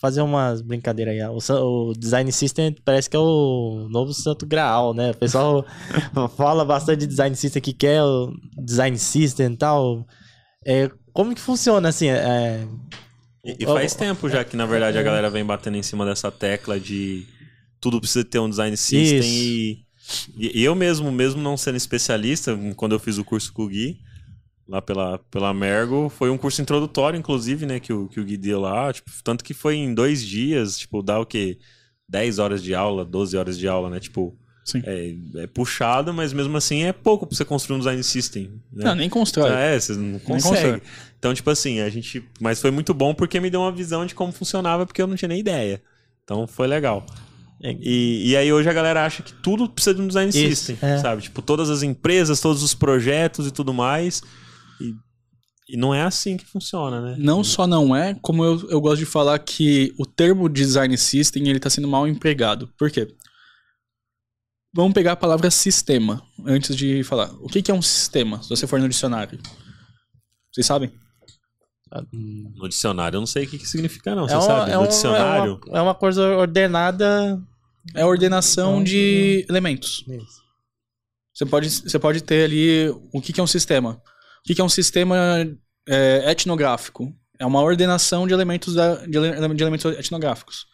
Fazer 0.00 0.22
umas 0.22 0.60
brincadeiras 0.60 1.14
aí. 1.14 1.22
O, 1.28 1.90
o 1.90 1.92
Design 1.92 2.32
System 2.32 2.74
parece 2.84 3.08
que 3.08 3.14
é 3.14 3.20
o 3.20 3.86
novo 3.88 4.12
Santo 4.12 4.44
Graal, 4.44 4.92
né? 4.92 5.12
O 5.12 5.16
pessoal 5.16 5.64
fala 6.36 6.64
bastante 6.64 7.00
de 7.00 7.06
Design 7.06 7.36
System 7.36 7.62
que 7.62 7.72
quer 7.72 8.02
o 8.02 8.32
Design 8.58 8.98
System 8.98 9.52
e 9.52 9.56
tal. 9.56 10.06
É, 10.66 10.90
como 11.12 11.34
que 11.34 11.40
funciona 11.40 11.90
assim? 11.90 12.08
É, 12.08 12.66
E, 13.44 13.56
e 13.60 13.66
faz 13.66 13.94
tempo 13.94 14.28
já 14.28 14.42
que, 14.44 14.56
na 14.56 14.66
verdade, 14.66 14.98
a 14.98 15.02
galera 15.02 15.30
vem 15.30 15.44
batendo 15.44 15.76
em 15.76 15.82
cima 15.82 16.04
dessa 16.06 16.30
tecla 16.30 16.80
de 16.80 17.26
tudo 17.80 18.00
precisa 18.00 18.24
ter 18.24 18.38
um 18.38 18.48
design 18.48 18.76
system 18.76 19.20
e, 20.36 20.60
e 20.60 20.64
eu 20.64 20.74
mesmo, 20.74 21.10
mesmo 21.10 21.40
não 21.40 21.56
sendo 21.56 21.76
especialista, 21.76 22.58
quando 22.76 22.92
eu 22.92 22.98
fiz 22.98 23.18
o 23.18 23.24
curso 23.24 23.52
com 23.52 23.64
o 23.64 23.68
Gui, 23.68 23.98
lá 24.68 24.80
pela, 24.80 25.18
pela 25.30 25.52
Mergo, 25.52 26.08
foi 26.08 26.30
um 26.30 26.38
curso 26.38 26.62
introdutório, 26.62 27.18
inclusive, 27.18 27.66
né, 27.66 27.80
que 27.80 27.92
o, 27.92 28.08
que 28.08 28.20
o 28.20 28.24
Gui 28.24 28.36
deu 28.36 28.60
lá, 28.60 28.92
tipo, 28.92 29.10
tanto 29.22 29.44
que 29.44 29.54
foi 29.54 29.76
em 29.76 29.92
dois 29.92 30.24
dias, 30.24 30.78
tipo, 30.78 31.02
dá 31.02 31.18
o 31.18 31.26
quê? 31.26 31.58
10 32.08 32.38
horas 32.38 32.62
de 32.62 32.74
aula, 32.74 33.04
12 33.04 33.36
horas 33.36 33.58
de 33.58 33.68
aula, 33.68 33.90
né, 33.90 34.00
tipo... 34.00 34.36
Sim. 34.64 34.80
É, 34.86 35.42
é 35.42 35.46
puxado, 35.48 36.14
mas 36.14 36.32
mesmo 36.32 36.56
assim 36.56 36.84
é 36.84 36.92
pouco 36.92 37.26
pra 37.26 37.36
você 37.36 37.44
construir 37.44 37.74
um 37.74 37.78
design 37.80 38.00
system. 38.04 38.44
Né? 38.72 38.84
Não, 38.84 38.94
nem 38.94 39.10
constrói. 39.10 39.50
É, 39.50 39.78
vocês 39.78 39.98
não 39.98 40.20
conseguem. 40.20 40.80
Então, 41.18 41.34
tipo 41.34 41.50
assim, 41.50 41.80
a 41.80 41.90
gente. 41.90 42.22
Mas 42.40 42.60
foi 42.60 42.70
muito 42.70 42.94
bom 42.94 43.12
porque 43.12 43.40
me 43.40 43.50
deu 43.50 43.60
uma 43.60 43.72
visão 43.72 44.06
de 44.06 44.14
como 44.14 44.30
funcionava, 44.30 44.86
porque 44.86 45.02
eu 45.02 45.08
não 45.08 45.16
tinha 45.16 45.28
nem 45.28 45.40
ideia. 45.40 45.82
Então 46.22 46.46
foi 46.46 46.68
legal. 46.68 47.04
É. 47.62 47.76
E, 47.80 48.30
e 48.30 48.36
aí 48.36 48.52
hoje 48.52 48.68
a 48.68 48.72
galera 48.72 49.04
acha 49.04 49.22
que 49.22 49.32
tudo 49.34 49.68
precisa 49.68 49.94
de 49.94 50.02
um 50.02 50.08
design 50.08 50.28
Isso, 50.30 50.38
system, 50.38 50.78
é. 50.82 50.98
sabe? 50.98 51.22
Tipo, 51.22 51.40
todas 51.40 51.70
as 51.70 51.82
empresas, 51.82 52.40
todos 52.40 52.62
os 52.62 52.74
projetos 52.74 53.46
e 53.46 53.50
tudo 53.50 53.72
mais. 53.72 54.22
E, 54.82 55.74
e 55.74 55.76
não 55.76 55.94
é 55.94 56.02
assim 56.02 56.36
que 56.36 56.44
funciona, 56.44 57.00
né? 57.00 57.16
Não 57.18 57.42
só 57.44 57.66
não 57.66 57.94
é, 57.94 58.14
como 58.20 58.44
eu, 58.44 58.68
eu 58.70 58.80
gosto 58.80 58.98
de 58.98 59.06
falar 59.06 59.38
que 59.38 59.94
o 59.98 60.04
termo 60.04 60.48
design 60.48 60.96
system 60.98 61.48
ele 61.48 61.56
está 61.58 61.70
sendo 61.70 61.88
mal 61.88 62.06
empregado. 62.08 62.68
Por 62.78 62.90
quê? 62.90 63.08
Vamos 64.74 64.94
pegar 64.94 65.12
a 65.12 65.16
palavra 65.16 65.50
sistema 65.50 66.22
antes 66.46 66.74
de 66.74 67.02
falar. 67.04 67.30
O 67.40 67.46
que, 67.46 67.60
que 67.62 67.70
é 67.70 67.74
um 67.74 67.82
sistema, 67.82 68.42
se 68.42 68.48
você 68.48 68.66
for 68.66 68.80
no 68.80 68.88
dicionário? 68.88 69.38
Vocês 70.52 70.66
sabem? 70.66 70.90
No 72.10 72.68
dicionário 72.70 73.16
eu 73.16 73.20
não 73.20 73.26
sei 73.26 73.44
o 73.44 73.48
que, 73.48 73.58
que 73.58 73.66
significa, 73.68 74.14
não. 74.14 74.26
Você 74.26 74.32
é 74.32 74.36
uma- 74.38 74.46
sabe? 74.46 74.70
é 74.70 74.74
No 74.76 74.82
um- 74.82 74.86
dicionário. 74.88 75.60
É 75.66 75.70
uma, 75.70 75.78
é 75.78 75.82
uma 75.82 75.94
coisa 75.94 76.26
ordenada. 76.36 77.38
É 77.94 78.04
ordenação 78.06 78.74
Então, 78.74 78.84
de 78.84 79.44
elementos. 79.48 80.04
Você 81.34 81.44
pode, 81.44 81.68
você 81.68 81.98
pode 81.98 82.22
ter 82.22 82.44
ali 82.44 82.88
o 83.12 83.20
que, 83.20 83.32
que 83.32 83.40
é 83.40 83.42
um 83.42 83.46
sistema. 83.46 84.00
O 84.42 84.44
que, 84.44 84.54
que 84.56 84.60
é 84.60 84.64
um 84.64 84.68
sistema 84.68 85.16
é, 85.88 86.30
etnográfico? 86.30 87.14
É 87.38 87.46
uma 87.46 87.60
ordenação 87.60 88.26
de 88.26 88.34
elementos, 88.34 88.74
da, 88.74 88.96
de, 88.96 89.10
de 89.10 89.62
elementos 89.62 89.84
etnográficos. 89.98 90.66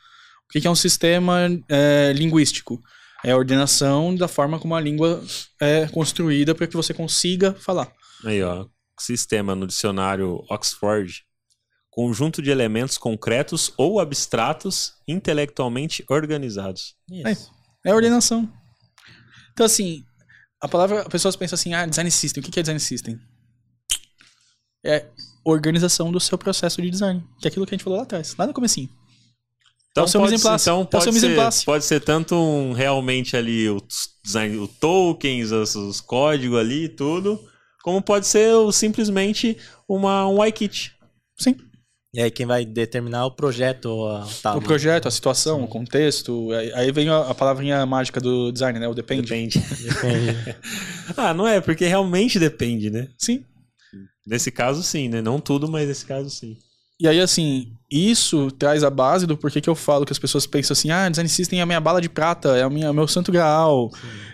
O 0.49 0.53
que, 0.53 0.61
que 0.63 0.67
é 0.67 0.71
um 0.71 0.75
sistema 0.75 1.41
é, 1.69 2.13
linguístico? 2.15 2.83
É 3.23 3.33
a 3.33 3.37
ordenação 3.37 4.15
da 4.15 4.27
forma 4.27 4.59
como 4.59 4.75
a 4.75 4.81
língua 4.81 5.23
é 5.61 5.87
construída 5.89 6.55
para 6.55 6.67
que 6.67 6.77
você 6.77 6.95
consiga 6.95 7.53
falar. 7.55 7.93
Aí, 8.25 8.43
ó. 8.43 8.67
Sistema 8.99 9.55
no 9.55 9.67
dicionário 9.67 10.43
Oxford. 10.49 11.25
Conjunto 11.91 12.41
de 12.41 12.51
elementos 12.51 12.97
concretos 12.97 13.73
ou 13.77 14.01
abstratos 14.01 14.95
intelectualmente 15.07 16.05
organizados. 16.09 16.95
Isso. 17.11 17.53
É 17.85 17.91
a 17.91 17.95
ordenação. 17.95 18.51
Então, 19.53 19.67
assim, 19.67 20.05
a 20.61 20.69
palavra. 20.69 21.03
As 21.03 21.09
pessoas 21.09 21.37
pensam 21.37 21.57
assim, 21.57 21.75
ah, 21.75 21.85
design 21.85 22.11
system. 22.11 22.43
O 22.43 22.47
que 22.47 22.59
é 22.59 22.63
design 22.63 22.81
system? 22.81 23.19
É 24.85 25.07
organização 25.45 26.13
do 26.13 26.21
seu 26.21 26.37
processo 26.37 26.81
de 26.83 26.91
design. 26.91 27.23
Que 27.41 27.47
é 27.47 27.51
aquilo 27.51 27.67
que 27.67 27.75
a 27.75 27.77
gente 27.77 27.85
falou 27.85 27.99
lá 27.99 28.03
atrás, 28.03 28.35
lá 28.39 28.47
no 28.47 28.53
comecinho. 28.53 28.89
Então, 29.91 30.05
É 30.05 30.07
o 30.07 30.09
seu 30.09 30.21
pode, 30.21 30.37
ser, 30.39 30.43
place. 30.43 30.63
então 30.65 30.83
É 30.83 30.85
pode, 30.85 31.19
ser, 31.21 31.35
place. 31.35 31.65
pode 31.65 31.85
ser 31.85 32.01
tanto 32.01 32.35
um, 32.37 32.73
realmente 32.73 33.37
ali 33.37 33.69
o 33.69 33.81
design, 34.23 34.57
o 34.59 34.69
tokens, 34.69 35.51
os, 35.51 35.75
os 35.75 36.01
códigos 36.01 36.59
ali 36.59 36.85
e 36.85 36.89
tudo, 36.89 37.41
como 37.83 38.01
pode 38.03 38.27
ser 38.27 38.55
o- 38.55 38.71
simplesmente 38.71 39.57
uma, 39.89 40.29
um 40.29 40.45
iKit. 40.45 40.93
Sim. 41.39 41.57
E 42.15 42.21
aí 42.21 42.31
quem 42.31 42.47
vai 42.47 42.65
determinar 42.65 43.27
o 43.27 43.31
projeto, 43.33 44.07
a, 44.07 44.27
tá, 44.43 44.55
o 44.57 44.63
projeto, 44.63 45.09
a 45.09 45.11
situação, 45.11 45.65
o 45.65 45.69
contexto. 45.69 46.53
Aí 46.53 46.73
aí 46.75 46.93
vem 46.93 47.09
a, 47.09 47.21
a 47.21 47.35
palavrinha 47.35 47.85
mágica 47.85 48.21
do 48.21 48.51
design, 48.53 48.79
né? 48.79 48.87
O 48.89 48.95
depende. 48.95 49.23
Depende. 49.23 49.59
Depende. 49.59 50.57
ah, 51.17 51.35
não 51.35 51.47
é, 51.47 51.61
porque 51.61 51.87
realmente 51.87 52.39
depende, 52.39 52.89
né? 52.91 53.09
Sim. 53.19 53.45
Nesse 54.29 54.51
caso 54.51 54.83
sim, 54.83 55.09
né? 55.09 55.23
Não 55.23 55.41
tudo, 55.41 55.67
mas 55.67 55.89
nesse 55.89 56.05
caso 56.05 56.29
sim. 56.29 56.59
E 57.01 57.09
aí, 57.09 57.19
assim, 57.19 57.73
isso 57.91 58.51
traz 58.51 58.85
a 58.85 58.91
base 58.91 59.27
do 59.27 59.39
porquê 59.39 59.61
que 59.61 59.71
eu 59.71 59.75
falo 59.75 60.05
que 60.05 60.13
as 60.13 60.19
pessoas 60.19 60.47
pensam 60.47 60.75
assim, 60.75 60.91
ah, 60.91 61.09
Design 61.09 61.29
System 61.29 61.61
é 61.61 61.63
a 61.63 61.67
minha 61.67 61.81
bala 61.81 62.01
de 62.01 62.09
prata, 62.09 62.57
é 62.57 62.67
o 62.67 62.71
minha, 62.71 62.93
meu 62.93 63.09
santo 63.09 63.33
graal, 63.33 63.91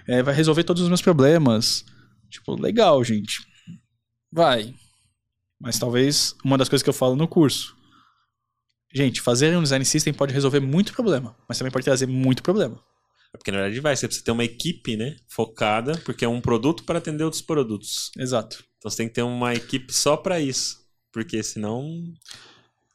é, 0.09 0.23
vai 0.23 0.35
resolver 0.35 0.65
todos 0.65 0.83
os 0.83 0.89
meus 0.89 1.03
problemas. 1.03 1.85
Tipo, 2.29 2.61
legal, 2.61 3.05
gente. 3.05 3.47
Vai. 4.33 4.75
Mas 5.61 5.79
talvez 5.79 6.35
uma 6.43 6.59
das 6.59 6.69
coisas 6.69 6.83
que 6.83 6.91
eu 6.91 6.95
falo 6.95 7.15
no 7.15 7.29
curso. 7.29 7.77
Gente, 8.93 9.21
fazer 9.21 9.57
um 9.57 9.63
Design 9.63 9.85
System 9.85 10.13
pode 10.13 10.35
resolver 10.35 10.61
muito 10.61 10.93
problema, 10.93 11.37
mas 11.49 11.59
também 11.59 11.71
pode 11.71 11.85
trazer 11.85 12.07
muito 12.07 12.43
problema. 12.43 12.81
Porque 13.39 13.51
na 13.51 13.59
verdade 13.59 13.81
vai, 13.81 13.97
você 13.97 14.07
precisa 14.07 14.25
ter 14.25 14.31
uma 14.31 14.45
equipe, 14.45 14.97
né? 14.97 15.17
Focada, 15.29 16.01
porque 16.05 16.25
é 16.25 16.29
um 16.29 16.41
produto 16.41 16.85
para 16.85 16.99
atender 16.99 17.25
outros 17.25 17.43
produtos. 17.43 18.11
Exato. 18.17 18.65
Então 18.79 18.91
você 18.91 18.99
tem 18.99 19.09
que 19.09 19.15
ter 19.15 19.23
uma 19.23 19.55
equipe 19.55 19.93
só 19.93 20.17
para 20.17 20.41
isso. 20.41 20.85
Porque 21.13 21.43
senão. 21.43 22.05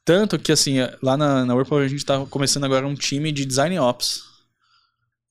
Tanto 0.04 0.38
que, 0.38 0.52
assim, 0.52 0.76
lá 1.02 1.16
na, 1.16 1.44
na 1.44 1.54
Whirlpool 1.54 1.78
a 1.78 1.88
gente 1.88 2.04
tá 2.04 2.24
começando 2.26 2.64
agora 2.64 2.86
um 2.86 2.94
time 2.94 3.32
de 3.32 3.44
Design 3.44 3.78
Ops. 3.78 4.22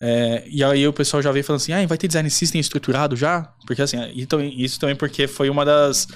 É, 0.01 0.45
e 0.47 0.64
aí 0.64 0.88
o 0.88 0.93
pessoal 0.93 1.22
já 1.22 1.32
veio 1.32 1.43
falando 1.43 1.62
assim, 1.62 1.74
ah, 1.74 1.86
vai 1.86 1.97
ter 1.97 2.07
Design 2.07 2.30
System 2.30 2.62
estruturado 2.62 3.16
já? 3.16 3.53
Porque, 3.68 3.82
assim, 3.82 3.97
isso 4.55 4.80
também 4.80 4.95
porque 4.95 5.28
foi 5.28 5.49
uma 5.49 5.66
das 5.66 6.07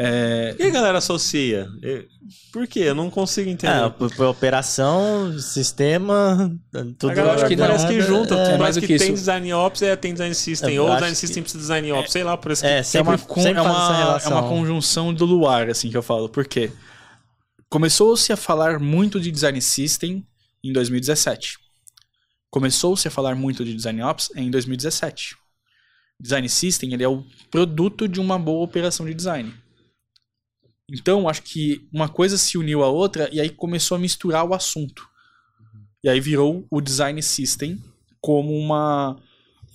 é... 0.00 0.54
E 0.56 0.62
a 0.62 0.70
galera 0.70 0.98
associa? 0.98 1.68
Por 2.52 2.68
quê? 2.68 2.80
Eu 2.80 2.94
não 2.94 3.10
consigo 3.10 3.50
entender. 3.50 3.72
É, 3.72 3.90
por, 3.90 4.14
por 4.14 4.26
operação, 4.26 5.36
sistema, 5.40 6.56
tudo. 6.96 7.10
A 7.10 7.14
galera 7.14 7.48
que 7.48 7.56
parece 7.56 7.88
que 7.88 8.00
junta. 8.00 8.36
É, 8.36 8.54
é 8.54 8.58
mais 8.58 8.78
que, 8.78 8.86
que 8.86 8.96
tem 8.96 9.12
design 9.12 9.52
ops, 9.52 9.82
é, 9.82 9.96
tem 9.96 10.12
design 10.12 10.32
system. 10.32 10.72
Eu 10.72 10.84
ou 10.84 10.94
design 10.94 11.16
system 11.16 11.42
precisa 11.42 11.60
design 11.60 11.92
ops, 11.92 12.12
sei 12.12 12.22
lá, 12.22 12.36
por 12.36 12.52
isso 12.52 12.64
é, 12.64 12.80
é, 12.94 13.02
uma, 13.02 13.18
con, 13.18 13.40
é, 13.44 13.60
uma, 13.60 14.20
é 14.24 14.28
uma 14.28 14.48
conjunção 14.48 15.12
do 15.12 15.24
luar, 15.24 15.68
assim, 15.68 15.90
que 15.90 15.96
eu 15.96 16.02
falo. 16.02 16.28
Por 16.28 16.46
quê? 16.46 16.70
Começou-se 17.68 18.32
a 18.32 18.36
falar 18.36 18.78
muito 18.78 19.18
de 19.18 19.32
design 19.32 19.60
system 19.60 20.24
em 20.62 20.72
2017. 20.72 21.58
Começou-se 22.50 23.08
a 23.08 23.10
falar 23.10 23.34
muito 23.34 23.64
de 23.64 23.74
design 23.74 24.00
ops 24.02 24.30
em 24.36 24.48
2017. 24.48 25.36
Design 26.20 26.48
system 26.48 26.94
ele 26.94 27.02
é 27.02 27.08
o 27.08 27.24
produto 27.50 28.06
de 28.06 28.20
uma 28.20 28.38
boa 28.38 28.62
operação 28.62 29.04
de 29.04 29.12
design. 29.12 29.52
Então, 30.90 31.28
acho 31.28 31.42
que 31.42 31.86
uma 31.92 32.08
coisa 32.08 32.38
se 32.38 32.56
uniu 32.56 32.82
à 32.82 32.88
outra 32.88 33.28
e 33.32 33.40
aí 33.40 33.50
começou 33.50 33.96
a 33.96 33.98
misturar 33.98 34.44
o 34.44 34.54
assunto. 34.54 35.06
E 36.02 36.08
aí 36.08 36.20
virou 36.20 36.66
o 36.70 36.80
design 36.80 37.20
system 37.22 37.82
como 38.20 38.56
uma 38.56 39.16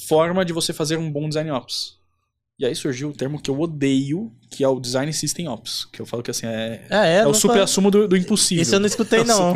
forma 0.07 0.43
de 0.43 0.53
você 0.53 0.73
fazer 0.73 0.97
um 0.97 1.11
bom 1.11 1.27
design 1.27 1.51
ops. 1.51 1.97
E 2.59 2.65
aí 2.65 2.75
surgiu 2.75 3.09
o 3.09 3.13
termo 3.13 3.41
que 3.41 3.49
eu 3.49 3.59
odeio, 3.59 4.31
que 4.49 4.63
é 4.63 4.67
o 4.67 4.79
Design 4.79 5.11
System 5.11 5.47
Ops. 5.47 5.85
Que 5.91 5.99
eu 5.99 6.05
falo 6.05 6.21
que 6.21 6.29
assim, 6.29 6.45
é, 6.45 6.85
é, 6.89 7.07
é, 7.07 7.15
é 7.17 7.27
o 7.27 7.33
supra-sumo 7.33 7.89
do, 7.89 8.07
do, 8.07 8.15
impossível. 8.15 8.61
Isso 8.61 8.75
eu 8.75 8.79
não 8.79 8.85
escutei, 8.85 9.19
é 9.21 9.23
não. 9.23 9.53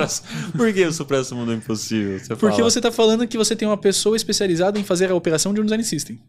Por 0.58 0.74
que 0.74 0.84
o 0.84 0.92
supra-sumo 0.92 1.46
do 1.46 1.54
impossível? 1.54 2.20
Você 2.20 2.36
Porque 2.36 2.58
fala? 2.58 2.72
você 2.72 2.80
está 2.80 2.92
falando 2.92 3.28
que 3.28 3.38
você 3.38 3.56
tem 3.56 3.68
uma 3.68 3.78
pessoa 3.78 4.18
especializada 4.18 4.80
em 4.80 4.84
fazer 4.84 5.12
a 5.12 5.16
operação 5.16 5.54
de 5.54 5.62
um 5.62 5.64
Design 5.64 5.84
System. 5.84 6.20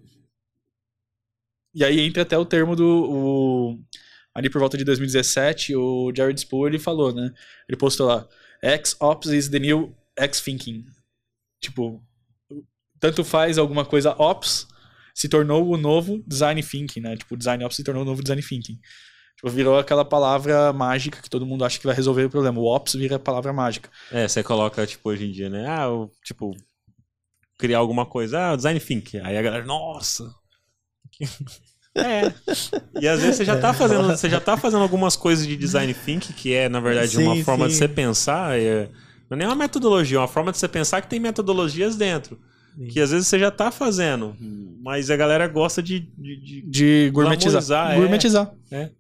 E 1.75 1.83
aí 1.83 2.01
entra 2.01 2.23
até 2.23 2.37
o 2.37 2.45
termo 2.45 2.77
do. 2.77 2.87
O, 2.87 3.79
ali 4.39 4.49
por 4.49 4.61
volta 4.61 4.79
de 4.79 4.85
2017, 4.85 5.75
o 5.75 6.13
Jared 6.17 6.41
Spool 6.41 6.69
ele 6.69 6.79
falou, 6.79 7.13
né? 7.13 7.33
Ele 7.69 7.77
postou 7.77 8.07
lá: 8.07 8.27
X-Ops 8.63 9.31
is 9.31 9.49
the 9.49 9.59
new 9.59 9.95
X-Thinking. 10.17 10.85
Tipo, 11.61 12.01
tanto 13.01 13.25
faz 13.25 13.59
alguma 13.59 13.85
coisa 13.85 14.15
Ops 14.17 14.69
se 15.13 15.29
tornou 15.29 15.69
o 15.69 15.77
novo 15.77 16.23
Design 16.25 16.63
Thinking, 16.63 17.01
né? 17.01 17.17
Tipo, 17.17 17.37
Design 17.37 17.65
Ops 17.65 17.75
se 17.75 17.83
tornou 17.83 18.05
o 18.05 18.07
novo 18.07 18.23
Design 18.23 18.41
Thinking. 18.41 18.79
Tipo, 19.37 19.51
virou 19.51 19.77
aquela 19.77 20.05
palavra 20.05 20.73
mágica 20.73 21.21
que 21.21 21.29
todo 21.29 21.45
mundo 21.45 21.65
acha 21.65 21.79
que 21.79 21.87
vai 21.87 21.95
resolver 21.95 22.25
o 22.25 22.31
problema. 22.31 22.61
O 22.61 22.73
Ops 22.73 22.95
vira 22.95 23.17
a 23.17 23.21
palavra 23.21 23.53
mágica. 23.53 23.91
É, 24.13 24.29
você 24.29 24.45
coloca, 24.45 24.87
tipo, 24.87 25.09
hoje 25.09 25.27
em 25.27 25.33
dia, 25.33 25.51
né? 25.51 25.67
Ah, 25.69 25.89
tipo, 26.25 26.57
criar 27.59 27.79
alguma 27.79 28.07
coisa. 28.07 28.53
Ah, 28.53 28.57
Design 28.57 28.79
Thinking. 28.79 29.19
Aí 29.19 29.37
a 29.37 29.43
galera, 29.43 29.65
nossa! 29.65 30.33
É. 31.99 32.33
E 33.01 33.09
às 33.09 33.21
vezes 33.21 33.37
você 33.37 33.45
já 33.45 33.59
tá 33.59 33.73
fazendo, 33.73 34.07
você 34.07 34.29
já 34.29 34.41
tá 34.41 34.57
fazendo 34.57 34.83
algumas 34.83 35.17
coisas 35.17 35.47
de 35.47 35.57
design 35.57 35.93
thinking, 35.93 36.33
que 36.33 36.55
é, 36.55 36.69
na 36.69 36.81
verdade, 36.81 37.17
sim, 37.17 37.23
uma 37.23 37.37
forma 37.45 37.67
sim. 37.67 37.73
de 37.73 37.77
você 37.77 37.89
pensar. 37.89 38.59
É, 38.59 38.89
não 39.29 39.37
é 39.37 39.39
nem 39.39 39.47
uma 39.47 39.57
metodologia, 39.57 40.17
é 40.17 40.21
uma 40.21 40.29
forma 40.29 40.53
de 40.53 40.59
você 40.59 40.69
pensar 40.69 41.01
que 41.01 41.09
tem 41.09 41.21
metodologias 41.21 41.97
dentro. 41.97 42.39
Sim. 42.77 42.87
Que 42.89 43.01
às 43.01 43.11
vezes 43.11 43.27
você 43.27 43.39
já 43.39 43.51
tá 43.51 43.71
fazendo, 43.71 44.37
mas 44.83 45.11
a 45.11 45.17
galera 45.17 45.47
gosta 45.49 45.83
de. 45.83 46.01
De, 46.17 46.37
de, 46.37 46.63
de 46.63 47.11
gourmetizar. 47.13 47.93
É. 47.93 47.97
Gourmetizar. 47.97 48.53
É. 48.71 48.91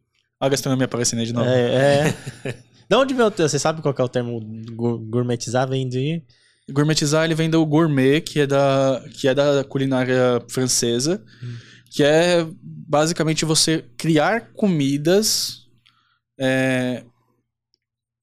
A 0.40 0.48
gastronomia 0.48 0.84
aparecendo 0.84 1.20
aí 1.20 1.26
de 1.26 1.32
novo. 1.32 1.48
É. 1.48 2.14
é. 2.44 2.54
de 2.88 2.96
onde 2.96 3.14
veio 3.14 3.28
o 3.28 3.30
Você 3.30 3.58
sabe 3.58 3.82
qual 3.82 3.94
é 3.96 4.02
o 4.02 4.08
termo 4.08 4.40
gourmetizar? 5.08 5.68
Vem 5.68 5.88
de. 5.88 6.22
Gourmetizar 6.70 7.24
ele 7.24 7.34
vem 7.34 7.48
do 7.48 7.64
gourmet, 7.64 8.20
que 8.20 8.40
é 8.40 8.46
da, 8.46 9.02
que 9.14 9.26
é 9.26 9.34
da 9.34 9.64
culinária 9.64 10.42
francesa. 10.50 11.22
Hum 11.42 11.68
que 11.90 12.02
é 12.02 12.46
basicamente 12.88 13.44
você 13.44 13.84
criar 13.98 14.52
comidas 14.54 15.66
é, 16.40 17.04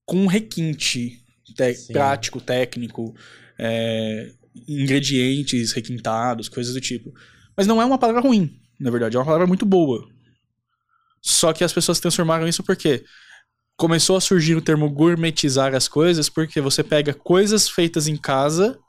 com 0.03 0.25
requinte 0.25 1.23
te 1.43 1.93
prático, 1.93 2.41
técnico, 2.41 3.13
é, 3.59 4.31
ingredientes 4.67 5.71
requintados, 5.71 6.49
coisas 6.49 6.73
do 6.73 6.81
tipo. 6.81 7.13
Mas 7.55 7.67
não 7.67 7.79
é 7.79 7.85
uma 7.85 7.99
palavra 7.99 8.21
ruim, 8.21 8.59
na 8.79 8.89
verdade, 8.89 9.15
é 9.15 9.19
uma 9.19 9.25
palavra 9.25 9.45
muito 9.45 9.67
boa. 9.67 10.09
Só 11.21 11.53
que 11.53 11.63
as 11.63 11.71
pessoas 11.71 11.99
transformaram 11.99 12.47
isso 12.47 12.63
porque 12.63 13.05
começou 13.77 14.17
a 14.17 14.21
surgir 14.21 14.55
o 14.55 14.61
termo 14.61 14.89
gourmetizar 14.89 15.75
as 15.75 15.87
coisas, 15.87 16.27
porque 16.27 16.59
você 16.59 16.83
pega 16.83 17.13
coisas 17.13 17.69
feitas 17.69 18.07
em 18.07 18.17
casa 18.17 18.79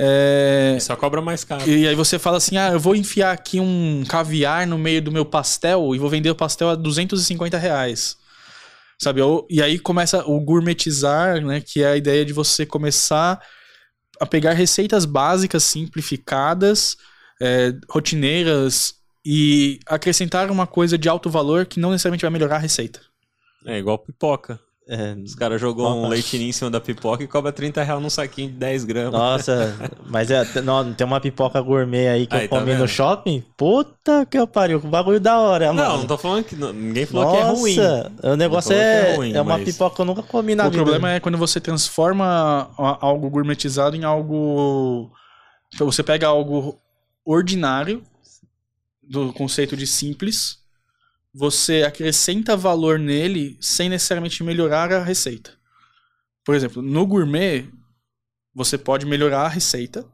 é... 0.00 0.78
Só 0.80 0.94
cobra 0.94 1.20
mais 1.20 1.42
caro. 1.42 1.68
E 1.68 1.88
aí 1.88 1.94
você 1.96 2.18
fala 2.20 2.36
assim: 2.36 2.56
ah, 2.56 2.70
eu 2.70 2.78
vou 2.78 2.94
enfiar 2.94 3.32
aqui 3.32 3.58
um 3.58 4.04
caviar 4.08 4.64
no 4.64 4.78
meio 4.78 5.02
do 5.02 5.10
meu 5.10 5.24
pastel 5.24 5.92
e 5.94 5.98
vou 5.98 6.08
vender 6.08 6.30
o 6.30 6.36
pastel 6.36 6.70
a 6.70 6.76
250 6.76 7.58
reais. 7.58 8.16
Sabe? 9.00 9.20
E 9.50 9.60
aí 9.60 9.78
começa 9.78 10.24
o 10.24 10.40
gourmetizar, 10.40 11.44
né? 11.44 11.60
Que 11.60 11.82
é 11.82 11.88
a 11.88 11.96
ideia 11.96 12.24
de 12.24 12.32
você 12.32 12.64
começar 12.64 13.40
a 14.20 14.26
pegar 14.26 14.52
receitas 14.52 15.04
básicas, 15.04 15.64
simplificadas, 15.64 16.96
é, 17.40 17.72
rotineiras 17.88 18.94
e 19.24 19.80
acrescentar 19.86 20.50
uma 20.50 20.66
coisa 20.66 20.96
de 20.96 21.08
alto 21.08 21.28
valor 21.28 21.66
que 21.66 21.80
não 21.80 21.90
necessariamente 21.90 22.22
vai 22.22 22.30
melhorar 22.30 22.56
a 22.56 22.60
receita. 22.60 23.00
É 23.66 23.78
igual 23.78 23.98
pipoca. 23.98 24.60
É, 24.90 25.14
Os 25.22 25.34
caras 25.34 25.60
jogou 25.60 25.86
um 25.86 26.08
leitinho 26.08 26.44
em 26.44 26.52
cima 26.52 26.70
da 26.70 26.80
pipoca 26.80 27.22
e 27.22 27.26
cobra 27.26 27.52
30 27.52 27.82
reais 27.82 28.00
num 28.00 28.08
saquinho 28.08 28.48
de 28.48 28.54
10 28.54 28.84
gramas. 28.84 29.12
Nossa, 29.12 29.76
mas 30.08 30.30
é, 30.30 30.62
não, 30.62 30.94
tem 30.94 31.06
uma 31.06 31.20
pipoca 31.20 31.60
gourmet 31.60 32.08
aí 32.08 32.26
que 32.26 32.34
aí, 32.34 32.44
eu 32.44 32.48
tá 32.48 32.58
comi 32.58 32.72
tá 32.72 32.78
no 32.78 32.88
shopping. 32.88 33.44
Puta 33.54 34.24
que 34.24 34.38
eu 34.38 34.46
pariu, 34.46 34.78
o 34.78 34.88
bagulho 34.88 35.20
da 35.20 35.38
hora, 35.38 35.66
não, 35.66 35.74
mano. 35.74 35.88
Não, 35.88 35.98
não 35.98 36.06
tô 36.06 36.16
falando 36.16 36.44
que. 36.44 36.56
Ninguém 36.56 37.04
falou 37.04 37.26
Nossa, 37.26 37.36
que 37.36 37.42
é 37.42 37.50
ruim. 37.50 37.76
O 38.22 38.36
negócio 38.36 38.72
é, 38.72 39.12
é, 39.12 39.16
ruim, 39.16 39.32
é, 39.34 39.40
uma 39.42 39.58
mas... 39.58 39.64
pipoca 39.64 39.94
que 39.94 40.00
eu 40.00 40.06
nunca 40.06 40.22
comi 40.22 40.54
na 40.54 40.66
o 40.66 40.70
vida. 40.70 40.82
O 40.82 40.84
problema 40.84 41.12
é 41.12 41.20
quando 41.20 41.36
você 41.36 41.60
transforma 41.60 42.70
algo 42.78 43.28
gourmetizado 43.28 43.94
em 43.94 44.04
algo. 44.04 45.10
Então 45.74 45.86
você 45.90 46.02
pega 46.02 46.28
algo 46.28 46.78
ordinário, 47.26 48.02
do 49.08 49.32
conceito 49.32 49.76
de 49.76 49.86
simples 49.86 50.57
você 51.34 51.82
acrescenta 51.82 52.56
valor 52.56 52.98
nele 52.98 53.56
sem 53.60 53.88
necessariamente 53.88 54.42
melhorar 54.42 54.92
a 54.92 55.02
receita. 55.02 55.52
Por 56.44 56.54
exemplo, 56.54 56.82
no 56.82 57.06
gourmet, 57.06 57.68
você 58.54 58.78
pode 58.78 59.06
melhorar 59.06 59.42
a 59.42 59.48
receita, 59.48 60.04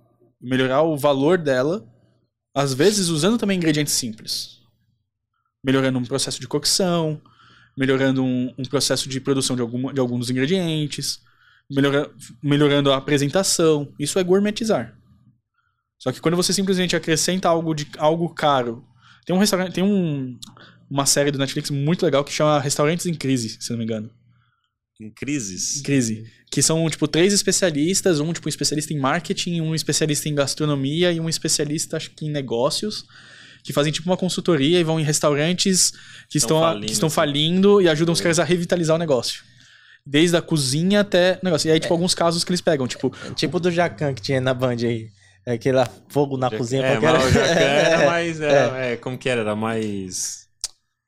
melhorar 0.41 0.83
o 0.83 0.97
valor 0.97 1.39
dela, 1.39 1.87
às 2.55 2.75
vezes 2.75 3.09
usando 3.09 3.39
também 3.39 3.57
ingredientes 3.57 3.95
simples. 3.95 4.61
Melhorando 5.65 5.99
um 5.99 6.05
processo 6.05 6.41
de 6.41 6.49
cocção, 6.49 7.21
melhorando 7.77 8.23
um, 8.23 8.53
um 8.59 8.65
processo 8.65 9.09
de 9.09 9.21
produção 9.21 9.57
de, 9.57 9.63
algum, 9.63 9.93
de 9.93 10.01
alguns 10.01 10.19
dos 10.21 10.31
ingredientes, 10.31 11.21
melhora, 11.71 12.11
melhorando 12.43 12.93
a 12.93 12.97
apresentação. 12.97 13.93
Isso 13.99 14.19
é 14.19 14.25
gourmetizar. 14.25 14.97
Só 15.99 16.13
que 16.13 16.21
quando 16.21 16.37
você 16.37 16.53
simplesmente 16.53 16.95
acrescenta 16.95 17.49
algo 17.49 17.75
de 17.75 17.89
algo 17.97 18.29
caro, 18.29 18.87
tem 19.25 19.35
um 19.35 19.39
restaurante, 19.39 19.73
tem 19.73 19.85
um 19.85 20.39
uma 20.91 21.07
série 21.07 21.31
do 21.31 21.39
Netflix 21.39 21.71
muito 21.71 22.05
legal 22.05 22.25
que 22.25 22.33
chama 22.33 22.61
Restaurantes 22.61 23.07
em 23.07 23.15
Crise, 23.15 23.57
se 23.61 23.71
não 23.71 23.79
me 23.79 23.85
engano. 23.85 24.11
Em 25.01 25.11
crises? 25.11 25.81
Em 25.81 25.83
crise. 25.83 26.25
Que 26.51 26.63
são, 26.63 26.89
tipo, 26.89 27.09
três 27.09 27.33
especialistas, 27.33 28.21
um, 28.21 28.33
tipo, 28.33 28.47
um 28.47 28.49
especialista 28.49 28.93
em 28.93 28.99
marketing, 28.99 29.61
um 29.61 29.75
especialista 29.75 30.29
em 30.29 30.35
gastronomia 30.35 31.11
e 31.11 31.19
um 31.19 31.29
especialista, 31.29 31.97
acho 31.97 32.11
que 32.11 32.27
em 32.27 32.31
negócios, 32.31 33.05
que 33.65 33.73
fazem, 33.73 33.93
tipo, 33.93 34.09
uma 34.09 34.17
consultoria 34.17 34.79
e 34.79 34.85
vão 34.85 35.01
em 35.01 35.03
restaurantes 35.03 35.93
que 36.31 36.39
estão, 36.39 36.59
estão 36.59 36.61
falindo, 36.61 36.87
que 36.87 36.93
estão 36.93 37.07
assim. 37.09 37.15
falindo 37.15 37.83
e 37.83 37.89
ajudam 37.89 38.13
os 38.13 38.21
caras 38.21 38.39
a 38.39 38.45
revitalizar 38.45 38.95
o 38.95 38.99
negócio. 38.99 39.43
Desde 40.07 40.37
a 40.37 40.43
cozinha 40.43 41.01
até 41.01 41.41
negócio. 41.43 41.69
E 41.69 41.73
aí, 41.73 41.81
tipo, 41.81 41.93
é. 41.93 41.97
alguns 41.97 42.15
casos 42.15 42.45
que 42.45 42.51
eles 42.51 42.61
pegam, 42.61 42.87
tipo... 42.87 43.13
Tipo 43.35 43.59
do 43.59 43.71
Jacan 43.71 44.15
que 44.15 44.23
tinha 44.23 44.41
na 44.41 44.55
Band 44.55 44.77
aí. 44.83 45.09
É 45.47 45.53
aquele 45.55 45.79
fogo 46.09 46.37
na 46.37 46.51
cozinha. 46.51 46.83
É, 46.83 47.01
mas 47.01 47.25
o 47.25 47.31
Jacan 47.31 47.61
era 47.61 48.07
mais... 48.07 48.41
Era, 48.41 48.79
é. 48.79 48.93
é. 48.93 48.97
como 48.97 49.19
que 49.19 49.29
era? 49.29 49.41
Era 49.41 49.57
mais 49.57 50.44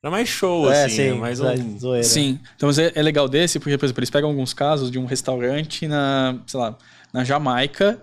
Era 0.03 0.11
mais 0.11 0.29
show, 0.29 0.71
é, 0.71 0.85
assim, 0.85 0.95
sim, 0.95 1.01
é 1.09 1.13
mais 1.13 1.39
um... 1.39 1.79
zoeira. 1.79 2.03
Sim. 2.03 2.39
Então 2.55 2.67
mas 2.67 2.77
é, 2.77 2.91
é 2.93 3.01
legal 3.01 3.27
desse, 3.27 3.59
porque, 3.59 3.77
por 3.77 3.85
exemplo, 3.85 3.99
eles 3.99 4.09
pegam 4.09 4.29
alguns 4.29 4.53
casos 4.53 4.91
de 4.91 4.99
um 4.99 5.05
restaurante 5.05 5.87
na, 5.87 6.39
sei 6.45 6.59
lá, 6.59 6.77
na 7.11 7.23
Jamaica, 7.23 8.01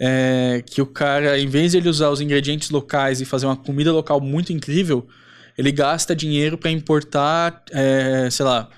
é, 0.00 0.62
que 0.66 0.82
o 0.82 0.86
cara, 0.86 1.38
em 1.38 1.46
vez 1.46 1.72
de 1.72 1.78
ele 1.78 1.88
usar 1.88 2.10
os 2.10 2.20
ingredientes 2.20 2.70
locais 2.70 3.20
e 3.20 3.24
fazer 3.24 3.46
uma 3.46 3.56
comida 3.56 3.92
local 3.92 4.20
muito 4.20 4.52
incrível, 4.52 5.06
ele 5.56 5.70
gasta 5.70 6.14
dinheiro 6.14 6.58
para 6.58 6.70
importar, 6.70 7.62
é, 7.70 8.28
sei 8.30 8.44
lá, 8.44 8.68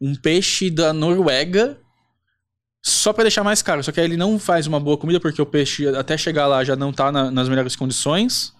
um 0.00 0.14
peixe 0.14 0.70
da 0.70 0.92
Noruega 0.92 1.78
só 2.84 3.12
para 3.12 3.24
deixar 3.24 3.44
mais 3.44 3.62
caro. 3.62 3.82
Só 3.82 3.92
que 3.92 4.00
aí 4.00 4.06
ele 4.06 4.16
não 4.16 4.38
faz 4.38 4.66
uma 4.66 4.80
boa 4.80 4.98
comida 4.98 5.20
porque 5.20 5.40
o 5.40 5.46
peixe 5.46 5.86
até 5.88 6.16
chegar 6.18 6.46
lá 6.46 6.62
já 6.64 6.74
não 6.74 6.92
tá 6.92 7.10
na- 7.12 7.30
nas 7.30 7.48
melhores 7.48 7.76
condições. 7.76 8.52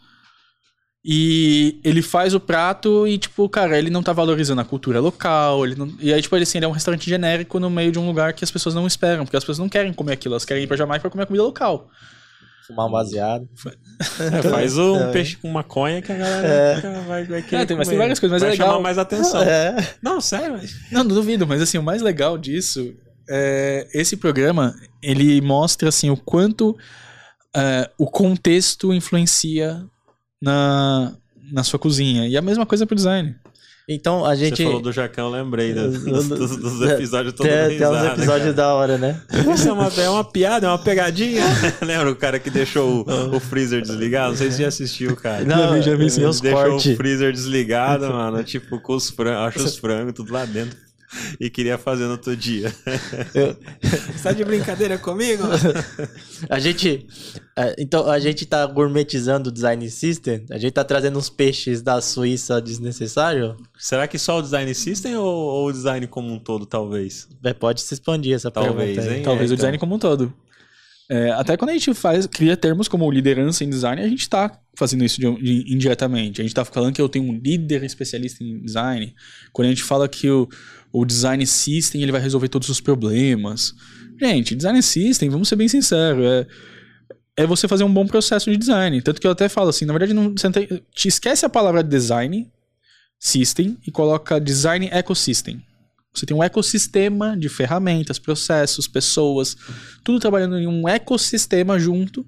E 1.05 1.81
ele 1.83 2.01
faz 2.01 2.33
o 2.33 2.39
prato 2.39 3.09
e, 3.09 3.19
tipo, 3.19 3.49
cara, 3.49 3.77
ele 3.77 3.91
não 3.91 4.03
tá 4.05 4.13
valorizando 4.13 4.61
a 4.61 4.65
cultura 4.65 5.01
local. 5.01 5.67
Ele 5.67 5.75
não... 5.75 5.93
E 5.99 6.13
aí, 6.13 6.23
tipo, 6.23 6.37
ele, 6.37 6.45
assim, 6.45 6.59
ele 6.59 6.65
é 6.65 6.69
um 6.69 6.73
restaurante 6.73 7.11
genérico 7.11 7.59
no 7.59 7.69
meio 7.69 7.91
de 7.91 7.99
um 7.99 8.07
lugar 8.07 8.33
que 8.33 8.45
as 8.45 8.51
pessoas 8.53 8.73
não 8.75 8.87
esperam, 8.87 9.25
porque 9.25 9.37
as 9.37 9.43
pessoas 9.43 9.59
não 9.59 9.69
querem 9.69 9.93
comer 9.93 10.13
aquilo, 10.13 10.35
elas 10.35 10.45
querem 10.45 10.63
ir 10.63 10.67
pra 10.69 10.77
Jamaica 10.77 11.01
pra 11.01 11.11
comer 11.11 11.27
comida 11.27 11.43
local. 11.43 11.89
Fumar 12.69 12.87
um 12.87 12.93
baseado. 12.93 13.49
É, 14.21 14.43
faz 14.49 14.79
um 14.79 14.97
É. 14.97 15.11
peixe 15.13 15.37
com 15.37 15.49
maconha 15.51 16.01
que 16.01 16.13
a 16.13 16.17
galera 16.17 16.47
É. 16.47 16.81
vai, 17.09 17.25
vai 17.25 17.43
querer 17.43 17.63
É, 17.63 17.67
tem- 17.67 17.77
mas 17.77 17.89
comer. 17.89 17.97
tem 17.97 17.99
várias 17.99 18.21
coisas, 18.21 18.35
mas 18.35 18.43
vai 18.43 18.51
é 18.51 18.53
legal. 18.53 18.69
chamar 18.69 18.81
mais 18.81 18.99
atenção. 18.99 19.43
É. 19.43 19.95
Não, 20.01 20.21
sério, 20.21 20.53
mas... 20.53 20.73
Não, 20.93 21.03
não 21.03 21.13
duvido, 21.17 21.45
mas 21.49 21.61
assim, 21.61 21.79
o 21.79 21.83
mais 21.83 22.01
legal 22.01 22.39
disso 22.39 22.95
é 23.29 23.89
esse 23.93 24.17
programa, 24.17 24.73
ele 25.03 25.41
mostra 25.41 25.89
assim 25.89 26.11
o 26.11 26.17
quanto 26.17 26.77
é, 27.57 27.91
o 27.99 28.07
contexto 28.07 28.93
influencia 28.95 29.85
na, 30.43 31.13
na 31.53 31.63
sua 31.63 31.79
cozinha. 31.79 32.27
E 32.29 32.37
a 32.37 32.43
mesma 32.43 32.67
coisa 32.67 32.85
pro 32.87 32.95
design. 32.97 33.35
Então 33.89 34.25
a 34.25 34.35
gente. 34.37 34.57
Você 34.59 34.65
falou 34.65 34.81
do 34.81 34.93
Jacão, 34.93 35.27
eu 35.27 35.43
lembrei 35.43 35.75
da- 35.75 35.89
dos, 35.89 36.29
dos- 36.29 36.57
dos 36.57 36.83
É, 36.83 36.95
episódios 36.95 37.35
todos 37.35 37.53
Tem, 37.53 37.79
tem 37.79 37.87
uns 37.89 38.05
episódios 38.13 38.55
da 38.55 38.73
hora, 38.75 38.97
né? 38.97 39.21
Isso 39.53 39.69
é 39.69 39.73
uma, 39.73 39.89
é 39.89 40.09
uma 40.09 40.23
piada, 40.25 40.67
é 40.67 40.69
uma 40.69 40.79
pegadinha. 40.79 41.43
Lembra 41.83 42.11
o 42.13 42.15
cara 42.17 42.39
que 42.39 42.49
deixou 42.49 43.05
o, 43.05 43.37
o 43.37 43.41
freezer 43.41 43.83
desligado? 43.83 44.31
Não 44.31 44.37
sei 44.37 44.53
se 44.53 44.63
já 44.63 44.69
assistiu, 44.69 45.17
cara. 45.17 45.45
Não, 45.45 45.75
vi, 45.75 45.83
já 45.83 45.97
vi, 45.97 46.09
sim. 46.09 46.21
meus 46.21 46.41
Deixou 46.41 46.63
cortes. 46.63 46.93
o 46.93 46.97
freezer 46.97 47.33
desligado, 47.33 48.09
mano. 48.09 48.45
Tipo, 48.45 48.79
com 48.81 48.95
os 48.95 49.11
frangos, 49.11 49.57
acho 49.57 49.65
os 49.67 49.77
frangos 49.77 50.15
tudo 50.15 50.33
lá 50.33 50.45
dentro. 50.45 50.77
E 51.41 51.51
queria 51.51 51.77
fazer 51.79 52.05
no 52.05 52.13
outro 52.13 52.37
dia. 52.37 52.73
Eu- 53.35 53.57
Você 54.13 54.23
tá 54.23 54.33
de 54.33 54.45
brincadeira 54.45 54.97
comigo? 54.99 55.43
A 56.49 56.59
gente. 56.59 57.07
é, 57.57 57.75
Então, 57.79 58.09
a 58.11 58.19
gente 58.19 58.47
tá 58.47 58.65
gourmetizando 58.67 59.51
o 59.51 59.53
design 59.53 59.89
system. 59.91 60.45
A 60.51 60.59
gente 60.59 60.73
tá 60.73 60.85
trazendo 60.85 61.19
uns 61.19 61.29
peixes 61.29 61.83
da 61.83 62.01
Suíça 62.01 62.61
desnecessário. 62.61 63.57
Será 63.79 64.07
que 64.07 64.19
só 64.19 64.39
o 64.39 64.43
design 64.43 64.75
system 64.75 65.17
ou, 65.17 65.25
ou 65.27 65.67
o 65.69 65.73
design 65.73 66.07
como 66.07 66.33
um 66.33 66.39
todo, 66.39 66.65
talvez? 66.67 67.29
É, 67.45 67.53
pode 67.53 67.81
se 67.83 67.93
expandir 67.95 68.35
essa 68.35 68.51
Talvez, 68.51 68.95
pergunta 68.95 69.11
aí. 69.13 69.17
hein? 69.19 69.23
Talvez 69.23 69.51
é, 69.51 69.55
o 69.55 69.57
design 69.57 69.79
como 69.79 69.95
um 69.95 69.99
todo. 69.99 70.33
É, 71.11 71.31
até 71.33 71.57
quando 71.59 71.71
a 71.71 71.73
gente 71.75 71.93
faz, 71.93 72.27
cria 72.27 72.57
termos 72.57 72.89
como 72.89 73.11
liderança 73.11 73.65
em 73.65 73.69
design, 73.69 74.01
a 74.01 74.09
gente 74.09 74.27
tá 74.31 74.59
fazendo 74.75 75.05
isso 75.05 75.21
de- 75.21 75.43
de- 75.43 75.75
indiretamente. 75.75 76.41
A 76.41 76.45
gente 76.45 76.55
tá 76.55 76.65
falando 76.65 76.95
que 76.95 77.03
eu 77.03 77.09
tenho 77.09 77.27
um 77.27 77.35
líder 77.39 77.85
especialista 77.85 78.43
em 78.43 78.63
design. 78.63 79.15
Quando 79.53 79.67
a 79.67 79.71
gente 79.71 79.83
fala 79.83 80.09
que 80.09 80.31
o, 80.31 80.49
o 80.93 81.05
design 81.05 81.45
system 81.47 82.03
ele 82.03 82.13
vai 82.13 82.21
resolver 82.21 82.49
todos 82.49 82.69
os 82.69 82.81
problemas. 82.81 83.75
Gente, 84.21 84.55
design 84.55 84.83
system, 84.83 85.31
vamos 85.31 85.49
ser 85.49 85.57
bem 85.57 85.69
sinceros, 85.69 86.25
é, 86.25 86.47
é 87.39 87.47
você 87.47 87.67
fazer 87.67 87.85
um 87.85 87.93
bom 87.93 88.07
processo 88.07 88.51
de 88.51 88.57
design. 88.57 89.01
Tanto 89.01 89.21
que 89.21 89.27
eu 89.27 89.31
até 89.31 89.49
falo 89.49 89.71
assim, 89.71 89.85
na 89.85 89.93
verdade, 89.93 90.13
não, 90.13 90.31
você 90.31 90.47
não 90.47 90.53
tem, 90.53 90.67
te 90.95 91.09
esquece 91.09 91.47
a 91.47 91.49
palavra 91.49 91.83
design 91.83 92.51
system 93.19 93.79
e 93.87 93.91
coloca 93.91 94.41
design 94.41 94.89
ecosystem. 94.93 95.65
Você 96.13 96.27
tem 96.27 96.37
um 96.37 96.43
ecossistema 96.43 97.37
de 97.37 97.49
ferramentas, 97.49 98.19
processos, 98.19 98.87
pessoas, 98.87 99.57
tudo 100.05 100.21
trabalhando 100.21 100.59
em 100.59 100.67
um 100.67 100.87
ecossistema 100.87 101.79
junto. 101.79 102.27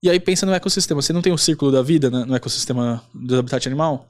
E 0.00 0.08
aí 0.08 0.20
pensa 0.20 0.46
no 0.46 0.52
ecossistema. 0.52 1.02
Você 1.02 1.12
não 1.12 1.22
tem 1.22 1.32
o 1.32 1.38
círculo 1.38 1.72
da 1.72 1.82
vida 1.82 2.08
né, 2.08 2.24
no 2.24 2.36
ecossistema 2.36 3.02
do 3.12 3.36
habitat 3.36 3.66
animal? 3.66 4.08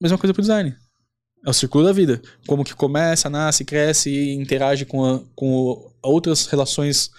Mesma 0.00 0.18
coisa 0.18 0.34
pro 0.34 0.42
design. 0.42 0.76
É 1.44 1.50
o 1.50 1.52
círculo 1.52 1.84
da 1.84 1.92
vida. 1.92 2.20
Como 2.46 2.64
que 2.64 2.74
começa, 2.74 3.28
nasce, 3.28 3.64
cresce 3.64 4.10
e 4.10 4.32
interage 4.34 4.84
com, 4.86 5.04
a- 5.04 5.20
com 5.34 5.90
outras 6.02 6.46
relações 6.46 7.10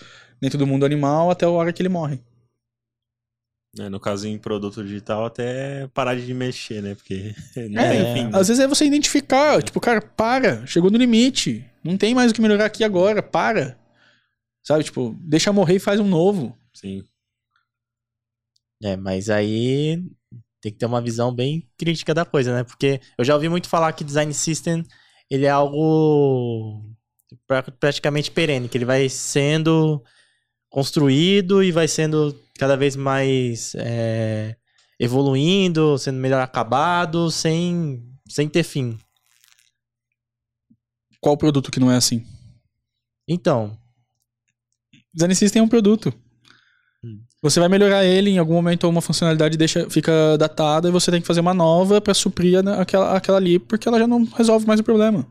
dentro 0.41 0.57
do 0.57 0.65
mundo 0.67 0.85
animal 0.85 1.29
até 1.29 1.45
a 1.45 1.49
hora 1.49 1.73
que 1.73 1.81
ele 1.81 1.89
morre. 1.89 2.19
É, 3.79 3.89
no 3.89 3.99
caso, 3.99 4.27
em 4.27 4.37
produto 4.37 4.83
digital, 4.83 5.25
até 5.25 5.87
parar 5.95 6.15
de 6.15 6.31
mexer, 6.33 6.81
né? 6.81 6.93
Porque 6.95 7.33
não 7.71 7.81
É, 7.81 7.89
tem 7.91 8.13
fim. 8.13 8.23
né? 8.31 8.37
Às 8.39 8.47
vezes 8.47 8.63
é 8.63 8.67
você 8.67 8.85
identificar, 8.85 9.61
tipo, 9.63 9.79
cara, 9.81 9.99
para, 10.01 10.65
chegou 10.67 10.91
no 10.91 10.97
limite. 10.97 11.65
Não 11.83 11.97
tem 11.97 12.13
mais 12.13 12.31
o 12.31 12.33
que 12.35 12.41
melhorar 12.41 12.65
aqui 12.65 12.83
agora, 12.83 13.21
para. 13.23 13.77
Sabe, 14.63 14.83
tipo, 14.83 15.15
deixa 15.19 15.51
morrer 15.51 15.75
e 15.75 15.79
faz 15.79 15.99
um 15.99 16.07
novo. 16.07 16.55
Sim. 16.73 17.03
É, 18.81 18.95
mas 18.95 19.29
aí 19.29 20.05
tem 20.63 20.71
que 20.71 20.77
ter 20.79 20.85
uma 20.85 21.01
visão 21.01 21.35
bem 21.35 21.69
crítica 21.77 22.13
da 22.13 22.23
coisa, 22.23 22.55
né? 22.55 22.63
Porque 22.63 23.01
eu 23.17 23.25
já 23.25 23.35
ouvi 23.35 23.49
muito 23.49 23.67
falar 23.67 23.91
que 23.91 24.01
design 24.03 24.33
system 24.33 24.81
ele 25.29 25.45
é 25.45 25.49
algo 25.49 26.81
pra- 27.45 27.63
praticamente 27.63 28.31
perene, 28.31 28.69
que 28.69 28.77
ele 28.77 28.85
vai 28.85 29.09
sendo 29.09 30.01
construído 30.69 31.61
e 31.61 31.71
vai 31.71 31.87
sendo 31.87 32.33
cada 32.57 32.77
vez 32.77 32.95
mais 32.95 33.75
é, 33.75 34.55
evoluindo, 34.97 35.97
sendo 35.97 36.17
melhor 36.19 36.41
acabado, 36.41 37.29
sem, 37.29 38.01
sem 38.29 38.47
ter 38.47 38.63
fim. 38.63 38.97
Qual 41.19 41.35
produto 41.37 41.71
que 41.71 41.79
não 41.79 41.91
é 41.91 41.97
assim? 41.97 42.25
Então, 43.27 43.77
Design 45.13 45.35
System 45.35 45.59
é 45.59 45.63
um 45.63 45.69
produto. 45.69 46.13
Você 47.43 47.59
vai 47.59 47.67
melhorar 47.67 48.05
ele 48.05 48.29
em 48.29 48.37
algum 48.37 48.53
momento 48.53 48.87
uma 48.87 49.01
funcionalidade 49.01 49.57
deixa, 49.57 49.89
fica 49.89 50.37
datada 50.37 50.87
e 50.87 50.91
você 50.91 51.11
tem 51.11 51.19
que 51.19 51.27
fazer 51.27 51.41
uma 51.41 51.53
nova 51.53 51.99
pra 51.99 52.13
suprir 52.13 52.57
aquela, 52.79 53.17
aquela 53.17 53.37
ali, 53.37 53.59
porque 53.59 53.85
ela 53.85 53.99
já 53.99 54.07
não 54.07 54.23
resolve 54.37 54.65
mais 54.65 54.79
o 54.79 54.83
problema. 54.83 55.27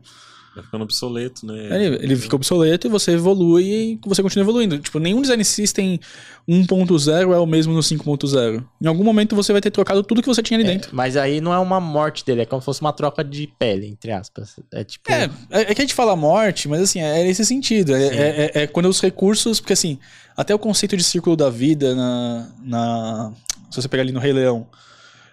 Vai 0.55 0.63
ficando 0.63 0.83
obsoleto, 0.83 1.47
né? 1.47 1.83
Ele, 1.83 1.95
ele 2.03 2.15
fica 2.15 2.35
obsoleto 2.35 2.85
e 2.85 2.89
você 2.89 3.13
evolui 3.13 3.63
e 3.63 3.99
você 4.05 4.21
continua 4.21 4.43
evoluindo. 4.43 4.77
Tipo, 4.77 4.99
nenhum 4.99 5.19
design 5.21 5.43
system 5.43 5.99
1.0 6.47 7.33
é 7.33 7.37
o 7.37 7.45
mesmo 7.45 7.73
no 7.73 7.79
5.0. 7.79 8.63
Em 8.81 8.87
algum 8.87 9.03
momento 9.03 9.35
você 9.35 9.51
vai 9.51 9.61
ter 9.61 9.71
trocado 9.71 10.03
tudo 10.03 10.21
que 10.21 10.27
você 10.27 10.43
tinha 10.43 10.59
ali 10.59 10.67
dentro. 10.67 10.95
mas 10.95 11.17
aí 11.17 11.41
não 11.41 11.51
é 11.53 11.57
uma 11.57 11.79
morte 11.79 12.23
dele, 12.23 12.41
é 12.41 12.45
como 12.45 12.61
se 12.61 12.65
fosse 12.65 12.81
uma 12.81 12.93
troca 12.93 13.23
de 13.23 13.47
pele, 13.57 13.87
entre 13.87 14.11
aspas. 14.11 14.55
É 14.71 14.83
tipo. 14.83 15.11
É, 15.11 15.29
é, 15.49 15.61
é 15.61 15.65
que 15.75 15.81
a 15.81 15.85
gente 15.85 15.95
fala 15.95 16.15
morte, 16.15 16.67
mas 16.67 16.81
assim, 16.81 16.99
é 16.99 17.23
nesse 17.23 17.43
sentido. 17.45 17.95
É, 17.95 18.09
Sim. 18.09 18.15
é- 18.15 18.51
é- 18.53 18.63
é 18.63 18.67
quando 18.67 18.87
os 18.87 19.01
recursos. 19.01 19.59
Porque 19.59 19.73
assim, 19.73 19.97
até 20.37 20.53
o 20.53 20.59
conceito 20.59 20.95
de 20.95 21.03
círculo 21.03 21.35
da 21.35 21.49
vida 21.49 21.95
na. 21.95 22.49
na 22.63 23.33
se 23.71 23.81
você 23.81 23.87
pegar 23.87 24.03
ali 24.03 24.11
no 24.11 24.19
Rei 24.19 24.33
Leão. 24.33 24.67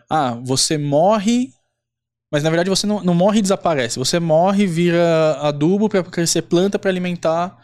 Ah, 0.09 0.33
você 0.43 0.79
morre. 0.79 1.53
Mas 2.31 2.43
na 2.43 2.51
verdade 2.51 2.71
você 2.71 2.87
não, 2.87 3.03
não 3.03 3.15
morre 3.15 3.41
e 3.41 3.43
desaparece. 3.43 3.99
Você 3.99 4.21
morre 4.21 4.65
e 4.65 4.67
vira 4.67 5.39
adubo 5.41 5.89
pra 5.89 6.03
crescer 6.03 6.43
planta 6.43 6.79
pra 6.79 6.91
alimentar 6.91 7.59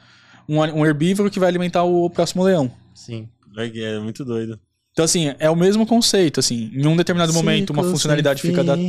um, 0.49 0.59
um 0.61 0.85
herbívoro 0.85 1.31
que 1.31 1.39
vai 1.39 1.49
alimentar 1.49 1.85
o 1.85 2.11
próximo 2.11 2.43
leão. 2.43 2.71
Sim. 2.95 3.29
É 3.57 3.99
muito 3.99 4.25
doido. 4.25 4.59
Então, 4.93 5.05
assim, 5.05 5.35
é 5.39 5.49
o 5.49 5.57
mesmo 5.57 5.87
conceito, 5.87 6.41
assim. 6.41 6.71
Em 6.75 6.87
um 6.87 6.97
determinado 6.97 7.33
momento, 7.33 7.71
uma 7.71 7.83
Ciclo 7.83 7.93
funcionalidade 7.93 8.43
fica 8.43 8.65
da. 8.65 8.77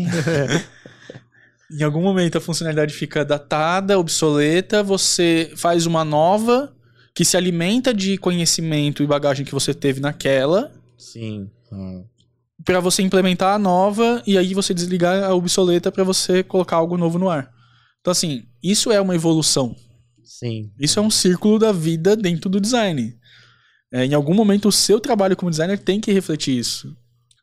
Em 1.69 1.83
algum 1.83 2.01
momento 2.01 2.37
a 2.37 2.41
funcionalidade 2.41 2.93
fica 2.93 3.25
datada, 3.25 3.99
obsoleta, 3.99 4.81
você 4.81 5.51
faz 5.57 5.85
uma 5.85 6.05
nova 6.05 6.73
que 7.13 7.25
se 7.25 7.35
alimenta 7.35 7.93
de 7.93 8.17
conhecimento 8.17 9.03
e 9.03 9.07
bagagem 9.07 9.45
que 9.45 9.51
você 9.51 9.73
teve 9.73 9.99
naquela, 9.99 10.71
Sim. 10.97 11.49
Hum. 11.71 12.03
Pra 12.67 12.81
você 12.81 13.01
implementar 13.01 13.55
a 13.55 13.57
nova 13.57 14.21
e 14.27 14.37
aí 14.37 14.53
você 14.53 14.73
desligar 14.73 15.23
a 15.23 15.33
obsoleta 15.33 15.89
pra 15.89 16.03
você 16.03 16.43
colocar 16.43 16.75
algo 16.75 16.97
novo 16.97 17.17
no 17.17 17.29
ar. 17.29 17.49
Então 18.01 18.11
assim, 18.11 18.43
isso 18.61 18.91
é 18.91 18.99
uma 18.99 19.15
evolução. 19.15 19.73
Sim. 20.21 20.69
Isso 20.77 20.99
é 20.99 21.01
um 21.01 21.09
círculo 21.09 21.57
da 21.57 21.71
vida 21.71 22.13
dentro 22.13 22.49
do 22.49 22.59
design. 22.59 23.17
É, 23.89 24.05
em 24.05 24.13
algum 24.13 24.33
momento 24.33 24.67
o 24.67 24.71
seu 24.71 24.99
trabalho 24.99 25.37
como 25.37 25.49
designer 25.49 25.79
tem 25.79 26.01
que 26.01 26.11
refletir 26.11 26.57
isso. 26.57 26.93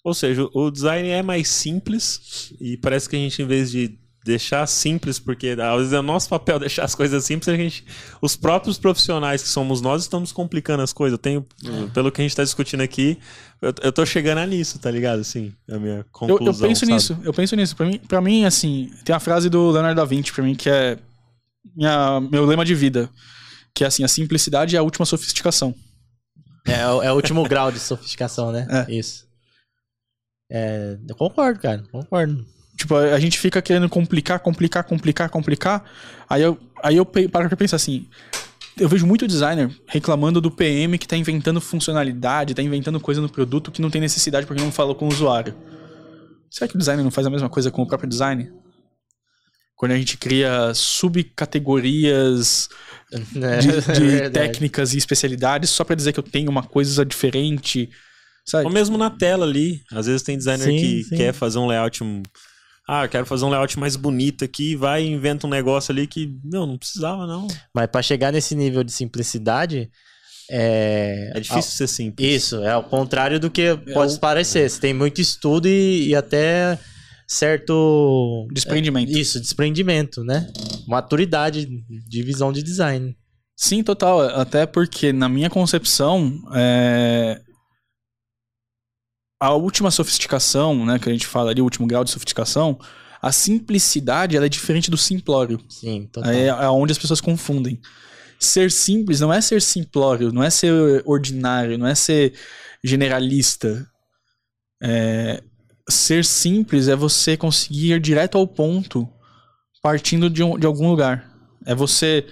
Ou 0.05 0.13
seja, 0.13 0.47
o 0.53 0.71
design 0.71 1.09
é 1.09 1.23
mais 1.23 1.49
simples 1.49 2.53
e 2.61 2.77
parece 2.77 3.09
que 3.09 3.17
a 3.17 3.19
gente, 3.19 3.41
em 3.41 3.47
vez 3.47 3.71
de 3.71 3.99
deixar 4.25 4.67
simples, 4.67 5.19
porque 5.19 5.49
às 5.49 5.77
vezes 5.79 5.93
é 5.93 5.99
o 5.99 6.03
nosso 6.03 6.29
papel 6.31 6.59
deixar 6.61 6.85
as 6.85 6.95
coisas 6.95 7.25
simples, 7.25 7.49
a 7.49 7.57
gente, 7.57 7.85
os 8.23 8.35
próprios 8.35 8.79
profissionais 8.79 9.43
que 9.43 9.49
somos 9.49 9.81
nós 9.83 10.03
estamos 10.03 10.33
complicando 10.33 10.83
as 10.83 10.93
coisas. 10.95 11.13
Eu 11.15 11.19
tenho, 11.19 11.47
pelo 11.93 12.11
que 12.11 12.21
a 12.21 12.25
gente 12.25 12.31
está 12.33 12.43
discutindo 12.43 12.81
aqui, 12.81 13.19
eu, 13.61 13.73
eu 13.83 13.93
tô 13.93 14.05
chegando 14.07 14.39
a 14.39 14.47
nisso, 14.47 14.79
tá 14.79 14.91
ligado? 14.91 15.21
Assim, 15.21 15.53
a 15.71 15.79
minha 15.79 15.99
Eu, 15.99 16.05
conclusão. 16.11 16.47
eu 16.65 16.69
penso 16.69 16.81
sabe? 16.81 16.93
nisso, 16.93 17.19
eu 17.23 17.35
penso 17.35 17.55
nisso. 17.55 17.77
Pra 17.77 17.87
mim, 17.87 17.99
pra 17.99 18.21
mim, 18.21 18.45
assim, 18.47 18.91
tem 19.05 19.15
a 19.15 19.21
frase 19.21 19.51
do 19.51 19.71
Leonardo 19.71 20.01
da 20.01 20.05
Vinci, 20.07 20.33
pra 20.33 20.43
mim, 20.43 20.55
que 20.55 20.71
é 20.71 20.99
minha, 21.77 22.19
meu 22.21 22.47
lema 22.47 22.65
de 22.65 22.75
vida. 22.75 23.11
Que 23.75 23.85
é 23.85 23.87
assim, 23.89 24.05
a 24.05 24.09
simplicidade 24.09 24.75
é 24.75 24.79
a 24.79 24.83
última 24.83 25.05
sofisticação. 25.05 25.75
É, 26.67 26.87
o- 26.89 27.03
é 27.03 27.13
o 27.13 27.17
último 27.17 27.43
grau 27.49 27.71
de 27.71 27.79
sofisticação, 27.79 28.51
né? 28.53 28.67
É. 28.89 28.93
Isso. 28.95 29.27
É, 30.51 30.97
eu 31.09 31.15
concordo, 31.17 31.61
cara. 31.61 31.83
Concordo. 31.91 32.47
Tipo, 32.77 32.97
a 32.97 33.19
gente 33.21 33.39
fica 33.39 33.63
querendo 33.63 33.89
complicar, 33.89 34.41
complicar, 34.41 34.85
complicar, 34.85 35.29
complicar. 35.31 35.85
Aí 36.29 36.43
eu, 36.43 36.59
aí 36.83 36.97
eu 36.97 37.07
paro 37.07 37.49
pra 37.49 37.57
pensar 37.57 37.77
assim. 37.77 38.07
Eu 38.77 38.89
vejo 38.89 39.07
muito 39.07 39.27
designer 39.29 39.71
reclamando 39.87 40.41
do 40.41 40.51
PM 40.51 40.99
que 40.99 41.07
tá 41.07 41.17
inventando 41.17 41.61
funcionalidade, 41.61 42.55
tá 42.55 42.63
inventando 42.63 42.99
coisa 42.99 43.21
no 43.21 43.29
produto 43.29 43.71
que 43.71 43.81
não 43.81 43.91
tem 43.91 44.01
necessidade 44.01 44.47
porque 44.47 44.61
não 44.63 44.73
falou 44.73 44.95
com 44.97 45.05
o 45.07 45.09
usuário. 45.09 45.55
Será 46.51 46.67
que 46.69 46.75
o 46.75 46.79
designer 46.79 47.05
não 47.05 47.11
faz 47.11 47.27
a 47.27 47.31
mesma 47.31 47.49
coisa 47.49 47.71
com 47.71 47.83
o 47.83 47.87
próprio 47.87 48.09
design? 48.09 48.51
Quando 49.77 49.93
a 49.93 49.97
gente 49.97 50.17
cria 50.17 50.73
subcategorias 50.75 52.69
É, 53.13 53.59
de, 53.59 53.69
é 53.69 53.81
de 53.81 54.01
verdade. 54.07 54.33
técnicas 54.33 54.95
e 54.95 54.99
especialidades 54.99 55.71
só 55.71 55.85
pra 55.85 55.95
dizer 55.95 56.13
que 56.13 56.19
eu 56.19 56.23
tenho 56.25 56.51
uma 56.51 56.63
coisa 56.63 57.05
diferente, 57.05 57.89
sabe? 58.45 58.65
Ou 58.67 58.73
mesmo 58.73 58.99
na 58.99 59.11
tela 59.11 59.47
ali. 59.47 59.83
Às 59.93 60.07
vezes 60.07 60.23
tem 60.23 60.37
designer 60.37 60.65
Sim, 60.65 60.77
que 60.77 61.05
sim. 61.05 61.17
quer 61.17 61.33
fazer 61.33 61.59
um 61.59 61.67
layout. 61.67 62.03
Ah, 62.87 63.05
eu 63.05 63.09
quero 63.09 63.25
fazer 63.27 63.45
um 63.45 63.49
layout 63.51 63.79
mais 63.79 63.97
bonito 63.97 64.45
aqui. 64.45 64.77
Vai 64.77 65.05
e 65.05 65.11
inventa 65.11 65.47
um 65.47 65.51
negócio 65.51 65.91
ali 65.93 66.07
que, 66.07 66.39
meu, 66.45 66.67
não 66.67 66.77
precisava, 66.77 67.27
não. 67.27 67.47
Mas 67.75 67.87
pra 67.87 68.03
chegar 68.03 68.33
nesse 68.33 68.55
nível 68.55 68.85
de 68.85 68.93
simplicidade, 68.93 69.91
é. 70.51 71.33
É 71.35 71.41
difícil 71.41 71.71
ser 71.73 71.87
simples. 71.89 72.29
Isso, 72.45 72.63
é 72.63 72.71
ao 72.73 72.85
contrário 72.85 73.41
do 73.41 73.51
que 73.51 73.75
pode 73.95 74.15
o- 74.15 74.21
parecer. 74.21 74.69
Você 74.69 74.79
tem 74.81 74.93
muito 74.93 75.21
estudo 75.21 75.67
e, 75.67 76.09
e 76.09 76.15
até 76.15 76.79
certo. 77.27 78.47
Desprendimento. 78.53 79.11
Isso, 79.17 79.41
desprendimento, 79.41 80.23
né? 80.23 80.47
Maturidade 80.87 81.67
de 81.67 82.23
visão 82.23 82.53
de 82.53 82.63
design. 82.63 83.17
Sim, 83.57 83.83
total. 83.83 84.21
Até 84.21 84.67
porque, 84.67 85.13
na 85.13 85.29
minha 85.29 85.49
concepção, 85.49 86.33
é, 86.55 87.41
a 89.41 89.53
última 89.53 89.91
sofisticação, 89.91 90.85
né, 90.87 90.99
que 90.99 91.09
a 91.09 91.13
gente 91.13 91.27
fala 91.27 91.51
ali, 91.51 91.61
o 91.61 91.65
último 91.65 91.87
grau 91.87 92.05
de 92.05 92.11
sofisticação, 92.11 92.79
a 93.21 93.33
simplicidade 93.33 94.37
ela 94.37 94.47
é 94.47 94.49
diferente 94.49 94.91
do 94.91 94.97
simplório. 94.97 95.61
Sim, 95.69 96.09
total. 96.13 96.31
É, 96.33 96.47
é 96.47 96.69
onde 96.69 96.93
as 96.93 96.99
pessoas 96.99 97.21
confundem. 97.21 97.81
Ser 98.39 98.71
simples 98.71 99.21
não 99.21 99.33
é 99.33 99.41
ser 99.41 99.63
simplório, 99.63 100.33
não 100.33 100.43
é 100.43 100.51
ser 100.51 101.03
ordinário, 101.07 101.79
não 101.79 101.87
é 101.87 101.95
ser 101.95 102.35
generalista. 102.83 103.87
É, 104.83 105.43
ser 105.89 106.25
simples 106.25 106.89
é 106.89 106.97
você 106.97 107.37
conseguir 107.37 107.93
ir 107.93 108.01
direto 108.01 108.37
ao 108.37 108.47
ponto, 108.47 109.09
partindo 109.83 110.29
de, 110.29 110.43
um- 110.43 110.59
de 110.59 110.67
algum 110.67 110.89
lugar. 110.91 111.31
É 111.65 111.75
você. 111.75 112.27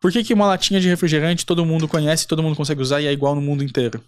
Por 0.00 0.12
que, 0.12 0.22
que 0.22 0.34
uma 0.34 0.46
latinha 0.46 0.80
de 0.80 0.88
refrigerante 0.88 1.46
todo 1.46 1.64
mundo 1.64 1.88
conhece, 1.88 2.26
todo 2.26 2.42
mundo 2.42 2.56
consegue 2.56 2.82
usar 2.82 3.00
e 3.00 3.06
é 3.06 3.12
igual 3.12 3.34
no 3.34 3.40
mundo 3.40 3.64
inteiro? 3.64 4.02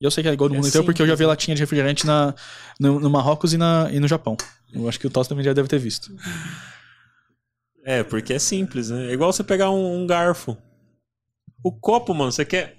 E 0.00 0.04
eu 0.04 0.10
sei 0.10 0.22
que 0.22 0.28
é 0.28 0.32
igual 0.32 0.48
no 0.48 0.54
É 0.54 0.58
mundo 0.58 0.68
inteiro 0.68 0.84
porque 0.84 1.02
eu 1.02 1.06
já 1.06 1.14
vi 1.14 1.24
latinha 1.26 1.54
de 1.54 1.62
refrigerante 1.62 2.06
na, 2.06 2.34
no, 2.78 3.00
no 3.00 3.10
Marrocos 3.10 3.52
e, 3.52 3.56
na, 3.58 3.88
e 3.92 3.98
no 3.98 4.06
Japão. 4.06 4.36
Eu 4.72 4.88
acho 4.88 4.98
que 5.00 5.06
o 5.06 5.10
Toss 5.10 5.26
também 5.26 5.44
já 5.44 5.52
deve 5.52 5.68
ter 5.68 5.78
visto. 5.78 6.14
É, 7.84 8.02
porque 8.02 8.34
é 8.34 8.38
simples, 8.38 8.90
né? 8.90 9.08
É 9.10 9.12
igual 9.12 9.32
você 9.32 9.42
pegar 9.42 9.70
um, 9.70 10.02
um 10.02 10.06
garfo. 10.06 10.56
O 11.64 11.72
copo, 11.72 12.14
mano, 12.14 12.30
você 12.30 12.44
quer. 12.44 12.76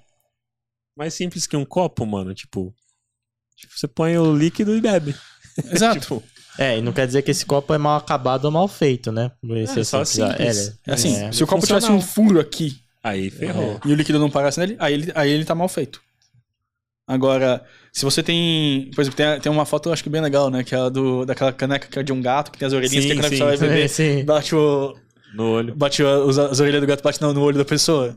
Mais 0.96 1.12
simples 1.14 1.46
que 1.46 1.56
um 1.56 1.64
copo, 1.64 2.06
mano. 2.06 2.32
Tipo. 2.32 2.74
tipo, 3.56 3.78
você 3.78 3.88
põe 3.88 4.16
o 4.16 4.34
líquido 4.34 4.74
e 4.76 4.80
bebe. 4.80 5.14
Exato. 5.70 6.00
tipo, 6.00 6.22
É, 6.58 6.78
e 6.78 6.82
não 6.82 6.92
quer 6.92 7.06
dizer 7.06 7.22
que 7.22 7.30
esse 7.30 7.44
copo 7.44 7.74
é 7.74 7.78
mal 7.78 7.98
acabado 7.98 8.44
ou 8.46 8.50
mal 8.50 8.68
feito, 8.68 9.10
né? 9.12 9.30
É, 9.50 9.84
só 9.84 10.04
simples. 10.04 10.56
simples. 10.56 10.78
É 10.86 10.92
assim, 10.92 11.16
É. 11.16 11.32
se 11.32 11.42
o 11.42 11.46
copo 11.46 11.66
tivesse 11.66 11.90
um 11.90 12.00
furo 12.00 12.40
aqui 12.40 12.80
aí 13.02 13.30
ferrou. 13.30 13.80
e 13.84 13.92
o 13.92 13.94
líquido 13.94 14.18
não 14.18 14.30
parasse 14.30 14.58
nele, 14.60 14.76
aí 14.78 14.94
ele, 14.94 15.12
aí 15.14 15.30
ele 15.30 15.44
tá 15.44 15.54
mal 15.54 15.68
feito. 15.68 16.00
Agora, 17.10 17.64
se 17.92 18.04
você 18.04 18.22
tem. 18.22 18.88
Por 18.94 19.00
exemplo, 19.00 19.16
tem, 19.16 19.40
tem 19.40 19.50
uma 19.50 19.64
foto 19.64 19.88
eu 19.88 19.92
acho 19.92 20.00
que 20.04 20.08
bem 20.08 20.20
legal, 20.20 20.48
né? 20.48 20.62
Que 20.62 20.76
é 20.76 20.78
a 20.78 20.88
do, 20.88 21.24
daquela 21.26 21.52
caneca 21.52 21.88
que 21.88 21.98
é 21.98 22.04
de 22.04 22.12
um 22.12 22.22
gato 22.22 22.52
que 22.52 22.58
tem 22.58 22.66
as 22.68 22.72
orelhinhas 22.72 23.02
Sim, 23.02 23.10
que 23.10 23.16
quando 23.16 23.24
a 23.24 23.28
sim. 23.28 23.30
pessoa 23.30 23.48
vai 23.56 23.58
beber, 23.68 23.88
sim. 23.90 24.24
bate 24.24 24.54
o. 24.54 24.94
No 25.34 25.50
olho. 25.50 25.74
Bate 25.74 26.04
os- 26.04 26.38
as 26.38 26.60
orelhas 26.60 26.80
do 26.80 26.86
gato 26.86 27.02
bate 27.02 27.20
no, 27.20 27.34
no 27.34 27.40
olho 27.42 27.58
da 27.58 27.64
pessoa. 27.64 28.16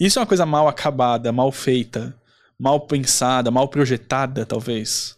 Isso 0.00 0.18
é 0.18 0.22
uma 0.22 0.26
coisa 0.26 0.44
mal 0.44 0.66
acabada, 0.66 1.30
mal 1.30 1.52
feita, 1.52 2.16
mal 2.58 2.80
pensada, 2.80 3.48
mal 3.48 3.68
projetada, 3.68 4.44
talvez. 4.44 5.16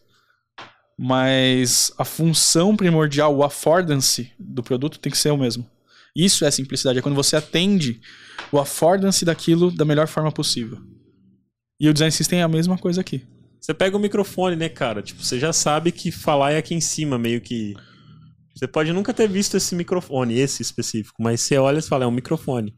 Mas 0.99 1.91
a 1.97 2.05
função 2.05 2.77
primordial, 2.77 3.35
o 3.35 3.43
affordance 3.43 4.31
do 4.39 4.63
produto 4.63 4.99
tem 4.99 5.11
que 5.11 5.17
ser 5.19 5.31
o 5.31 5.37
mesmo. 5.39 5.67
Isso 6.15 6.45
é 6.45 6.51
simplicidade, 6.51 6.99
é 6.99 7.03
quando 7.03 7.15
você 7.17 7.37
atende 7.37 8.01
o 8.53 8.59
affordance 8.59 9.25
daquilo 9.25 9.71
da 9.71 9.85
melhor 9.87 10.07
forma 10.07 10.31
possível. 10.31 10.79
E 11.81 11.89
o 11.89 11.93
design 11.93 12.13
system 12.13 12.41
é 12.41 12.43
a 12.43 12.49
mesma 12.49 12.79
coisa 12.79 13.01
aqui. 13.01 13.23
Você 13.61 13.73
pega 13.75 13.97
o 13.97 14.01
microfone, 14.01 14.57
né, 14.57 14.69
cara? 14.69 15.03
Tipo, 15.03 15.23
você 15.25 15.39
já 15.39 15.53
sabe 15.53 15.91
que 15.91 16.11
falar 16.11 16.53
é 16.53 16.59
aqui 16.59 16.75
em 16.75 16.81
cima, 16.81 17.19
meio 17.19 17.41
que. 17.41 17.75
Você 18.55 18.69
pode 18.69 18.93
nunca 18.93 19.13
ter 19.13 19.29
visto 19.29 19.57
esse 19.57 19.75
microfone, 19.75 20.39
esse 20.39 20.63
específico, 20.63 21.23
mas 21.23 21.41
você 21.41 21.59
olha 21.59 21.79
e 21.79 21.83
fala, 21.83 22.05
é 22.05 22.07
um 22.07 22.11
microfone. 22.13 22.75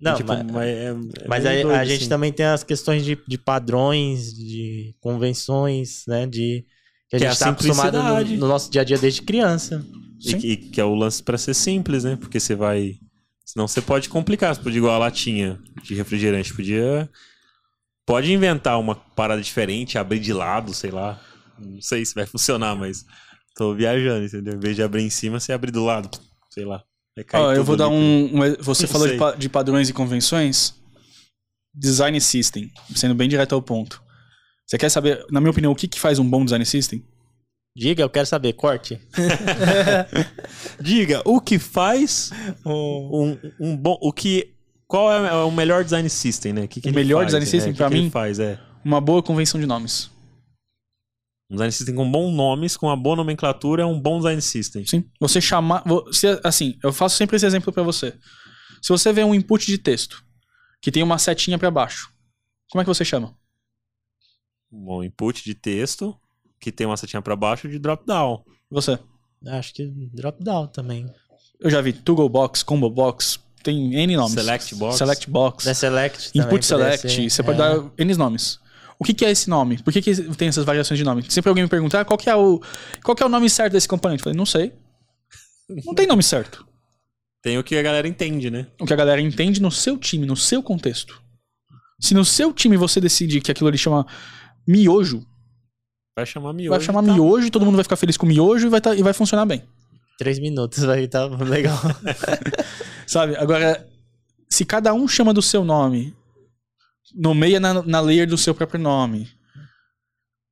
Não, 0.00 0.14
tipo, 0.16 0.28
mas, 0.28 0.46
mas 0.50 0.66
é, 0.68 0.84
é 0.86 0.94
mas 1.28 1.44
aí 1.46 1.62
doido, 1.62 1.76
a 1.76 1.84
gente 1.84 2.00
assim. 2.00 2.08
também 2.08 2.32
tem 2.32 2.46
as 2.46 2.64
questões 2.64 3.04
de, 3.04 3.18
de 3.28 3.36
padrões, 3.36 4.32
de 4.32 4.94
convenções, 5.00 6.04
né? 6.08 6.26
De 6.26 6.64
que 7.10 7.16
a 7.16 7.18
Que 7.18 7.24
é 7.26 7.28
gente 7.28 7.42
a 7.42 7.44
tá 7.46 7.50
acostumado 7.50 7.98
no, 8.02 8.36
no 8.38 8.48
nosso 8.48 8.70
dia 8.70 8.80
a 8.80 8.84
dia 8.84 8.96
desde 8.96 9.20
criança. 9.20 9.84
E, 10.24 10.34
que- 10.34 10.46
e 10.52 10.56
que 10.56 10.80
é 10.80 10.84
o 10.84 10.94
lance 10.94 11.22
pra 11.22 11.36
ser 11.36 11.52
simples, 11.54 12.04
né? 12.04 12.16
Porque 12.16 12.40
você 12.40 12.54
vai. 12.54 12.94
Senão 13.44 13.68
você 13.68 13.82
pode 13.82 14.08
complicar. 14.08 14.54
Você 14.54 14.62
podia 14.62 14.78
igual 14.78 14.94
a 14.94 14.98
latinha 14.98 15.58
de 15.82 15.94
refrigerante. 15.94 16.54
Podia. 16.54 17.10
Pode 18.10 18.32
inventar 18.32 18.78
uma 18.78 18.94
parada 18.94 19.40
diferente, 19.40 19.96
abrir 19.98 20.18
de 20.20 20.32
lado, 20.32 20.74
sei 20.74 20.90
lá. 20.90 21.20
Não 21.58 21.80
sei 21.80 22.04
se 22.04 22.14
vai 22.14 22.26
funcionar, 22.26 22.74
mas. 22.74 23.04
Tô 23.56 23.74
viajando, 23.74 24.24
entendeu? 24.24 24.54
Em 24.54 24.58
vez 24.60 24.76
de 24.76 24.82
abrir 24.82 25.02
em 25.02 25.10
cima, 25.10 25.38
você 25.38 25.52
abre 25.52 25.70
do 25.70 25.84
lado. 25.84 26.10
Sei 26.50 26.64
lá. 26.64 26.82
Vai 27.16 27.24
cair 27.24 27.40
Ó, 27.42 27.52
eu 27.52 27.64
vou 27.64 27.76
dar 27.76 27.88
um. 27.88 27.94
um- 28.32 28.56
você 28.60 28.84
Não 28.84 28.92
falou 28.92 29.08
de, 29.08 29.16
pa- 29.16 29.34
de 29.34 29.48
padrões 29.48 29.88
e 29.88 29.92
convenções. 29.92 30.74
Design 31.74 32.20
system, 32.20 32.70
sendo 32.96 33.14
bem 33.14 33.28
direto 33.28 33.54
ao 33.54 33.62
ponto. 33.62 34.02
Você 34.66 34.78
quer 34.78 34.88
saber, 34.88 35.24
na 35.30 35.40
minha 35.40 35.50
opinião, 35.50 35.72
o 35.72 35.76
que, 35.76 35.86
que 35.88 36.00
faz 36.00 36.18
um 36.18 36.28
bom 36.28 36.44
design 36.44 36.64
system? 36.64 37.04
Diga, 37.76 38.02
eu 38.02 38.10
quero 38.10 38.26
saber, 38.26 38.52
corte. 38.54 39.00
Diga, 40.80 41.22
o 41.24 41.40
que 41.40 41.58
faz 41.58 42.30
um, 42.64 43.36
um 43.60 43.76
bom. 43.76 43.96
O 44.00 44.12
que. 44.12 44.54
Qual 44.90 45.12
é 45.12 45.44
o 45.44 45.52
melhor 45.52 45.84
design 45.84 46.10
system, 46.10 46.52
né? 46.52 46.66
Que 46.66 46.80
que 46.80 46.90
O 46.90 46.92
melhor 46.92 47.18
faz, 47.18 47.26
design 47.28 47.46
né? 47.46 47.50
system, 47.50 47.86
ele 47.86 48.02
mim? 48.02 48.10
faz, 48.10 48.40
é. 48.40 48.60
Uma 48.84 49.00
boa 49.00 49.22
convenção 49.22 49.60
de 49.60 49.64
nomes. 49.64 50.10
Um 51.48 51.54
design 51.54 51.70
system 51.70 51.94
com 51.94 52.10
bons 52.10 52.34
nomes, 52.34 52.76
com 52.76 52.86
uma 52.86 52.96
boa 52.96 53.14
nomenclatura, 53.14 53.84
é 53.84 53.86
um 53.86 54.00
bom 54.00 54.16
design 54.16 54.42
system. 54.42 54.84
Sim. 54.84 55.04
Você 55.20 55.40
chamar. 55.40 55.84
Você, 55.86 56.40
assim, 56.42 56.76
eu 56.82 56.92
faço 56.92 57.16
sempre 57.16 57.36
esse 57.36 57.46
exemplo 57.46 57.72
pra 57.72 57.84
você. 57.84 58.18
Se 58.82 58.88
você 58.88 59.12
vê 59.12 59.22
um 59.22 59.32
input 59.32 59.64
de 59.64 59.78
texto 59.78 60.24
que 60.82 60.90
tem 60.90 61.04
uma 61.04 61.18
setinha 61.18 61.56
pra 61.56 61.70
baixo, 61.70 62.12
como 62.68 62.82
é 62.82 62.84
que 62.84 62.88
você 62.88 63.04
chama? 63.04 63.32
Um 64.72 65.04
input 65.04 65.44
de 65.44 65.54
texto, 65.54 66.18
que 66.58 66.72
tem 66.72 66.84
uma 66.84 66.96
setinha 66.96 67.22
pra 67.22 67.36
baixo 67.36 67.68
de 67.68 67.78
drop 67.78 68.04
down. 68.04 68.44
Você. 68.68 68.98
Acho 69.46 69.72
que 69.72 69.86
drop 70.12 70.42
down 70.42 70.66
também. 70.66 71.06
Eu 71.60 71.70
já 71.70 71.80
vi 71.80 71.92
Toggle 71.92 72.28
Box, 72.28 72.64
Combo 72.64 72.90
Box, 72.90 73.38
tem 73.62 73.94
N 73.94 74.16
nomes. 74.16 74.32
Select 74.34 74.74
Box. 74.74 74.96
Select 74.98 75.30
Box. 75.30 75.64
Da 75.64 75.74
select 75.74 76.30
Input 76.38 76.64
Select, 76.64 77.08
ser. 77.10 77.30
você 77.30 77.42
pode 77.42 77.60
É. 77.60 77.62
dar 77.62 77.84
N 77.98 78.14
nomes. 78.14 78.58
O 78.98 79.04
que, 79.04 79.14
que 79.14 79.24
é 79.24 79.30
esse 79.30 79.48
nome? 79.48 79.82
Por 79.82 79.92
que, 79.92 80.02
que 80.02 80.14
tem 80.36 80.48
essas 80.48 80.64
variações 80.64 80.98
de 80.98 81.04
nome? 81.04 81.24
Sempre 81.28 81.48
alguém 81.48 81.64
me 81.64 81.70
pergunta, 81.70 82.00
ah, 82.00 82.04
qual 82.04 82.18
que 82.18 82.28
é 82.28 82.36
o, 82.36 82.60
qual 83.02 83.14
que 83.16 83.22
é 83.22 83.26
o 83.26 83.30
nome 83.30 83.48
certo 83.48 83.72
desse 83.72 83.88
componente? 83.88 84.20
Eu 84.20 84.24
falei, 84.24 84.36
não 84.36 84.44
sei. 84.46 84.72
Não 85.86 85.94
tem 85.94 86.06
nome 86.06 86.22
certo. 86.22 86.66
Tem 87.42 87.56
o 87.56 87.64
que 87.64 87.76
a 87.76 87.82
galera 87.82 88.06
entende, 88.06 88.50
né? 88.50 88.66
O 88.80 88.84
que 88.84 88.92
a 88.92 88.96
galera 88.96 89.20
entende 89.20 89.62
no 89.62 89.70
seu 89.70 89.96
time, 89.96 90.26
no 90.26 90.36
seu 90.36 90.62
contexto. 90.62 91.22
Se 91.98 92.12
no 92.12 92.24
seu 92.24 92.52
time 92.52 92.76
você 92.76 93.00
decidir 93.00 93.40
que 93.40 93.50
aquilo 93.50 93.68
ali 93.68 93.78
chama 93.78 94.06
miojo, 94.66 95.24
Vai 96.16 96.26
chamar 96.26 96.52
miojo. 96.52 96.70
vai 96.70 96.80
chamar 96.80 97.02
tá? 97.02 97.12
miojo 97.14 97.46
e 97.46 97.50
todo 97.50 97.64
mundo 97.64 97.76
vai 97.76 97.84
ficar 97.84 97.96
feliz 97.96 98.16
com 98.18 98.26
miojo 98.26 98.66
e 98.66 98.70
vai, 98.70 98.80
tá- 98.80 98.94
e 98.94 99.02
vai 99.02 99.12
funcionar 99.14 99.46
bem. 99.46 99.62
Três 100.18 100.38
minutos 100.38 100.84
aí, 100.88 101.08
tá 101.08 101.24
legal. 101.26 101.78
Sabe? 103.10 103.34
Agora, 103.36 103.84
se 104.48 104.64
cada 104.64 104.94
um 104.94 105.08
chama 105.08 105.34
do 105.34 105.42
seu 105.42 105.64
nome, 105.64 106.16
nomeia 107.12 107.58
na, 107.58 107.82
na 107.82 108.00
layer 108.00 108.24
do 108.24 108.38
seu 108.38 108.54
próprio 108.54 108.78
nome, 108.80 109.28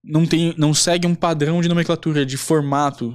não, 0.02 0.26
tem, 0.26 0.52
não 0.59 0.74
segue 0.74 1.06
um 1.06 1.14
padrão 1.14 1.60
de 1.60 1.68
nomenclatura, 1.68 2.26
de 2.26 2.36
formato, 2.36 3.14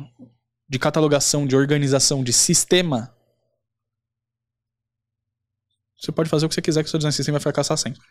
de 0.69 0.79
catalogação, 0.79 1.45
de 1.45 1.57
organização, 1.57 2.23
de 2.23 2.31
sistema, 2.31 3.13
você 5.99 6.09
pode 6.09 6.29
fazer 6.29 6.45
o 6.45 6.49
que 6.49 6.55
você 6.55 6.61
quiser 6.61 6.81
que 6.81 6.87
o 6.87 6.89
seu 6.89 6.97
design 6.97 7.13
system 7.13 7.33
vai 7.33 7.41
fracassar 7.41 7.77
sempre. 7.77 8.01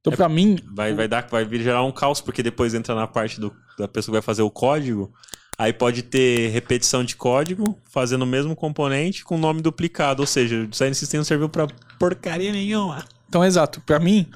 Então, 0.00 0.12
É- 0.12 0.16
pra 0.16 0.28
mim, 0.28 0.58
Vai, 0.74 0.92
vai, 0.92 1.08
dar, 1.08 1.26
vai 1.26 1.48
gerar 1.58 1.82
um 1.84 1.92
caos, 1.92 2.20
porque 2.20 2.42
depois 2.42 2.74
entra 2.74 2.94
na 2.94 3.06
parte 3.06 3.40
do, 3.40 3.50
da 3.78 3.88
pessoa 3.88 4.12
que 4.12 4.20
vai 4.20 4.22
fazer 4.22 4.42
o 4.42 4.50
código. 4.50 5.10
Aí 5.58 5.72
pode 5.72 6.02
ter 6.02 6.50
repetição 6.50 7.02
de 7.02 7.16
código, 7.16 7.78
fazendo 7.90 8.22
o 8.22 8.26
mesmo 8.26 8.54
componente 8.54 9.24
com 9.24 9.38
nome 9.38 9.62
duplicado. 9.62 10.22
Ou 10.22 10.26
seja, 10.26 10.62
o 10.62 10.66
design 10.66 10.94
system 10.94 11.18
não 11.18 11.24
serviu 11.24 11.48
pra 11.48 11.66
porcaria 11.98 12.52
nenhuma. 12.52 13.04
Então, 13.28 13.44
exato. 13.44 13.80
Pra 13.80 13.98
mim, 13.98 14.26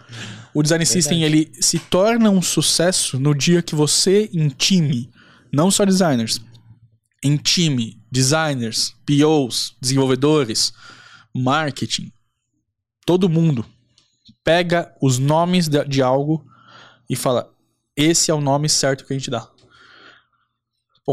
o 0.55 0.63
design 0.63 0.85
system 0.87 1.23
ele 1.23 1.53
se 1.61 1.79
torna 1.79 2.31
um 2.31 2.41
sucesso 2.41 3.19
no 3.19 3.35
dia 3.35 3.63
que 3.63 3.75
você, 3.75 4.31
em 4.33 4.49
time, 4.49 5.11
não 5.53 5.71
só 5.71 5.85
designers, 5.85 6.41
em 7.23 7.37
time, 7.37 8.01
designers, 8.11 8.95
POs, 9.05 9.77
desenvolvedores, 9.81 10.73
marketing, 11.35 12.11
todo 13.05 13.29
mundo 13.29 13.65
pega 14.43 14.95
os 15.01 15.19
nomes 15.19 15.69
de, 15.69 15.85
de 15.85 16.03
algo 16.03 16.45
e 17.09 17.15
fala: 17.15 17.53
esse 17.97 18.31
é 18.31 18.35
o 18.35 18.41
nome 18.41 18.69
certo 18.69 19.05
que 19.05 19.13
a 19.13 19.19
gente 19.19 19.31
dá. 19.31 19.49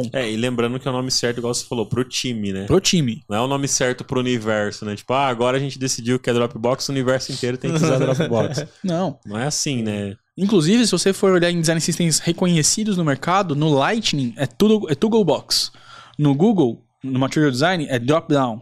Ponto. 0.01 0.15
É, 0.15 0.29
e 0.31 0.37
lembrando 0.37 0.79
que 0.79 0.87
é 0.87 0.91
o 0.91 0.93
nome 0.93 1.09
certo, 1.09 1.39
igual 1.39 1.53
você 1.53 1.65
falou, 1.65 1.85
pro 1.85 2.03
time, 2.03 2.53
né? 2.53 2.65
Pro 2.65 2.79
time. 2.79 3.23
Não 3.29 3.37
é 3.37 3.41
o 3.41 3.47
nome 3.47 3.67
certo 3.67 4.03
pro 4.03 4.19
universo, 4.19 4.85
né? 4.85 4.95
Tipo, 4.95 5.13
ah, 5.13 5.27
agora 5.27 5.57
a 5.57 5.59
gente 5.59 5.79
decidiu 5.79 6.19
que 6.19 6.29
é 6.29 6.33
Dropbox, 6.33 6.87
o 6.89 6.91
universo 6.91 7.31
inteiro 7.31 7.57
tem 7.57 7.71
que 7.71 7.77
usar 7.77 7.97
Dropbox. 7.99 8.65
Não. 8.83 9.19
Não 9.25 9.37
é 9.37 9.45
assim, 9.45 9.81
né? 9.81 10.15
Inclusive, 10.37 10.85
se 10.85 10.91
você 10.91 11.13
for 11.13 11.31
olhar 11.31 11.49
em 11.49 11.59
design 11.59 11.81
systems 11.81 12.19
reconhecidos 12.19 12.95
no 12.95 13.03
mercado, 13.03 13.55
no 13.55 13.69
Lightning 13.73 14.33
é 14.37 14.45
tudo 14.45 14.89
é 14.89 14.93
Toggle 14.93 15.25
Box. 15.25 15.71
No 16.17 16.35
Google, 16.35 16.83
no 17.03 17.19
Material 17.19 17.51
Design, 17.51 17.87
é 17.89 17.97
Dropdown. 17.97 18.61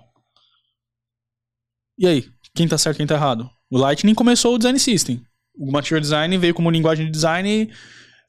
E 1.97 2.07
aí? 2.07 2.25
Quem 2.53 2.67
tá 2.67 2.77
certo 2.77 2.95
e 2.95 2.99
quem 2.99 3.07
tá 3.07 3.15
errado? 3.15 3.49
O 3.69 3.77
Lightning 3.77 4.13
começou 4.13 4.55
o 4.55 4.57
Design 4.57 4.79
System. 4.79 5.21
O 5.57 5.71
Material 5.71 5.99
Design 5.99 6.37
veio 6.37 6.53
como 6.53 6.71
linguagem 6.71 7.05
de 7.05 7.11
design 7.11 7.69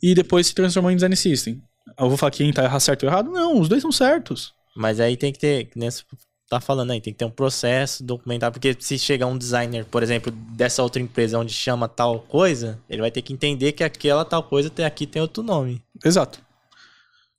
e 0.02 0.14
depois 0.14 0.48
se 0.48 0.54
transformou 0.54 0.90
em 0.90 0.96
Design 0.96 1.14
System. 1.16 1.62
Eu 1.98 2.08
vou 2.08 2.16
falar 2.16 2.30
que 2.30 2.52
tá 2.52 2.78
certo 2.80 3.04
ou 3.04 3.08
errado? 3.08 3.30
Não, 3.30 3.60
os 3.60 3.68
dois 3.68 3.82
são 3.82 3.92
certos. 3.92 4.54
Mas 4.76 5.00
aí 5.00 5.16
tem 5.16 5.32
que 5.32 5.38
ter, 5.38 5.70
você 5.74 6.04
tá 6.48 6.60
falando 6.60 6.90
aí, 6.90 7.00
tem 7.00 7.12
que 7.12 7.18
ter 7.18 7.24
um 7.24 7.30
processo 7.30 8.04
documentado, 8.04 8.52
porque 8.52 8.76
se 8.78 8.98
chegar 8.98 9.26
um 9.26 9.38
designer, 9.38 9.84
por 9.86 10.02
exemplo, 10.02 10.30
dessa 10.30 10.82
outra 10.82 11.00
empresa 11.00 11.38
onde 11.38 11.52
chama 11.52 11.88
tal 11.88 12.20
coisa, 12.20 12.78
ele 12.88 13.00
vai 13.00 13.10
ter 13.10 13.22
que 13.22 13.32
entender 13.32 13.72
que 13.72 13.82
aquela 13.82 14.24
tal 14.24 14.42
coisa 14.42 14.68
tem 14.68 14.84
aqui 14.84 15.06
tem 15.06 15.22
outro 15.22 15.42
nome. 15.42 15.82
Exato. 16.04 16.40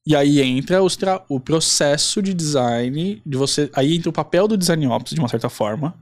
E 0.06 0.16
aí 0.16 0.40
entra 0.42 0.82
os 0.82 0.98
o 1.28 1.40
processo 1.40 2.22
de 2.22 2.34
design, 2.34 3.22
de 3.26 3.38
você. 3.38 3.70
Aí 3.74 3.94
entra 3.96 4.10
o 4.10 4.14
papel 4.14 4.48
do 4.48 4.58
design 4.58 4.88
ops, 4.88 5.14
de 5.14 5.20
uma 5.20 5.28
certa 5.28 5.50
forma, 5.50 6.00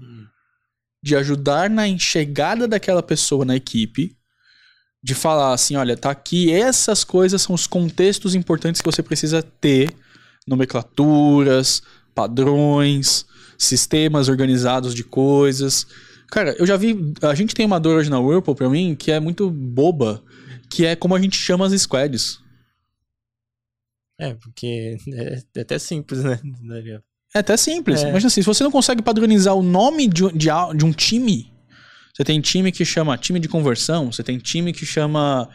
de 1.03 1.15
ajudar 1.15 1.71
na 1.71 1.87
enxergada 1.87 2.67
daquela 2.67 3.01
pessoa 3.01 3.43
na 3.43 3.55
equipe, 3.55 4.15
de 5.05 5.13
falar 5.13 5.53
assim: 5.53 5.75
olha, 5.75 5.95
tá 5.95 6.09
aqui, 6.09 6.51
essas 6.51 7.03
coisas 7.03 7.39
são 7.39 7.53
os 7.53 7.67
contextos 7.67 8.33
importantes 8.33 8.81
que 8.81 8.91
você 8.91 9.03
precisa 9.03 9.43
ter, 9.43 9.93
nomenclaturas, 10.47 11.83
padrões, 12.15 13.23
sistemas 13.55 14.27
organizados 14.29 14.95
de 14.95 15.03
coisas. 15.03 15.85
Cara, 16.31 16.55
eu 16.57 16.65
já 16.65 16.75
vi. 16.75 17.13
A 17.21 17.35
gente 17.35 17.53
tem 17.53 17.67
uma 17.67 17.79
dor 17.79 17.97
hoje 17.97 18.09
na 18.09 18.19
Whirlpool, 18.19 18.55
pra 18.55 18.67
mim, 18.67 18.95
que 18.95 19.11
é 19.11 19.19
muito 19.19 19.51
boba, 19.51 20.23
que 20.71 20.87
é 20.87 20.95
como 20.95 21.13
a 21.15 21.21
gente 21.21 21.37
chama 21.37 21.67
as 21.67 21.79
squads. 21.79 22.39
É, 24.19 24.33
porque 24.33 24.97
é, 25.13 25.43
é 25.55 25.61
até 25.61 25.77
simples, 25.77 26.23
né? 26.23 26.39
É 27.35 27.39
até 27.39 27.55
simples. 27.55 28.01
É. 28.01 28.11
Mas 28.11 28.25
assim, 28.25 28.41
se 28.41 28.47
você 28.47 28.63
não 28.63 28.71
consegue 28.71 29.03
padronizar 29.03 29.53
o 29.53 29.61
nome 29.61 30.07
de, 30.07 30.31
de, 30.31 30.47
de 30.75 30.83
um 30.83 30.91
time, 30.91 31.53
você 32.15 32.23
tem 32.23 32.39
time 32.39 32.71
que 32.71 32.85
chama 32.85 33.17
time 33.17 33.39
de 33.41 33.49
conversão, 33.49 34.09
você 34.09 34.23
tem 34.23 34.37
time 34.37 34.71
que 34.71 34.85
chama 34.85 35.49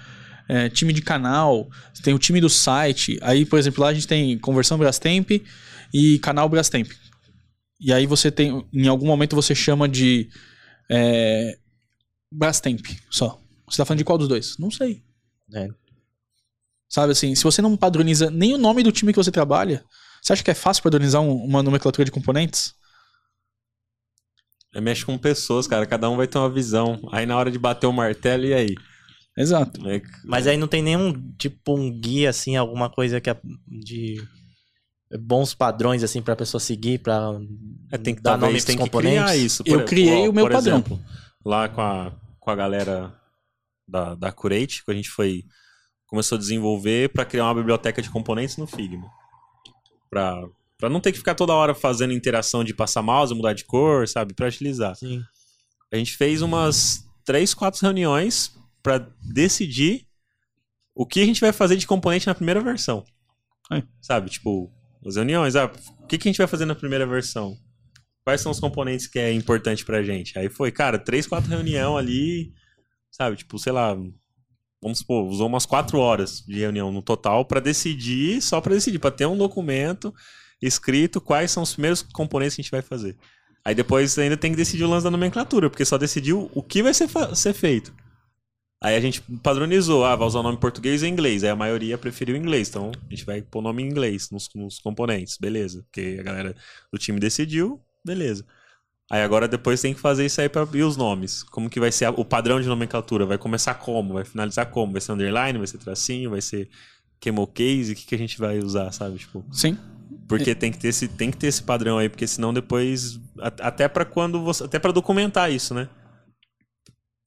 é, 0.47 0.69
time 0.69 0.93
de 0.93 1.01
canal, 1.01 1.71
você 1.95 2.03
tem 2.03 2.13
o 2.13 2.19
time 2.19 2.39
do 2.39 2.51
site. 2.51 3.19
Aí, 3.23 3.47
por 3.47 3.59
exemplo, 3.59 3.83
lá 3.83 3.89
a 3.89 3.95
gente 3.95 4.07
tem 4.07 4.39
conversão 4.39 4.77
Brastemp 4.77 5.31
e 5.95 6.19
canal 6.19 6.49
Brastemp. 6.51 6.91
E 7.81 7.93
aí 7.95 8.05
você 8.05 8.31
tem, 8.31 8.63
em 8.75 8.89
algum 8.89 9.07
momento 9.07 9.35
você 9.35 9.55
chama 9.55 9.89
de 9.89 10.29
é, 10.91 11.57
Brastemp 12.31 12.85
só. 13.11 13.41
Você 13.67 13.79
tá 13.79 13.87
falando 13.87 13.99
de 13.99 14.05
qual 14.05 14.19
dos 14.19 14.29
dois? 14.29 14.59
Não 14.59 14.71
sei. 14.71 15.03
É. 15.55 15.67
Sabe 16.91 17.13
assim, 17.13 17.35
se 17.35 17.43
você 17.45 17.63
não 17.63 17.75
padroniza 17.77 18.31
nem 18.31 18.53
o 18.53 18.59
nome 18.59 18.83
do 18.83 18.93
time 18.93 19.13
que 19.13 19.17
você 19.19 19.31
trabalha, 19.31 19.83
você 20.21 20.35
acha 20.35 20.43
que 20.43 20.51
é 20.51 20.55
fácil 20.55 20.83
padronizar 20.83 21.23
um- 21.23 21.45
uma 21.45 21.63
nomenclatura 21.63 22.05
de 22.05 22.11
componentes? 22.11 22.75
É, 24.75 24.81
mexe 24.81 25.05
com 25.05 25.19
pessoas, 25.19 25.67
cara. 25.67 25.87
Cada 25.87 26.09
um 26.09 26.17
vai 26.17 26.27
ter 26.27 26.39
uma 26.39 26.51
visão. 26.51 27.01
Aí 27.13 27.27
na 27.27 27.37
hora 27.37 27.51
de 27.51 27.59
bater 27.59 27.87
o 27.87 27.93
martelo, 27.93 28.45
e 28.45 28.55
aí? 28.55 28.75
Exato. 29.37 29.89
É, 29.89 30.01
Mas 30.25 30.47
aí 30.47 30.57
não 30.57 30.69
tem 30.69 30.83
nenhum, 30.83 31.13
tipo, 31.39 31.77
um 31.77 31.91
guia, 31.91 32.31
assim, 32.31 32.57
alguma 32.57 32.91
coisa 32.91 33.21
que 33.21 33.31
é 33.31 33.41
de 33.67 34.23
bons 35.21 35.55
padrões, 35.55 36.05
assim, 36.05 36.23
pra 36.23 36.37
pessoa 36.37 36.61
seguir, 36.61 36.99
pra 36.99 37.33
é, 37.91 37.99
tem 37.99 38.15
que, 38.15 38.23
dar 38.23 38.37
nome 38.39 38.63
tem 38.63 38.77
que 38.77 38.83
componentes. 38.83 39.19
criar 39.19 39.37
isso. 39.37 39.63
Eu 39.67 39.85
criei 39.85 40.29
o 40.29 40.33
meu 40.33 40.45
por 40.47 40.53
padrão. 40.53 40.75
exemplo, 40.75 41.01
lá 41.45 41.69
com 41.69 41.81
a, 41.81 42.13
com 42.39 42.51
a 42.51 42.55
galera 42.57 43.13
da, 43.89 44.15
da 44.15 44.31
Curate, 44.33 44.85
que 44.85 44.91
a 44.91 44.95
gente 44.95 45.11
foi 45.11 45.45
começou 46.07 46.37
a 46.37 46.39
desenvolver 46.41 47.09
para 47.11 47.25
criar 47.25 47.45
uma 47.45 47.55
biblioteca 47.55 48.03
de 48.03 48.11
componentes 48.11 48.57
no 48.57 48.67
Figma. 48.67 49.09
Pra, 50.09 50.43
pra 50.81 50.89
não 50.89 51.01
ter 51.01 51.13
que 51.13 51.19
ficar 51.19 51.35
toda 51.35 51.53
hora 51.53 51.75
fazendo 51.75 52.13
interação 52.13 52.65
de 52.65 52.75
passar 52.75 53.03
mouse, 53.03 53.35
mudar 53.35 53.53
de 53.53 53.65
cor, 53.65 54.09
sabe? 54.09 54.35
Pra 54.35 54.47
agilizar. 54.47 54.97
Sim. 54.97 55.23
A 55.93 55.97
gente 55.97 56.17
fez 56.17 56.41
umas 56.41 57.05
três, 57.25 57.53
quatro 57.53 57.81
reuniões 57.83 58.57
para 58.83 59.07
decidir 59.23 60.07
o 60.95 61.07
que 61.07 61.21
a 61.21 61.27
gente 61.27 61.41
vai 61.41 61.53
fazer 61.53 61.77
de 61.77 61.87
componente 61.87 62.27
na 62.27 62.35
primeira 62.35 62.61
versão. 62.61 63.05
É. 63.71 63.83
Sabe? 64.01 64.31
Tipo, 64.31 64.73
as 65.07 65.17
reuniões. 65.17 65.55
Ah, 65.55 65.71
o 66.01 66.07
que, 66.07 66.19
que 66.19 66.29
a 66.29 66.33
gente 66.33 66.39
vai 66.39 66.47
fazer 66.47 66.65
na 66.65 66.75
primeira 66.75 67.07
versão? 67.07 67.57
Quais 68.25 68.41
são 68.41 68.51
os 68.51 68.61
componentes 68.61 69.07
que 69.07 69.19
é 69.19 69.33
importante 69.33 69.85
pra 69.85 70.03
gente? 70.03 70.39
Aí 70.39 70.49
foi, 70.49 70.73
cara, 70.73 70.99
três, 70.99 71.27
quatro 71.27 71.51
reunião 71.51 71.97
ali, 71.97 72.53
sabe? 73.11 73.37
Tipo, 73.37 73.59
sei 73.59 73.73
lá, 73.73 73.95
vamos 74.81 74.99
supor, 74.99 75.25
usou 75.27 75.47
umas 75.47 75.67
quatro 75.67 75.99
horas 75.99 76.41
de 76.47 76.59
reunião 76.59 76.93
no 76.93 77.03
total 77.03 77.45
pra 77.45 77.61
decidir, 77.61 78.41
só 78.41 78.61
pra 78.61 78.75
decidir, 78.75 78.99
pra 78.99 79.11
ter 79.11 79.27
um 79.27 79.37
documento 79.37 80.15
escrito 80.63 81.21
quais 81.21 81.51
são 81.51 81.63
os 81.63 81.73
primeiros 81.73 82.03
componentes 82.03 82.55
que 82.57 82.61
a 82.61 82.65
gente 82.65 82.71
vai 82.71 82.83
fazer. 82.83 83.17
Aí 83.65 83.75
depois 83.75 84.19
ainda 84.19 84.37
tem 84.37 84.51
que 84.51 84.57
decidir 84.57 84.85
o 84.85 84.89
lance 84.89 85.05
da 85.05 85.11
nomenclatura, 85.11 85.69
porque 85.69 85.85
só 85.85 85.99
decidiu 85.99 86.51
o 86.55 86.63
que 86.63 86.83
vai 86.83 86.95
ser, 86.95 87.09
ser 87.35 87.53
feito. 87.53 87.93
Aí 88.83 88.97
a 88.97 89.01
gente 89.01 89.21
padronizou, 89.43 90.07
ah, 90.07 90.17
vai 90.17 90.27
usar 90.27 90.41
o 90.41 90.43
nome 90.43 90.57
português 90.57 91.03
e 91.03 91.07
inglês. 91.07 91.45
Aí 91.45 91.51
a 91.51 91.57
maioria 91.57 91.99
preferiu 91.99 92.35
inglês, 92.35 92.71
então 92.71 92.91
a 93.07 93.11
gente 93.15 93.27
vai 93.27 93.43
pôr 93.43 93.59
o 93.59 93.63
nome 93.63 93.83
em 93.83 93.87
inglês 93.87 94.31
nos, 94.31 94.49
nos 94.55 94.79
componentes, 94.79 95.37
beleza. 95.39 95.83
Porque 95.83 96.17
a 96.19 96.23
galera 96.23 96.57
do 96.91 96.99
time 96.99 97.21
decidiu, 97.21 97.79
beleza. 98.03 98.47
Aí 99.11 99.23
agora 99.23 99.47
depois 99.47 99.83
tem 99.83 99.93
que 99.93 100.01
fazer 100.01 100.25
isso 100.25 100.41
aí 100.41 100.49
pra 100.49 100.63
abrir 100.63 100.83
os 100.85 100.97
nomes. 100.97 101.43
Como 101.43 101.69
que 101.69 101.79
vai 101.81 101.93
ser 101.93 102.07
a- 102.07 102.11
o 102.11 102.25
padrão 102.25 102.59
de 102.61 102.69
nomenclatura? 102.69 103.27
Vai 103.27 103.37
começar 103.37 103.75
como? 103.75 104.15
Vai 104.15 104.25
finalizar 104.25 104.71
como? 104.71 104.93
Vai 104.93 105.01
ser 105.03 105.13
underline? 105.13 105.59
Vai 105.59 105.67
ser 105.67 105.77
tracinho? 105.79 106.31
Vai 106.31 106.41
ser 106.41 106.71
camel 107.21 107.47
case? 107.49 107.93
O 107.93 107.97
que, 107.97 108.07
que 108.07 108.15
a 108.15 108.19
gente 108.19 108.39
vai 108.39 108.61
usar, 108.61 108.91
sabe? 108.93 109.19
Tipo, 109.19 109.45
Sim. 109.53 109.77
Porque 110.31 110.55
tem 110.55 110.71
que 110.71 110.79
ter 110.79 110.89
esse, 110.89 111.09
tem 111.09 111.31
que 111.31 111.37
ter 111.37 111.49
esse 111.49 111.63
padrão 111.63 111.99
aí, 111.99 112.09
porque 112.09 112.27
senão 112.27 112.55
depois 112.55 113.19
até 113.61 113.89
pra 113.89 114.05
quando 114.05 114.41
você, 114.43 114.65
até 114.65 114.79
para 114.79 114.93
documentar 114.93 115.51
isso, 115.51 115.75
né? 115.75 115.89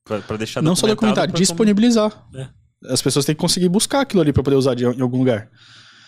Pra, 0.05 0.21
pra 0.21 0.37
deixar 0.37 0.61
Não 0.61 0.75
só 0.75 0.87
documentar, 0.87 1.31
disponibilizar. 1.31 2.27
É. 2.35 2.47
As 2.85 3.01
pessoas 3.01 3.25
têm 3.25 3.35
que 3.35 3.41
conseguir 3.41 3.69
buscar 3.69 4.01
aquilo 4.01 4.21
ali 4.21 4.33
pra 4.33 4.43
poder 4.43 4.55
usar 4.55 4.73
de, 4.73 4.85
em 4.85 5.01
algum 5.01 5.17
lugar. 5.17 5.49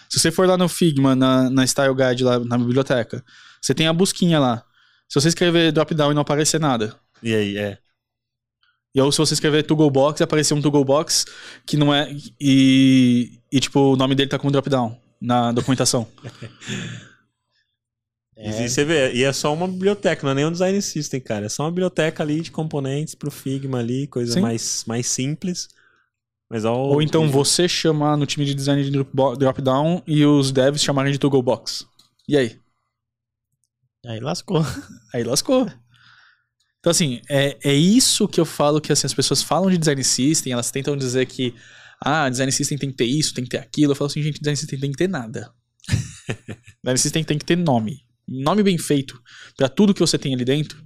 Se 0.10 0.19
você 0.19 0.31
for 0.31 0.47
lá 0.47 0.57
no 0.57 0.68
Figma, 0.68 1.15
na, 1.15 1.49
na 1.49 1.65
Style 1.65 1.95
Guide, 1.95 2.23
lá 2.23 2.39
na 2.39 2.57
biblioteca, 2.57 3.23
você 3.61 3.73
tem 3.73 3.88
a 3.88 3.93
busquinha 3.93 4.39
lá. 4.39 4.64
Se 5.10 5.19
você 5.19 5.30
escrever 5.30 5.72
drop-down 5.72 6.11
e 6.11 6.14
não 6.14 6.22
aparecer 6.22 6.60
nada. 6.60 6.95
E 7.23 7.34
aí, 7.34 7.57
é. 7.57 7.77
E 8.93 9.02
ou 9.02 9.11
se 9.11 9.18
você 9.18 9.34
escrever 9.34 9.64
Toggle 9.64 9.89
Box, 9.89 10.22
aparecer 10.22 10.53
um 10.53 10.61
Toggle 10.61 10.85
Box 10.85 11.26
que 11.65 11.76
não 11.76 11.93
é. 11.93 12.10
E, 12.39 13.41
e 13.52 13.60
tipo, 13.60 13.93
o 13.93 13.95
nome 13.97 14.15
dele 14.15 14.30
tá 14.30 14.39
com 14.39 14.52
drop-down 14.52 15.05
na 15.22 15.52
documentação. 15.52 16.08
É. 18.38 18.66
E 18.66 18.70
você 18.70 18.84
vê, 18.84 19.14
e 19.14 19.24
é 19.24 19.32
só 19.32 19.54
uma 19.54 19.68
biblioteca, 19.68 20.24
não 20.24 20.32
é 20.32 20.36
nem 20.36 20.46
um 20.46 20.52
design 20.52 20.82
system, 20.82 21.22
cara. 21.22 21.46
É 21.46 21.50
só 21.50 21.64
uma 21.64 21.72
biblioteca 21.72 22.22
ali 22.22 22.42
de 22.42 22.52
componentes 22.52 23.16
pro 23.16 23.32
Figma 23.32 23.80
ali, 23.80 24.08
coisa 24.08 24.34
Sim. 24.34 24.42
mais, 24.42 24.84
mais 24.86 25.08
simples. 25.08 25.70
Mas 26.50 26.66
ó, 26.66 26.76
Ou 26.76 27.02
então 27.02 27.30
você 27.30 27.68
chamar 27.68 28.18
no 28.18 28.26
time 28.26 28.46
de 28.46 28.54
design 28.54 28.84
de 28.84 28.92
drop- 28.92 29.38
drop-down 29.38 30.04
e 30.06 30.26
os 30.26 30.52
devs 30.52 30.84
chamarem 30.84 31.12
de 31.14 31.18
Toggle 31.18 31.42
Box. 31.42 31.88
E 32.28 32.38
aí? 32.38 32.60
Aí 34.06 34.20
lascou. 34.20 34.62
Aí 35.14 35.24
lascou. 35.24 35.66
Então, 36.80 36.92
assim, 36.92 37.22
é, 37.30 37.58
é 37.64 37.74
isso 37.74 38.28
que 38.28 38.40
eu 38.40 38.46
falo 38.46 38.80
que 38.80 38.92
assim, 38.92 39.08
as 39.08 39.14
pessoas 39.14 39.42
falam 39.42 39.72
de 39.72 39.78
design 39.78 40.04
system, 40.04 40.54
elas 40.54 40.70
tentam 40.70 40.96
dizer 40.96 41.26
que 41.26 41.56
ah, 42.06 42.30
design 42.30 42.52
system 42.52 42.77
tem 42.77 42.91
que 42.91 42.98
ter 42.98 43.06
isso, 43.06 43.34
tem 43.34 43.44
que 43.44 43.49
ter 43.49 43.57
aquilo. 43.57 43.91
Eu 43.91 43.95
falo 43.95 44.06
assim, 44.11 44.22
gente, 44.22 44.40
design 44.40 44.56
system 44.56 44.80
tem 44.80 44.91
que 44.91 44.98
ter 44.98 45.10
nada. 45.10 45.52
design 46.84 46.98
system 46.99 47.23
tem 47.23 47.38
que 47.40 47.45
ter 47.45 47.57
nome. 47.57 48.06
Nome 48.27 48.61
bem 48.61 48.77
feito 48.77 49.19
para 49.57 49.68
tudo 49.68 49.91
que 49.91 49.99
você 49.99 50.15
tem 50.15 50.32
ali 50.36 50.45
dentro. 50.45 50.84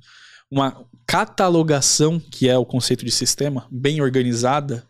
Uma 0.50 0.86
catalogação, 1.06 2.22
que 2.22 2.48
é 2.48 2.58
o 2.58 2.66
conceito 2.66 3.04
de 3.04 3.12
sistema, 3.12 3.68
bem 3.70 4.00
organizada. 4.00 4.88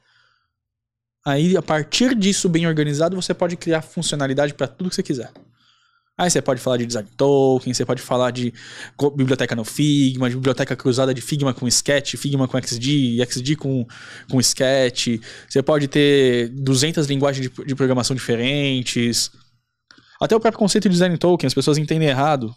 Aí, 1.26 1.57
a 1.57 1.64
partir 1.64 2.14
disso, 2.14 2.47
bem 2.47 2.68
organizado, 2.68 3.15
você 3.15 3.34
pode 3.34 3.57
criar 3.57 3.81
funcionalidade 3.81 4.53
para 4.53 4.68
tudo 4.68 4.89
que 4.89 4.95
você 4.95 5.03
quiser. 5.03 5.31
Aí 6.19 6.29
você 6.29 6.41
pode 6.41 6.59
falar 6.59 6.75
de 6.75 6.85
design 6.85 7.07
token, 7.15 7.73
você 7.73 7.85
pode 7.85 8.01
falar 8.01 8.31
de 8.31 8.53
biblioteca 9.15 9.55
no 9.55 9.63
Figma, 9.63 10.29
de 10.29 10.35
biblioteca 10.35 10.75
cruzada 10.75 11.13
de 11.13 11.21
Figma 11.21 11.53
com 11.53 11.65
Sketch, 11.65 12.15
Figma 12.17 12.45
com 12.45 12.61
XD, 12.61 13.25
XD 13.25 13.55
com, 13.55 13.87
com 14.29 14.37
Sketch. 14.41 15.17
Você 15.47 15.63
pode 15.63 15.87
ter 15.87 16.49
200 16.49 17.07
linguagens 17.07 17.49
de, 17.49 17.65
de 17.65 17.73
programação 17.73 18.13
diferentes. 18.13 19.31
Até 20.19 20.35
o 20.35 20.41
próprio 20.41 20.59
conceito 20.59 20.89
de 20.89 20.93
design 20.93 21.17
token, 21.17 21.47
as 21.47 21.53
pessoas 21.53 21.77
entendem 21.77 22.09
errado. 22.09 22.53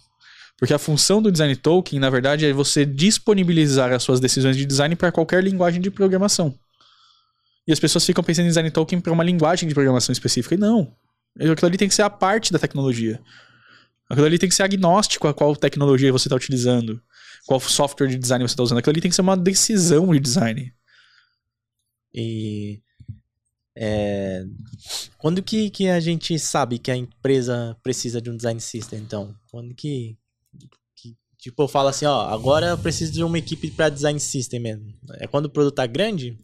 Porque 0.58 0.74
a 0.74 0.78
função 0.78 1.22
do 1.22 1.30
design 1.30 1.54
token, 1.54 2.00
na 2.00 2.10
verdade, 2.10 2.44
é 2.44 2.52
você 2.52 2.84
disponibilizar 2.84 3.92
as 3.92 4.02
suas 4.02 4.18
decisões 4.18 4.56
de 4.56 4.66
design 4.66 4.96
para 4.96 5.12
qualquer 5.12 5.40
linguagem 5.40 5.80
de 5.80 5.88
programação. 5.88 6.52
E 7.64 7.72
as 7.72 7.78
pessoas 7.78 8.04
ficam 8.04 8.24
pensando 8.24 8.46
em 8.46 8.48
design 8.48 8.72
token 8.72 9.00
para 9.00 9.12
uma 9.12 9.22
linguagem 9.22 9.68
de 9.68 9.74
programação 9.74 10.12
específica. 10.12 10.56
E 10.56 10.58
não. 10.58 10.92
Aquilo 11.38 11.56
ali 11.62 11.76
tem 11.76 11.86
que 11.86 11.94
ser 11.94 12.02
a 12.02 12.10
parte 12.10 12.52
da 12.52 12.58
tecnologia. 12.58 13.20
Aquilo 14.12 14.26
ali 14.26 14.38
tem 14.38 14.46
que 14.46 14.54
ser 14.54 14.62
agnóstico 14.62 15.26
a 15.26 15.32
qual 15.32 15.56
tecnologia 15.56 16.12
você 16.12 16.28
está 16.28 16.36
utilizando, 16.36 17.02
qual 17.46 17.58
software 17.58 18.08
de 18.08 18.18
design 18.18 18.46
você 18.46 18.52
está 18.52 18.62
usando. 18.62 18.76
Aquilo 18.76 18.92
ali 18.92 19.00
tem 19.00 19.08
que 19.10 19.14
ser 19.14 19.22
uma 19.22 19.38
decisão 19.38 20.12
de 20.12 20.20
design. 20.20 20.70
E 22.12 22.82
é, 23.74 24.44
quando 25.16 25.42
que, 25.42 25.70
que 25.70 25.88
a 25.88 25.98
gente 25.98 26.38
sabe 26.38 26.78
que 26.78 26.90
a 26.90 26.96
empresa 26.96 27.74
precisa 27.82 28.20
de 28.20 28.28
um 28.28 28.36
design 28.36 28.60
system, 28.60 28.98
então? 28.98 29.34
Quando 29.50 29.74
que, 29.74 30.14
que 30.94 31.16
tipo, 31.38 31.62
eu 31.62 31.68
falo 31.68 31.88
assim, 31.88 32.04
ó, 32.04 32.28
agora 32.28 32.66
eu 32.66 32.76
preciso 32.76 33.14
de 33.14 33.24
uma 33.24 33.38
equipe 33.38 33.70
para 33.70 33.88
design 33.88 34.20
system 34.20 34.60
mesmo. 34.60 34.94
É 35.14 35.26
quando 35.26 35.46
o 35.46 35.50
produto 35.50 35.76
tá 35.76 35.86
grande? 35.86 36.36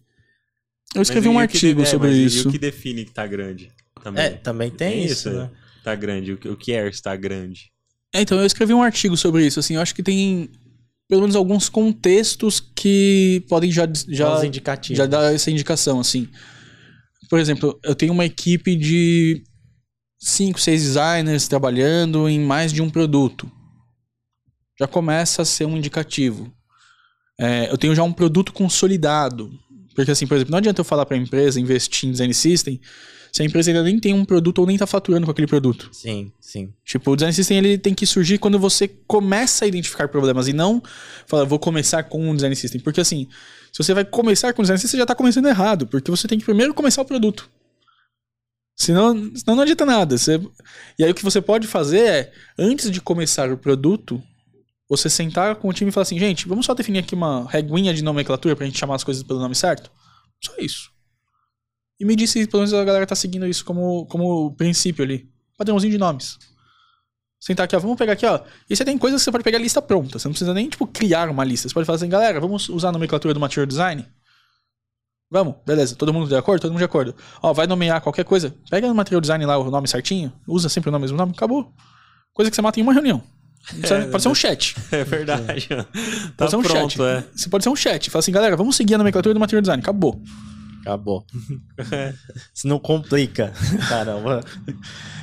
Eu 0.94 1.02
escrevi 1.02 1.28
Mas 1.28 1.36
um 1.36 1.46
que 1.46 1.54
artigo 1.56 1.82
de- 1.82 1.86
é, 1.86 1.90
sobre 1.90 2.08
mas 2.08 2.16
e 2.16 2.24
isso. 2.24 2.48
o 2.48 2.50
que 2.50 2.58
define 2.58 3.04
que 3.04 3.10
tá 3.12 3.26
grande? 3.26 3.70
Também. 4.02 4.24
É, 4.24 4.30
também 4.30 4.70
tem, 4.70 5.04
isso, 5.04 5.28
né? 5.30 5.50
Tá 5.88 5.94
grande. 5.94 6.32
O 6.34 6.36
que, 6.36 6.48
o 6.48 6.56
que 6.56 6.72
é 6.72 6.86
estar 6.86 7.16
grande? 7.16 7.72
É, 8.14 8.20
então, 8.20 8.38
eu 8.38 8.44
escrevi 8.44 8.74
um 8.74 8.82
artigo 8.82 9.16
sobre 9.16 9.46
isso, 9.46 9.58
assim, 9.58 9.76
eu 9.76 9.80
acho 9.80 9.94
que 9.94 10.02
tem 10.02 10.50
pelo 11.08 11.22
menos 11.22 11.34
alguns 11.34 11.70
contextos 11.70 12.60
que 12.60 13.42
podem 13.48 13.72
já, 13.72 13.88
já, 14.08 14.42
já 14.90 15.06
dar 15.06 15.34
essa 15.34 15.50
indicação, 15.50 15.98
assim. 15.98 16.28
Por 17.30 17.38
exemplo, 17.38 17.80
eu 17.82 17.94
tenho 17.94 18.12
uma 18.12 18.26
equipe 18.26 18.76
de 18.76 19.42
cinco, 20.18 20.60
seis 20.60 20.82
designers 20.82 21.48
trabalhando 21.48 22.28
em 22.28 22.38
mais 22.38 22.70
de 22.70 22.82
um 22.82 22.90
produto. 22.90 23.50
Já 24.78 24.86
começa 24.86 25.40
a 25.40 25.46
ser 25.46 25.64
um 25.64 25.78
indicativo. 25.78 26.52
É, 27.40 27.70
eu 27.70 27.78
tenho 27.78 27.94
já 27.94 28.02
um 28.02 28.12
produto 28.12 28.52
consolidado. 28.52 29.50
Porque, 29.94 30.10
assim, 30.10 30.26
por 30.26 30.34
exemplo, 30.34 30.50
não 30.50 30.58
adianta 30.58 30.82
eu 30.82 30.84
falar 30.84 31.06
para 31.06 31.16
a 31.16 31.20
empresa 31.20 31.58
investir 31.58 32.08
em 32.08 32.12
design 32.12 32.34
system 32.34 32.78
se 33.32 33.42
a 33.42 33.44
empresa 33.44 33.70
ainda 33.70 33.82
nem 33.82 33.98
tem 33.98 34.14
um 34.14 34.24
produto 34.24 34.58
ou 34.58 34.66
nem 34.66 34.76
está 34.76 34.86
faturando 34.86 35.26
com 35.26 35.30
aquele 35.30 35.46
produto. 35.46 35.88
Sim, 35.92 36.32
sim. 36.40 36.72
Tipo, 36.84 37.12
o 37.12 37.16
design 37.16 37.32
system 37.32 37.58
ele 37.58 37.78
tem 37.78 37.94
que 37.94 38.06
surgir 38.06 38.38
quando 38.38 38.58
você 38.58 38.88
começa 39.06 39.64
a 39.64 39.68
identificar 39.68 40.08
problemas 40.08 40.48
e 40.48 40.52
não 40.52 40.82
fala, 41.26 41.44
vou 41.44 41.58
começar 41.58 42.02
com 42.04 42.30
um 42.30 42.34
design 42.34 42.54
system. 42.56 42.80
Porque 42.80 43.00
assim, 43.00 43.28
se 43.72 43.82
você 43.82 43.94
vai 43.94 44.04
começar 44.04 44.52
com 44.52 44.62
o 44.62 44.64
design 44.64 44.78
system, 44.78 44.98
você 44.98 45.02
já 45.02 45.06
tá 45.06 45.14
começando 45.14 45.46
errado, 45.46 45.86
porque 45.86 46.10
você 46.10 46.26
tem 46.26 46.38
que 46.38 46.44
primeiro 46.44 46.74
começar 46.74 47.02
o 47.02 47.04
produto. 47.04 47.50
Senão, 48.76 49.12
senão 49.34 49.56
não 49.56 49.62
adianta 49.62 49.84
nada. 49.84 50.16
Você... 50.16 50.40
E 50.98 51.04
aí 51.04 51.10
o 51.10 51.14
que 51.14 51.24
você 51.24 51.40
pode 51.40 51.66
fazer 51.66 52.00
é, 52.00 52.32
antes 52.56 52.90
de 52.90 53.00
começar 53.00 53.50
o 53.50 53.58
produto, 53.58 54.22
você 54.88 55.10
sentar 55.10 55.56
com 55.56 55.68
o 55.68 55.72
time 55.72 55.90
e 55.90 55.92
falar 55.92 56.02
assim, 56.02 56.18
gente, 56.18 56.48
vamos 56.48 56.64
só 56.64 56.74
definir 56.74 57.00
aqui 57.00 57.14
uma 57.14 57.46
reguinha 57.50 57.92
de 57.92 58.02
nomenclatura 58.02 58.56
pra 58.56 58.64
gente 58.64 58.78
chamar 58.78 58.94
as 58.94 59.04
coisas 59.04 59.22
pelo 59.22 59.40
nome 59.40 59.54
certo? 59.54 59.90
Só 60.42 60.54
isso. 60.58 60.97
E 62.00 62.04
me 62.04 62.14
disse 62.14 62.40
se 62.40 62.46
pelo 62.46 62.62
menos 62.62 62.72
a 62.74 62.84
galera 62.84 63.06
tá 63.06 63.14
seguindo 63.14 63.46
isso 63.46 63.64
como, 63.64 64.06
como 64.06 64.54
princípio 64.54 65.04
ali. 65.04 65.28
Padrãozinho 65.56 65.90
de 65.92 65.98
nomes. 65.98 66.38
Sentar 67.40 67.64
aqui, 67.64 67.76
ó, 67.76 67.78
vamos 67.78 67.96
pegar 67.96 68.12
aqui, 68.14 68.26
ó. 68.26 68.40
E 68.68 68.74
você 68.76 68.84
tem 68.84 68.96
coisas 68.98 69.20
que 69.20 69.24
você 69.24 69.30
pode 69.32 69.44
pegar 69.44 69.58
a 69.58 69.60
lista 69.60 69.80
pronta. 69.80 70.18
Você 70.18 70.26
não 70.28 70.32
precisa 70.32 70.52
nem, 70.54 70.68
tipo, 70.68 70.86
criar 70.86 71.28
uma 71.30 71.44
lista. 71.44 71.68
Você 71.68 71.74
pode 71.74 71.86
falar 71.86 71.96
assim, 71.96 72.08
galera, 72.08 72.40
vamos 72.40 72.68
usar 72.68 72.88
a 72.88 72.92
nomenclatura 72.92 73.32
do 73.34 73.40
Material 73.40 73.66
Design? 73.66 74.06
Vamos, 75.30 75.56
beleza. 75.66 75.94
Todo 75.94 76.12
mundo 76.12 76.26
de 76.28 76.34
acordo? 76.34 76.62
Todo 76.62 76.70
mundo 76.70 76.78
de 76.80 76.84
acordo. 76.84 77.14
Ó, 77.42 77.52
vai 77.52 77.66
nomear 77.66 78.00
qualquer 78.00 78.24
coisa. 78.24 78.54
Pega 78.70 78.88
no 78.88 78.94
Material 78.94 79.20
Design 79.20 79.44
lá 79.44 79.58
o 79.58 79.70
nome 79.70 79.86
certinho. 79.86 80.32
Usa 80.46 80.68
sempre 80.68 80.88
o 80.88 80.92
nome, 80.92 81.02
mesmo 81.02 81.16
nome. 81.18 81.32
Acabou. 81.32 81.72
Coisa 82.32 82.50
que 82.50 82.54
você 82.56 82.62
mata 82.62 82.80
em 82.80 82.82
uma 82.82 82.92
reunião. 82.92 83.22
Precisa- 83.68 84.06
pode 84.08 84.22
ser 84.22 84.28
um 84.30 84.34
chat. 84.34 84.74
É 84.90 85.04
verdade. 85.04 85.68
tá 85.68 85.84
Pode 86.36 86.50
ser 86.50 86.56
um 86.56 86.62
pronto, 86.62 86.92
chat. 86.96 87.02
é. 87.02 87.24
Você 87.36 87.48
pode 87.48 87.62
ser 87.64 87.70
um 87.70 87.76
chat. 87.76 88.08
Fala 88.10 88.20
assim, 88.20 88.32
galera, 88.32 88.56
vamos 88.56 88.74
seguir 88.74 88.94
a 88.94 88.98
nomenclatura 88.98 89.34
do 89.34 89.38
Material 89.40 89.60
Design. 89.60 89.80
Acabou. 89.82 90.20
Acabou. 90.80 91.24
Isso 92.54 92.66
não 92.66 92.78
complica. 92.78 93.52
Caramba. 93.88 94.40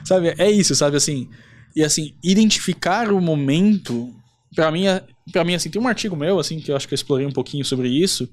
Sabe? 0.04 0.34
É 0.38 0.50
isso, 0.50 0.76
sabe? 0.76 0.98
Assim. 0.98 1.30
E 1.76 1.84
assim, 1.84 2.16
identificar 2.24 3.12
o 3.12 3.20
momento. 3.20 4.14
Pra 4.56 4.72
mim, 4.72 4.88
é- 4.88 5.04
pra 5.32 5.44
mim, 5.44 5.56
assim, 5.56 5.70
tem 5.70 5.82
um 5.82 5.88
artigo 5.88 6.16
meu, 6.16 6.40
assim, 6.40 6.60
que 6.60 6.72
eu 6.72 6.76
acho 6.76 6.88
que 6.88 6.94
eu 6.94 6.96
explorei 6.96 7.26
um 7.26 7.32
pouquinho 7.32 7.66
sobre 7.66 7.90
isso. 7.90 8.30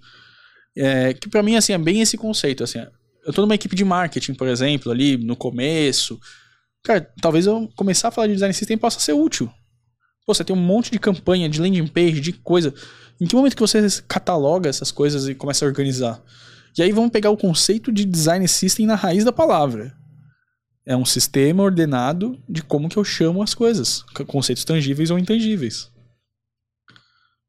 É, 0.77 1.13
que 1.15 1.29
pra 1.29 1.43
mim, 1.43 1.57
assim, 1.57 1.73
é 1.73 1.79
bem 1.79 2.01
esse 2.01 2.17
conceito, 2.17 2.63
assim. 2.63 2.79
Eu 3.27 3.33
tô 3.33 3.43
numa 3.43 3.55
equipe 3.55 3.75
de 3.75 3.85
marketing, 3.85 4.35
por 4.35 4.47
exemplo, 4.49 4.91
ali 4.93 5.17
no 5.17 5.37
começo. 5.37 6.19
Cara, 6.85 7.09
talvez 7.21 7.47
eu 7.47 7.69
começar 7.77 8.09
a 8.09 8.11
falar 8.11 8.27
de 8.27 8.35
design 8.35 8.53
system 8.55 8.77
possa 8.79 9.01
ser 9.01 9.13
útil. 9.13 9.51
Pô, 10.27 10.35
você 10.35 10.45
tem 10.45 10.55
um 10.55 10.59
monte 10.61 10.91
de 10.91 10.99
campanha, 10.99 11.49
de 11.49 11.61
landing 11.61 11.87
page, 11.87 12.21
de 12.21 12.33
coisa. 12.33 12.73
Em 13.21 13.27
que 13.27 13.35
momento 13.35 13.55
que 13.55 13.61
você 13.61 13.81
cataloga 14.07 14.69
essas 14.69 14.91
coisas 14.91 15.29
e 15.29 15.35
começa 15.35 15.65
a 15.65 15.69
organizar? 15.69 16.23
E 16.77 16.83
aí 16.83 16.93
vamos 16.93 17.11
pegar 17.11 17.31
o 17.31 17.37
conceito 17.37 17.93
de 17.93 18.05
design 18.05 18.47
system 18.49 18.87
na 18.87 18.95
raiz 18.95 19.25
da 19.25 19.33
palavra. 19.33 19.97
É 20.85 20.97
um 20.97 21.05
sistema 21.05 21.63
ordenado 21.63 22.43
de 22.49 22.63
como 22.63 22.89
que 22.89 22.97
eu 22.97 23.05
chamo 23.05 23.43
as 23.43 23.55
coisas. 23.55 24.03
Conceitos 24.27 24.65
tangíveis 24.65 25.11
ou 25.11 25.19
intangíveis. 25.19 25.91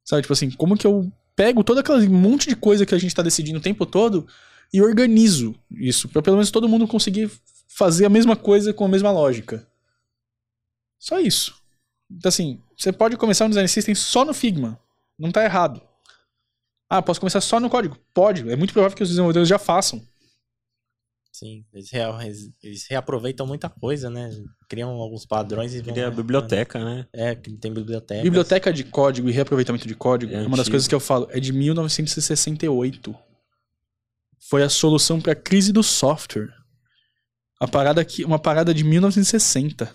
Sabe, 0.03 0.21
tipo 0.21 0.33
assim, 0.33 0.51
como 0.51 0.77
que 0.77 0.85
eu 0.85 1.11
pego 1.35 1.63
todo 1.63 1.79
aquele 1.79 2.07
monte 2.09 2.49
de 2.49 2.55
coisa 2.55 2.85
que 2.85 2.93
a 2.93 2.97
gente 2.97 3.15
tá 3.15 3.21
decidindo 3.23 3.59
o 3.59 3.61
tempo 3.61 3.85
todo 3.85 4.27
e 4.71 4.81
organizo 4.81 5.55
isso. 5.71 6.09
Pra 6.09 6.21
pelo 6.21 6.35
menos 6.35 6.51
todo 6.51 6.69
mundo 6.69 6.87
conseguir 6.87 7.31
fazer 7.67 8.05
a 8.05 8.09
mesma 8.09 8.35
coisa 8.35 8.73
com 8.73 8.85
a 8.85 8.89
mesma 8.89 9.11
lógica. 9.11 9.65
Só 10.99 11.19
isso. 11.19 11.55
Então 12.11 12.29
assim, 12.29 12.61
você 12.77 12.91
pode 12.91 13.17
começar 13.17 13.45
um 13.45 13.49
design 13.49 13.67
system 13.67 13.95
só 13.95 14.25
no 14.25 14.33
Figma. 14.33 14.79
Não 15.17 15.31
tá 15.31 15.43
errado. 15.43 15.81
Ah, 16.95 17.01
posso 17.01 17.19
começar 17.19 17.41
só 17.41 17.59
no 17.59 17.71
código? 17.71 17.97
Pode. 18.13 18.47
É 18.47 18.55
muito 18.55 18.71
provável 18.71 18.95
que 18.95 19.01
os 19.01 19.09
desenvolvedores 19.09 19.49
já 19.49 19.57
façam. 19.57 19.99
Sim, 21.31 21.65
eles, 21.73 21.89
rea- 21.89 22.15
eles- 22.23 22.51
eles 22.61 22.85
reaproveitam 22.87 23.47
muita 23.47 23.67
coisa, 23.67 24.11
né? 24.11 24.29
Criam 24.69 24.91
alguns 24.91 25.25
padrões 25.25 25.73
e 25.73 25.77
vão. 25.81 25.85
Queria 25.91 26.07
a 26.07 26.11
biblioteca, 26.11 26.85
né? 26.85 27.07
É, 27.11 27.33
que 27.33 27.51
tem 27.53 27.73
biblioteca. 27.73 28.21
Biblioteca 28.21 28.71
de 28.71 28.83
código 28.83 29.27
e 29.27 29.31
reaproveitamento 29.31 29.87
de 29.87 29.95
código, 29.95 30.31
É 30.31 30.43
é 30.43 30.47
uma 30.47 30.55
das 30.55 30.69
coisas 30.69 30.87
que 30.87 30.93
eu 30.93 30.99
falo, 30.99 31.27
é 31.31 31.39
de 31.39 31.51
1968. 31.51 33.15
Foi 34.47 34.61
a 34.61 34.69
solução 34.69 35.19
para 35.19 35.31
a 35.31 35.35
crise 35.35 35.73
do 35.73 35.81
software. 35.81 36.53
A 37.59 37.67
parada 37.67 37.99
aqui, 38.01 38.23
uma 38.23 38.37
parada 38.37 38.71
de 38.71 38.83
1960. 38.83 39.91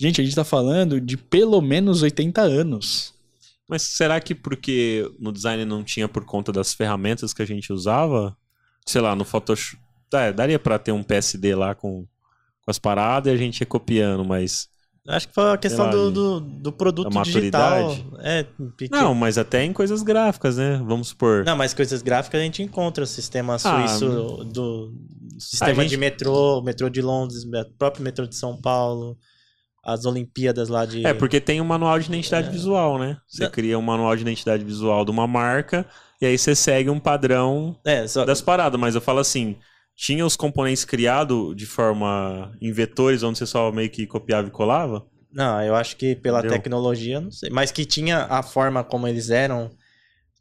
Gente, 0.00 0.22
a 0.22 0.24
gente 0.24 0.34
tá 0.34 0.44
falando 0.44 0.98
de 0.98 1.18
pelo 1.18 1.60
menos 1.60 2.00
80 2.00 2.40
anos. 2.40 3.12
Mas 3.68 3.82
será 3.82 4.18
que 4.20 4.34
porque 4.34 5.08
no 5.18 5.30
design 5.30 5.64
não 5.64 5.84
tinha 5.84 6.08
por 6.08 6.24
conta 6.24 6.50
das 6.50 6.72
ferramentas 6.72 7.34
que 7.34 7.42
a 7.42 7.46
gente 7.46 7.72
usava? 7.72 8.36
Sei 8.86 9.00
lá, 9.00 9.14
no 9.14 9.24
Photoshop. 9.24 9.80
É, 10.14 10.32
daria 10.32 10.58
pra 10.58 10.78
ter 10.78 10.90
um 10.92 11.02
PSD 11.02 11.54
lá 11.54 11.74
com, 11.74 12.06
com 12.62 12.70
as 12.70 12.78
paradas 12.78 13.30
e 13.30 13.34
a 13.34 13.38
gente 13.38 13.60
ia 13.60 13.66
copiando, 13.66 14.24
mas. 14.24 14.68
Acho 15.06 15.28
que 15.28 15.34
foi 15.34 15.52
a 15.52 15.56
questão 15.58 15.86
lá, 15.86 15.90
do, 15.90 16.10
do, 16.10 16.40
do 16.40 16.72
produto 16.72 17.08
digital. 17.22 17.88
maturidade. 17.92 18.06
É, 18.20 18.42
porque... 18.44 18.88
Não, 18.90 19.14
mas 19.14 19.36
até 19.38 19.64
em 19.64 19.72
coisas 19.72 20.02
gráficas, 20.02 20.56
né? 20.56 20.82
Vamos 20.86 21.08
supor. 21.08 21.44
Não, 21.44 21.56
mas 21.56 21.72
coisas 21.72 22.00
gráficas 22.02 22.40
a 22.40 22.44
gente 22.44 22.62
encontra 22.62 23.04
o 23.04 23.06
sistema 23.06 23.54
Ah, 23.54 23.58
suíço 23.88 24.44
do 24.52 24.92
sistema 25.38 25.82
gente- 25.82 25.90
de 25.90 25.96
metrô, 25.98 26.60
metrô 26.62 26.88
de 26.90 27.00
Londres, 27.00 27.44
o 27.44 27.50
próprio 27.78 28.02
metrô 28.04 28.26
de 28.26 28.36
São 28.36 28.58
Paulo, 28.60 29.16
as 29.92 30.04
Olimpíadas 30.04 30.68
lá 30.68 30.84
de. 30.84 31.06
É, 31.06 31.14
porque 31.14 31.40
tem 31.40 31.60
um 31.60 31.64
manual 31.64 31.98
de 31.98 32.06
identidade 32.08 32.50
visual, 32.50 32.98
né? 32.98 33.16
Você 33.26 33.44
Não. 33.44 33.50
cria 33.50 33.78
um 33.78 33.82
manual 33.82 34.14
de 34.14 34.22
identidade 34.22 34.64
visual 34.64 35.04
de 35.04 35.10
uma 35.10 35.26
marca 35.26 35.86
e 36.20 36.26
aí 36.26 36.36
você 36.36 36.54
segue 36.54 36.90
um 36.90 37.00
padrão 37.00 37.78
É, 37.84 38.06
só... 38.06 38.24
das 38.24 38.40
paradas. 38.42 38.78
Mas 38.80 38.94
eu 38.94 39.00
falo 39.00 39.18
assim, 39.20 39.56
tinha 39.96 40.24
os 40.26 40.36
componentes 40.36 40.84
criados 40.84 41.56
de 41.56 41.64
forma 41.66 42.52
em 42.60 42.70
vetores, 42.72 43.22
onde 43.22 43.38
você 43.38 43.46
só 43.46 43.72
meio 43.72 43.88
que 43.90 44.06
copiava 44.06 44.48
e 44.48 44.50
colava? 44.50 45.06
Não, 45.32 45.62
eu 45.62 45.74
acho 45.74 45.96
que 45.96 46.14
pela 46.16 46.38
Entendeu? 46.40 46.56
tecnologia, 46.56 47.20
não 47.20 47.30
sei. 47.30 47.50
Mas 47.50 47.70
que 47.70 47.84
tinha 47.84 48.24
a 48.30 48.42
forma 48.42 48.82
como 48.82 49.06
eles 49.06 49.28
eram, 49.30 49.70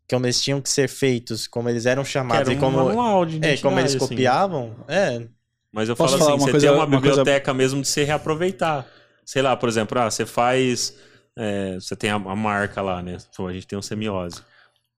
como 0.10 0.26
eles 0.26 0.42
tinham 0.42 0.62
que 0.62 0.70
ser 0.70 0.88
feitos, 0.88 1.48
como 1.48 1.70
eles 1.70 1.86
eram 1.86 2.04
Que 2.04 2.10
chamados 2.10 2.42
era 2.50 2.54
e 2.54 2.58
um 2.58 2.60
como, 2.60 2.78
manual 2.86 3.26
de 3.26 3.36
é, 3.38 3.58
como 3.58 3.80
eles 3.80 3.92
identidade, 3.92 3.98
assim. 3.98 4.08
copiavam. 4.08 4.76
É, 4.88 5.28
Mas 5.72 5.90
eu 5.90 5.96
Posso 5.96 6.14
falo 6.18 6.20
falar 6.24 6.32
assim, 6.36 6.42
uma 6.42 6.46
você 6.48 6.52
coisa- 6.52 6.68
tem 6.68 6.76
uma, 6.76 6.86
uma 6.86 7.02
coisa- 7.02 7.18
biblioteca 7.18 7.54
mesmo 7.54 7.82
de 7.82 7.88
você 7.88 8.04
reaproveitar. 8.06 8.88
Sei 9.28 9.42
lá, 9.42 9.58
por 9.58 9.68
exemplo, 9.68 10.00
ah, 10.00 10.10
você 10.10 10.26
faz. 10.26 10.96
é, 11.36 11.76
você 11.76 11.98
tem 11.98 12.10
a, 12.10 12.16
a 12.16 12.36
marca 12.36 12.82
lá, 12.82 13.04
né? 13.04 13.18
Pô, 13.36 13.48
A 13.48 13.54
gente 13.54 13.68
tem 13.68 13.78
um 13.78 13.82
semiose. 13.82 14.42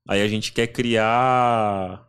Aí 0.08 0.22
a 0.22 0.28
gente 0.28 0.52
quer 0.54 0.68
criar 0.68 2.08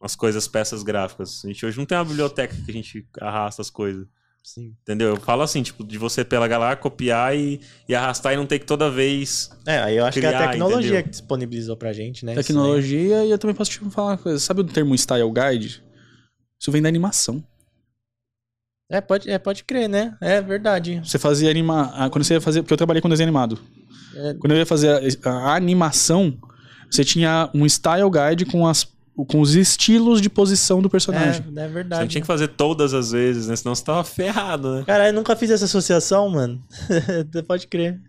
as 0.00 0.14
coisas, 0.14 0.46
peças 0.46 0.84
gráficas. 0.84 1.42
A 1.44 1.48
gente 1.48 1.66
hoje 1.66 1.76
não 1.76 1.84
tem 1.84 1.98
uma 1.98 2.04
biblioteca 2.04 2.54
que 2.64 2.70
a 2.70 2.72
gente 2.72 3.04
arrasta 3.20 3.60
as 3.60 3.68
coisas. 3.68 4.06
sim. 4.44 4.72
Entendeu? 4.82 5.08
Eu 5.08 5.16
falo 5.16 5.42
assim, 5.42 5.60
tipo, 5.60 5.82
de 5.82 5.98
você 5.98 6.24
pegar 6.24 6.56
lá, 6.56 6.76
copiar 6.76 7.36
e, 7.36 7.60
e 7.88 7.96
arrastar 7.96 8.32
e 8.32 8.36
não 8.36 8.46
ter 8.46 8.60
que 8.60 8.66
toda 8.66 8.88
vez. 8.88 9.50
É, 9.66 9.78
aí 9.80 9.96
eu 9.96 10.04
acho 10.04 10.20
que 10.20 10.24
é 10.24 10.28
Criar, 10.30 10.44
a 10.44 10.48
tecnologia 10.50 10.88
entendeu? 10.88 11.02
que 11.02 11.10
disponibilizou 11.10 11.76
pra 11.76 11.92
gente, 11.92 12.24
né? 12.24 12.34
Tecnologia, 12.36 13.24
e 13.24 13.30
eu 13.32 13.38
também 13.38 13.56
posso 13.56 13.72
te 13.72 13.80
falar 13.90 14.12
uma 14.12 14.18
coisa. 14.18 14.38
Sabe 14.38 14.60
o 14.60 14.64
termo 14.64 14.96
Style 14.96 15.32
Guide? 15.32 15.82
Isso 16.60 16.70
vem 16.70 16.80
da 16.80 16.88
animação. 16.88 17.44
É, 18.90 19.00
pode, 19.00 19.30
é, 19.30 19.38
pode 19.38 19.64
crer, 19.64 19.88
né? 19.88 20.16
É 20.20 20.40
verdade. 20.40 21.00
Você 21.04 21.18
fazia 21.18 21.50
anima... 21.50 21.92
ah, 21.94 22.08
Quando 22.08 22.24
você 22.24 22.34
ia 22.34 22.40
fazer... 22.40 22.62
Porque 22.62 22.72
eu 22.72 22.76
trabalhei 22.78 23.02
com 23.02 23.08
desenho 23.08 23.28
animado. 23.28 23.58
É. 24.14 24.34
Quando 24.34 24.52
eu 24.52 24.58
ia 24.58 24.64
fazer 24.66 24.88
a, 25.24 25.30
a 25.30 25.54
animação, 25.54 26.36
você 26.90 27.04
tinha 27.04 27.50
um 27.54 27.66
style 27.66 28.08
guide 28.10 28.46
com, 28.46 28.66
as, 28.66 28.86
com 29.14 29.40
os 29.40 29.54
estilos 29.54 30.22
de 30.22 30.30
posição 30.30 30.80
do 30.80 30.88
personagem. 30.88 31.44
É, 31.54 31.60
é 31.60 31.66
Você 31.66 31.72
verdade. 31.74 32.00
não 32.02 32.08
tinha 32.08 32.20
que 32.22 32.26
fazer 32.26 32.48
todas 32.48 32.94
as 32.94 33.10
vezes, 33.12 33.46
né? 33.48 33.56
Senão 33.56 33.74
você 33.74 33.84
tava 33.84 34.02
ferrado, 34.04 34.76
né? 34.76 34.84
Cara, 34.86 35.08
eu 35.08 35.12
nunca 35.12 35.36
fiz 35.36 35.50
essa 35.50 35.66
associação, 35.66 36.28
mano. 36.30 36.62
pode 37.46 37.66
crer. 37.66 38.00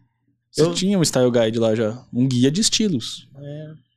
Você 0.49 0.61
Eu- 0.61 0.73
tinha 0.73 0.97
um 0.97 1.03
style 1.03 1.29
guide 1.29 1.59
lá 1.59 1.75
já. 1.75 2.01
Um 2.13 2.25
guia 2.27 2.49
de 2.49 2.61
estilos. 2.61 3.27
É. 3.37 3.88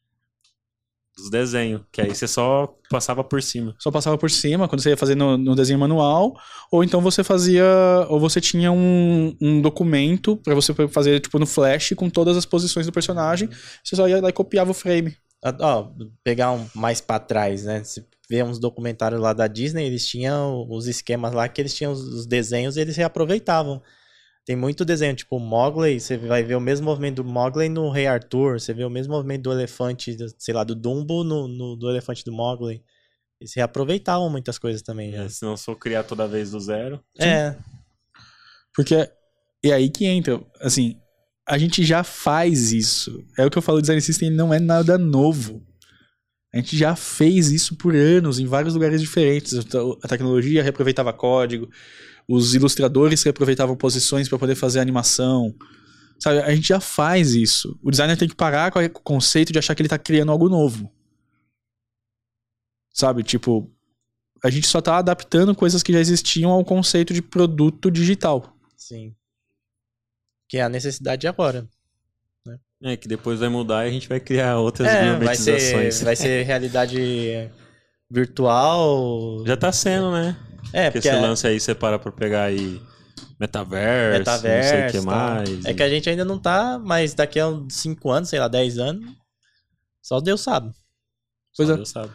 Dos 1.17 1.31
desenhos. 1.31 1.83
Que 1.93 2.01
aí 2.01 2.15
você 2.15 2.27
só 2.27 2.75
passava 2.91 3.23
por 3.23 3.43
cima. 3.43 3.75
Só 3.79 3.91
passava 3.91 4.17
por 4.17 4.31
cima 4.31 4.67
quando 4.67 4.81
você 4.81 4.91
ia 4.91 4.97
fazer 4.97 5.15
no, 5.15 5.37
no 5.37 5.55
desenho 5.55 5.79
manual. 5.79 6.35
Ou 6.71 6.83
então 6.83 7.01
você 7.01 7.23
fazia. 7.23 7.65
Ou 8.09 8.19
você 8.19 8.41
tinha 8.41 8.73
um, 8.73 9.37
um 9.41 9.61
documento 9.61 10.37
pra 10.39 10.55
você 10.55 10.73
fazer, 10.89 11.21
tipo, 11.21 11.39
no 11.39 11.47
flash 11.47 11.93
com 11.95 12.09
todas 12.09 12.37
as 12.37 12.47
posições 12.47 12.87
do 12.87 12.93
personagem. 12.93 13.49
Você 13.85 13.95
só 13.95 14.09
ia 14.09 14.21
lá 14.23 14.29
e 14.31 14.33
copiava 14.33 14.71
o 14.71 14.75
frame. 14.75 15.15
Ah, 15.45 15.55
Ó, 15.61 15.91
pegar 16.25 16.53
um 16.53 16.67
mais 16.75 17.01
pra 17.01 17.19
trás, 17.19 17.65
né? 17.65 17.83
Se 17.85 18.05
vê 18.31 18.43
uns 18.43 18.59
documentários 18.59 19.21
lá 19.21 19.33
da 19.35 19.47
Disney, 19.47 19.85
eles 19.85 20.07
tinham 20.07 20.67
os 20.71 20.87
esquemas 20.87 21.33
lá 21.35 21.47
que 21.49 21.61
eles 21.61 21.75
tinham 21.75 21.93
os- 21.93 22.01
os 22.01 22.27
desenhos 22.27 22.77
e 22.77 22.81
eles 22.81 22.97
reaproveitavam. 22.97 23.83
Tem 24.45 24.57
muito 24.57 24.85
desenho, 24.85 25.15
tipo 25.15 25.37
o 25.37 25.41
Mowgli, 25.41 26.01
você 26.01 26.17
vai 26.17 26.43
ver 26.43 26.57
o 26.57 26.61
mesmo 26.61 26.85
movimento 26.87 27.23
do 27.23 27.25
Mowgli 27.29 27.69
no 27.69 27.91
Rei 27.91 28.07
Arthur, 28.09 28.59
você 28.61 28.75
vê 28.75 28.85
o 28.85 28.91
mesmo 28.91 29.13
movimento 29.15 29.43
do 29.43 29.53
elefante, 29.53 30.17
do- 30.17 30.27
sei 30.37 30.53
lá, 30.53 30.65
do 30.65 30.75
Dumbo 30.75 31.23
no, 31.23 31.47
no- 31.47 31.77
do 31.77 31.89
elefante 31.89 32.25
do 32.25 32.33
Mowgli. 32.33 32.83
Eles 33.41 33.55
reaproveitavam 33.55 34.29
muitas 34.29 34.59
coisas 34.59 34.83
também, 34.83 35.13
né? 35.13 35.27
É, 35.27 35.29
se 35.29 35.45
não 35.45 35.57
for 35.57 35.77
criar 35.77 36.03
toda 36.05 36.27
vez 36.27 36.51
do 36.51 36.59
zero. 36.61 37.01
É, 37.19 37.57
Porque 38.75 38.95
é 39.65 39.73
aí 39.73 39.91
que 39.91 40.07
entra, 40.07 40.41
assim, 40.61 40.97
a 41.47 41.59
gente 41.59 41.85
já 41.85 42.03
faz 42.03 42.73
isso. 42.73 43.25
É 43.39 43.45
o 43.45 43.51
que 43.51 43.59
eu 43.59 43.63
falo, 43.63 43.79
o 43.79 43.81
design 43.81 44.01
system 44.01 44.31
não 44.31 44.53
é 44.53 44.59
nada 44.59 44.97
novo. 44.99 45.65
A 46.55 46.59
gente 46.59 46.77
já 46.77 46.95
fez 46.95 47.51
isso 47.51 47.77
por 47.77 47.95
anos, 47.95 48.39
em 48.39 48.47
vários 48.47 48.75
lugares 48.75 49.01
diferentes. 49.01 49.55
A 50.03 50.09
tecnologia 50.09 50.63
reaproveitava 50.63 51.13
código, 51.13 51.69
os 52.29 52.55
ilustradores 52.55 53.23
reaproveitavam 53.23 53.77
posições 53.77 54.29
para 54.29 54.39
poder 54.39 54.55
fazer 54.55 54.81
animação. 54.81 55.55
Sabe, 56.19 56.39
a 56.41 56.55
gente 56.55 56.69
já 56.69 56.81
faz 56.81 57.35
isso. 57.35 57.79
O 57.83 57.91
designer 57.91 58.17
tem 58.17 58.29
que 58.29 58.35
parar 58.35 58.71
com 58.71 58.79
o 58.79 58.91
conceito 58.91 59.53
de 59.53 59.59
achar 59.59 59.75
que 59.75 59.83
ele 59.83 59.89
tá 59.89 59.99
criando 59.99 60.31
algo 60.31 60.49
novo. 60.49 60.93
Sabe, 62.93 63.23
tipo, 63.23 63.71
a 64.45 64.51
gente 64.51 64.67
só 64.67 64.81
tá 64.81 64.99
adaptando 64.99 65.55
coisas 65.55 65.83
que 65.83 65.93
já 65.93 66.01
existiam 66.01 66.51
ao 66.51 66.65
conceito 66.65 67.13
de 67.15 67.23
produto 67.23 67.91
digital. 67.91 68.57
sim. 68.77 69.15
Que 70.49 70.59
é 70.59 70.63
a 70.63 70.69
necessidade 70.69 71.23
de 71.23 71.29
agora. 71.29 71.67
É, 72.83 72.97
que 72.97 73.09
depois 73.09 73.39
vai 73.39 73.49
mudar 73.49 73.87
e 73.87 73.89
a 73.89 73.93
gente 73.93 74.09
vai 74.09 74.19
criar 74.19 74.59
outras 74.59 74.89
É, 74.89 75.17
vai 75.17 75.37
ser, 75.37 76.05
vai 76.05 76.17
ser 76.17 76.43
realidade 76.43 76.99
virtual. 78.13 79.43
Já 79.47 79.57
tá 79.57 79.73
sendo, 79.73 80.13
né? 80.13 80.37
É, 80.73 80.85
Porque 80.91 80.99
porque 80.99 81.09
esse 81.09 81.17
é- 81.17 81.21
lance 81.21 81.47
aí 81.47 81.59
você 81.59 81.75
para 81.75 81.99
pra 81.99 82.13
pegar 82.13 82.45
aí 82.45 82.81
metaverso, 83.39 84.19
metaverso. 84.19 84.73
não 84.75 84.79
sei 84.81 84.89
o 84.89 84.93
que 84.93 85.07
mais. 85.07 85.65
É 85.65 85.75
que 85.75 85.83
a 85.83 85.89
gente 85.89 86.09
ainda 86.09 86.25
não 86.25 86.39
tá, 86.39 86.79
mas 86.79 87.15
daqui 87.15 87.39
a 87.41 87.49
uns 87.49 87.75
5 87.75 88.11
anos, 88.11 88.29
sei 88.29 88.39
lá, 88.39 88.49
10 88.49 88.79
anos, 88.79 89.05
só 90.01 90.21
Deus 90.21 90.41
sabe. 90.41 90.73
Pois 91.57 91.69
Só 91.69 91.75
é. 91.75 91.77
Deus 91.77 91.89
sabe. 91.91 92.13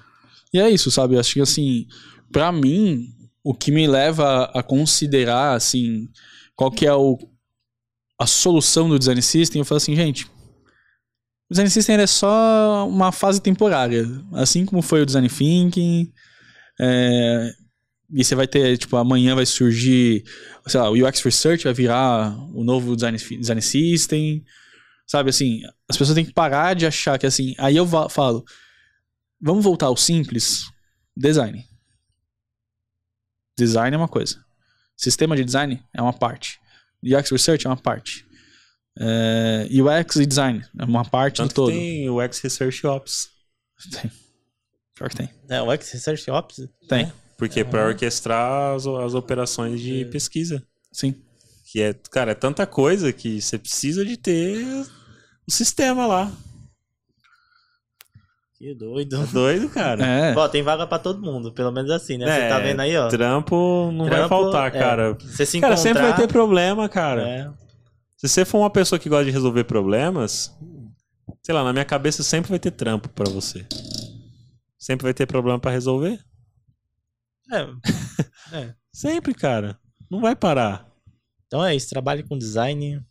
E 0.53 0.59
é 0.59 0.69
isso, 0.69 0.89
sabe? 0.89 1.17
Acho 1.19 1.33
que 1.33 1.41
assim, 1.41 1.85
pra 2.31 2.51
mim, 2.51 3.05
o 3.43 3.53
que 3.53 3.71
me 3.71 3.85
leva 3.87 4.45
a 4.53 4.63
considerar 4.63 5.53
assim, 5.55 6.07
qual 6.55 6.71
que 6.71 6.85
é 6.87 6.93
o, 6.93 7.17
a 8.19 8.25
solução 8.25 8.87
do 8.89 8.97
design 8.97 9.21
system, 9.21 9.59
eu 9.59 9.65
falo 9.65 9.77
assim, 9.77 9.95
gente, 9.95 10.25
o 11.49 11.53
design 11.53 11.69
system 11.69 11.95
é 11.97 12.07
só 12.07 12.87
uma 12.87 13.11
fase 13.11 13.41
temporária, 13.41 14.05
assim 14.33 14.65
como 14.65 14.81
foi 14.81 15.01
o 15.01 15.05
design 15.05 15.29
thinking. 15.29 16.11
é, 16.79 17.51
e 18.09 18.23
você 18.23 18.35
vai 18.35 18.47
ter, 18.47 18.77
tipo, 18.77 18.95
amanhã 18.95 19.35
vai 19.35 19.45
surgir, 19.45 20.23
sei 20.65 20.79
lá, 20.79 20.89
o 20.89 20.93
UX 20.93 21.21
Research 21.21 21.65
vai 21.65 21.73
virar 21.73 22.33
o 22.53 22.63
novo 22.63 22.95
design, 22.95 23.17
design 23.17 23.61
system. 23.61 24.45
Sabe 25.05 25.29
assim, 25.29 25.61
as 25.89 25.97
pessoas 25.97 26.15
têm 26.15 26.25
que 26.25 26.33
parar 26.33 26.73
de 26.73 26.85
achar 26.85 27.19
que 27.19 27.25
assim. 27.25 27.53
Aí 27.57 27.75
eu 27.75 27.85
falo, 28.09 28.45
Vamos 29.39 29.63
voltar 29.63 29.85
ao 29.85 29.95
simples? 29.95 30.71
Design. 31.15 31.63
Design 33.55 33.95
é 33.95 33.97
uma 33.97 34.07
coisa. 34.07 34.43
Sistema 34.95 35.35
de 35.35 35.45
design 35.45 35.83
é 35.93 36.01
uma 36.01 36.13
parte. 36.13 36.59
UX 37.03 37.29
Research 37.29 37.67
é 37.67 37.69
uma 37.69 37.77
parte. 37.77 38.26
É, 38.99 39.67
UX 39.71 40.15
e 40.15 40.25
design 40.25 40.63
é 40.79 40.85
uma 40.85 41.05
parte 41.05 41.37
Tanto 41.37 41.49
do 41.49 41.53
todo. 41.55 41.71
tem 41.71 42.09
o 42.09 42.21
X 42.21 42.39
Research 42.39 42.85
Ops. 42.87 43.27
Tem. 43.91 44.11
Pior 44.95 45.09
que 45.09 45.15
tem. 45.17 45.29
É, 45.49 45.61
o 45.61 45.71
X 45.71 45.91
Research 45.91 46.31
Ops. 46.31 46.67
Tem. 46.89 47.11
Porque 47.37 47.63
pra 47.63 47.85
orquestrar 47.87 48.75
as, 48.75 48.87
as 48.87 49.13
operações 49.13 49.79
de 49.79 50.05
pesquisa. 50.05 50.63
Sim. 50.91 51.13
Que 51.71 51.81
é, 51.81 51.93
cara, 52.09 52.31
é 52.31 52.35
tanta 52.35 52.65
coisa 52.65 53.13
que 53.13 53.39
você 53.41 53.57
precisa 53.59 54.03
de 54.03 54.17
ter 54.17 54.65
o 55.47 55.51
sistema 55.51 56.07
lá. 56.07 56.31
Que 58.57 58.73
doido. 58.73 59.19
Tá 59.19 59.31
doido, 59.31 59.69
cara? 59.69 60.03
É. 60.03 60.35
Ó, 60.35 60.47
tem 60.49 60.63
vaga 60.63 60.87
pra 60.87 60.97
todo 60.97 61.21
mundo, 61.21 61.51
pelo 61.53 61.71
menos 61.71 61.91
assim, 61.91 62.17
né? 62.17 62.25
Você 62.25 62.31
É, 62.41 62.49
tá 62.49 62.57
vendo 62.59 62.79
aí, 62.79 62.97
ó. 62.97 63.07
Trampo 63.07 63.91
não 63.91 64.05
vai 64.05 64.15
Trampo, 64.17 64.29
faltar, 64.29 64.67
é. 64.75 64.79
cara. 64.79 65.13
Você 65.13 65.45
se 65.45 65.59
Cara, 65.59 65.73
encontrar... 65.73 65.77
sempre 65.77 66.01
vai 66.01 66.15
ter 66.15 66.27
problema, 66.27 66.89
cara. 66.89 67.21
É. 67.21 67.49
Se 68.17 68.27
você 68.27 68.43
for 68.43 68.57
uma 68.57 68.69
pessoa 68.71 68.97
que 68.97 69.07
gosta 69.07 69.25
de 69.25 69.31
resolver 69.31 69.63
problemas, 69.65 70.51
sei 71.43 71.53
lá, 71.53 71.63
na 71.63 71.71
minha 71.71 71.85
cabeça 71.85 72.23
sempre 72.23 72.49
vai 72.49 72.57
ter 72.57 72.71
trampo 72.71 73.07
pra 73.09 73.29
você. 73.29 73.63
Sempre 74.75 75.03
vai 75.03 75.13
ter 75.13 75.27
problema 75.27 75.59
pra 75.59 75.69
resolver? 75.69 76.19
É. 77.51 78.73
Sempre, 78.91 79.35
cara. 79.35 79.77
Não 80.09 80.19
vai 80.19 80.35
parar. 80.35 80.91
Então 81.45 81.63
é 81.63 81.75
isso, 81.75 81.89
trabalhe 81.89 82.23
com 82.23 82.37
design, 82.37 83.01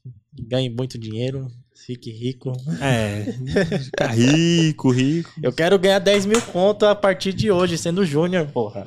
ganhe 0.48 0.68
muito 0.68 0.98
dinheiro, 0.98 1.46
fique 1.86 2.10
rico. 2.10 2.52
É. 2.80 3.32
Ficar 3.78 4.08
rico, 4.08 4.90
rico. 4.90 5.30
Eu 5.40 5.52
quero 5.52 5.78
ganhar 5.78 6.00
10 6.00 6.26
mil 6.26 6.42
conto 6.42 6.84
a 6.84 6.94
partir 6.94 7.32
de 7.32 7.50
hoje, 7.50 7.78
sendo 7.78 8.04
júnior, 8.04 8.46
porra. 8.48 8.84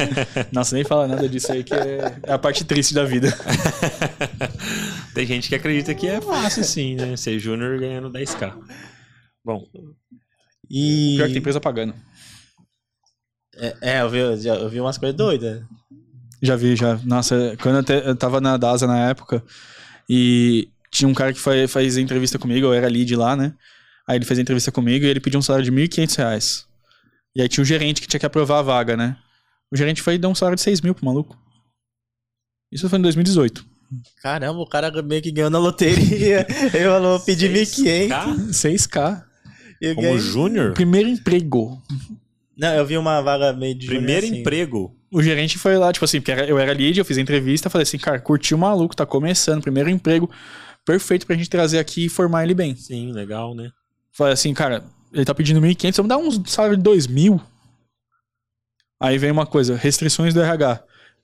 Nossa, 0.50 0.74
nem 0.74 0.84
fala 0.84 1.06
nada 1.06 1.28
disso 1.28 1.52
aí, 1.52 1.62
que 1.62 1.74
é, 1.74 2.20
é 2.22 2.32
a 2.32 2.38
parte 2.38 2.64
triste 2.64 2.94
da 2.94 3.04
vida. 3.04 3.28
Tem 5.18 5.26
gente 5.26 5.48
que 5.48 5.56
acredita 5.56 5.92
que 5.96 6.06
é 6.06 6.20
fácil 6.20 6.62
sim, 6.62 6.94
né? 6.94 7.16
Ser 7.16 7.40
júnior 7.40 7.76
ganhando 7.76 8.08
10k. 8.08 8.56
Bom, 9.44 9.66
E... 10.70 11.14
Pior 11.16 11.26
que 11.26 11.32
tem 11.32 11.40
empresa 11.40 11.60
pagando. 11.60 11.92
É, 13.56 13.76
é, 13.82 14.00
eu 14.02 14.08
vi, 14.08 14.18
eu 14.46 14.68
vi 14.68 14.80
umas 14.80 14.96
coisas 14.96 15.16
doidas. 15.16 15.64
Já 16.40 16.54
vi, 16.54 16.76
já. 16.76 16.98
Nossa, 16.98 17.56
quando 17.60 17.78
eu, 17.78 17.82
te- 17.82 18.06
eu 18.06 18.14
tava 18.14 18.40
na 18.40 18.56
DASA 18.56 18.86
na 18.86 19.08
época 19.08 19.42
e 20.08 20.68
tinha 20.88 21.08
um 21.08 21.14
cara 21.14 21.32
que 21.32 21.40
foi, 21.40 21.66
fez 21.66 21.96
entrevista 21.96 22.38
comigo, 22.38 22.68
eu 22.68 22.72
era 22.72 22.86
lead 22.86 23.16
lá, 23.16 23.34
né? 23.34 23.56
Aí 24.06 24.18
ele 24.18 24.24
fez 24.24 24.38
a 24.38 24.42
entrevista 24.42 24.70
comigo 24.70 25.04
e 25.04 25.08
ele 25.08 25.18
pediu 25.18 25.40
um 25.40 25.42
salário 25.42 25.64
de 25.64 25.72
1.500 25.72 26.16
reais. 26.16 26.68
E 27.34 27.42
aí 27.42 27.48
tinha 27.48 27.62
o 27.62 27.66
gerente 27.66 28.00
que 28.00 28.06
tinha 28.06 28.20
que 28.20 28.26
aprovar 28.26 28.60
a 28.60 28.62
vaga, 28.62 28.96
né? 28.96 29.16
O 29.68 29.76
gerente 29.76 30.00
foi 30.00 30.14
e 30.14 30.18
deu 30.18 30.30
um 30.30 30.34
salário 30.36 30.54
de 30.54 30.62
6 30.62 30.80
mil 30.80 30.94
pro 30.94 31.04
maluco. 31.04 31.36
Isso 32.70 32.88
foi 32.88 33.00
em 33.00 33.02
2018. 33.02 33.77
Caramba, 34.22 34.58
o 34.60 34.66
cara 34.68 35.02
meio 35.02 35.22
que 35.22 35.30
ganhou 35.32 35.50
na 35.50 35.58
loteria. 35.58 36.46
Eu 36.74 36.92
falou, 36.92 37.20
pedi 37.20 37.48
1.500. 37.48 38.08
6K? 38.08 38.50
6K. 38.50 39.24
e 39.80 39.86
eu 39.86 39.94
Como 39.94 40.06
ganhei- 40.08 40.20
júnior? 40.20 40.74
Primeiro 40.74 41.08
emprego. 41.08 41.82
Não, 42.56 42.74
eu 42.74 42.84
vi 42.84 42.98
uma 42.98 43.20
vaga 43.20 43.52
meio 43.52 43.74
de 43.74 43.86
Primeiro 43.86 44.26
assim. 44.26 44.40
emprego. 44.40 44.94
O 45.12 45.22
gerente 45.22 45.56
foi 45.56 45.76
lá, 45.78 45.92
tipo 45.92 46.04
assim, 46.04 46.20
porque 46.20 46.32
eu 46.32 46.58
era 46.58 46.72
lead, 46.72 46.98
eu 46.98 47.04
fiz 47.04 47.16
a 47.16 47.20
entrevista, 47.20 47.70
falei 47.70 47.84
assim, 47.84 47.96
cara, 47.98 48.18
curti 48.20 48.54
o 48.54 48.58
maluco, 48.58 48.94
tá 48.96 49.06
começando, 49.06 49.62
primeiro 49.62 49.88
emprego, 49.88 50.28
perfeito 50.84 51.24
pra 51.26 51.36
gente 51.36 51.48
trazer 51.48 51.78
aqui 51.78 52.06
e 52.06 52.08
formar 52.08 52.42
ele 52.44 52.52
bem. 52.54 52.74
Sim, 52.76 53.12
legal, 53.12 53.54
né? 53.54 53.70
Falei 54.12 54.34
assim, 54.34 54.52
cara, 54.52 54.84
ele 55.12 55.24
tá 55.24 55.34
pedindo 55.34 55.60
1.500, 55.60 55.96
vamos 55.96 56.08
dar 56.08 56.18
um 56.18 56.44
salário 56.46 56.76
de 56.76 56.82
2.000? 56.82 57.40
Aí 59.00 59.16
vem 59.16 59.30
uma 59.30 59.46
coisa, 59.46 59.76
restrições 59.76 60.34
do 60.34 60.42
RH. 60.42 60.82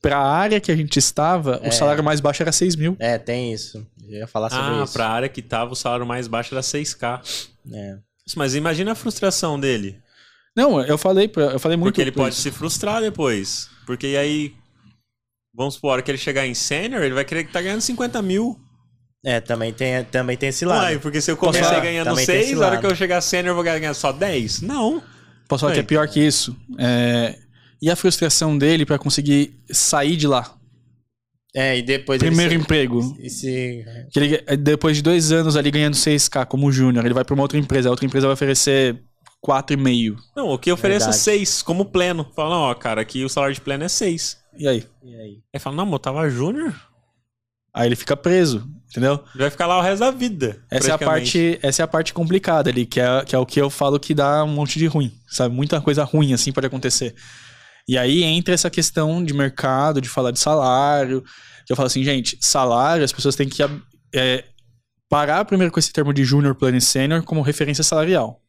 Pra 0.09 0.19
área 0.19 0.61
que 0.61 0.71
a 0.71 0.77
gente 0.77 0.99
estava, 0.99 1.61
É. 1.63 1.69
o 1.69 1.73
salário 1.73 2.05
mais 2.05 2.21
baixo 2.21 2.43
era 2.43 2.53
6 2.53 2.77
mil. 2.77 2.97
É, 2.99 3.17
tem 3.19 3.53
isso. 3.53 3.87
Eu 4.09 4.19
ia 4.21 4.27
falar 4.27 4.51
sobre 4.51 4.81
Ah, 4.81 4.85
isso. 4.85 4.93
pra 4.93 5.09
área 5.09 5.29
que 5.29 5.41
tava, 5.41 5.73
o 5.73 5.77
salário 5.77 6.07
mais 6.07 6.29
baixo 6.29 6.55
era 6.55 6.63
6k. 6.63 7.21
É. 7.73 7.97
Mas 8.37 8.55
imagina 8.55 8.93
a 8.93 8.95
frustração 8.95 9.59
dele. 9.59 9.99
Não, 10.57 10.81
eu 10.83 10.97
falei, 10.99 11.31
eu 11.35 11.59
falei 11.59 11.77
muito 11.77 11.95
Porque 11.95 12.01
ele 12.03 12.13
pode 12.13 12.35
isso. 12.35 12.43
se 12.43 12.51
frustrar 12.51 13.01
depois. 13.01 13.69
Porque 13.87 14.07
aí, 14.09 14.55
vamos 15.55 15.75
supor, 15.75 15.91
a 15.91 15.93
hora 15.95 16.03
que 16.03 16.11
ele 16.11 16.19
chegar 16.19 16.47
em 16.47 16.55
sênior, 16.55 17.03
ele 17.03 17.15
vai 17.15 17.25
querer 17.25 17.45
que 17.45 17.53
tá 17.53 17.61
ganhando 17.63 17.81
50 17.81 18.21
mil. 18.23 18.59
É, 19.25 19.41
também 19.41 19.73
tem, 19.73 20.05
também 20.05 20.37
tem 20.37 20.51
esse 20.51 20.65
lado. 20.67 20.83
Uai, 20.83 20.99
porque 20.99 21.21
se 21.21 21.31
eu 21.31 21.37
comecei 21.37 21.81
ganhando 21.81 22.09
Também 22.11 22.27
tem 22.27 22.43
6, 22.43 22.51
esse 22.53 22.63
a 22.63 22.67
hora 22.67 22.79
que 22.79 22.85
eu 22.87 22.95
chegar 22.95 23.21
sênior 23.23 23.53
eu 23.53 23.55
vou 23.55 23.65
ganhar 23.65 23.95
só 23.95 24.13
10? 24.13 24.61
Não. 24.61 25.03
Posso 25.49 25.63
falar 25.63 25.73
que 25.73 25.81
é 25.81 25.83
pior 25.83 26.07
que 26.09 26.21
isso? 26.21 26.55
É, 26.79 27.39
E 27.85 27.91
a 27.91 27.97
frustração 27.97 28.57
dele 28.57 28.87
pra 28.87 28.99
conseguir 28.99 29.61
sair 29.71 30.17
de 30.17 30.27
lá? 30.27 30.57
É, 31.55 31.77
e 31.77 31.83
depois 31.83 32.19
Primeiro 32.19 32.55
ele... 32.55 32.63
emprego. 32.63 33.15
E 33.21 33.29
se... 33.29 33.85
Que 34.11 34.19
ele, 34.19 34.57
depois 34.57 34.97
de 34.97 35.03
dois 35.03 35.31
anos 35.31 35.55
ali 35.55 35.71
ganhando 35.71 35.93
6k 35.93 36.47
como 36.47 36.73
júnior, 36.73 37.05
ele 37.05 37.13
vai 37.13 37.27
pra 37.27 37.35
uma 37.35 37.43
outra 37.43 37.59
empresa. 37.59 37.91
A 37.91 37.91
outra 37.91 38.07
empresa 38.07 38.27
vai 38.27 38.33
oferecer 38.33 39.03
4,5. 39.47 40.17
Não, 40.35 40.49
o 40.49 40.59
que 40.59 40.73
ofereça 40.73 41.11
Verdade. 41.11 41.25
6 41.25 41.61
como 41.61 41.85
pleno. 41.85 42.27
Fala, 42.35 42.55
não, 42.55 42.63
ó, 42.63 42.75
cara, 42.75 43.03
aqui 43.03 43.23
o 43.23 43.29
salário 43.29 43.55
de 43.55 43.61
pleno 43.61 43.85
é 43.85 43.89
6. 43.89 44.39
E 44.57 44.67
aí? 44.67 44.87
E 45.03 45.15
aí? 45.17 45.39
Aí 45.53 45.61
fala, 45.61 45.77
não, 45.77 45.85
mas 45.85 45.93
eu 45.93 45.99
tava 45.99 46.31
júnior. 46.31 46.75
Aí 47.75 47.87
ele 47.87 47.97
fica 47.97 48.17
preso, 48.17 48.67
entendeu? 48.89 49.21
Ele 49.35 49.43
vai 49.43 49.51
ficar 49.51 49.67
lá 49.67 49.79
o 49.79 49.83
resto 49.83 50.01
da 50.01 50.11
vida. 50.11 50.65
Essa 50.71 50.93
é, 50.93 50.95
a 50.95 50.99
parte, 50.99 51.59
essa 51.61 51.83
é 51.83 51.85
a 51.85 51.89
parte 51.89 52.15
complicada 52.15 52.71
ali, 52.71 52.87
que 52.87 52.99
é, 52.99 53.25
que 53.27 53.37
é 53.37 53.39
o 53.39 53.45
que 53.45 53.61
eu 53.61 53.69
falo 53.69 54.01
que 54.01 54.15
dá 54.15 54.43
um 54.43 54.49
monte 54.49 54.79
de 54.79 54.87
ruim, 54.87 55.13
sabe? 55.29 55.55
Muita 55.55 55.83
coisa 55.83 56.03
ruim 56.03 56.33
assim 56.33 56.51
pode 56.51 56.67
acontecer. 56.67 57.15
E 57.87 57.99
aí 57.99 58.23
entra 58.23 58.55
essa 58.55 58.71
questão 58.71 59.23
de 59.23 59.35
mercado, 59.35 60.01
de 60.01 60.09
falar 60.09 60.31
de 60.31 60.39
salário. 60.39 61.23
Que 61.67 61.73
eu 61.73 61.77
falo 61.77 61.87
assim, 61.87 62.03
gente, 62.03 62.39
salário, 62.41 63.05
as 63.05 63.13
pessoas 63.13 63.37
têm 63.37 63.49
que 63.49 63.63
é, 64.15 64.45
parar 65.09 65.45
primeiro 65.45 65.73
com 65.73 65.79
esse 65.79 65.93
termo 65.93 66.13
de 66.13 66.25
júnior, 66.25 66.55
plano 66.55 66.77
e 66.77 66.81
sênior 66.81 67.23
como 67.23 67.43
referência 67.43 67.85
salarial. 67.85 68.41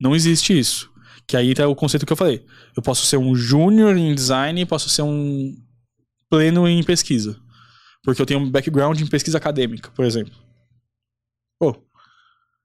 Não 0.00 0.14
existe 0.14 0.58
isso. 0.58 0.90
Que 1.26 1.36
aí 1.36 1.54
tá 1.54 1.66
o 1.68 1.76
conceito 1.76 2.06
que 2.06 2.12
eu 2.12 2.16
falei. 2.16 2.44
Eu 2.76 2.82
posso 2.82 3.04
ser 3.06 3.16
um 3.16 3.34
júnior 3.34 3.96
em 3.96 4.14
design 4.14 4.64
posso 4.66 4.88
ser 4.88 5.02
um 5.02 5.54
pleno 6.28 6.66
em 6.66 6.82
pesquisa. 6.82 7.38
Porque 8.02 8.22
eu 8.22 8.26
tenho 8.26 8.40
um 8.40 8.50
background 8.50 9.00
em 9.00 9.06
pesquisa 9.06 9.38
acadêmica, 9.38 9.90
por 9.90 10.04
exemplo. 10.04 10.34
Pô, 11.58 11.76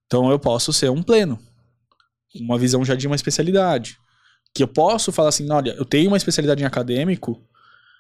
então 0.06 0.32
eu 0.32 0.40
posso 0.40 0.72
ser 0.72 0.90
um 0.90 1.04
pleno. 1.04 1.38
Uma 2.36 2.58
visão 2.58 2.86
já 2.86 2.96
de 2.96 3.08
uma 3.08 3.16
especialidade. 3.16 3.98
Que 4.56 4.64
eu 4.64 4.68
posso 4.68 5.12
falar 5.12 5.30
assim, 5.30 5.52
olha, 5.52 5.76
eu 5.78 5.86
tenho 5.86 6.10
uma 6.10 6.18
especialidade 6.18 6.64
em 6.64 6.66
acadêmico 6.66 7.40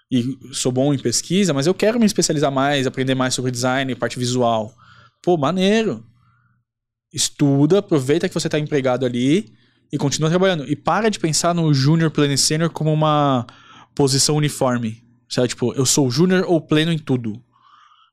e 0.10 0.38
sou 0.54 0.72
bom 0.72 0.94
em 0.94 0.98
pesquisa, 0.98 1.54
mas 1.54 1.68
eu 1.68 1.74
quero 1.74 2.00
me 2.00 2.06
especializar 2.06 2.52
mais, 2.52 2.88
aprender 2.88 3.14
mais 3.14 3.34
sobre 3.34 3.52
design, 3.52 3.94
parte 3.96 4.18
visual. 4.18 4.74
Pô, 5.22 5.38
maneiro. 5.38 6.04
Estuda, 7.14 7.80
aproveita 7.80 8.28
que 8.28 8.34
você 8.34 8.48
está 8.48 8.58
empregado 8.58 9.06
ali 9.06 9.54
e 9.92 9.98
continua 9.98 10.30
trabalhando. 10.30 10.66
E 10.68 10.76
para 10.76 11.10
de 11.10 11.20
pensar 11.20 11.54
no 11.54 11.74
júnior, 11.74 12.10
pleno 12.10 12.34
e 12.34 12.38
sênior 12.38 12.70
como 12.70 12.92
uma 12.92 13.46
posição 13.94 14.36
uniforme. 14.36 15.04
Sabe? 15.28 15.50
Tipo, 15.50 15.74
eu 15.74 15.86
sou 15.86 16.10
júnior 16.10 16.46
ou 16.48 16.62
pleno 16.62 16.92
em 16.92 16.98
tudo. 16.98 17.42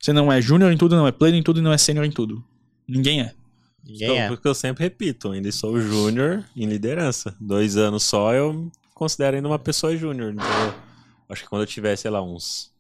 Você 0.01 0.13
não 0.13 0.33
é 0.33 0.43
júnior 0.43 0.73
em 0.73 0.77
tudo, 0.77 0.97
não 0.97 1.07
é 1.07 1.13
pleno 1.13 1.37
em 1.37 1.43
tudo 1.43 1.61
e 1.61 1.63
não 1.63 1.73
é 1.73 1.79
sênior 1.79 2.05
em 2.05 2.11
tudo. 2.11 2.45
Ninguém 2.89 3.21
é. 3.21 3.35
Ninguém 3.85 4.09
Então, 4.09 4.17
é. 4.17 4.29
porque 4.29 4.47
eu 4.47 4.55
sempre 4.55 4.85
repito, 4.85 5.33
ainda 5.33 5.51
sou 5.53 5.81
júnior 5.81 6.45
em 6.57 6.67
liderança. 6.67 7.35
Dois 7.41 7.77
anos 7.77 8.03
só 8.05 8.33
eu 8.33 8.53
me 8.53 8.71
considero 8.95 9.37
ainda 9.37 9.49
uma 9.49 9.59
pessoa 9.59 9.97
júnior. 9.97 10.33
Então, 10.33 10.75
acho 11.29 11.43
que 11.43 11.49
quando 11.49 11.63
eu 11.63 11.67
tiver, 11.67 11.97
sei 11.97 12.11
lá, 12.11 12.23
uns 12.23 12.71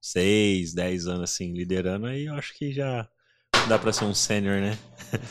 seis, 0.00 0.72
dez 0.74 1.06
anos 1.06 1.30
assim, 1.30 1.52
liderando, 1.52 2.06
aí 2.06 2.26
eu 2.26 2.34
acho 2.34 2.54
que 2.56 2.72
já 2.72 3.08
dá 3.68 3.78
pra 3.78 3.92
ser 3.92 4.04
um 4.04 4.14
sênior, 4.14 4.60
né? 4.60 4.78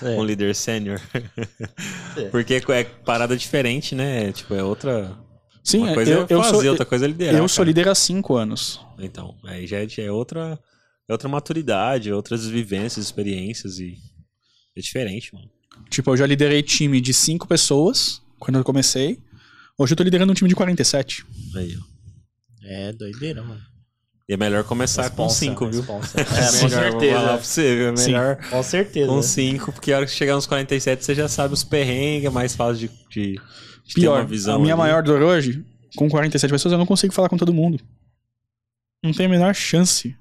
É. 0.02 0.16
Um 0.18 0.24
líder 0.24 0.56
sênior. 0.56 1.02
É. 2.16 2.30
Porque 2.30 2.56
é 2.56 2.84
parada 2.84 3.36
diferente, 3.36 3.96
né? 3.96 4.32
Tipo, 4.32 4.54
é 4.54 4.64
outra. 4.64 5.18
Sim, 5.64 5.84
uma 5.84 5.94
coisa 5.94 6.12
eu, 6.12 6.22
é 6.22 6.26
eu 6.30 6.44
fazer, 6.44 6.62
sou, 6.62 6.70
outra 6.70 6.86
coisa 6.86 7.06
é 7.06 7.08
liderar. 7.08 7.36
eu 7.36 7.48
sou 7.48 7.64
cara. 7.64 7.68
líder 7.68 7.90
há 7.90 7.96
cinco 7.96 8.36
anos. 8.36 8.80
Então, 9.00 9.36
aí 9.44 9.68
já 9.68 9.78
é, 9.78 9.88
já 9.88 10.04
é 10.04 10.12
outra, 10.12 10.60
é 11.08 11.12
outra 11.12 11.30
maturidade, 11.30 12.12
outras 12.12 12.46
vivências, 12.48 13.06
experiências 13.06 13.80
e 13.80 13.98
é 14.76 14.82
diferente, 14.82 15.34
mano. 15.34 15.50
Tipo, 15.90 16.12
eu 16.12 16.18
já 16.18 16.26
liderei 16.26 16.62
time 16.62 17.00
de 17.02 17.14
cinco 17.14 17.48
pessoas 17.48 18.22
quando 18.40 18.58
eu 18.58 18.64
comecei. 18.64 19.20
Hoje 19.78 19.94
eu 19.94 19.98
tô 19.98 20.04
liderando 20.04 20.32
um 20.32 20.36
time 20.36 20.50
de 20.50 20.56
47. 20.56 21.26
Aí, 21.56 21.78
ó. 21.78 21.82
É 22.64 22.94
doideira, 22.94 23.42
mano. 23.44 23.62
E 24.30 24.34
é 24.34 24.38
melhor 24.38 24.64
começar 24.64 25.10
com 25.10 25.24
Responsa, 25.24 25.40
5, 25.40 25.68
viu? 25.70 25.80
responsa. 25.82 26.18
É, 26.22 26.22
É, 26.22 26.26
com 26.62 26.66
melhor, 26.70 26.92
vou 26.92 27.02
falar 27.02 27.38
pra 27.38 27.44
certeza. 27.44 27.44
você, 27.44 27.76
viu? 27.76 27.88
É 27.90 27.96
Sim. 27.98 28.06
melhor 28.12 28.50
Com 28.50 28.64
certeza. 28.64 29.08
com 29.08 29.22
5, 29.22 29.72
porque 29.74 29.92
a 29.92 29.98
hora 29.98 30.06
que 30.06 30.12
chegar 30.12 30.36
nos 30.36 30.46
47 30.48 31.04
você 31.04 31.16
já 31.16 31.28
sabe 31.28 31.54
os 31.54 31.64
perrengues, 31.64 32.26
é 32.26 32.30
mais 32.30 32.56
fácil 32.56 32.88
de, 32.88 32.94
de, 33.10 33.32
de 33.34 33.94
ter 33.96 34.02
Pior, 34.02 34.20
uma 34.22 34.26
visão. 34.26 34.56
a 34.56 34.60
minha 34.60 34.74
ali. 34.74 34.82
maior 34.82 35.04
dor 35.04 35.22
hoje, 35.22 35.66
com 35.98 36.08
47 36.10 36.50
pessoas, 36.52 36.72
eu 36.72 36.78
não 36.78 36.86
consigo 36.86 37.14
falar 37.14 37.28
com 37.28 37.36
todo 37.38 37.54
mundo. 37.54 37.80
Não 39.04 39.12
tem 39.12 39.26
a 39.26 39.30
menor 39.30 39.54
chance. 39.56 40.16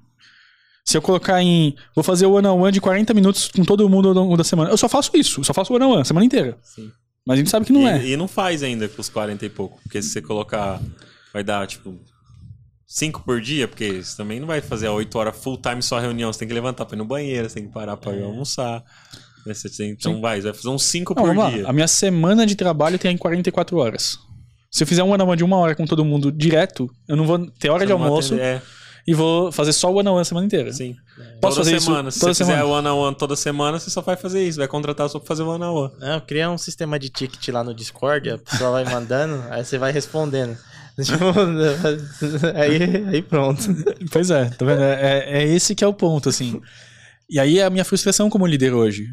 Se 0.85 0.97
eu 0.97 1.01
colocar 1.01 1.41
em. 1.41 1.75
Vou 1.95 2.03
fazer 2.03 2.25
o 2.25 2.33
one 2.33 2.47
on 2.47 2.59
one 2.59 2.71
de 2.71 2.81
40 2.81 3.13
minutos 3.13 3.47
com 3.49 3.63
todo 3.63 3.87
mundo 3.87 4.07
ao 4.09 4.13
longo 4.13 4.35
da 4.35 4.43
semana. 4.43 4.69
Eu 4.69 4.77
só 4.77 4.89
faço 4.89 5.11
isso, 5.15 5.39
eu 5.41 5.43
só 5.43 5.53
faço 5.53 5.71
o 5.71 5.75
one 5.75 5.85
on 5.85 5.89
one 5.91 6.01
a 6.01 6.05
semana 6.05 6.25
inteira. 6.25 6.57
Sim. 6.63 6.91
Mas 7.25 7.35
a 7.35 7.37
gente 7.37 7.49
sabe 7.51 7.65
que 7.67 7.71
não 7.71 7.81
e, 7.81 7.85
é. 7.85 8.05
e 8.09 8.17
não 8.17 8.27
faz 8.27 8.63
ainda 8.63 8.87
com 8.89 8.99
os 8.99 9.07
40 9.07 9.45
e 9.45 9.49
pouco, 9.49 9.79
porque 9.83 10.01
se 10.01 10.09
você 10.09 10.21
colocar, 10.21 10.81
vai 11.31 11.43
dar 11.43 11.67
tipo 11.67 11.95
5 12.87 13.21
por 13.23 13.39
dia, 13.39 13.67
porque 13.67 14.01
você 14.03 14.17
também 14.17 14.39
não 14.39 14.47
vai 14.47 14.59
fazer 14.59 14.87
a 14.87 14.91
8 14.91 15.15
horas 15.17 15.37
full 15.37 15.57
time 15.57 15.81
só 15.83 15.99
reunião, 15.99 16.33
você 16.33 16.39
tem 16.39 16.47
que 16.47 16.53
levantar 16.53 16.85
pra 16.85 16.95
ir 16.95 16.97
no 16.97 17.05
banheiro, 17.05 17.47
você 17.47 17.55
tem 17.55 17.67
que 17.67 17.73
parar 17.73 17.95
pra 17.95 18.13
ir 18.13 18.23
almoçar. 18.23 18.83
Né, 19.45 19.53
você 19.53 19.69
tem- 19.69 19.91
então 19.91 20.15
Sim. 20.15 20.21
vai, 20.21 20.41
você 20.41 20.47
vai 20.49 20.53
fazer 20.53 20.69
uns 20.69 20.83
5 20.83 21.13
Não, 21.15 21.23
por 21.23 21.35
vamos 21.35 21.53
dia. 21.53 21.63
lá. 21.63 21.69
A 21.69 21.73
minha 21.73 21.87
semana 21.87 22.45
de 22.45 22.55
trabalho 22.55 22.97
tem 22.99 23.15
44 23.15 23.77
horas. 23.77 24.17
Se 24.71 24.83
eu 24.83 24.87
fizer 24.87 25.03
um 25.03 25.11
one 25.11 25.21
on 25.23 25.27
one 25.27 25.37
de 25.37 25.43
uma 25.43 25.57
hora 25.57 25.75
com 25.75 25.85
todo 25.85 26.03
mundo 26.03 26.31
direto, 26.31 26.89
eu 27.07 27.15
não 27.15 27.25
vou 27.25 27.37
ter 27.59 27.69
hora 27.69 27.81
Você 27.81 27.85
de 27.85 27.91
almoço 27.91 28.33
atender- 28.33 28.45
É, 28.57 28.61
e 29.07 29.13
vou 29.13 29.51
fazer 29.51 29.73
só 29.73 29.91
o 29.91 29.95
one 29.97 30.07
on 30.07 30.13
one 30.13 30.21
a 30.21 30.25
semana 30.25 30.45
inteira. 30.45 30.71
sim. 30.71 30.95
Posso 31.41 31.57
toda 31.57 31.65
fazer 31.65 31.77
isso 31.77 31.85
semana. 31.85 32.11
Se 32.11 32.19
toda 32.19 32.33
você 32.33 32.43
fizer 32.43 32.57
semana? 32.57 32.73
one 32.77 32.87
on 32.87 32.97
one 33.07 33.15
toda 33.15 33.35
semana, 33.35 33.79
você 33.79 33.89
só 33.89 34.01
vai 34.01 34.15
fazer 34.15 34.47
isso. 34.47 34.57
Vai 34.59 34.67
contratar 34.67 35.09
só 35.09 35.17
pra 35.19 35.27
fazer 35.27 35.43
one 35.43 35.63
on 35.63 35.73
one. 35.73 35.93
Não, 35.99 36.19
cria 36.21 36.49
um 36.49 36.57
sistema 36.57 36.97
de 36.99 37.09
ticket 37.09 37.47
lá 37.49 37.63
no 37.63 37.73
Discord, 37.73 38.29
a 38.29 38.37
pessoa 38.37 38.71
vai 38.71 38.85
mandando, 38.85 39.43
aí 39.49 39.63
você 39.65 39.77
vai 39.77 39.91
respondendo. 39.91 40.57
Tipo, 41.01 41.23
aí, 42.55 43.07
aí 43.07 43.21
pronto. 43.21 43.61
Pois 44.11 44.29
é, 44.29 44.45
tá 44.49 44.65
vendo? 44.65 44.81
É, 44.83 44.93
é- 45.19 45.43
é 45.43 45.47
esse 45.47 45.73
que 45.73 45.83
é 45.83 45.87
o 45.87 45.93
ponto, 45.93 46.27
assim. 46.29 46.61
E 47.29 47.39
aí 47.39 47.59
é 47.59 47.63
a 47.65 47.69
minha 47.69 47.85
frustração 47.85 48.29
como 48.29 48.45
líder 48.45 48.73
hoje. 48.73 49.07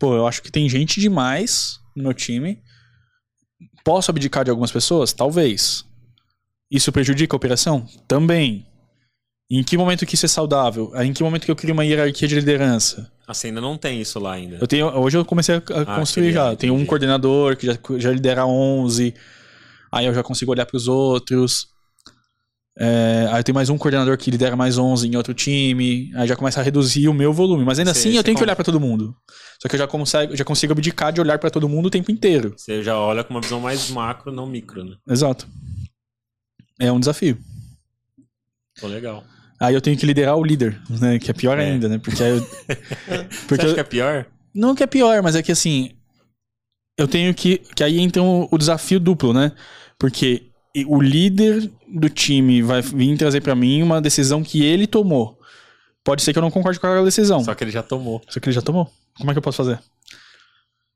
Pô, 0.00 0.14
eu 0.16 0.26
acho 0.26 0.42
que 0.42 0.50
tem 0.50 0.68
gente 0.68 1.00
demais 1.00 1.78
no 1.94 2.04
meu 2.04 2.14
time. 2.14 2.58
Posso 3.84 4.10
abdicar 4.10 4.42
de 4.44 4.50
algumas 4.50 4.72
pessoas? 4.72 5.12
Talvez. 5.12 5.84
Isso 6.70 6.90
prejudica 6.90 7.34
a 7.34 7.38
operação? 7.38 7.86
Também. 8.08 8.66
Em 9.50 9.62
que 9.62 9.78
momento 9.78 10.04
que 10.04 10.14
isso 10.14 10.26
é 10.26 10.28
saudável? 10.28 10.92
Em 10.96 11.12
que 11.12 11.22
momento 11.22 11.46
que 11.46 11.50
eu 11.50 11.56
crio 11.56 11.72
uma 11.72 11.84
hierarquia 11.84 12.28
de 12.28 12.34
liderança? 12.34 13.10
Assim, 13.26 13.48
ainda 13.48 13.62
não 13.62 13.78
tem 13.78 14.00
isso 14.00 14.18
lá 14.18 14.34
ainda. 14.34 14.58
Eu 14.60 14.66
tenho, 14.66 14.86
hoje 14.88 15.16
eu 15.16 15.24
comecei 15.24 15.54
a, 15.54 15.58
a 15.58 15.84
construir 15.96 16.32
já. 16.32 16.54
Tenho 16.54 16.74
um 16.74 16.84
coordenador 16.84 17.56
que 17.56 17.66
já, 17.66 17.78
já 17.96 18.10
lidera 18.12 18.44
11. 18.46 19.14
Aí 19.90 20.04
eu 20.04 20.12
já 20.12 20.22
consigo 20.22 20.50
olhar 20.52 20.66
para 20.66 20.76
os 20.76 20.86
outros. 20.86 21.68
É, 22.76 23.26
aí 23.32 23.40
eu 23.40 23.44
tenho 23.44 23.54
mais 23.54 23.70
um 23.70 23.78
coordenador 23.78 24.16
que 24.18 24.30
lidera 24.30 24.54
mais 24.54 24.76
11 24.76 25.08
em 25.08 25.16
outro 25.16 25.32
time. 25.32 26.12
Aí 26.14 26.28
já 26.28 26.36
começa 26.36 26.60
a 26.60 26.62
reduzir 26.62 27.08
o 27.08 27.14
meu 27.14 27.32
volume. 27.32 27.64
Mas 27.64 27.78
ainda 27.78 27.94
Cê- 27.94 28.00
assim 28.08 28.16
eu 28.18 28.22
tenho 28.22 28.36
que 28.36 28.42
olhar 28.42 28.54
para 28.54 28.64
todo 28.66 28.78
mundo. 28.78 29.16
Só 29.62 29.66
que 29.66 29.76
eu 29.76 29.78
já 29.78 29.86
consigo, 29.88 30.36
já 30.36 30.44
consigo 30.44 30.72
abdicar 30.74 31.10
de 31.10 31.22
olhar 31.22 31.38
para 31.38 31.50
todo 31.50 31.66
mundo 31.68 31.86
o 31.86 31.90
tempo 31.90 32.12
inteiro. 32.12 32.52
Você 32.54 32.82
já 32.82 32.98
olha 32.98 33.24
com 33.24 33.32
uma 33.32 33.40
visão 33.40 33.60
mais 33.60 33.88
macro, 33.88 34.30
não 34.30 34.46
micro, 34.46 34.84
né? 34.84 34.96
Exato. 35.08 35.48
É 36.78 36.92
um 36.92 37.00
desafio. 37.00 37.38
Pô, 38.78 38.86
legal. 38.86 39.24
Aí 39.60 39.74
eu 39.74 39.80
tenho 39.80 39.96
que 39.98 40.06
liderar 40.06 40.36
o 40.36 40.44
líder, 40.44 40.80
né? 40.88 41.18
Que 41.18 41.30
é 41.30 41.34
pior 41.34 41.58
É. 41.58 41.64
ainda, 41.64 41.88
né? 41.88 41.98
Porque 41.98 42.22
aí 42.22 42.30
eu, 42.30 42.40
Você 42.68 43.46
porque 43.48 43.62
acha 43.62 43.66
eu- 43.70 43.74
que 43.74 43.80
é 43.80 43.84
pior? 43.84 44.26
Não 44.54 44.74
que 44.74 44.82
é 44.82 44.86
pior, 44.86 45.22
mas 45.22 45.34
é 45.36 45.42
que 45.42 45.52
assim. 45.52 45.90
Eu 46.96 47.06
tenho 47.08 47.32
que. 47.34 47.58
Que 47.58 47.82
aí 47.84 47.98
entra 47.98 48.22
o, 48.22 48.56
desafio 48.58 48.98
duplo, 49.00 49.32
né? 49.32 49.52
Porque 49.98 50.46
o 50.86 51.00
líder 51.00 51.70
do 51.88 52.08
time 52.08 52.62
vai 52.62 52.80
vir 52.82 53.16
trazer 53.16 53.40
pra 53.40 53.54
mim 53.54 53.82
uma 53.82 54.00
decisão 54.00 54.42
que 54.42 54.64
ele 54.64 54.86
tomou. 54.86 55.38
Pode 56.04 56.22
ser 56.22 56.32
que 56.32 56.38
eu 56.38 56.42
não 56.42 56.50
concorde 56.50 56.78
com 56.80 56.86
aquela 56.86 57.04
decisão. 57.04 57.42
Só 57.44 57.54
que 57.54 57.62
ele 57.64 57.70
já 57.70 57.82
tomou. 57.82 58.22
Só 58.28 58.40
que 58.40 58.48
ele 58.48 58.54
já 58.54 58.62
tomou. 58.62 58.90
Como 59.16 59.30
é 59.30 59.34
que 59.34 59.38
eu 59.38 59.42
posso 59.42 59.56
fazer? 59.58 59.78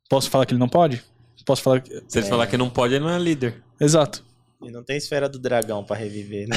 Posso 0.08 0.30
falar 0.30 0.46
que 0.46 0.52
ele 0.52 0.60
não 0.60 0.68
pode? 0.68 1.02
Posso 1.44 1.62
falar. 1.62 1.80
que- 1.80 2.02
Se 2.08 2.18
ele 2.18 2.26
falar 2.28 2.46
que 2.46 2.56
não 2.56 2.70
pode, 2.70 2.94
ele 2.94 3.04
não 3.04 3.10
é 3.10 3.18
líder. 3.18 3.62
Exato. 3.80 4.24
E 4.62 4.70
não 4.70 4.82
tem 4.82 4.96
esfera 4.96 5.28
do 5.28 5.38
dragão 5.38 5.84
pra 5.84 5.96
reviver, 5.96 6.48
né? 6.48 6.56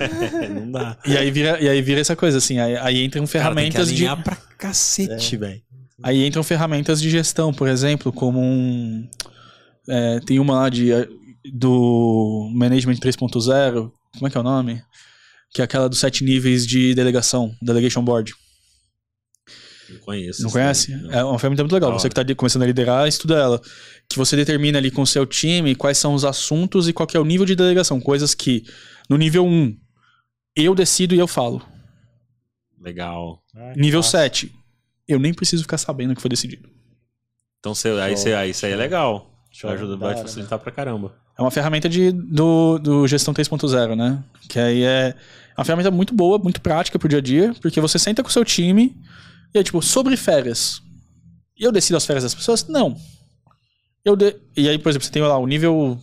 não 0.50 0.70
dá. 0.70 0.96
E 1.06 1.16
aí 1.16 1.30
vira, 1.30 1.60
e 1.60 1.68
aí 1.68 1.80
vira 1.80 2.00
essa 2.00 2.16
coisa, 2.16 2.38
assim. 2.38 2.58
Aí, 2.58 2.76
aí 2.76 3.04
entram 3.04 3.26
ferramentas 3.26 3.88
de. 3.88 4.06
alinhar 4.06 4.22
pra 4.22 4.36
cacete, 4.58 5.36
velho. 5.36 5.62
Aí 6.02 6.26
entram 6.26 6.42
ferramentas 6.42 7.00
de 7.00 7.08
gestão, 7.08 7.52
por 7.52 7.68
exemplo, 7.68 8.12
como 8.12 8.40
um. 8.40 9.08
é, 9.88 10.20
tem 10.20 10.38
uma 10.38 10.54
lá 10.54 10.68
de, 10.68 10.90
do 11.52 12.50
Management 12.52 12.96
3.0. 12.96 13.90
Como 14.14 14.26
é 14.26 14.30
que 14.30 14.36
é 14.36 14.40
o 14.40 14.44
nome? 14.44 14.82
Que 15.52 15.60
é 15.60 15.64
aquela 15.64 15.88
dos 15.88 16.00
sete 16.00 16.24
níveis 16.24 16.66
de 16.66 16.94
delegação, 16.94 17.54
Delegation 17.62 18.02
Board. 18.02 18.34
Não 19.90 19.98
conheço. 20.00 20.42
Não 20.42 20.50
conhece? 20.50 20.94
não. 20.94 21.10
É 21.12 21.24
uma 21.24 21.38
ferramenta 21.38 21.62
muito 21.62 21.72
legal. 21.72 21.90
Da 21.90 21.98
Você 21.98 22.08
que 22.08 22.20
está 22.20 22.34
começando 22.34 22.62
a 22.62 22.66
liderar, 22.66 23.06
estuda 23.06 23.36
ela. 23.36 23.60
Que 24.08 24.16
você 24.16 24.36
determina 24.36 24.78
ali 24.78 24.90
com 24.90 25.02
o 25.02 25.06
seu 25.06 25.26
time 25.26 25.74
quais 25.74 25.98
são 25.98 26.14
os 26.14 26.24
assuntos 26.24 26.88
e 26.88 26.92
qual 26.92 27.06
que 27.06 27.16
é 27.16 27.20
o 27.20 27.24
nível 27.24 27.46
de 27.46 27.54
delegação. 27.54 28.00
Coisas 28.00 28.34
que, 28.34 28.64
no 29.08 29.16
nível 29.16 29.44
1, 29.46 29.76
eu 30.56 30.74
decido 30.74 31.14
e 31.14 31.18
eu 31.18 31.26
falo. 31.26 31.62
Legal. 32.80 33.42
Nível 33.76 34.02
7, 34.02 34.52
eu 35.08 35.18
nem 35.18 35.32
preciso 35.32 35.62
ficar 35.62 35.78
sabendo 35.78 36.12
o 36.12 36.14
que 36.14 36.20
foi 36.20 36.28
decidido. 36.28 36.68
Então 37.60 37.74
você, 37.74 37.88
aí, 37.88 38.16
você, 38.16 38.34
aí 38.34 38.50
isso 38.50 38.66
aí 38.66 38.72
é 38.72 38.76
legal. 38.76 39.30
Show. 39.50 39.70
Ajuda, 39.70 39.96
Da 39.96 40.06
vai 40.08 40.16
facilitar 40.16 40.58
pra 40.58 40.70
caramba. 40.70 41.14
É 41.38 41.42
uma 41.42 41.50
ferramenta 41.50 41.88
de, 41.88 42.12
do, 42.12 42.78
do 42.78 43.08
Gestão 43.08 43.32
3.0, 43.32 43.96
né? 43.96 44.22
Que 44.48 44.58
aí 44.58 44.84
é, 44.84 45.14
É 45.56 45.60
uma 45.60 45.64
ferramenta 45.64 45.90
muito 45.90 46.14
boa, 46.14 46.38
muito 46.38 46.60
prática 46.60 46.98
pro 46.98 47.08
dia 47.08 47.18
a 47.18 47.22
dia, 47.22 47.54
porque 47.62 47.80
você 47.80 47.98
senta 47.98 48.22
com 48.22 48.28
o 48.28 48.32
seu 48.32 48.44
time 48.44 48.96
e 49.54 49.58
é 49.58 49.62
tipo, 49.62 49.80
sobre 49.80 50.16
férias. 50.16 50.82
Eu 51.56 51.70
decido 51.70 51.96
as 51.96 52.04
férias 52.04 52.24
das 52.24 52.34
pessoas? 52.34 52.66
Não. 52.66 52.96
Eu 54.04 54.16
de... 54.16 54.36
E 54.56 54.68
aí, 54.68 54.78
por 54.78 54.88
exemplo, 54.88 55.06
você 55.06 55.12
tem 55.12 55.22
lá 55.22 55.38
o 55.38 55.46
nível 55.46 55.98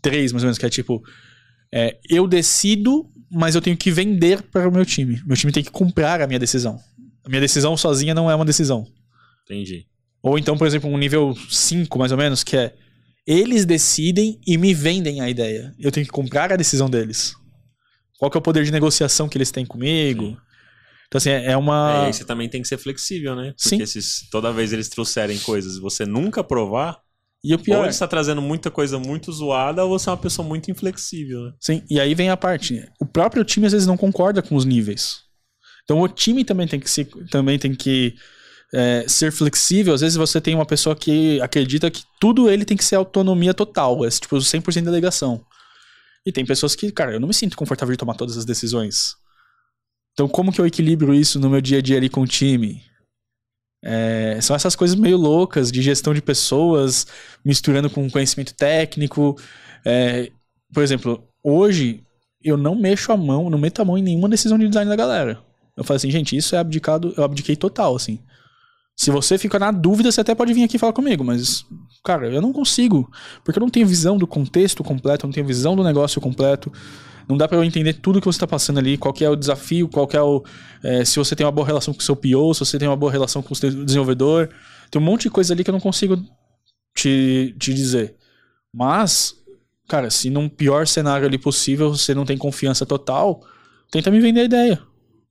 3, 0.00 0.32
mais 0.32 0.42
ou 0.42 0.46
menos, 0.46 0.58
que 0.58 0.64
é 0.64 0.70
tipo, 0.70 1.02
é, 1.72 1.98
eu 2.08 2.26
decido, 2.26 3.06
mas 3.30 3.54
eu 3.54 3.60
tenho 3.60 3.76
que 3.76 3.90
vender 3.90 4.42
para 4.42 4.68
o 4.68 4.72
meu 4.72 4.84
time. 4.84 5.22
Meu 5.26 5.36
time 5.36 5.52
tem 5.52 5.62
que 5.62 5.70
comprar 5.70 6.22
a 6.22 6.26
minha 6.26 6.38
decisão. 6.38 6.80
A 7.22 7.28
minha 7.28 7.40
decisão 7.40 7.76
sozinha 7.76 8.14
não 8.14 8.30
é 8.30 8.34
uma 8.34 8.44
decisão. 8.44 8.86
Entendi. 9.44 9.86
Ou 10.22 10.38
então, 10.38 10.56
por 10.56 10.66
exemplo, 10.66 10.90
um 10.90 10.98
nível 10.98 11.36
5, 11.48 11.98
mais 11.98 12.12
ou 12.12 12.18
menos, 12.18 12.42
que 12.42 12.56
é 12.56 12.74
eles 13.26 13.64
decidem 13.64 14.40
e 14.46 14.56
me 14.56 14.74
vendem 14.74 15.20
a 15.20 15.28
ideia. 15.28 15.74
Eu 15.78 15.92
tenho 15.92 16.06
que 16.06 16.12
comprar 16.12 16.52
a 16.52 16.56
decisão 16.56 16.88
deles. 16.88 17.34
Qual 18.18 18.30
que 18.30 18.36
é 18.36 18.40
o 18.40 18.42
poder 18.42 18.64
de 18.64 18.72
negociação 18.72 19.28
que 19.28 19.36
eles 19.36 19.50
têm 19.50 19.64
comigo? 19.64 20.30
Sim. 20.30 20.36
Então, 21.10 21.18
assim, 21.18 21.30
é 21.30 21.46
é 21.52 21.56
uma. 21.56 21.92
É, 21.92 22.02
e 22.02 22.06
aí 22.06 22.12
você 22.14 22.24
também 22.24 22.48
tem 22.48 22.62
que 22.62 22.68
ser 22.68 22.78
flexível, 22.78 23.34
né? 23.34 23.52
Porque 23.60 23.84
Sim. 23.84 24.00
se 24.00 24.30
toda 24.30 24.52
vez 24.52 24.72
eles 24.72 24.88
trouxerem 24.88 25.38
coisas 25.40 25.74
e 25.76 25.80
você 25.80 26.06
nunca 26.06 26.44
provar, 26.44 27.00
E 27.42 27.52
o 27.52 27.58
ou 27.58 27.64
pior. 27.64 27.80
ele 27.80 27.88
está 27.90 28.06
trazendo 28.06 28.40
muita 28.40 28.70
coisa 28.70 28.96
muito 28.96 29.32
zoada, 29.32 29.84
ou 29.84 29.98
você 29.98 30.08
é 30.08 30.12
uma 30.12 30.18
pessoa 30.18 30.46
muito 30.46 30.70
inflexível, 30.70 31.40
né? 31.46 31.52
Sim, 31.58 31.82
e 31.90 31.98
aí 31.98 32.14
vem 32.14 32.30
a 32.30 32.36
parte. 32.36 32.88
O 33.00 33.04
próprio 33.04 33.44
time 33.44 33.66
às 33.66 33.72
vezes 33.72 33.88
não 33.88 33.96
concorda 33.96 34.40
com 34.40 34.54
os 34.54 34.64
níveis. 34.64 35.22
Então 35.82 36.00
o 36.00 36.06
time 36.06 36.44
também 36.44 36.68
tem 36.68 36.78
que, 36.78 36.88
se, 36.88 37.04
também 37.28 37.58
tem 37.58 37.74
que 37.74 38.14
é, 38.72 39.04
ser 39.08 39.32
flexível. 39.32 39.92
Às 39.92 40.02
vezes 40.02 40.16
você 40.16 40.40
tem 40.40 40.54
uma 40.54 40.64
pessoa 40.66 40.94
que 40.94 41.40
acredita 41.40 41.90
que 41.90 42.04
tudo 42.20 42.48
ele 42.48 42.64
tem 42.64 42.76
que 42.76 42.84
ser 42.84 42.94
autonomia 42.94 43.52
total, 43.52 44.04
é 44.04 44.10
tipo 44.10 44.36
100% 44.36 44.74
de 44.74 44.82
delegação. 44.82 45.44
E 46.24 46.30
tem 46.30 46.46
pessoas 46.46 46.76
que, 46.76 46.92
cara, 46.92 47.12
eu 47.12 47.18
não 47.18 47.26
me 47.26 47.34
sinto 47.34 47.56
confortável 47.56 47.92
de 47.92 47.98
tomar 47.98 48.14
todas 48.14 48.36
as 48.36 48.44
decisões. 48.44 49.16
Então 50.20 50.28
como 50.28 50.52
que 50.52 50.60
eu 50.60 50.66
equilibro 50.66 51.14
isso 51.14 51.40
no 51.40 51.48
meu 51.48 51.62
dia 51.62 51.78
a 51.78 51.80
dia 51.80 51.96
ali 51.96 52.10
com 52.10 52.20
o 52.20 52.26
time? 52.26 52.82
É, 53.82 54.38
são 54.42 54.54
essas 54.54 54.76
coisas 54.76 54.94
meio 54.94 55.16
loucas 55.16 55.72
de 55.72 55.80
gestão 55.80 56.12
de 56.12 56.20
pessoas, 56.20 57.06
misturando 57.42 57.88
com 57.88 58.10
conhecimento 58.10 58.52
técnico. 58.52 59.34
É, 59.82 60.30
por 60.74 60.82
exemplo, 60.82 61.26
hoje 61.42 62.02
eu 62.44 62.58
não 62.58 62.74
mexo 62.74 63.10
a 63.12 63.16
mão, 63.16 63.48
não 63.48 63.56
meto 63.58 63.80
a 63.80 63.84
mão 63.86 63.96
em 63.96 64.02
nenhuma 64.02 64.28
decisão 64.28 64.58
de 64.58 64.68
design 64.68 64.90
da 64.90 64.94
galera. 64.94 65.40
Eu 65.74 65.84
falo 65.84 65.96
assim, 65.96 66.10
gente, 66.10 66.36
isso 66.36 66.54
é 66.54 66.58
abdicado, 66.58 67.14
eu 67.16 67.24
abdiquei 67.24 67.56
total, 67.56 67.96
assim. 67.96 68.18
Se 68.94 69.10
você 69.10 69.38
fica 69.38 69.58
na 69.58 69.70
dúvida, 69.70 70.12
você 70.12 70.20
até 70.20 70.34
pode 70.34 70.52
vir 70.52 70.64
aqui 70.64 70.76
falar 70.76 70.92
comigo, 70.92 71.24
mas, 71.24 71.64
cara, 72.04 72.30
eu 72.30 72.42
não 72.42 72.52
consigo. 72.52 73.10
Porque 73.42 73.58
eu 73.58 73.62
não 73.62 73.70
tenho 73.70 73.86
visão 73.86 74.18
do 74.18 74.26
contexto 74.26 74.84
completo, 74.84 75.24
eu 75.24 75.28
não 75.28 75.32
tenho 75.32 75.46
visão 75.46 75.74
do 75.74 75.82
negócio 75.82 76.20
completo. 76.20 76.70
Não 77.30 77.36
dá 77.36 77.46
pra 77.46 77.56
eu 77.56 77.62
entender 77.62 77.92
tudo 77.94 78.20
que 78.20 78.26
você 78.26 78.40
tá 78.40 78.46
passando 78.46 78.78
ali, 78.78 78.98
qual 78.98 79.14
que 79.14 79.24
é 79.24 79.30
o 79.30 79.36
desafio, 79.36 79.88
qual 79.88 80.06
que 80.06 80.16
é 80.16 80.20
o. 80.20 80.42
é, 80.82 81.04
se 81.04 81.16
você 81.16 81.36
tem 81.36 81.46
uma 81.46 81.52
boa 81.52 81.64
relação 81.64 81.94
com 81.94 82.00
o 82.00 82.02
seu 82.02 82.16
PO, 82.16 82.54
se 82.54 82.60
você 82.60 82.76
tem 82.76 82.88
uma 82.88 82.96
boa 82.96 83.12
relação 83.12 83.40
com 83.40 83.52
o 83.52 83.56
seu 83.56 83.70
desenvolvedor. 83.84 84.50
Tem 84.90 85.00
um 85.00 85.04
monte 85.04 85.22
de 85.22 85.30
coisa 85.30 85.54
ali 85.54 85.62
que 85.62 85.70
eu 85.70 85.72
não 85.72 85.80
consigo 85.80 86.20
te, 86.92 87.54
te 87.56 87.72
dizer. 87.72 88.16
Mas, 88.74 89.36
cara, 89.88 90.10
se 90.10 90.28
num 90.28 90.48
pior 90.48 90.88
cenário 90.88 91.24
ali 91.24 91.38
possível 91.38 91.90
você 91.90 92.14
não 92.14 92.24
tem 92.24 92.36
confiança 92.36 92.84
total, 92.84 93.40
tenta 93.90 94.10
me 94.10 94.20
vender 94.20 94.40
a 94.40 94.44
ideia. 94.44 94.82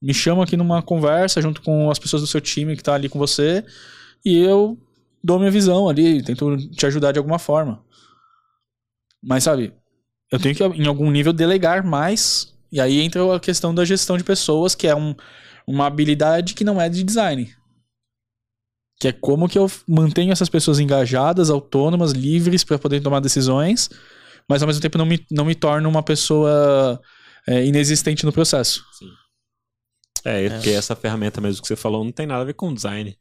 Me 0.02 0.14
chama 0.14 0.44
aqui 0.44 0.56
numa 0.56 0.82
conversa 0.82 1.42
junto 1.42 1.62
com 1.62 1.92
as 1.92 2.00
pessoas 2.00 2.22
do 2.22 2.28
seu 2.28 2.40
time 2.40 2.78
que 2.78 2.84
tá 2.84 2.94
ali 2.94 3.10
com 3.10 3.20
você 3.20 3.66
e 4.24 4.38
eu 4.38 4.78
dou 5.22 5.38
minha 5.38 5.52
visão 5.52 5.90
ali, 5.90 6.24
tento 6.24 6.56
te 6.70 6.86
ajudar 6.86 7.12
de 7.12 7.20
alguma 7.20 7.38
forma. 7.38 7.84
Mas 9.22 9.44
sabe, 9.44 9.74
eu 10.32 10.40
tenho 10.40 10.56
que 10.56 10.64
em 10.64 10.88
algum 10.88 11.10
nível 11.10 11.34
delegar 11.34 11.84
mais 11.84 12.54
e 12.72 12.80
aí 12.80 13.00
entra 13.00 13.36
a 13.36 13.40
questão 13.40 13.74
da 13.74 13.84
gestão 13.84 14.18
de 14.18 14.24
pessoas, 14.24 14.76
que 14.76 14.88
é 14.88 14.96
um, 14.96 15.16
uma 15.66 15.88
habilidade 15.88 16.54
que 16.54 16.64
não 16.64 16.80
é 16.80 16.88
de 16.88 17.04
design. 17.04 17.52
Que 19.00 19.08
é 19.08 19.12
como 19.12 19.48
que 19.48 19.58
eu 19.58 19.70
mantenho 19.88 20.32
essas 20.32 20.50
pessoas 20.50 20.80
engajadas, 20.80 21.50
autônomas, 21.50 22.12
livres 22.12 22.64
para 22.64 22.78
poder 22.78 23.02
tomar 23.02 23.22
decisões, 23.22 23.90
mas 24.48 24.62
ao 24.62 24.68
mesmo 24.68 24.82
tempo 24.82 24.98
não 24.98 25.06
me, 25.06 25.26
não 25.32 25.46
me 25.46 25.56
torno 25.56 25.90
uma 25.90 26.04
pessoa 26.04 27.02
é, 27.48 27.66
inexistente 27.66 28.26
no 28.26 28.34
processo. 28.34 28.84
É, 30.26 30.50
porque 30.50 30.72
essa 30.72 30.96
ferramenta 30.96 31.40
mesmo 31.40 31.62
que 31.62 31.68
você 31.68 31.78
falou 31.78 32.04
não 32.04 32.12
tem 32.12 32.28
nada 32.28 32.42
a 32.42 32.46
ver 32.46 32.54
com 32.54 32.74
design. 32.74 33.18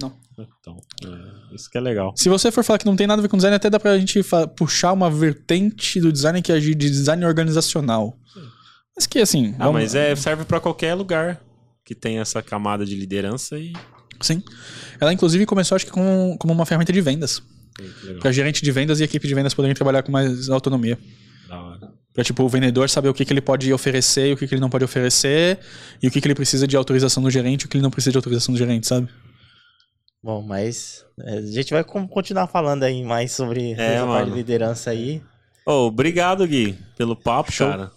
Não. 0.00 0.12
Então, 0.60 0.80
é, 1.04 1.54
isso 1.54 1.68
que 1.70 1.76
é 1.76 1.80
legal. 1.80 2.14
Se 2.16 2.28
você 2.28 2.52
for 2.52 2.62
falar 2.62 2.78
que 2.78 2.86
não 2.86 2.96
tem 2.96 3.06
nada 3.06 3.20
a 3.20 3.22
ver 3.22 3.28
com 3.28 3.36
design, 3.36 3.56
até 3.56 3.68
dá 3.68 3.80
pra 3.80 3.98
gente 3.98 4.20
puxar 4.56 4.92
uma 4.92 5.10
vertente 5.10 6.00
do 6.00 6.12
design 6.12 6.40
que 6.40 6.52
é 6.52 6.58
de 6.60 6.74
design 6.74 7.24
organizacional. 7.24 8.16
Mas 8.96 9.06
que 9.06 9.18
assim. 9.18 9.54
Ah, 9.58 9.72
mas 9.72 9.94
é, 9.94 10.14
serve 10.14 10.44
pra 10.44 10.60
qualquer 10.60 10.94
lugar 10.94 11.40
que 11.84 11.94
tem 11.94 12.18
essa 12.18 12.42
camada 12.42 12.84
de 12.84 12.94
liderança 12.94 13.58
e. 13.58 13.72
Sim. 14.20 14.42
Ela 15.00 15.12
inclusive 15.12 15.46
começou, 15.46 15.76
acho 15.76 15.86
que, 15.86 15.92
com, 15.92 16.36
como 16.38 16.52
uma 16.52 16.66
ferramenta 16.66 16.92
de 16.92 17.00
vendas. 17.00 17.42
Pra 18.20 18.32
gerente 18.32 18.62
de 18.62 18.72
vendas 18.72 18.98
e 18.98 19.04
equipe 19.04 19.26
de 19.26 19.34
vendas 19.34 19.54
poderem 19.54 19.74
trabalhar 19.74 20.02
com 20.02 20.10
mais 20.10 20.48
autonomia. 20.48 20.98
Da 21.48 21.60
hora. 21.60 21.92
Pra, 22.12 22.24
tipo, 22.24 22.42
o 22.42 22.48
vendedor 22.48 22.90
saber 22.90 23.08
o 23.08 23.14
que, 23.14 23.24
que 23.24 23.32
ele 23.32 23.40
pode 23.40 23.72
oferecer 23.72 24.30
e 24.30 24.32
o 24.32 24.36
que, 24.36 24.48
que 24.48 24.54
ele 24.54 24.60
não 24.60 24.68
pode 24.68 24.84
oferecer, 24.84 25.60
e 26.02 26.08
o 26.08 26.10
que, 26.10 26.20
que 26.20 26.26
ele 26.26 26.34
precisa 26.34 26.66
de 26.66 26.76
autorização 26.76 27.22
do 27.22 27.30
gerente 27.30 27.62
e 27.62 27.66
o 27.66 27.68
que 27.68 27.76
ele 27.76 27.82
não 27.82 27.90
precisa 27.90 28.10
de 28.10 28.18
autorização 28.18 28.52
do 28.52 28.58
gerente, 28.58 28.88
sabe? 28.88 29.08
Bom, 30.22 30.42
mas 30.42 31.04
é, 31.20 31.38
a 31.38 31.42
gente 31.42 31.72
vai 31.72 31.84
continuar 31.84 32.46
falando 32.48 32.82
aí 32.82 33.02
mais 33.04 33.32
sobre 33.32 33.72
essa 33.72 34.06
parte 34.06 34.06
mano. 34.06 34.30
de 34.30 34.36
liderança 34.36 34.90
aí. 34.90 35.22
Ô, 35.64 35.86
obrigado, 35.86 36.46
Gui, 36.46 36.76
pelo 36.96 37.14
papo, 37.14 37.52
Show. 37.52 37.68
cara. 37.68 37.92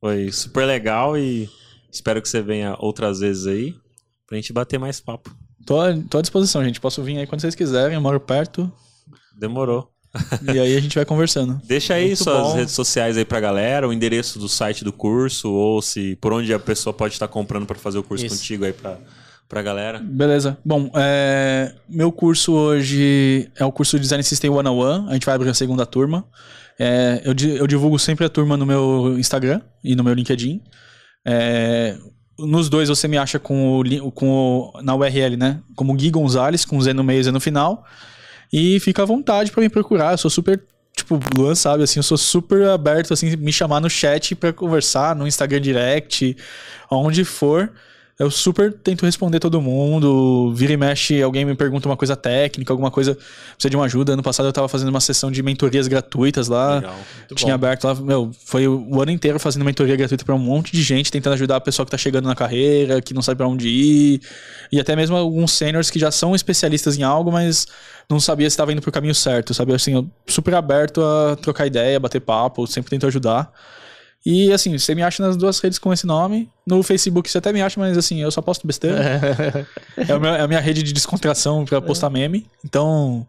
Foi 0.00 0.30
super 0.30 0.64
legal 0.64 1.18
e 1.18 1.48
espero 1.90 2.22
que 2.22 2.28
você 2.28 2.40
venha 2.40 2.76
outras 2.78 3.20
vezes 3.20 3.46
aí 3.46 3.74
pra 4.26 4.36
gente 4.36 4.52
bater 4.52 4.78
mais 4.78 5.00
papo. 5.00 5.34
Tô, 5.64 5.76
tô 6.08 6.18
à 6.18 6.22
disposição, 6.22 6.62
gente. 6.64 6.80
Posso 6.80 7.02
vir 7.02 7.18
aí 7.18 7.26
quando 7.26 7.40
vocês 7.40 7.54
quiserem, 7.54 7.94
eu 7.94 8.00
moro 8.00 8.20
perto. 8.20 8.70
Demorou. 9.36 9.90
e 10.54 10.58
aí 10.58 10.76
a 10.76 10.80
gente 10.80 10.94
vai 10.94 11.04
conversando. 11.04 11.60
Deixa 11.66 11.94
aí 11.94 12.06
Muito 12.08 12.22
suas 12.22 12.42
bom. 12.42 12.54
redes 12.54 12.74
sociais 12.74 13.16
aí 13.16 13.24
pra 13.24 13.40
galera, 13.40 13.88
o 13.88 13.92
endereço 13.92 14.38
do 14.38 14.48
site 14.48 14.84
do 14.84 14.92
curso, 14.92 15.50
ou 15.50 15.82
se 15.82 16.16
por 16.16 16.32
onde 16.32 16.54
a 16.54 16.58
pessoa 16.58 16.94
pode 16.94 17.14
estar 17.14 17.28
comprando 17.28 17.66
pra 17.66 17.76
fazer 17.76 17.98
o 17.98 18.02
curso 18.02 18.24
Isso. 18.24 18.36
contigo 18.36 18.64
aí 18.64 18.72
pra, 18.72 18.98
pra 19.48 19.62
galera. 19.62 19.98
Beleza. 20.02 20.58
Bom, 20.64 20.90
é, 20.94 21.72
meu 21.88 22.10
curso 22.12 22.52
hoje 22.52 23.50
é 23.56 23.64
o 23.64 23.72
curso 23.72 23.96
de 23.96 24.02
Design 24.02 24.22
System 24.24 24.50
101. 24.52 25.08
A 25.08 25.12
gente 25.14 25.26
vai 25.26 25.34
abrir 25.34 25.48
a 25.50 25.54
segunda 25.54 25.84
turma. 25.86 26.24
É, 26.78 27.22
eu, 27.24 27.34
eu 27.56 27.66
divulgo 27.66 27.98
sempre 27.98 28.24
a 28.26 28.28
turma 28.28 28.56
no 28.56 28.66
meu 28.66 29.16
Instagram 29.18 29.60
e 29.82 29.94
no 29.96 30.04
meu 30.04 30.12
LinkedIn. 30.14 30.60
É, 31.24 31.96
nos 32.38 32.68
dois 32.68 32.88
você 32.88 33.08
me 33.08 33.16
acha 33.16 33.38
com 33.38 33.80
o, 33.80 34.12
com 34.12 34.28
o- 34.28 34.82
na 34.82 34.94
URL, 34.94 35.36
né? 35.36 35.60
Como 35.74 35.94
Gui 35.94 36.10
Gonzalez, 36.10 36.64
com 36.64 36.80
Z 36.80 36.92
no 36.92 37.02
meio 37.04 37.20
e 37.20 37.24
Z 37.24 37.30
no 37.32 37.40
final. 37.40 37.84
E 38.52 38.78
fica 38.80 39.02
à 39.02 39.06
vontade 39.06 39.50
pra 39.50 39.62
me 39.62 39.68
procurar. 39.68 40.12
Eu 40.12 40.18
sou 40.18 40.30
super. 40.30 40.62
Tipo, 40.94 41.20
Luan 41.36 41.54
sabe, 41.54 41.82
assim, 41.82 41.98
eu 41.98 42.02
sou 42.02 42.16
super 42.16 42.68
aberto, 42.68 43.12
assim, 43.12 43.36
me 43.36 43.52
chamar 43.52 43.80
no 43.80 43.90
chat 43.90 44.34
pra 44.34 44.50
conversar, 44.50 45.14
no 45.14 45.26
Instagram 45.26 45.60
Direct, 45.60 46.34
onde 46.90 47.22
for. 47.22 47.70
Eu 48.18 48.30
super 48.30 48.72
tento 48.72 49.04
responder 49.04 49.38
todo 49.38 49.60
mundo. 49.60 50.50
Vira 50.54 50.72
e 50.72 50.76
mexe, 50.76 51.20
alguém 51.20 51.44
me 51.44 51.54
pergunta 51.54 51.86
uma 51.86 51.98
coisa 51.98 52.16
técnica, 52.16 52.72
alguma 52.72 52.90
coisa, 52.90 53.14
precisa 53.14 53.68
de 53.68 53.76
uma 53.76 53.84
ajuda. 53.84 54.14
Ano 54.14 54.22
passado 54.22 54.46
eu 54.46 54.52
tava 54.54 54.68
fazendo 54.68 54.88
uma 54.88 55.00
sessão 55.00 55.30
de 55.30 55.42
mentorias 55.42 55.86
gratuitas 55.86 56.48
lá. 56.48 56.76
Legal. 56.76 56.96
Tinha 57.34 57.58
bom. 57.58 57.66
aberto 57.66 57.84
lá, 57.84 57.94
meu, 57.94 58.30
foi 58.46 58.66
o 58.66 59.02
ano 59.02 59.10
inteiro 59.10 59.38
fazendo 59.38 59.66
mentoria 59.66 59.94
gratuita 59.96 60.24
pra 60.24 60.34
um 60.34 60.38
monte 60.38 60.72
de 60.72 60.82
gente, 60.82 61.12
tentando 61.12 61.34
ajudar 61.34 61.56
a 61.56 61.60
pessoa 61.60 61.84
que 61.84 61.90
tá 61.90 61.98
chegando 61.98 62.24
na 62.24 62.34
carreira, 62.34 63.02
que 63.02 63.12
não 63.12 63.20
sabe 63.20 63.36
pra 63.36 63.48
onde 63.48 63.68
ir, 63.68 64.22
e 64.72 64.80
até 64.80 64.96
mesmo 64.96 65.14
alguns 65.14 65.52
seniors 65.52 65.90
que 65.90 65.98
já 65.98 66.10
são 66.10 66.34
especialistas 66.34 66.98
em 66.98 67.02
algo, 67.02 67.30
mas 67.30 67.66
não 68.08 68.18
sabia 68.18 68.48
se 68.48 68.54
estava 68.54 68.72
indo 68.72 68.80
pro 68.80 68.90
caminho 68.90 69.14
certo, 69.14 69.52
sabe? 69.52 69.74
Assim, 69.74 69.92
eu 69.92 70.08
super 70.26 70.54
aberto 70.54 71.02
a 71.02 71.36
trocar 71.36 71.66
ideia, 71.66 72.00
bater 72.00 72.20
papo, 72.20 72.66
sempre 72.66 72.88
tento 72.88 73.06
ajudar. 73.06 73.52
E 74.28 74.52
assim, 74.52 74.76
você 74.76 74.92
me 74.92 75.02
acha 75.02 75.22
nas 75.22 75.36
duas 75.36 75.60
redes 75.60 75.78
com 75.78 75.92
esse 75.92 76.04
nome. 76.04 76.50
No 76.66 76.82
Facebook 76.82 77.30
você 77.30 77.38
até 77.38 77.52
me 77.52 77.62
acha, 77.62 77.78
mas 77.78 77.96
assim, 77.96 78.20
eu 78.20 78.30
só 78.32 78.42
posto 78.42 78.66
besteira. 78.66 78.98
é, 79.96 80.12
o 80.16 80.20
meu- 80.20 80.34
é 80.34 80.40
a 80.40 80.48
minha 80.48 80.58
rede 80.58 80.82
de 80.82 80.92
descontração 80.92 81.64
pra 81.64 81.80
postar 81.80 82.10
meme. 82.10 82.44
Então, 82.64 83.24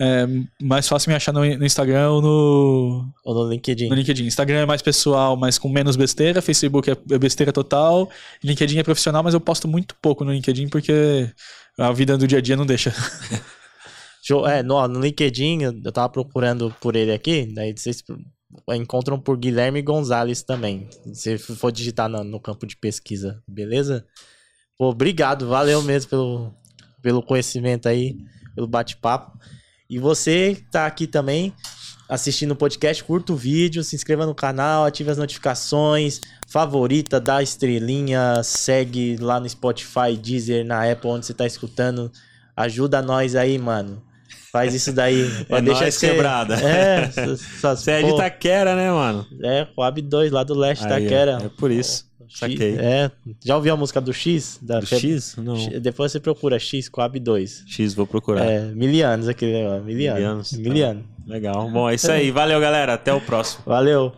é 0.00 0.24
mais 0.62 0.86
fácil 0.86 1.10
me 1.10 1.16
achar 1.16 1.32
no, 1.32 1.40
no 1.40 1.66
Instagram 1.66 2.10
ou 2.10 2.22
no, 2.22 3.04
Ou 3.24 3.34
no 3.34 3.50
LinkedIn. 3.50 3.88
no 3.88 3.96
LinkedIn. 3.96 4.24
Instagram 4.24 4.60
é 4.60 4.66
mais 4.66 4.80
pessoal, 4.80 5.36
mas 5.36 5.58
com 5.58 5.68
menos 5.68 5.96
besteira. 5.96 6.40
Facebook 6.40 6.88
é 6.88 6.96
é 7.10 7.18
besteira 7.18 7.52
total. 7.52 8.08
LinkedIn 8.44 8.78
é 8.78 8.82
profissional, 8.84 9.24
mas 9.24 9.34
eu 9.34 9.40
posto 9.40 9.66
muito 9.66 9.96
pouco 10.00 10.24
no 10.24 10.32
LinkedIn 10.32 10.68
porque 10.68 11.28
a 11.76 11.90
vida 11.90 12.16
do 12.16 12.28
dia 12.28 12.38
a 12.38 12.40
dia 12.40 12.56
não 12.56 12.64
deixa. 12.64 12.94
É, 14.48 14.62
no, 14.62 14.86
no 14.86 15.00
LinkedIn, 15.00 15.62
eu 15.62 15.72
eu 15.84 15.90
tava 15.92 16.08
procurando 16.08 16.72
por 16.80 16.94
ele 16.94 17.10
aqui, 17.12 17.52
daí 17.52 17.74
vocês 17.76 18.00
encontram 18.70 19.18
por 19.18 19.36
Guilherme 19.36 19.82
Gonzalez 19.82 20.42
também. 20.42 20.88
Se 21.12 21.38
for 21.38 21.72
digitar 21.72 22.08
no, 22.08 22.22
no 22.22 22.40
campo 22.40 22.66
de 22.66 22.76
pesquisa, 22.76 23.42
beleza? 23.46 24.06
Pô, 24.78 24.90
obrigado, 24.90 25.48
valeu 25.48 25.82
mesmo 25.82 26.10
pelo, 26.10 26.54
pelo 27.00 27.22
conhecimento 27.22 27.88
aí, 27.88 28.16
pelo 28.54 28.66
bate-papo. 28.66 29.38
E 29.88 29.98
você 29.98 30.54
que 30.54 30.70
tá 30.70 30.86
aqui 30.86 31.06
também, 31.06 31.52
assistindo 32.08 32.52
o 32.52 32.56
podcast, 32.56 33.02
curta 33.04 33.32
o 33.32 33.36
vídeo, 33.36 33.84
se 33.84 33.94
inscreva 33.94 34.26
no 34.26 34.34
canal, 34.34 34.84
ative 34.84 35.10
as 35.10 35.18
notificações, 35.18 36.20
favorita, 36.48 37.20
dá 37.20 37.42
estrelinha, 37.42 38.42
segue 38.42 39.16
lá 39.18 39.38
no 39.38 39.48
Spotify, 39.48 40.16
Deezer, 40.20 40.64
na 40.64 40.90
Apple, 40.90 41.10
onde 41.10 41.26
você 41.26 41.34
tá 41.34 41.46
escutando. 41.46 42.10
Ajuda 42.56 43.00
nós 43.02 43.34
aí, 43.34 43.58
mano. 43.58 44.02
Faz 44.52 44.74
isso 44.74 44.92
daí. 44.92 45.22
É 45.48 45.60
Deixa 45.62 45.80
nóis, 45.80 45.94
de 45.94 46.00
ser- 46.00 46.10
quebrada. 46.10 46.54
É, 46.60 47.00
essas 47.08 47.40
Você 47.80 47.90
é 47.90 48.02
de. 48.02 48.10
Itaquera, 48.10 48.76
né, 48.76 48.90
mano? 48.90 49.26
É, 49.42 49.66
Coab 49.74 50.00
2, 50.02 50.30
lá 50.30 50.44
do 50.44 50.54
leste 50.54 50.84
Aí, 50.84 50.90
Itaquera. 51.06 51.38
É 51.44 51.48
por 51.48 51.70
isso. 51.70 52.10
Saquei. 52.34 52.76
É, 52.78 53.10
já 53.44 53.56
ouviu 53.56 53.74
a 53.74 53.76
música 53.76 54.00
do 54.00 54.10
X? 54.12 54.58
Da 54.62 54.80
Do 54.80 54.86
Fe- 54.86 54.98
X? 55.00 55.36
Não. 55.36 55.54
X- 55.56 55.80
Depois 55.82 56.12
você 56.12 56.18
procura 56.18 56.58
X 56.58 56.88
Coab 56.88 57.18
2. 57.20 57.64
X, 57.66 57.92
vou 57.92 58.06
procurar. 58.06 58.46
É, 58.46 58.60
milianos 58.68 59.28
aquele 59.28 59.52
negócio. 59.52 59.82
Milianos. 59.84 60.18
Milianos, 60.18 60.50
tá. 60.50 60.56
Miliano. 60.58 61.04
Legal. 61.26 61.70
Bom, 61.70 61.90
é 61.90 61.94
isso 61.94 62.10
aí. 62.10 62.30
Valeu, 62.30 62.58
galera. 62.58 62.94
Até 62.94 63.12
o 63.12 63.20
próximo. 63.20 63.62
Valeu. 63.66 64.12